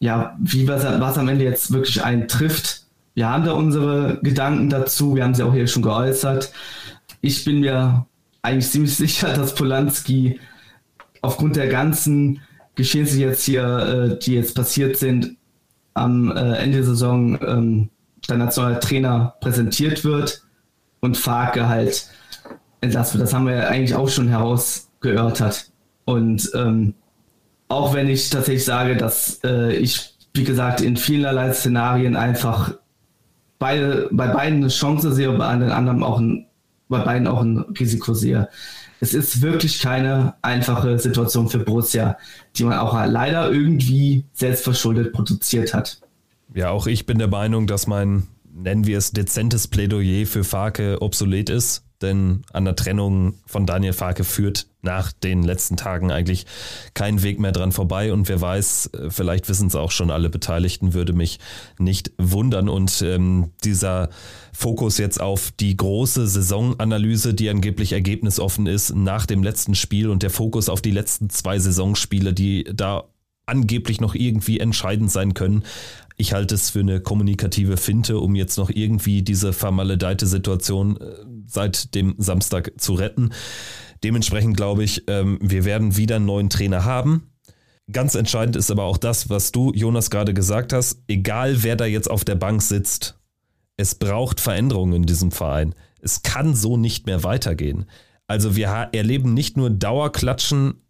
ja, 0.00 0.36
wie 0.38 0.68
was, 0.68 0.84
was 0.84 1.18
am 1.18 1.28
Ende 1.28 1.44
jetzt 1.44 1.72
wirklich 1.72 2.02
einen 2.02 2.28
trifft, 2.28 2.85
wir 3.16 3.30
haben 3.30 3.44
da 3.46 3.52
unsere 3.52 4.20
Gedanken 4.22 4.68
dazu, 4.68 5.16
wir 5.16 5.24
haben 5.24 5.34
sie 5.34 5.42
auch 5.42 5.54
hier 5.54 5.66
schon 5.66 5.82
geäußert. 5.82 6.52
Ich 7.22 7.46
bin 7.46 7.60
mir 7.60 8.06
eigentlich 8.42 8.70
ziemlich 8.70 8.94
sicher, 8.96 9.32
dass 9.32 9.54
Polanski 9.54 10.38
aufgrund 11.22 11.56
der 11.56 11.68
ganzen 11.68 12.42
Geschehnisse 12.74 13.18
jetzt 13.18 13.44
hier, 13.44 13.64
äh, 13.64 14.18
die 14.18 14.34
jetzt 14.34 14.54
passiert 14.54 14.98
sind, 14.98 15.36
am 15.94 16.30
äh, 16.30 16.58
Ende 16.58 16.76
der 16.76 16.84
Saison 16.84 17.38
ähm, 17.40 17.88
dann 18.28 18.42
als 18.42 18.56
Trainer 18.56 19.34
präsentiert 19.40 20.04
wird 20.04 20.42
und 21.00 21.16
Farke 21.16 21.68
halt 21.68 22.10
entlassen 22.82 23.14
wird. 23.14 23.28
Das 23.28 23.34
haben 23.34 23.46
wir 23.46 23.66
eigentlich 23.66 23.94
auch 23.94 24.10
schon 24.10 24.28
herausgeörtert. 24.28 25.70
Und 26.04 26.50
ähm, 26.54 26.92
auch 27.68 27.94
wenn 27.94 28.08
ich 28.08 28.28
tatsächlich 28.28 28.66
sage, 28.66 28.96
dass 28.96 29.40
äh, 29.42 29.74
ich, 29.74 30.14
wie 30.34 30.44
gesagt, 30.44 30.82
in 30.82 30.98
vielerlei 30.98 31.50
Szenarien 31.54 32.14
einfach 32.14 32.74
beide, 33.58 34.08
bei 34.12 34.28
beiden 34.28 34.58
eine 34.58 34.68
Chance 34.68 35.12
sehe 35.12 35.32
bei 35.32 35.46
anderen 35.46 36.02
auch 36.02 36.18
ein, 36.18 36.46
bei 36.88 37.00
beiden 37.00 37.26
auch 37.26 37.40
ein 37.40 37.58
Risiko 37.58 38.14
sehe. 38.14 38.48
Es 39.00 39.12
ist 39.12 39.42
wirklich 39.42 39.80
keine 39.80 40.34
einfache 40.42 40.98
Situation 40.98 41.48
für 41.48 41.58
Borussia, 41.58 42.16
die 42.56 42.64
man 42.64 42.78
auch 42.78 42.94
leider 43.06 43.50
irgendwie 43.50 44.24
selbstverschuldet 44.32 45.12
produziert 45.12 45.74
hat. 45.74 46.00
Ja, 46.54 46.70
auch 46.70 46.86
ich 46.86 47.04
bin 47.04 47.18
der 47.18 47.28
Meinung, 47.28 47.66
dass 47.66 47.86
mein, 47.86 48.26
nennen 48.54 48.86
wir 48.86 48.98
es, 48.98 49.10
dezentes 49.10 49.68
Plädoyer 49.68 50.26
für 50.26 50.44
Farke 50.44 51.02
obsolet 51.02 51.50
ist 51.50 51.85
denn 52.02 52.42
an 52.52 52.64
der 52.64 52.76
Trennung 52.76 53.34
von 53.46 53.66
Daniel 53.66 53.92
Farke 53.92 54.24
führt 54.24 54.66
nach 54.82 55.12
den 55.12 55.42
letzten 55.42 55.76
Tagen 55.76 56.10
eigentlich 56.10 56.46
kein 56.94 57.22
Weg 57.22 57.40
mehr 57.40 57.52
dran 57.52 57.72
vorbei. 57.72 58.12
Und 58.12 58.28
wer 58.28 58.40
weiß, 58.40 58.90
äh, 58.94 59.10
vielleicht 59.10 59.48
wissen 59.48 59.68
es 59.68 59.74
auch 59.74 59.90
schon 59.90 60.10
alle 60.10 60.30
Beteiligten, 60.30 60.94
würde 60.94 61.12
mich 61.12 61.38
nicht 61.78 62.12
wundern. 62.18 62.68
Und 62.68 63.02
ähm, 63.02 63.50
dieser 63.64 64.10
Fokus 64.52 64.98
jetzt 64.98 65.20
auf 65.20 65.50
die 65.50 65.76
große 65.76 66.26
Saisonanalyse, 66.26 67.34
die 67.34 67.50
angeblich 67.50 67.92
ergebnisoffen 67.92 68.66
ist 68.66 68.94
nach 68.94 69.26
dem 69.26 69.42
letzten 69.42 69.74
Spiel 69.74 70.08
und 70.08 70.22
der 70.22 70.30
Fokus 70.30 70.68
auf 70.68 70.80
die 70.80 70.92
letzten 70.92 71.30
zwei 71.30 71.58
Saisonspiele, 71.58 72.32
die 72.32 72.64
da 72.72 73.04
angeblich 73.46 74.00
noch 74.00 74.14
irgendwie 74.14 74.58
entscheidend 74.58 75.10
sein 75.10 75.34
können, 75.34 75.62
ich 76.16 76.32
halte 76.32 76.54
es 76.54 76.70
für 76.70 76.80
eine 76.80 77.00
kommunikative 77.00 77.76
Finte, 77.76 78.18
um 78.18 78.34
jetzt 78.34 78.56
noch 78.56 78.70
irgendwie 78.70 79.22
diese 79.22 79.52
vermaledeite 79.52 80.26
Situation 80.26 80.96
äh, 80.96 81.04
seit 81.46 81.94
dem 81.94 82.14
Samstag 82.18 82.72
zu 82.78 82.94
retten. 82.94 83.30
Dementsprechend 84.04 84.56
glaube 84.56 84.84
ich, 84.84 85.04
ähm, 85.08 85.38
wir 85.40 85.64
werden 85.64 85.96
wieder 85.96 86.16
einen 86.16 86.26
neuen 86.26 86.50
Trainer 86.50 86.84
haben. 86.84 87.30
Ganz 87.90 88.14
entscheidend 88.14 88.56
ist 88.56 88.70
aber 88.70 88.84
auch 88.84 88.98
das, 88.98 89.30
was 89.30 89.52
du, 89.52 89.72
Jonas, 89.72 90.10
gerade 90.10 90.34
gesagt 90.34 90.72
hast. 90.72 91.02
Egal, 91.06 91.62
wer 91.62 91.76
da 91.76 91.86
jetzt 91.86 92.10
auf 92.10 92.24
der 92.24 92.34
Bank 92.34 92.62
sitzt, 92.62 93.18
es 93.76 93.94
braucht 93.94 94.40
Veränderungen 94.40 94.94
in 94.94 95.02
diesem 95.04 95.30
Verein. 95.30 95.74
Es 96.00 96.22
kann 96.22 96.54
so 96.54 96.76
nicht 96.76 97.06
mehr 97.06 97.22
weitergehen. 97.22 97.86
Also 98.26 98.56
wir 98.56 98.66
erleben 98.92 99.34
nicht 99.34 99.56
nur 99.56 99.70
Dauerklatschen 99.70 100.82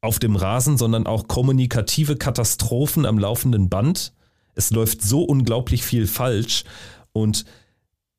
auf 0.00 0.18
dem 0.18 0.36
Rasen, 0.36 0.78
sondern 0.78 1.06
auch 1.06 1.28
kommunikative 1.28 2.16
Katastrophen 2.16 3.04
am 3.06 3.18
laufenden 3.18 3.68
Band. 3.68 4.12
Es 4.54 4.70
läuft 4.70 5.02
so 5.02 5.22
unglaublich 5.24 5.82
viel 5.82 6.06
falsch 6.06 6.64
und 7.12 7.44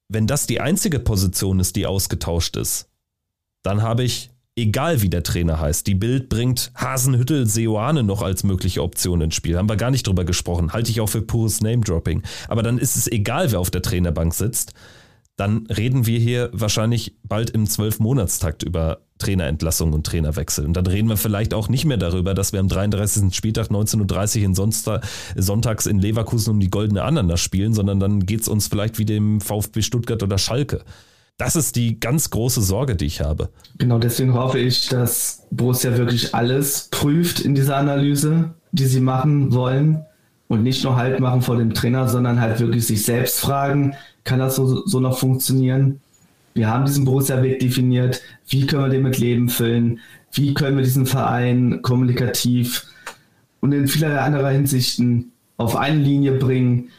wenn 0.08 0.28
das 0.28 0.48
die 0.48 0.62
einzige 0.62 1.00
Position 1.00 1.60
ist, 1.60 1.76
die 1.76 1.86
ausgetauscht 1.86 2.58
ist, 2.58 2.90
dann 3.64 3.82
habe 3.82 4.04
ich, 4.04 4.32
egal 4.56 5.02
wie 5.02 5.10
der 5.10 5.24
Trainer 5.24 5.60
heißt, 5.60 5.88
die 5.88 5.96
Bild 5.96 6.30
bringt 6.30 6.72
Hasenhüttel 6.76 7.48
Seoane 7.48 8.04
noch 8.04 8.22
als 8.22 8.44
mögliche 8.44 8.84
Option 8.84 9.22
ins 9.22 9.36
Spiel. 9.36 9.58
Haben 9.58 9.70
wir 9.70 9.78
gar 9.78 9.92
nicht 9.92 10.06
drüber 10.06 10.24
gesprochen. 10.24 10.74
Halte 10.74 10.92
ich 10.92 11.02
auch 11.02 11.10
für 11.10 11.22
pures 11.22 11.62
Name-Dropping. 11.62 12.22
Aber 12.48 12.62
dann 12.62 12.78
ist 12.78 12.96
es 12.96 13.08
egal, 13.08 13.52
wer 13.52 13.60
auf 13.60 13.72
der 13.72 13.82
Trainerbank 13.82 14.34
sitzt. 14.34 14.74
Dann 15.36 15.66
reden 15.68 16.06
wir 16.06 16.20
hier 16.20 16.50
wahrscheinlich 16.54 17.18
bald 17.24 17.50
im 17.50 17.68
Zwölf-Monatstakt 17.68 18.64
über 18.64 19.05
Trainerentlassung 19.18 19.94
und 19.94 20.06
Trainerwechsel. 20.06 20.66
Und 20.66 20.74
dann 20.74 20.88
reden 20.88 21.08
wir 21.08 21.18
vielleicht 21.18 21.54
auch 21.54 21.70
nicht 21.70 21.86
mehr 21.86 21.98
darüber, 21.98 22.34
dass 22.34 22.52
wir 22.52 22.60
am 22.60 22.68
33. 22.68 23.34
Spieltag 23.34 23.68
19.30 23.68 24.40
Uhr 24.40 24.46
in 24.46 24.56
Sonsta 24.56 25.02
sonntags 25.36 25.86
in 25.86 26.00
Leverkusen 26.00 26.52
um 26.52 26.60
die 26.60 26.70
goldene 26.70 27.04
Ananas 27.04 27.40
spielen, 27.40 27.74
sondern 27.74 28.00
dann 28.00 28.26
geht 28.26 28.42
es 28.42 28.48
uns 28.48 28.68
vielleicht 28.68 29.00
wie 29.00 29.06
dem 29.06 29.40
VfB 29.40 29.82
Stuttgart 29.82 30.22
oder 30.22 30.38
Schalke. 30.38 30.82
Das 31.38 31.56
ist 31.56 31.76
die 31.76 32.00
ganz 32.00 32.30
große 32.30 32.62
Sorge, 32.62 32.96
die 32.96 33.06
ich 33.06 33.22
habe. 33.22 33.50
Genau, 33.78 34.00
deswegen 34.00 34.34
hoffe 34.34 34.60
ich, 34.60 34.88
dass 34.88 35.44
Borussia 35.52 35.98
wirklich 35.98 36.34
alles 36.34 36.88
prüft 36.92 37.42
in 37.42 37.56
dieser 37.56 37.78
Analyse, 37.78 38.54
die 38.72 38.86
sie 38.86 39.02
machen 39.02 39.54
wollen 39.54 40.06
und 40.48 40.64
nicht 40.64 40.84
nur 40.84 40.96
Halt 40.96 41.20
machen 41.20 41.42
vor 41.42 41.58
dem 41.58 41.74
Trainer, 41.74 42.08
sondern 42.08 42.40
halt 42.40 42.60
wirklich 42.60 42.86
sich 42.86 43.04
selbst 43.04 43.40
fragen, 43.40 43.96
kann 44.24 44.40
das 44.40 44.56
so, 44.56 44.86
so 44.86 45.00
noch 45.00 45.18
funktionieren? 45.18 46.02
Wir 46.56 46.70
haben 46.70 46.86
diesen 46.86 47.04
Borussia-Weg 47.04 47.60
definiert. 47.60 48.22
Wie 48.48 48.66
können 48.66 48.86
wir 48.86 48.90
den 48.90 49.04
mit 49.04 49.18
Leben 49.18 49.50
füllen? 49.50 50.00
Wie 50.32 50.54
können 50.54 50.78
wir 50.78 50.86
diesen 50.86 51.06
Verein 51.06 51.82
kommunikativ 51.82 52.86
und 53.60 53.74
in 53.74 53.88
vielerlei 53.88 54.22
anderer 54.22 54.50
Hinsichten 54.50 55.34
auf 55.58 55.76
eine 55.76 56.00
Linie 56.00 56.32
bringen? 56.32 56.90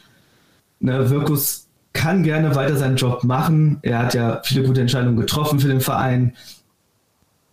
Ne, 0.79 1.09
Wirkus 1.09 1.69
kann 1.95 2.23
gerne 2.23 2.55
weiter 2.55 2.77
seinen 2.77 2.97
Job 2.97 3.25
machen. 3.25 3.79
Er 3.81 4.01
hat 4.01 4.13
ja 4.13 4.43
viele 4.45 4.67
gute 4.67 4.83
Entscheidungen 4.83 5.17
getroffen 5.17 5.59
für 5.59 5.69
den 5.69 5.81
Verein. 5.81 6.35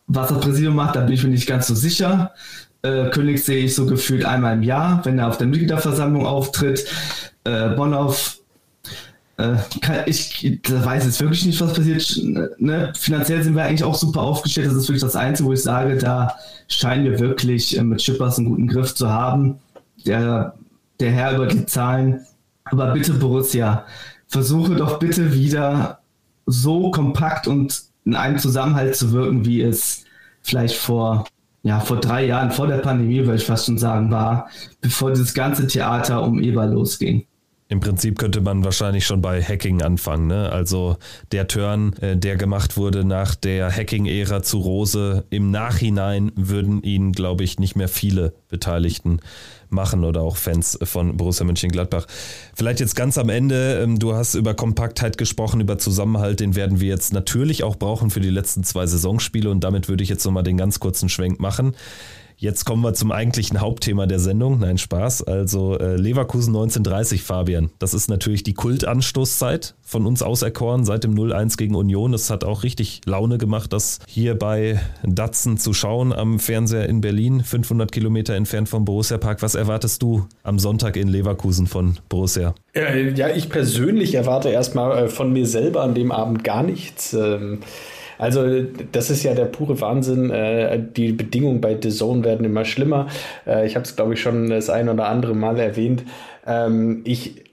Was 0.08 0.28
das 0.28 0.42
Präsidium 0.42 0.76
macht, 0.76 0.98
da 0.98 1.02
bin 1.02 1.14
ich 1.14 1.24
mir 1.24 1.30
nicht 1.30 1.48
ganz 1.48 1.68
so 1.68 1.74
sicher. 1.74 2.34
Äh, 2.82 3.10
König 3.12 3.46
sehe 3.46 3.64
ich 3.64 3.76
so 3.76 3.86
gefühlt 3.86 4.26
einmal 4.26 4.56
im 4.56 4.64
Jahr, 4.64 5.06
wenn 5.06 5.20
er 5.20 5.30
auf 5.30 5.38
der 5.38 5.48
Mitgliederversammlung 5.48 6.26
auftritt. 6.26 6.86
Äh, 7.46 7.70
Bonhoff, 7.70 8.43
ich 10.06 10.62
weiß 10.68 11.06
jetzt 11.06 11.20
wirklich 11.20 11.46
nicht, 11.46 11.60
was 11.60 11.74
passiert. 11.74 12.20
Ne? 12.60 12.94
Finanziell 12.96 13.42
sind 13.42 13.56
wir 13.56 13.64
eigentlich 13.64 13.84
auch 13.84 13.96
super 13.96 14.22
aufgestellt. 14.22 14.68
Das 14.68 14.76
ist 14.76 14.88
wirklich 14.88 15.02
das 15.02 15.16
Einzige, 15.16 15.50
wo 15.50 15.54
ich 15.54 15.64
sage, 15.64 15.98
da 15.98 16.36
scheinen 16.68 17.06
wir 17.06 17.20
wirklich 17.20 17.78
äh, 17.78 17.84
mit 17.84 18.02
Schippers 18.02 18.38
einen 18.38 18.50
guten 18.50 18.68
Griff 18.68 18.94
zu 18.94 19.10
haben. 19.10 19.60
Der, 20.06 20.54
der 21.00 21.12
Herr 21.12 21.36
über 21.36 21.48
die 21.48 21.66
Zahlen. 21.66 22.26
Aber 22.66 22.94
bitte, 22.94 23.14
Borussia, 23.14 23.86
versuche 24.28 24.76
doch 24.76 25.00
bitte 25.00 25.34
wieder 25.34 26.00
so 26.46 26.92
kompakt 26.92 27.48
und 27.48 27.84
in 28.06 28.16
einem 28.16 28.38
Zusammenhalt 28.38 28.96
zu 28.96 29.12
wirken, 29.14 29.46
wie 29.46 29.62
es 29.62 30.04
vielleicht 30.42 30.76
vor 30.76 31.26
ja, 31.64 31.80
vor 31.80 31.98
drei 32.02 32.26
Jahren, 32.26 32.52
vor 32.52 32.68
der 32.68 32.80
Pandemie, 32.80 33.20
würde 33.20 33.36
ich 33.36 33.46
fast 33.46 33.66
schon 33.66 33.78
sagen, 33.78 34.12
war, 34.12 34.50
bevor 34.82 35.12
dieses 35.12 35.34
ganze 35.34 35.66
Theater 35.66 36.22
um 36.22 36.42
Eber 36.42 36.66
losging. 36.66 37.26
Im 37.74 37.80
Prinzip 37.80 38.20
könnte 38.20 38.40
man 38.40 38.64
wahrscheinlich 38.64 39.04
schon 39.04 39.24
bei 39.24 39.42
Hacking 39.42 39.82
anfangen. 39.82 40.28
Ne? 40.28 40.52
Also 40.52 40.98
der 41.32 41.48
Turn, 41.48 41.94
äh, 42.02 42.16
der 42.16 42.36
gemacht 42.36 42.78
wurde 42.78 43.04
nach 43.04 43.34
der 43.34 43.76
Hacking-Ära 43.76 44.44
zu 44.44 44.60
Rose, 44.60 45.26
im 45.32 45.50
Nachhinein 45.50 46.32
würden 46.36 46.84
ihn, 46.84 47.14
glaube 47.14 47.44
ich, 47.44 47.58
nicht 47.58 47.76
mehr 47.76 47.88
viele 47.88 48.36
Beteiligten 48.48 49.22
machen 49.72 50.04
oder 50.04 50.22
auch 50.22 50.38
Fans 50.38 50.78
von 50.84 51.18
Borussia 51.18 51.48
Mönchengladbach. 51.48 52.06
Vielleicht 52.54 52.80
jetzt 52.80 52.96
ganz 52.96 53.18
am 53.18 53.30
Ende, 53.30 53.82
ähm, 53.82 53.98
du 53.98 54.14
hast 54.14 54.36
über 54.36 54.54
Kompaktheit 54.54 55.18
gesprochen, 55.18 55.60
über 55.60 55.80
Zusammenhalt, 55.80 56.42
den 56.42 56.56
werden 56.56 56.80
wir 56.80 56.90
jetzt 56.90 57.12
natürlich 57.12 57.64
auch 57.64 57.76
brauchen 57.76 58.12
für 58.12 58.20
die 58.20 58.30
letzten 58.30 58.64
zwei 58.64 58.86
Saisonspiele 58.86 59.50
und 59.50 59.64
damit 59.64 59.90
würde 59.90 60.04
ich 60.04 60.10
jetzt 60.10 60.24
nochmal 60.26 60.44
den 60.44 60.58
ganz 60.58 60.80
kurzen 60.80 61.10
Schwenk 61.10 61.40
machen. 61.40 61.76
Jetzt 62.38 62.66
kommen 62.66 62.82
wir 62.82 62.94
zum 62.94 63.12
eigentlichen 63.12 63.62
Hauptthema 63.62 64.06
der 64.06 64.20
Sendung. 64.20 64.60
Nein, 64.60 64.78
Spaß. 64.78 65.24
Also 65.24 65.78
äh, 65.78 65.96
Leverkusen 65.96 66.50
1930, 66.50 67.24
Fabian. 67.24 67.70
Das 67.80 67.94
ist 67.94 68.10
natürlich 68.10 68.44
die 68.44 68.54
Kultanstoßzeit 68.54 69.76
von 69.82 70.06
uns 70.06 70.22
auserkoren 70.22 70.86
seit 70.86 71.04
dem 71.04 71.16
0-1 71.16 71.58
gegen 71.58 71.76
Union. 71.76 72.12
Das 72.12 72.30
hat 72.30 72.44
auch 72.44 72.64
richtig 72.64 73.02
Laune 73.06 73.38
gemacht, 73.38 73.74
das 73.74 74.00
hier 74.08 74.38
bei 74.38 74.80
Datsen 75.04 75.58
zu 75.58 75.74
schauen 75.74 76.14
am 76.14 76.40
Fernseher 76.40 76.90
in 76.90 77.02
Berlin, 77.02 77.44
500 77.44 77.92
Kilometer 77.92 78.34
entfernt 78.34 78.70
vom 78.70 78.86
Borussia 78.86 79.18
Park. 79.18 79.42
Was 79.42 79.56
erwartest 79.56 80.02
du 80.02 80.28
am 80.44 80.60
Sonntag 80.60 80.98
in 80.98 81.08
Leverkusen 81.08 81.68
von 81.68 82.00
Borussia? 82.10 82.56
Ja, 82.76 83.30
ich 83.30 83.50
persönlich 83.50 84.16
erwarte 84.16 84.50
erstmal 84.50 85.06
äh, 85.06 85.08
von 85.08 85.32
mir 85.32 85.46
selber 85.46 85.84
an 85.84 85.94
dem 85.94 86.12
Abend 86.12 86.44
gar 86.44 86.64
nichts. 86.64 87.14
Ähm 87.14 87.60
also 88.18 88.62
das 88.92 89.10
ist 89.10 89.24
ja 89.24 89.34
der 89.34 89.46
pure 89.46 89.80
Wahnsinn. 89.82 90.30
Äh, 90.30 90.80
die 90.96 91.12
Bedingungen 91.12 91.62
bei 91.62 91.78
The 91.82 91.90
Zone 91.90 92.24
werden 92.24 92.46
immer 92.46 92.66
schlimmer. 92.66 93.08
Äh, 93.48 93.66
ich 93.66 93.76
habe 93.76 93.86
es, 93.86 93.96
glaube 93.96 94.14
ich, 94.14 94.22
schon 94.22 94.50
das 94.50 94.70
ein 94.70 94.90
oder 94.90 95.08
andere 95.08 95.36
Mal 95.36 95.60
erwähnt. 95.60 96.04
Ähm, 96.46 97.02
ich 97.06 97.44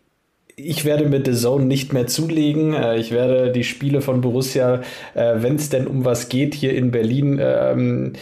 ich 0.63 0.85
werde 0.85 1.09
mit 1.09 1.27
The 1.27 1.33
Zone 1.33 1.65
nicht 1.65 1.95
mehr 1.95 2.07
zulegen. 2.07 2.75
Äh, 2.75 2.99
ich 2.99 3.13
werde 3.13 3.51
die 3.51 3.65
Spiele 3.65 4.03
von 4.03 4.21
Borussia, 4.21 4.83
wenn 5.15 5.57
es 5.57 5.71
denn 5.71 5.87
um 5.87 6.05
was 6.05 6.29
geht, 6.29 6.55
hier 6.55 6.75
in 6.75 6.91
Berlin 6.91 7.41
ähm, 7.43 8.13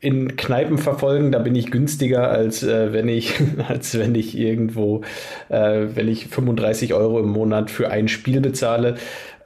in 0.00 0.36
Kneipen 0.36 0.76
verfolgen. 0.76 1.32
Da 1.32 1.38
bin 1.38 1.54
ich 1.54 1.70
günstiger, 1.70 2.30
als 2.30 2.66
wenn 2.66 3.08
ich, 3.08 3.34
als 3.68 3.98
wenn 3.98 4.14
ich 4.14 4.36
irgendwo, 4.36 5.00
wenn 5.48 6.08
ich 6.08 6.26
35 6.26 6.92
Euro 6.92 7.20
im 7.20 7.30
Monat 7.30 7.70
für 7.70 7.90
ein 7.90 8.08
Spiel 8.08 8.40
bezahle. 8.40 8.96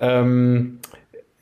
Ähm, 0.01 0.79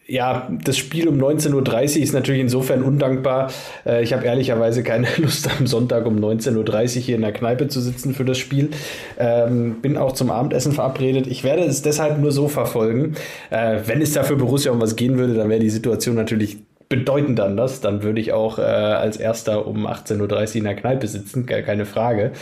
ja, 0.07 0.49
das 0.65 0.77
Spiel 0.77 1.09
um 1.09 1.19
19.30 1.19 1.97
Uhr 1.97 2.03
ist 2.03 2.13
natürlich 2.13 2.41
insofern 2.41 2.83
undankbar. 2.83 3.51
Äh, 3.87 4.03
ich 4.03 4.13
habe 4.13 4.27
ehrlicherweise 4.27 4.83
keine 4.83 5.07
Lust, 5.19 5.49
am 5.59 5.67
Sonntag 5.67 6.07
um 6.07 6.17
19.30 6.19 6.97
Uhr 6.97 7.03
hier 7.03 7.17
in 7.17 7.23
der 7.23 7.33
Kneipe 7.33 7.69
zu 7.69 7.81
sitzen 7.81 8.15
für 8.15 8.25
das 8.25 8.39
Spiel. 8.39 8.71
Ähm, 9.19 9.77
bin 9.81 9.97
auch 9.97 10.13
zum 10.13 10.31
Abendessen 10.31 10.73
verabredet. 10.73 11.27
Ich 11.29 11.45
werde 11.45 11.63
es 11.63 11.83
deshalb 11.83 12.19
nur 12.19 12.33
so 12.33 12.49
verfolgen. 12.49 13.15
Äh, 13.51 13.81
wenn 13.87 14.03
es 14.03 14.13
da 14.13 14.25
für 14.25 14.37
Borussia 14.37 14.73
um 14.73 14.81
was 14.81 14.97
gehen 14.97 15.19
würde, 15.19 15.35
dann 15.35 15.49
wäre 15.49 15.61
die 15.61 15.71
Situation 15.71 16.17
natürlich 16.17 16.59
bedeutend 16.89 17.41
anders. 17.41 17.81
Dann 17.81 18.03
würde 18.03 18.21
ich 18.21 18.33
auch 18.33 18.59
äh, 18.59 18.63
als 18.63 19.17
Erster 19.17 19.67
um 19.67 19.87
18.30 19.87 20.21
Uhr 20.21 20.57
in 20.57 20.65
der 20.65 20.75
Kneipe 20.75 21.07
sitzen, 21.07 21.47
keine 21.47 21.87
Frage. 21.87 22.33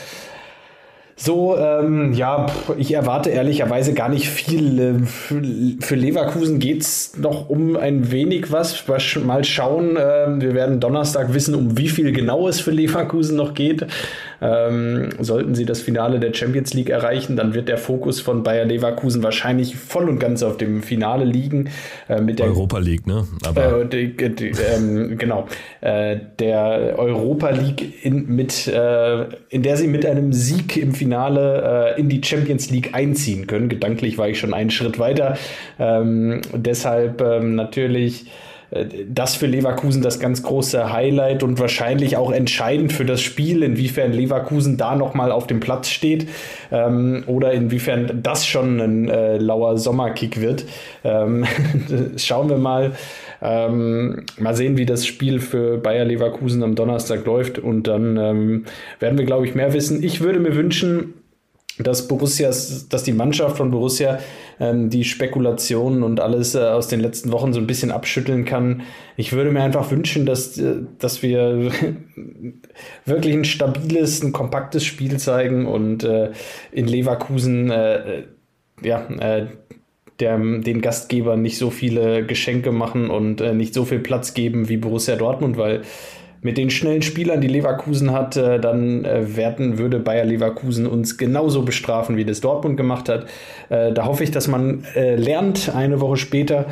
So, 1.22 1.54
ähm, 1.58 2.14
ja, 2.14 2.46
ich 2.78 2.94
erwarte 2.94 3.28
ehrlicherweise 3.28 3.92
gar 3.92 4.08
nicht 4.08 4.30
viel. 4.30 4.80
Ähm, 4.80 5.06
für 5.06 5.94
Leverkusen 5.94 6.58
geht 6.60 6.80
es 6.80 7.14
noch 7.18 7.50
um 7.50 7.76
ein 7.76 8.10
wenig 8.10 8.50
was. 8.50 8.86
Mal 9.22 9.44
schauen. 9.44 9.98
Ähm, 10.00 10.40
wir 10.40 10.54
werden 10.54 10.80
Donnerstag 10.80 11.34
wissen, 11.34 11.54
um 11.54 11.76
wie 11.76 11.90
viel 11.90 12.12
genau 12.12 12.48
es 12.48 12.60
für 12.60 12.70
Leverkusen 12.70 13.36
noch 13.36 13.52
geht. 13.52 13.86
Ähm, 14.40 15.10
sollten 15.18 15.54
sie 15.54 15.64
das 15.64 15.80
Finale 15.80 16.18
der 16.20 16.32
Champions 16.34 16.72
League 16.74 16.90
erreichen, 16.90 17.36
dann 17.36 17.54
wird 17.54 17.68
der 17.68 17.78
Fokus 17.78 18.20
von 18.20 18.42
Bayer 18.42 18.64
Leverkusen 18.64 19.22
wahrscheinlich 19.22 19.76
voll 19.76 20.08
und 20.08 20.18
ganz 20.18 20.42
auf 20.42 20.56
dem 20.56 20.82
Finale 20.82 21.24
liegen. 21.24 21.70
Äh, 22.08 22.20
mit 22.20 22.38
der 22.38 22.46
Europa 22.46 22.78
League, 22.78 23.06
ne? 23.06 23.26
Aber 23.46 23.82
äh, 23.82 23.86
die, 23.86 24.34
die, 24.34 24.52
ähm, 24.74 25.18
genau. 25.18 25.46
Äh, 25.80 26.16
der 26.38 26.94
Europa 26.96 27.50
League 27.50 28.04
in, 28.04 28.34
mit, 28.34 28.66
äh, 28.66 29.24
in 29.48 29.62
der 29.62 29.76
sie 29.76 29.86
mit 29.86 30.06
einem 30.06 30.32
Sieg 30.32 30.76
im 30.76 30.94
Finale 30.94 31.94
äh, 31.96 32.00
in 32.00 32.08
die 32.08 32.22
Champions 32.22 32.70
League 32.70 32.94
einziehen 32.94 33.46
können. 33.46 33.68
Gedanklich 33.68 34.18
war 34.18 34.28
ich 34.28 34.38
schon 34.38 34.54
einen 34.54 34.70
Schritt 34.70 34.98
weiter. 34.98 35.36
Ähm, 35.78 36.40
deshalb 36.54 37.20
ähm, 37.20 37.54
natürlich 37.54 38.26
das 39.08 39.34
für 39.34 39.46
Leverkusen 39.46 40.00
das 40.00 40.20
ganz 40.20 40.42
große 40.44 40.92
Highlight 40.92 41.42
und 41.42 41.58
wahrscheinlich 41.58 42.16
auch 42.16 42.30
entscheidend 42.30 42.92
für 42.92 43.04
das 43.04 43.20
Spiel, 43.20 43.64
inwiefern 43.64 44.12
Leverkusen 44.12 44.76
da 44.76 44.94
nochmal 44.94 45.32
auf 45.32 45.48
dem 45.48 45.58
Platz 45.58 45.88
steht 45.88 46.28
ähm, 46.70 47.24
oder 47.26 47.52
inwiefern 47.52 48.20
das 48.22 48.46
schon 48.46 48.80
ein 48.80 49.08
äh, 49.08 49.38
lauer 49.38 49.76
Sommerkick 49.76 50.40
wird. 50.40 50.66
Ähm, 51.02 51.44
schauen 52.16 52.48
wir 52.48 52.58
mal. 52.58 52.92
Ähm, 53.42 54.26
mal 54.38 54.54
sehen, 54.54 54.76
wie 54.76 54.84
das 54.84 55.06
Spiel 55.06 55.40
für 55.40 55.78
Bayer 55.78 56.04
Leverkusen 56.04 56.62
am 56.62 56.74
Donnerstag 56.74 57.24
läuft 57.24 57.58
und 57.58 57.84
dann 57.84 58.18
ähm, 58.18 58.64
werden 58.98 59.18
wir, 59.18 59.24
glaube 59.24 59.46
ich, 59.46 59.54
mehr 59.54 59.72
wissen. 59.72 60.02
Ich 60.02 60.20
würde 60.20 60.38
mir 60.38 60.54
wünschen, 60.54 61.14
dass 61.78 62.06
Borussias, 62.06 62.88
dass 62.88 63.02
die 63.02 63.12
Mannschaft 63.12 63.56
von 63.56 63.70
Borussia 63.70 64.18
ähm, 64.60 64.90
die 64.90 65.04
Spekulationen 65.04 66.02
und 66.02 66.20
alles 66.20 66.54
äh, 66.54 66.60
aus 66.60 66.86
den 66.86 67.00
letzten 67.00 67.32
Wochen 67.32 67.52
so 67.52 67.58
ein 67.58 67.66
bisschen 67.66 67.90
abschütteln 67.90 68.44
kann. 68.44 68.82
Ich 69.16 69.32
würde 69.32 69.50
mir 69.50 69.62
einfach 69.62 69.90
wünschen, 69.90 70.26
dass, 70.26 70.58
äh, 70.58 70.82
dass 70.98 71.22
wir 71.22 71.72
wirklich 73.06 73.34
ein 73.34 73.44
stabiles, 73.44 74.22
ein 74.22 74.32
kompaktes 74.32 74.84
Spiel 74.84 75.16
zeigen 75.16 75.66
und 75.66 76.04
äh, 76.04 76.30
in 76.70 76.86
Leverkusen 76.86 77.70
äh, 77.70 78.24
ja, 78.82 79.06
äh, 79.08 79.46
der, 80.20 80.38
den 80.38 80.82
Gastgebern 80.82 81.40
nicht 81.40 81.56
so 81.56 81.70
viele 81.70 82.26
Geschenke 82.26 82.72
machen 82.72 83.08
und 83.08 83.40
nicht 83.56 83.72
so 83.72 83.86
viel 83.86 84.00
Platz 84.00 84.34
geben 84.34 84.68
wie 84.68 84.76
Borussia 84.76 85.16
Dortmund, 85.16 85.56
weil 85.56 85.80
mit 86.42 86.56
den 86.56 86.70
schnellen 86.70 87.02
Spielern, 87.02 87.40
die 87.40 87.48
Leverkusen 87.48 88.12
hat, 88.12 88.36
äh, 88.36 88.58
dann 88.58 89.04
äh, 89.04 89.36
werden, 89.36 89.78
würde 89.78 89.98
Bayer 89.98 90.24
Leverkusen 90.24 90.86
uns 90.86 91.18
genauso 91.18 91.62
bestrafen, 91.62 92.16
wie 92.16 92.24
das 92.24 92.40
Dortmund 92.40 92.76
gemacht 92.76 93.08
hat. 93.08 93.26
Äh, 93.68 93.92
da 93.92 94.06
hoffe 94.06 94.24
ich, 94.24 94.30
dass 94.30 94.48
man 94.48 94.84
lernt, 94.94 95.74
eine 95.74 96.00
Woche 96.00 96.16
später 96.16 96.66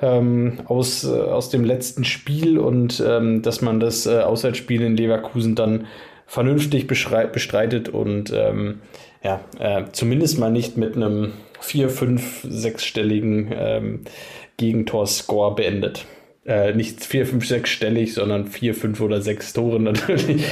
ähm, 0.00 0.58
aus, 0.66 1.04
aus 1.06 1.50
dem 1.50 1.64
letzten 1.64 2.04
Spiel 2.04 2.58
und 2.58 3.02
ähm, 3.06 3.42
dass 3.42 3.60
man 3.60 3.80
das 3.80 4.06
Auswärtsspiel 4.06 4.82
in 4.82 4.96
Leverkusen 4.96 5.54
dann 5.54 5.86
vernünftig 6.26 6.86
bestreitet 6.86 7.88
und 7.88 8.32
ähm, 8.34 8.80
ja, 9.22 9.40
zumindest 9.92 10.38
mal 10.38 10.50
nicht 10.50 10.78
mit 10.78 10.96
einem 10.96 11.32
4, 11.60 11.90
5, 11.90 12.44
6-stelligen 12.44 13.50
ähm, 13.52 14.00
Gegentors-Score 14.56 15.54
beendet. 15.54 16.06
Äh, 16.46 16.72
nicht 16.74 17.04
4, 17.04 17.26
5, 17.26 17.46
6 17.46 17.68
stellig, 17.68 18.14
sondern 18.14 18.46
4, 18.46 18.74
5 18.74 19.00
oder 19.02 19.20
6 19.20 19.52
Tore 19.52 19.78
natürlich. 19.78 20.42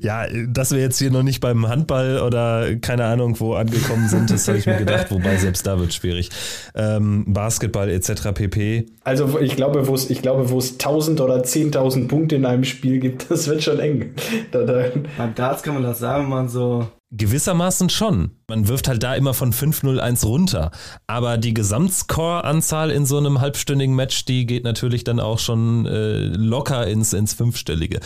ja, 0.00 0.26
dass 0.48 0.72
wir 0.72 0.80
jetzt 0.80 0.98
hier 0.98 1.10
noch 1.10 1.22
nicht 1.22 1.40
beim 1.40 1.66
Handball 1.66 2.20
oder 2.20 2.76
keine 2.76 3.04
Ahnung 3.04 3.40
wo 3.40 3.54
angekommen 3.54 4.08
sind, 4.08 4.30
das 4.30 4.46
habe 4.48 4.58
ich 4.58 4.66
mir 4.66 4.76
gedacht, 4.76 5.10
wobei 5.10 5.36
selbst 5.36 5.66
da 5.66 5.78
wird 5.78 5.94
schwierig. 5.94 6.28
Ähm, 6.74 7.24
Basketball 7.26 7.88
etc. 7.88 8.32
pp. 8.34 8.86
Also 9.02 9.38
ich 9.40 9.56
glaube, 9.56 9.88
wo 9.88 9.94
es 9.94 10.10
ich 10.10 10.20
glaube, 10.20 10.50
wo 10.50 10.58
es 10.58 10.72
1000 10.72 11.20
oder 11.22 11.36
10.000 11.42 12.08
Punkte 12.08 12.36
in 12.36 12.44
einem 12.44 12.64
Spiel 12.64 13.00
gibt, 13.00 13.30
das 13.30 13.48
wird 13.48 13.62
schon 13.62 13.78
eng. 13.80 14.14
Da, 14.50 14.64
da. 14.64 14.84
Beim 15.16 15.34
Darts 15.34 15.62
kann 15.62 15.74
man 15.74 15.82
das 15.82 15.98
sagen, 15.98 16.24
wenn 16.24 16.30
man 16.30 16.48
so 16.48 16.86
Gewissermaßen 17.12 17.88
schon. 17.88 18.32
Man 18.48 18.66
wirft 18.66 18.88
halt 18.88 19.02
da 19.02 19.14
immer 19.14 19.32
von 19.32 19.52
5-0-1 19.52 20.26
runter. 20.26 20.70
Aber 21.06 21.38
die 21.38 21.54
Gesamtscore-Anzahl 21.54 22.90
in 22.90 23.06
so 23.06 23.16
einem 23.18 23.40
halbstündigen 23.40 23.94
Match, 23.94 24.24
die 24.24 24.44
geht 24.44 24.64
natürlich 24.64 25.04
dann 25.04 25.20
auch 25.20 25.38
schon 25.38 25.86
äh, 25.86 26.18
locker 26.24 26.86
ins, 26.86 27.12
ins 27.12 27.34
Fünfstellige. 27.34 28.00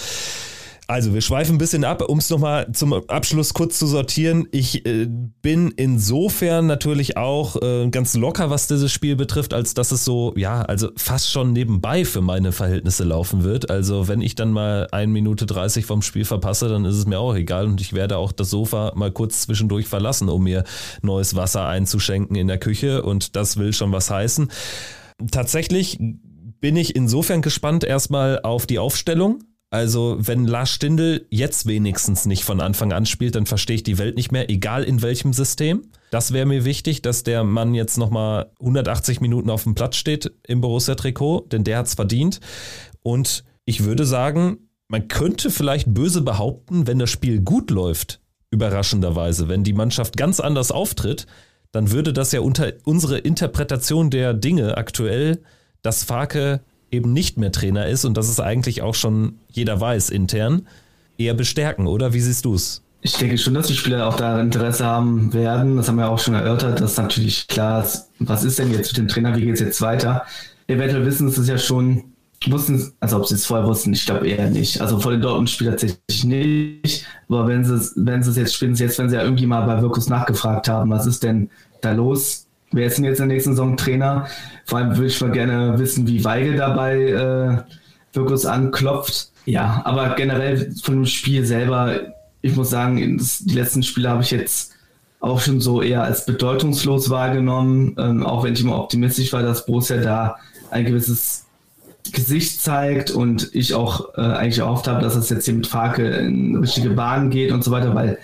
Also, 0.90 1.14
wir 1.14 1.20
schweifen 1.20 1.54
ein 1.54 1.58
bisschen 1.58 1.84
ab, 1.84 2.02
um 2.08 2.18
es 2.18 2.30
nochmal 2.30 2.72
zum 2.72 2.92
Abschluss 2.92 3.54
kurz 3.54 3.78
zu 3.78 3.86
sortieren. 3.86 4.48
Ich 4.50 4.84
äh, 4.84 5.06
bin 5.40 5.72
insofern 5.76 6.66
natürlich 6.66 7.16
auch 7.16 7.62
äh, 7.62 7.88
ganz 7.90 8.14
locker, 8.14 8.50
was 8.50 8.66
dieses 8.66 8.90
Spiel 8.90 9.14
betrifft, 9.14 9.54
als 9.54 9.74
dass 9.74 9.92
es 9.92 10.04
so, 10.04 10.34
ja, 10.36 10.62
also 10.62 10.90
fast 10.96 11.30
schon 11.30 11.52
nebenbei 11.52 12.04
für 12.04 12.22
meine 12.22 12.50
Verhältnisse 12.50 13.04
laufen 13.04 13.44
wird. 13.44 13.70
Also, 13.70 14.08
wenn 14.08 14.20
ich 14.20 14.34
dann 14.34 14.50
mal 14.50 14.88
1 14.90 15.12
Minute 15.12 15.46
30 15.46 15.86
vom 15.86 16.02
Spiel 16.02 16.24
verpasse, 16.24 16.68
dann 16.68 16.84
ist 16.84 16.96
es 16.96 17.06
mir 17.06 17.20
auch 17.20 17.36
egal 17.36 17.66
und 17.66 17.80
ich 17.80 17.92
werde 17.92 18.16
auch 18.16 18.32
das 18.32 18.50
Sofa 18.50 18.90
mal 18.96 19.12
kurz 19.12 19.42
zwischendurch 19.42 19.86
verlassen, 19.86 20.28
um 20.28 20.42
mir 20.42 20.64
neues 21.02 21.36
Wasser 21.36 21.68
einzuschenken 21.68 22.34
in 22.34 22.48
der 22.48 22.58
Küche 22.58 23.04
und 23.04 23.36
das 23.36 23.58
will 23.58 23.72
schon 23.72 23.92
was 23.92 24.10
heißen. 24.10 24.50
Tatsächlich 25.30 26.00
bin 26.00 26.74
ich 26.74 26.96
insofern 26.96 27.42
gespannt 27.42 27.84
erstmal 27.84 28.40
auf 28.40 28.66
die 28.66 28.80
Aufstellung 28.80 29.44
also, 29.70 30.16
wenn 30.18 30.46
Lars 30.46 30.70
Stindl 30.70 31.26
jetzt 31.30 31.66
wenigstens 31.66 32.26
nicht 32.26 32.42
von 32.42 32.60
Anfang 32.60 32.92
an 32.92 33.06
spielt, 33.06 33.36
dann 33.36 33.46
verstehe 33.46 33.76
ich 33.76 33.84
die 33.84 33.98
Welt 33.98 34.16
nicht 34.16 34.32
mehr, 34.32 34.50
egal 34.50 34.82
in 34.82 35.00
welchem 35.00 35.32
System. 35.32 35.82
Das 36.10 36.32
wäre 36.32 36.44
mir 36.44 36.64
wichtig, 36.64 37.02
dass 37.02 37.22
der 37.22 37.44
Mann 37.44 37.72
jetzt 37.74 37.96
nochmal 37.96 38.50
180 38.58 39.20
Minuten 39.20 39.48
auf 39.48 39.62
dem 39.62 39.76
Platz 39.76 39.94
steht 39.94 40.32
im 40.44 40.60
Borussia-Trikot, 40.60 41.46
denn 41.52 41.62
der 41.62 41.78
hat 41.78 41.86
es 41.86 41.94
verdient. 41.94 42.40
Und 43.04 43.44
ich 43.64 43.84
würde 43.84 44.04
sagen, 44.04 44.58
man 44.88 45.06
könnte 45.06 45.50
vielleicht 45.50 45.94
böse 45.94 46.22
behaupten, 46.22 46.88
wenn 46.88 46.98
das 46.98 47.10
Spiel 47.10 47.40
gut 47.40 47.70
läuft, 47.70 48.20
überraschenderweise, 48.50 49.48
wenn 49.48 49.62
die 49.62 49.72
Mannschaft 49.72 50.16
ganz 50.16 50.40
anders 50.40 50.72
auftritt, 50.72 51.28
dann 51.70 51.92
würde 51.92 52.12
das 52.12 52.32
ja 52.32 52.40
unter 52.40 52.72
unsere 52.84 53.18
Interpretation 53.18 54.10
der 54.10 54.34
Dinge 54.34 54.76
aktuell, 54.76 55.42
dass 55.82 56.02
Farke 56.02 56.60
eben 56.90 57.12
nicht 57.12 57.38
mehr 57.38 57.52
Trainer 57.52 57.86
ist 57.86 58.04
und 58.04 58.16
das 58.16 58.28
ist 58.28 58.40
eigentlich 58.40 58.82
auch 58.82 58.94
schon 58.94 59.34
jeder 59.50 59.80
weiß 59.80 60.10
intern, 60.10 60.66
eher 61.18 61.34
bestärken, 61.34 61.86
oder? 61.86 62.12
Wie 62.12 62.20
siehst 62.20 62.44
du 62.44 62.54
es? 62.54 62.82
Ich 63.02 63.16
denke 63.16 63.38
schon, 63.38 63.54
dass 63.54 63.66
die 63.66 63.74
Spieler 63.74 64.06
auch 64.06 64.16
da 64.16 64.40
Interesse 64.40 64.84
haben 64.84 65.32
werden. 65.32 65.76
Das 65.76 65.88
haben 65.88 65.96
wir 65.96 66.10
auch 66.10 66.18
schon 66.18 66.34
erörtert, 66.34 66.80
dass 66.80 66.98
natürlich 66.98 67.48
klar 67.48 67.82
ist, 67.82 68.10
was 68.18 68.44
ist 68.44 68.58
denn 68.58 68.70
jetzt 68.72 68.92
mit 68.92 68.98
dem 68.98 69.08
Trainer, 69.08 69.34
wie 69.36 69.40
geht 69.42 69.54
es 69.54 69.60
jetzt 69.60 69.80
weiter? 69.80 70.26
Eventuell 70.66 71.06
wissen 71.06 71.28
es 71.28 71.48
ja 71.48 71.56
schon, 71.56 72.04
wussten, 72.48 72.92
also 73.00 73.16
ob 73.16 73.26
sie 73.26 73.34
es 73.34 73.46
vorher 73.46 73.66
wussten, 73.66 73.92
ich 73.92 74.04
glaube 74.04 74.28
eher 74.28 74.50
nicht. 74.50 74.80
Also 74.80 74.98
vor 74.98 75.12
den 75.12 75.20
Dortmund-Spielern 75.22 75.76
tatsächlich 75.76 76.24
nicht. 76.24 77.06
Aber 77.28 77.48
wenn 77.48 77.64
sie 77.64 77.74
es, 77.74 77.94
wenn 77.96 78.22
sie 78.22 78.30
es 78.30 78.36
jetzt 78.36 78.54
spielen, 78.54 78.74
jetzt, 78.74 78.98
wenn 78.98 79.08
sie 79.08 79.16
ja 79.16 79.22
irgendwie 79.22 79.46
mal 79.46 79.62
bei 79.62 79.80
Wirkus 79.80 80.08
nachgefragt 80.08 80.68
haben, 80.68 80.90
was 80.90 81.06
ist 81.06 81.22
denn 81.22 81.50
da 81.80 81.92
los? 81.92 82.46
Wer 82.72 82.86
ist 82.86 82.98
denn 82.98 83.04
jetzt 83.04 83.20
in 83.20 83.28
der 83.28 83.34
nächsten 83.34 83.52
Saison 83.52 83.76
Trainer? 83.76 84.26
Vor 84.64 84.78
allem 84.78 84.96
würde 84.96 85.06
ich 85.06 85.20
mal 85.20 85.32
gerne 85.32 85.78
wissen, 85.78 86.06
wie 86.06 86.24
Weigel 86.24 86.56
dabei 86.56 87.00
äh, 87.00 87.62
Wirkus 88.12 88.46
anklopft. 88.46 89.30
Ja, 89.44 89.82
aber 89.84 90.14
generell 90.14 90.72
von 90.82 90.96
dem 90.96 91.06
Spiel 91.06 91.44
selber, 91.44 92.12
ich 92.42 92.54
muss 92.54 92.70
sagen, 92.70 92.96
die 93.40 93.54
letzten 93.54 93.82
Spiele 93.82 94.10
habe 94.10 94.22
ich 94.22 94.30
jetzt 94.30 94.72
auch 95.20 95.40
schon 95.40 95.60
so 95.60 95.82
eher 95.82 96.02
als 96.02 96.24
bedeutungslos 96.24 97.10
wahrgenommen, 97.10 97.96
ähm, 97.98 98.24
auch 98.24 98.44
wenn 98.44 98.54
ich 98.54 98.62
immer 98.62 98.78
optimistisch 98.78 99.32
war, 99.32 99.42
dass 99.42 99.66
Borussia 99.66 99.98
da 99.98 100.36
ein 100.70 100.86
gewisses 100.86 101.46
Gesicht 102.12 102.62
zeigt 102.62 103.10
und 103.10 103.50
ich 103.54 103.74
auch 103.74 104.14
äh, 104.16 104.20
eigentlich 104.20 104.60
erhofft 104.60 104.88
habe, 104.88 105.02
dass 105.02 105.16
es 105.16 105.28
jetzt 105.28 105.44
hier 105.44 105.54
mit 105.54 105.66
Farke 105.66 106.06
in 106.08 106.56
richtige 106.56 106.90
Bahnen 106.90 107.30
geht 107.30 107.52
und 107.52 107.62
so 107.62 107.70
weiter, 107.70 107.94
weil 107.94 108.18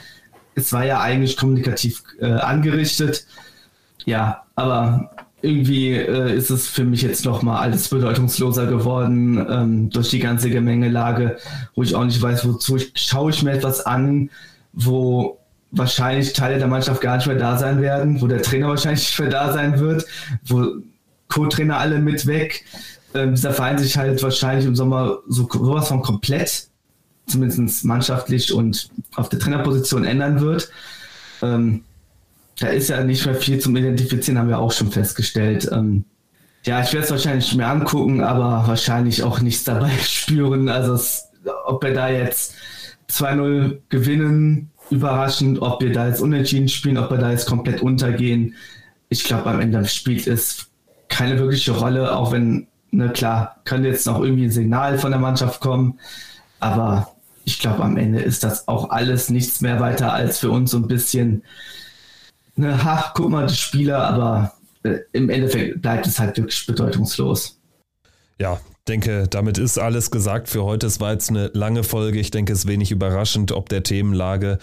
es 0.54 0.72
war 0.72 0.84
ja 0.84 1.00
eigentlich 1.00 1.36
kommunikativ 1.36 2.02
äh, 2.18 2.26
angerichtet. 2.26 3.26
Ja, 4.06 4.44
aber 4.54 5.10
irgendwie 5.42 5.92
äh, 5.92 6.34
ist 6.34 6.50
es 6.50 6.66
für 6.68 6.84
mich 6.84 7.02
jetzt 7.02 7.24
nochmal 7.24 7.58
alles 7.58 7.88
bedeutungsloser 7.88 8.66
geworden 8.66 9.44
ähm, 9.50 9.90
durch 9.90 10.10
die 10.10 10.20
ganze 10.20 10.48
Gemengelage, 10.48 11.36
wo 11.74 11.82
ich 11.82 11.94
auch 11.94 12.04
nicht 12.04 12.22
weiß, 12.22 12.46
wozu 12.48 12.76
ich, 12.76 12.92
schaue 12.94 13.30
ich 13.30 13.42
mir 13.42 13.52
etwas 13.52 13.84
an, 13.84 14.30
wo 14.72 15.38
wahrscheinlich 15.72 16.32
Teile 16.32 16.58
der 16.58 16.68
Mannschaft 16.68 17.00
gar 17.00 17.16
nicht 17.16 17.26
mehr 17.26 17.36
da 17.36 17.58
sein 17.58 17.82
werden, 17.82 18.20
wo 18.20 18.26
der 18.28 18.42
Trainer 18.42 18.68
wahrscheinlich 18.68 19.00
nicht 19.00 19.20
mehr 19.20 19.28
da 19.28 19.52
sein 19.52 19.78
wird, 19.78 20.06
wo 20.44 20.66
Co-Trainer 21.28 21.78
alle 21.78 21.98
mit 21.98 22.26
weg. 22.26 22.64
Ähm, 23.14 23.34
dieser 23.34 23.52
Verein 23.52 23.78
sich 23.78 23.96
halt 23.96 24.22
wahrscheinlich 24.22 24.66
im 24.66 24.76
Sommer 24.76 25.18
so 25.28 25.48
sowas 25.52 25.88
von 25.88 26.02
komplett, 26.02 26.68
zumindest 27.26 27.84
mannschaftlich 27.84 28.52
und 28.52 28.88
auf 29.16 29.28
der 29.28 29.40
Trainerposition 29.40 30.04
ändern 30.04 30.40
wird. 30.40 30.70
Ähm, 31.42 31.82
da 32.58 32.68
ist 32.68 32.88
ja 32.88 33.02
nicht 33.04 33.26
mehr 33.26 33.34
viel 33.34 33.58
zum 33.58 33.76
Identifizieren, 33.76 34.38
haben 34.38 34.48
wir 34.48 34.58
auch 34.58 34.72
schon 34.72 34.90
festgestellt. 34.90 35.68
Ähm, 35.72 36.04
ja, 36.64 36.80
ich 36.80 36.92
werde 36.92 37.04
es 37.04 37.10
wahrscheinlich 37.10 37.54
mehr 37.54 37.68
angucken, 37.68 38.22
aber 38.22 38.66
wahrscheinlich 38.66 39.22
auch 39.22 39.40
nichts 39.40 39.64
dabei 39.64 39.90
spüren. 40.02 40.68
Also, 40.68 40.94
es, 40.94 41.28
ob 41.66 41.82
wir 41.84 41.94
da 41.94 42.08
jetzt 42.08 42.54
2-0 43.10 43.78
gewinnen, 43.88 44.70
überraschend, 44.90 45.60
ob 45.60 45.82
wir 45.82 45.92
da 45.92 46.08
jetzt 46.08 46.20
unentschieden 46.20 46.68
spielen, 46.68 46.98
ob 46.98 47.10
wir 47.10 47.18
da 47.18 47.30
jetzt 47.30 47.46
komplett 47.46 47.82
untergehen. 47.82 48.54
Ich 49.08 49.24
glaube, 49.24 49.50
am 49.50 49.60
Ende 49.60 49.84
spielt 49.86 50.26
es 50.26 50.66
keine 51.08 51.38
wirkliche 51.38 51.72
Rolle, 51.72 52.14
auch 52.14 52.32
wenn, 52.32 52.66
ne, 52.90 53.10
klar, 53.10 53.56
könnte 53.64 53.88
jetzt 53.88 54.06
noch 54.06 54.20
irgendwie 54.20 54.44
ein 54.44 54.50
Signal 54.50 54.98
von 54.98 55.10
der 55.10 55.20
Mannschaft 55.20 55.60
kommen, 55.60 55.98
aber 56.58 57.12
ich 57.44 57.60
glaube, 57.60 57.84
am 57.84 57.96
Ende 57.96 58.20
ist 58.20 58.42
das 58.42 58.66
auch 58.66 58.90
alles 58.90 59.30
nichts 59.30 59.60
mehr 59.60 59.78
weiter 59.78 60.12
als 60.12 60.38
für 60.38 60.50
uns 60.50 60.72
so 60.72 60.78
ein 60.78 60.88
bisschen 60.88 61.42
ne, 62.56 62.82
ha, 62.82 63.12
guck 63.14 63.30
mal, 63.30 63.46
die 63.46 63.54
Spieler, 63.54 63.98
aber 63.98 64.52
äh, 64.82 64.98
im 65.12 65.30
Endeffekt 65.30 65.82
bleibt 65.82 66.06
es 66.06 66.18
halt 66.18 66.36
wirklich 66.36 66.66
bedeutungslos. 66.66 67.58
Ja, 68.38 68.60
denke, 68.88 69.26
damit 69.28 69.58
ist 69.58 69.78
alles 69.78 70.10
gesagt 70.10 70.48
für 70.48 70.64
heute. 70.64 70.86
Es 70.86 71.00
war 71.00 71.12
jetzt 71.12 71.30
eine 71.30 71.50
lange 71.54 71.84
Folge. 71.84 72.18
Ich 72.18 72.30
denke, 72.30 72.52
es 72.52 72.60
ist 72.60 72.66
wenig 72.66 72.90
überraschend, 72.90 73.52
ob 73.52 73.68
der 73.68 73.82
Themenlage. 73.82 74.58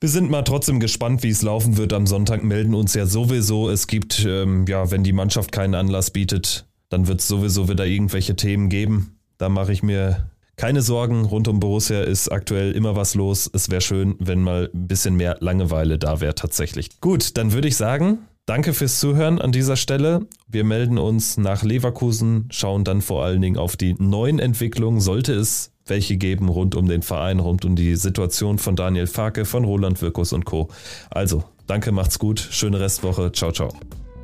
Wir 0.00 0.08
sind 0.08 0.30
mal 0.30 0.42
trotzdem 0.42 0.78
gespannt, 0.78 1.22
wie 1.22 1.30
es 1.30 1.42
laufen 1.42 1.76
wird. 1.76 1.92
Am 1.92 2.06
Sonntag 2.06 2.44
melden 2.44 2.74
uns 2.74 2.94
ja 2.94 3.06
sowieso. 3.06 3.70
Es 3.70 3.86
gibt, 3.86 4.24
ähm, 4.26 4.66
ja, 4.68 4.90
wenn 4.90 5.04
die 5.04 5.12
Mannschaft 5.12 5.52
keinen 5.52 5.74
Anlass 5.74 6.10
bietet, 6.10 6.66
dann 6.90 7.08
wird 7.08 7.20
es 7.20 7.28
sowieso 7.28 7.68
wieder 7.68 7.86
irgendwelche 7.86 8.36
Themen 8.36 8.68
geben. 8.68 9.18
Da 9.38 9.48
mache 9.48 9.72
ich 9.72 9.82
mir 9.82 10.30
keine 10.56 10.80
Sorgen, 10.80 11.24
rund 11.26 11.48
um 11.48 11.60
Borussia 11.60 12.02
ist 12.02 12.28
aktuell 12.30 12.72
immer 12.72 12.96
was 12.96 13.14
los. 13.14 13.50
Es 13.52 13.70
wäre 13.70 13.82
schön, 13.82 14.16
wenn 14.18 14.40
mal 14.42 14.70
ein 14.72 14.88
bisschen 14.88 15.14
mehr 15.14 15.36
Langeweile 15.40 15.98
da 15.98 16.20
wäre 16.20 16.34
tatsächlich. 16.34 17.00
Gut, 17.00 17.36
dann 17.36 17.52
würde 17.52 17.68
ich 17.68 17.76
sagen, 17.76 18.20
danke 18.46 18.72
fürs 18.72 18.98
Zuhören 18.98 19.40
an 19.40 19.52
dieser 19.52 19.76
Stelle. 19.76 20.26
Wir 20.48 20.64
melden 20.64 20.96
uns 20.96 21.36
nach 21.36 21.62
Leverkusen, 21.62 22.48
schauen 22.50 22.84
dann 22.84 23.02
vor 23.02 23.24
allen 23.24 23.42
Dingen 23.42 23.58
auf 23.58 23.76
die 23.76 23.94
neuen 23.98 24.38
Entwicklungen, 24.38 25.00
sollte 25.00 25.34
es 25.34 25.72
welche 25.86 26.16
geben 26.16 26.48
rund 26.48 26.74
um 26.74 26.88
den 26.88 27.02
Verein, 27.02 27.38
rund 27.38 27.64
um 27.64 27.76
die 27.76 27.94
Situation 27.96 28.58
von 28.58 28.76
Daniel 28.76 29.06
Farke, 29.06 29.44
von 29.44 29.64
Roland 29.64 30.00
Wirkus 30.02 30.32
und 30.32 30.44
Co. 30.44 30.68
Also, 31.10 31.44
danke, 31.66 31.92
macht's 31.92 32.18
gut, 32.18 32.40
schöne 32.40 32.80
Restwoche, 32.80 33.30
ciao, 33.30 33.52
ciao. 33.52 33.72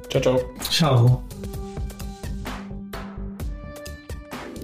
Ciao, 0.09 0.21
ciao. 0.21 0.41
Ciao. 0.71 1.23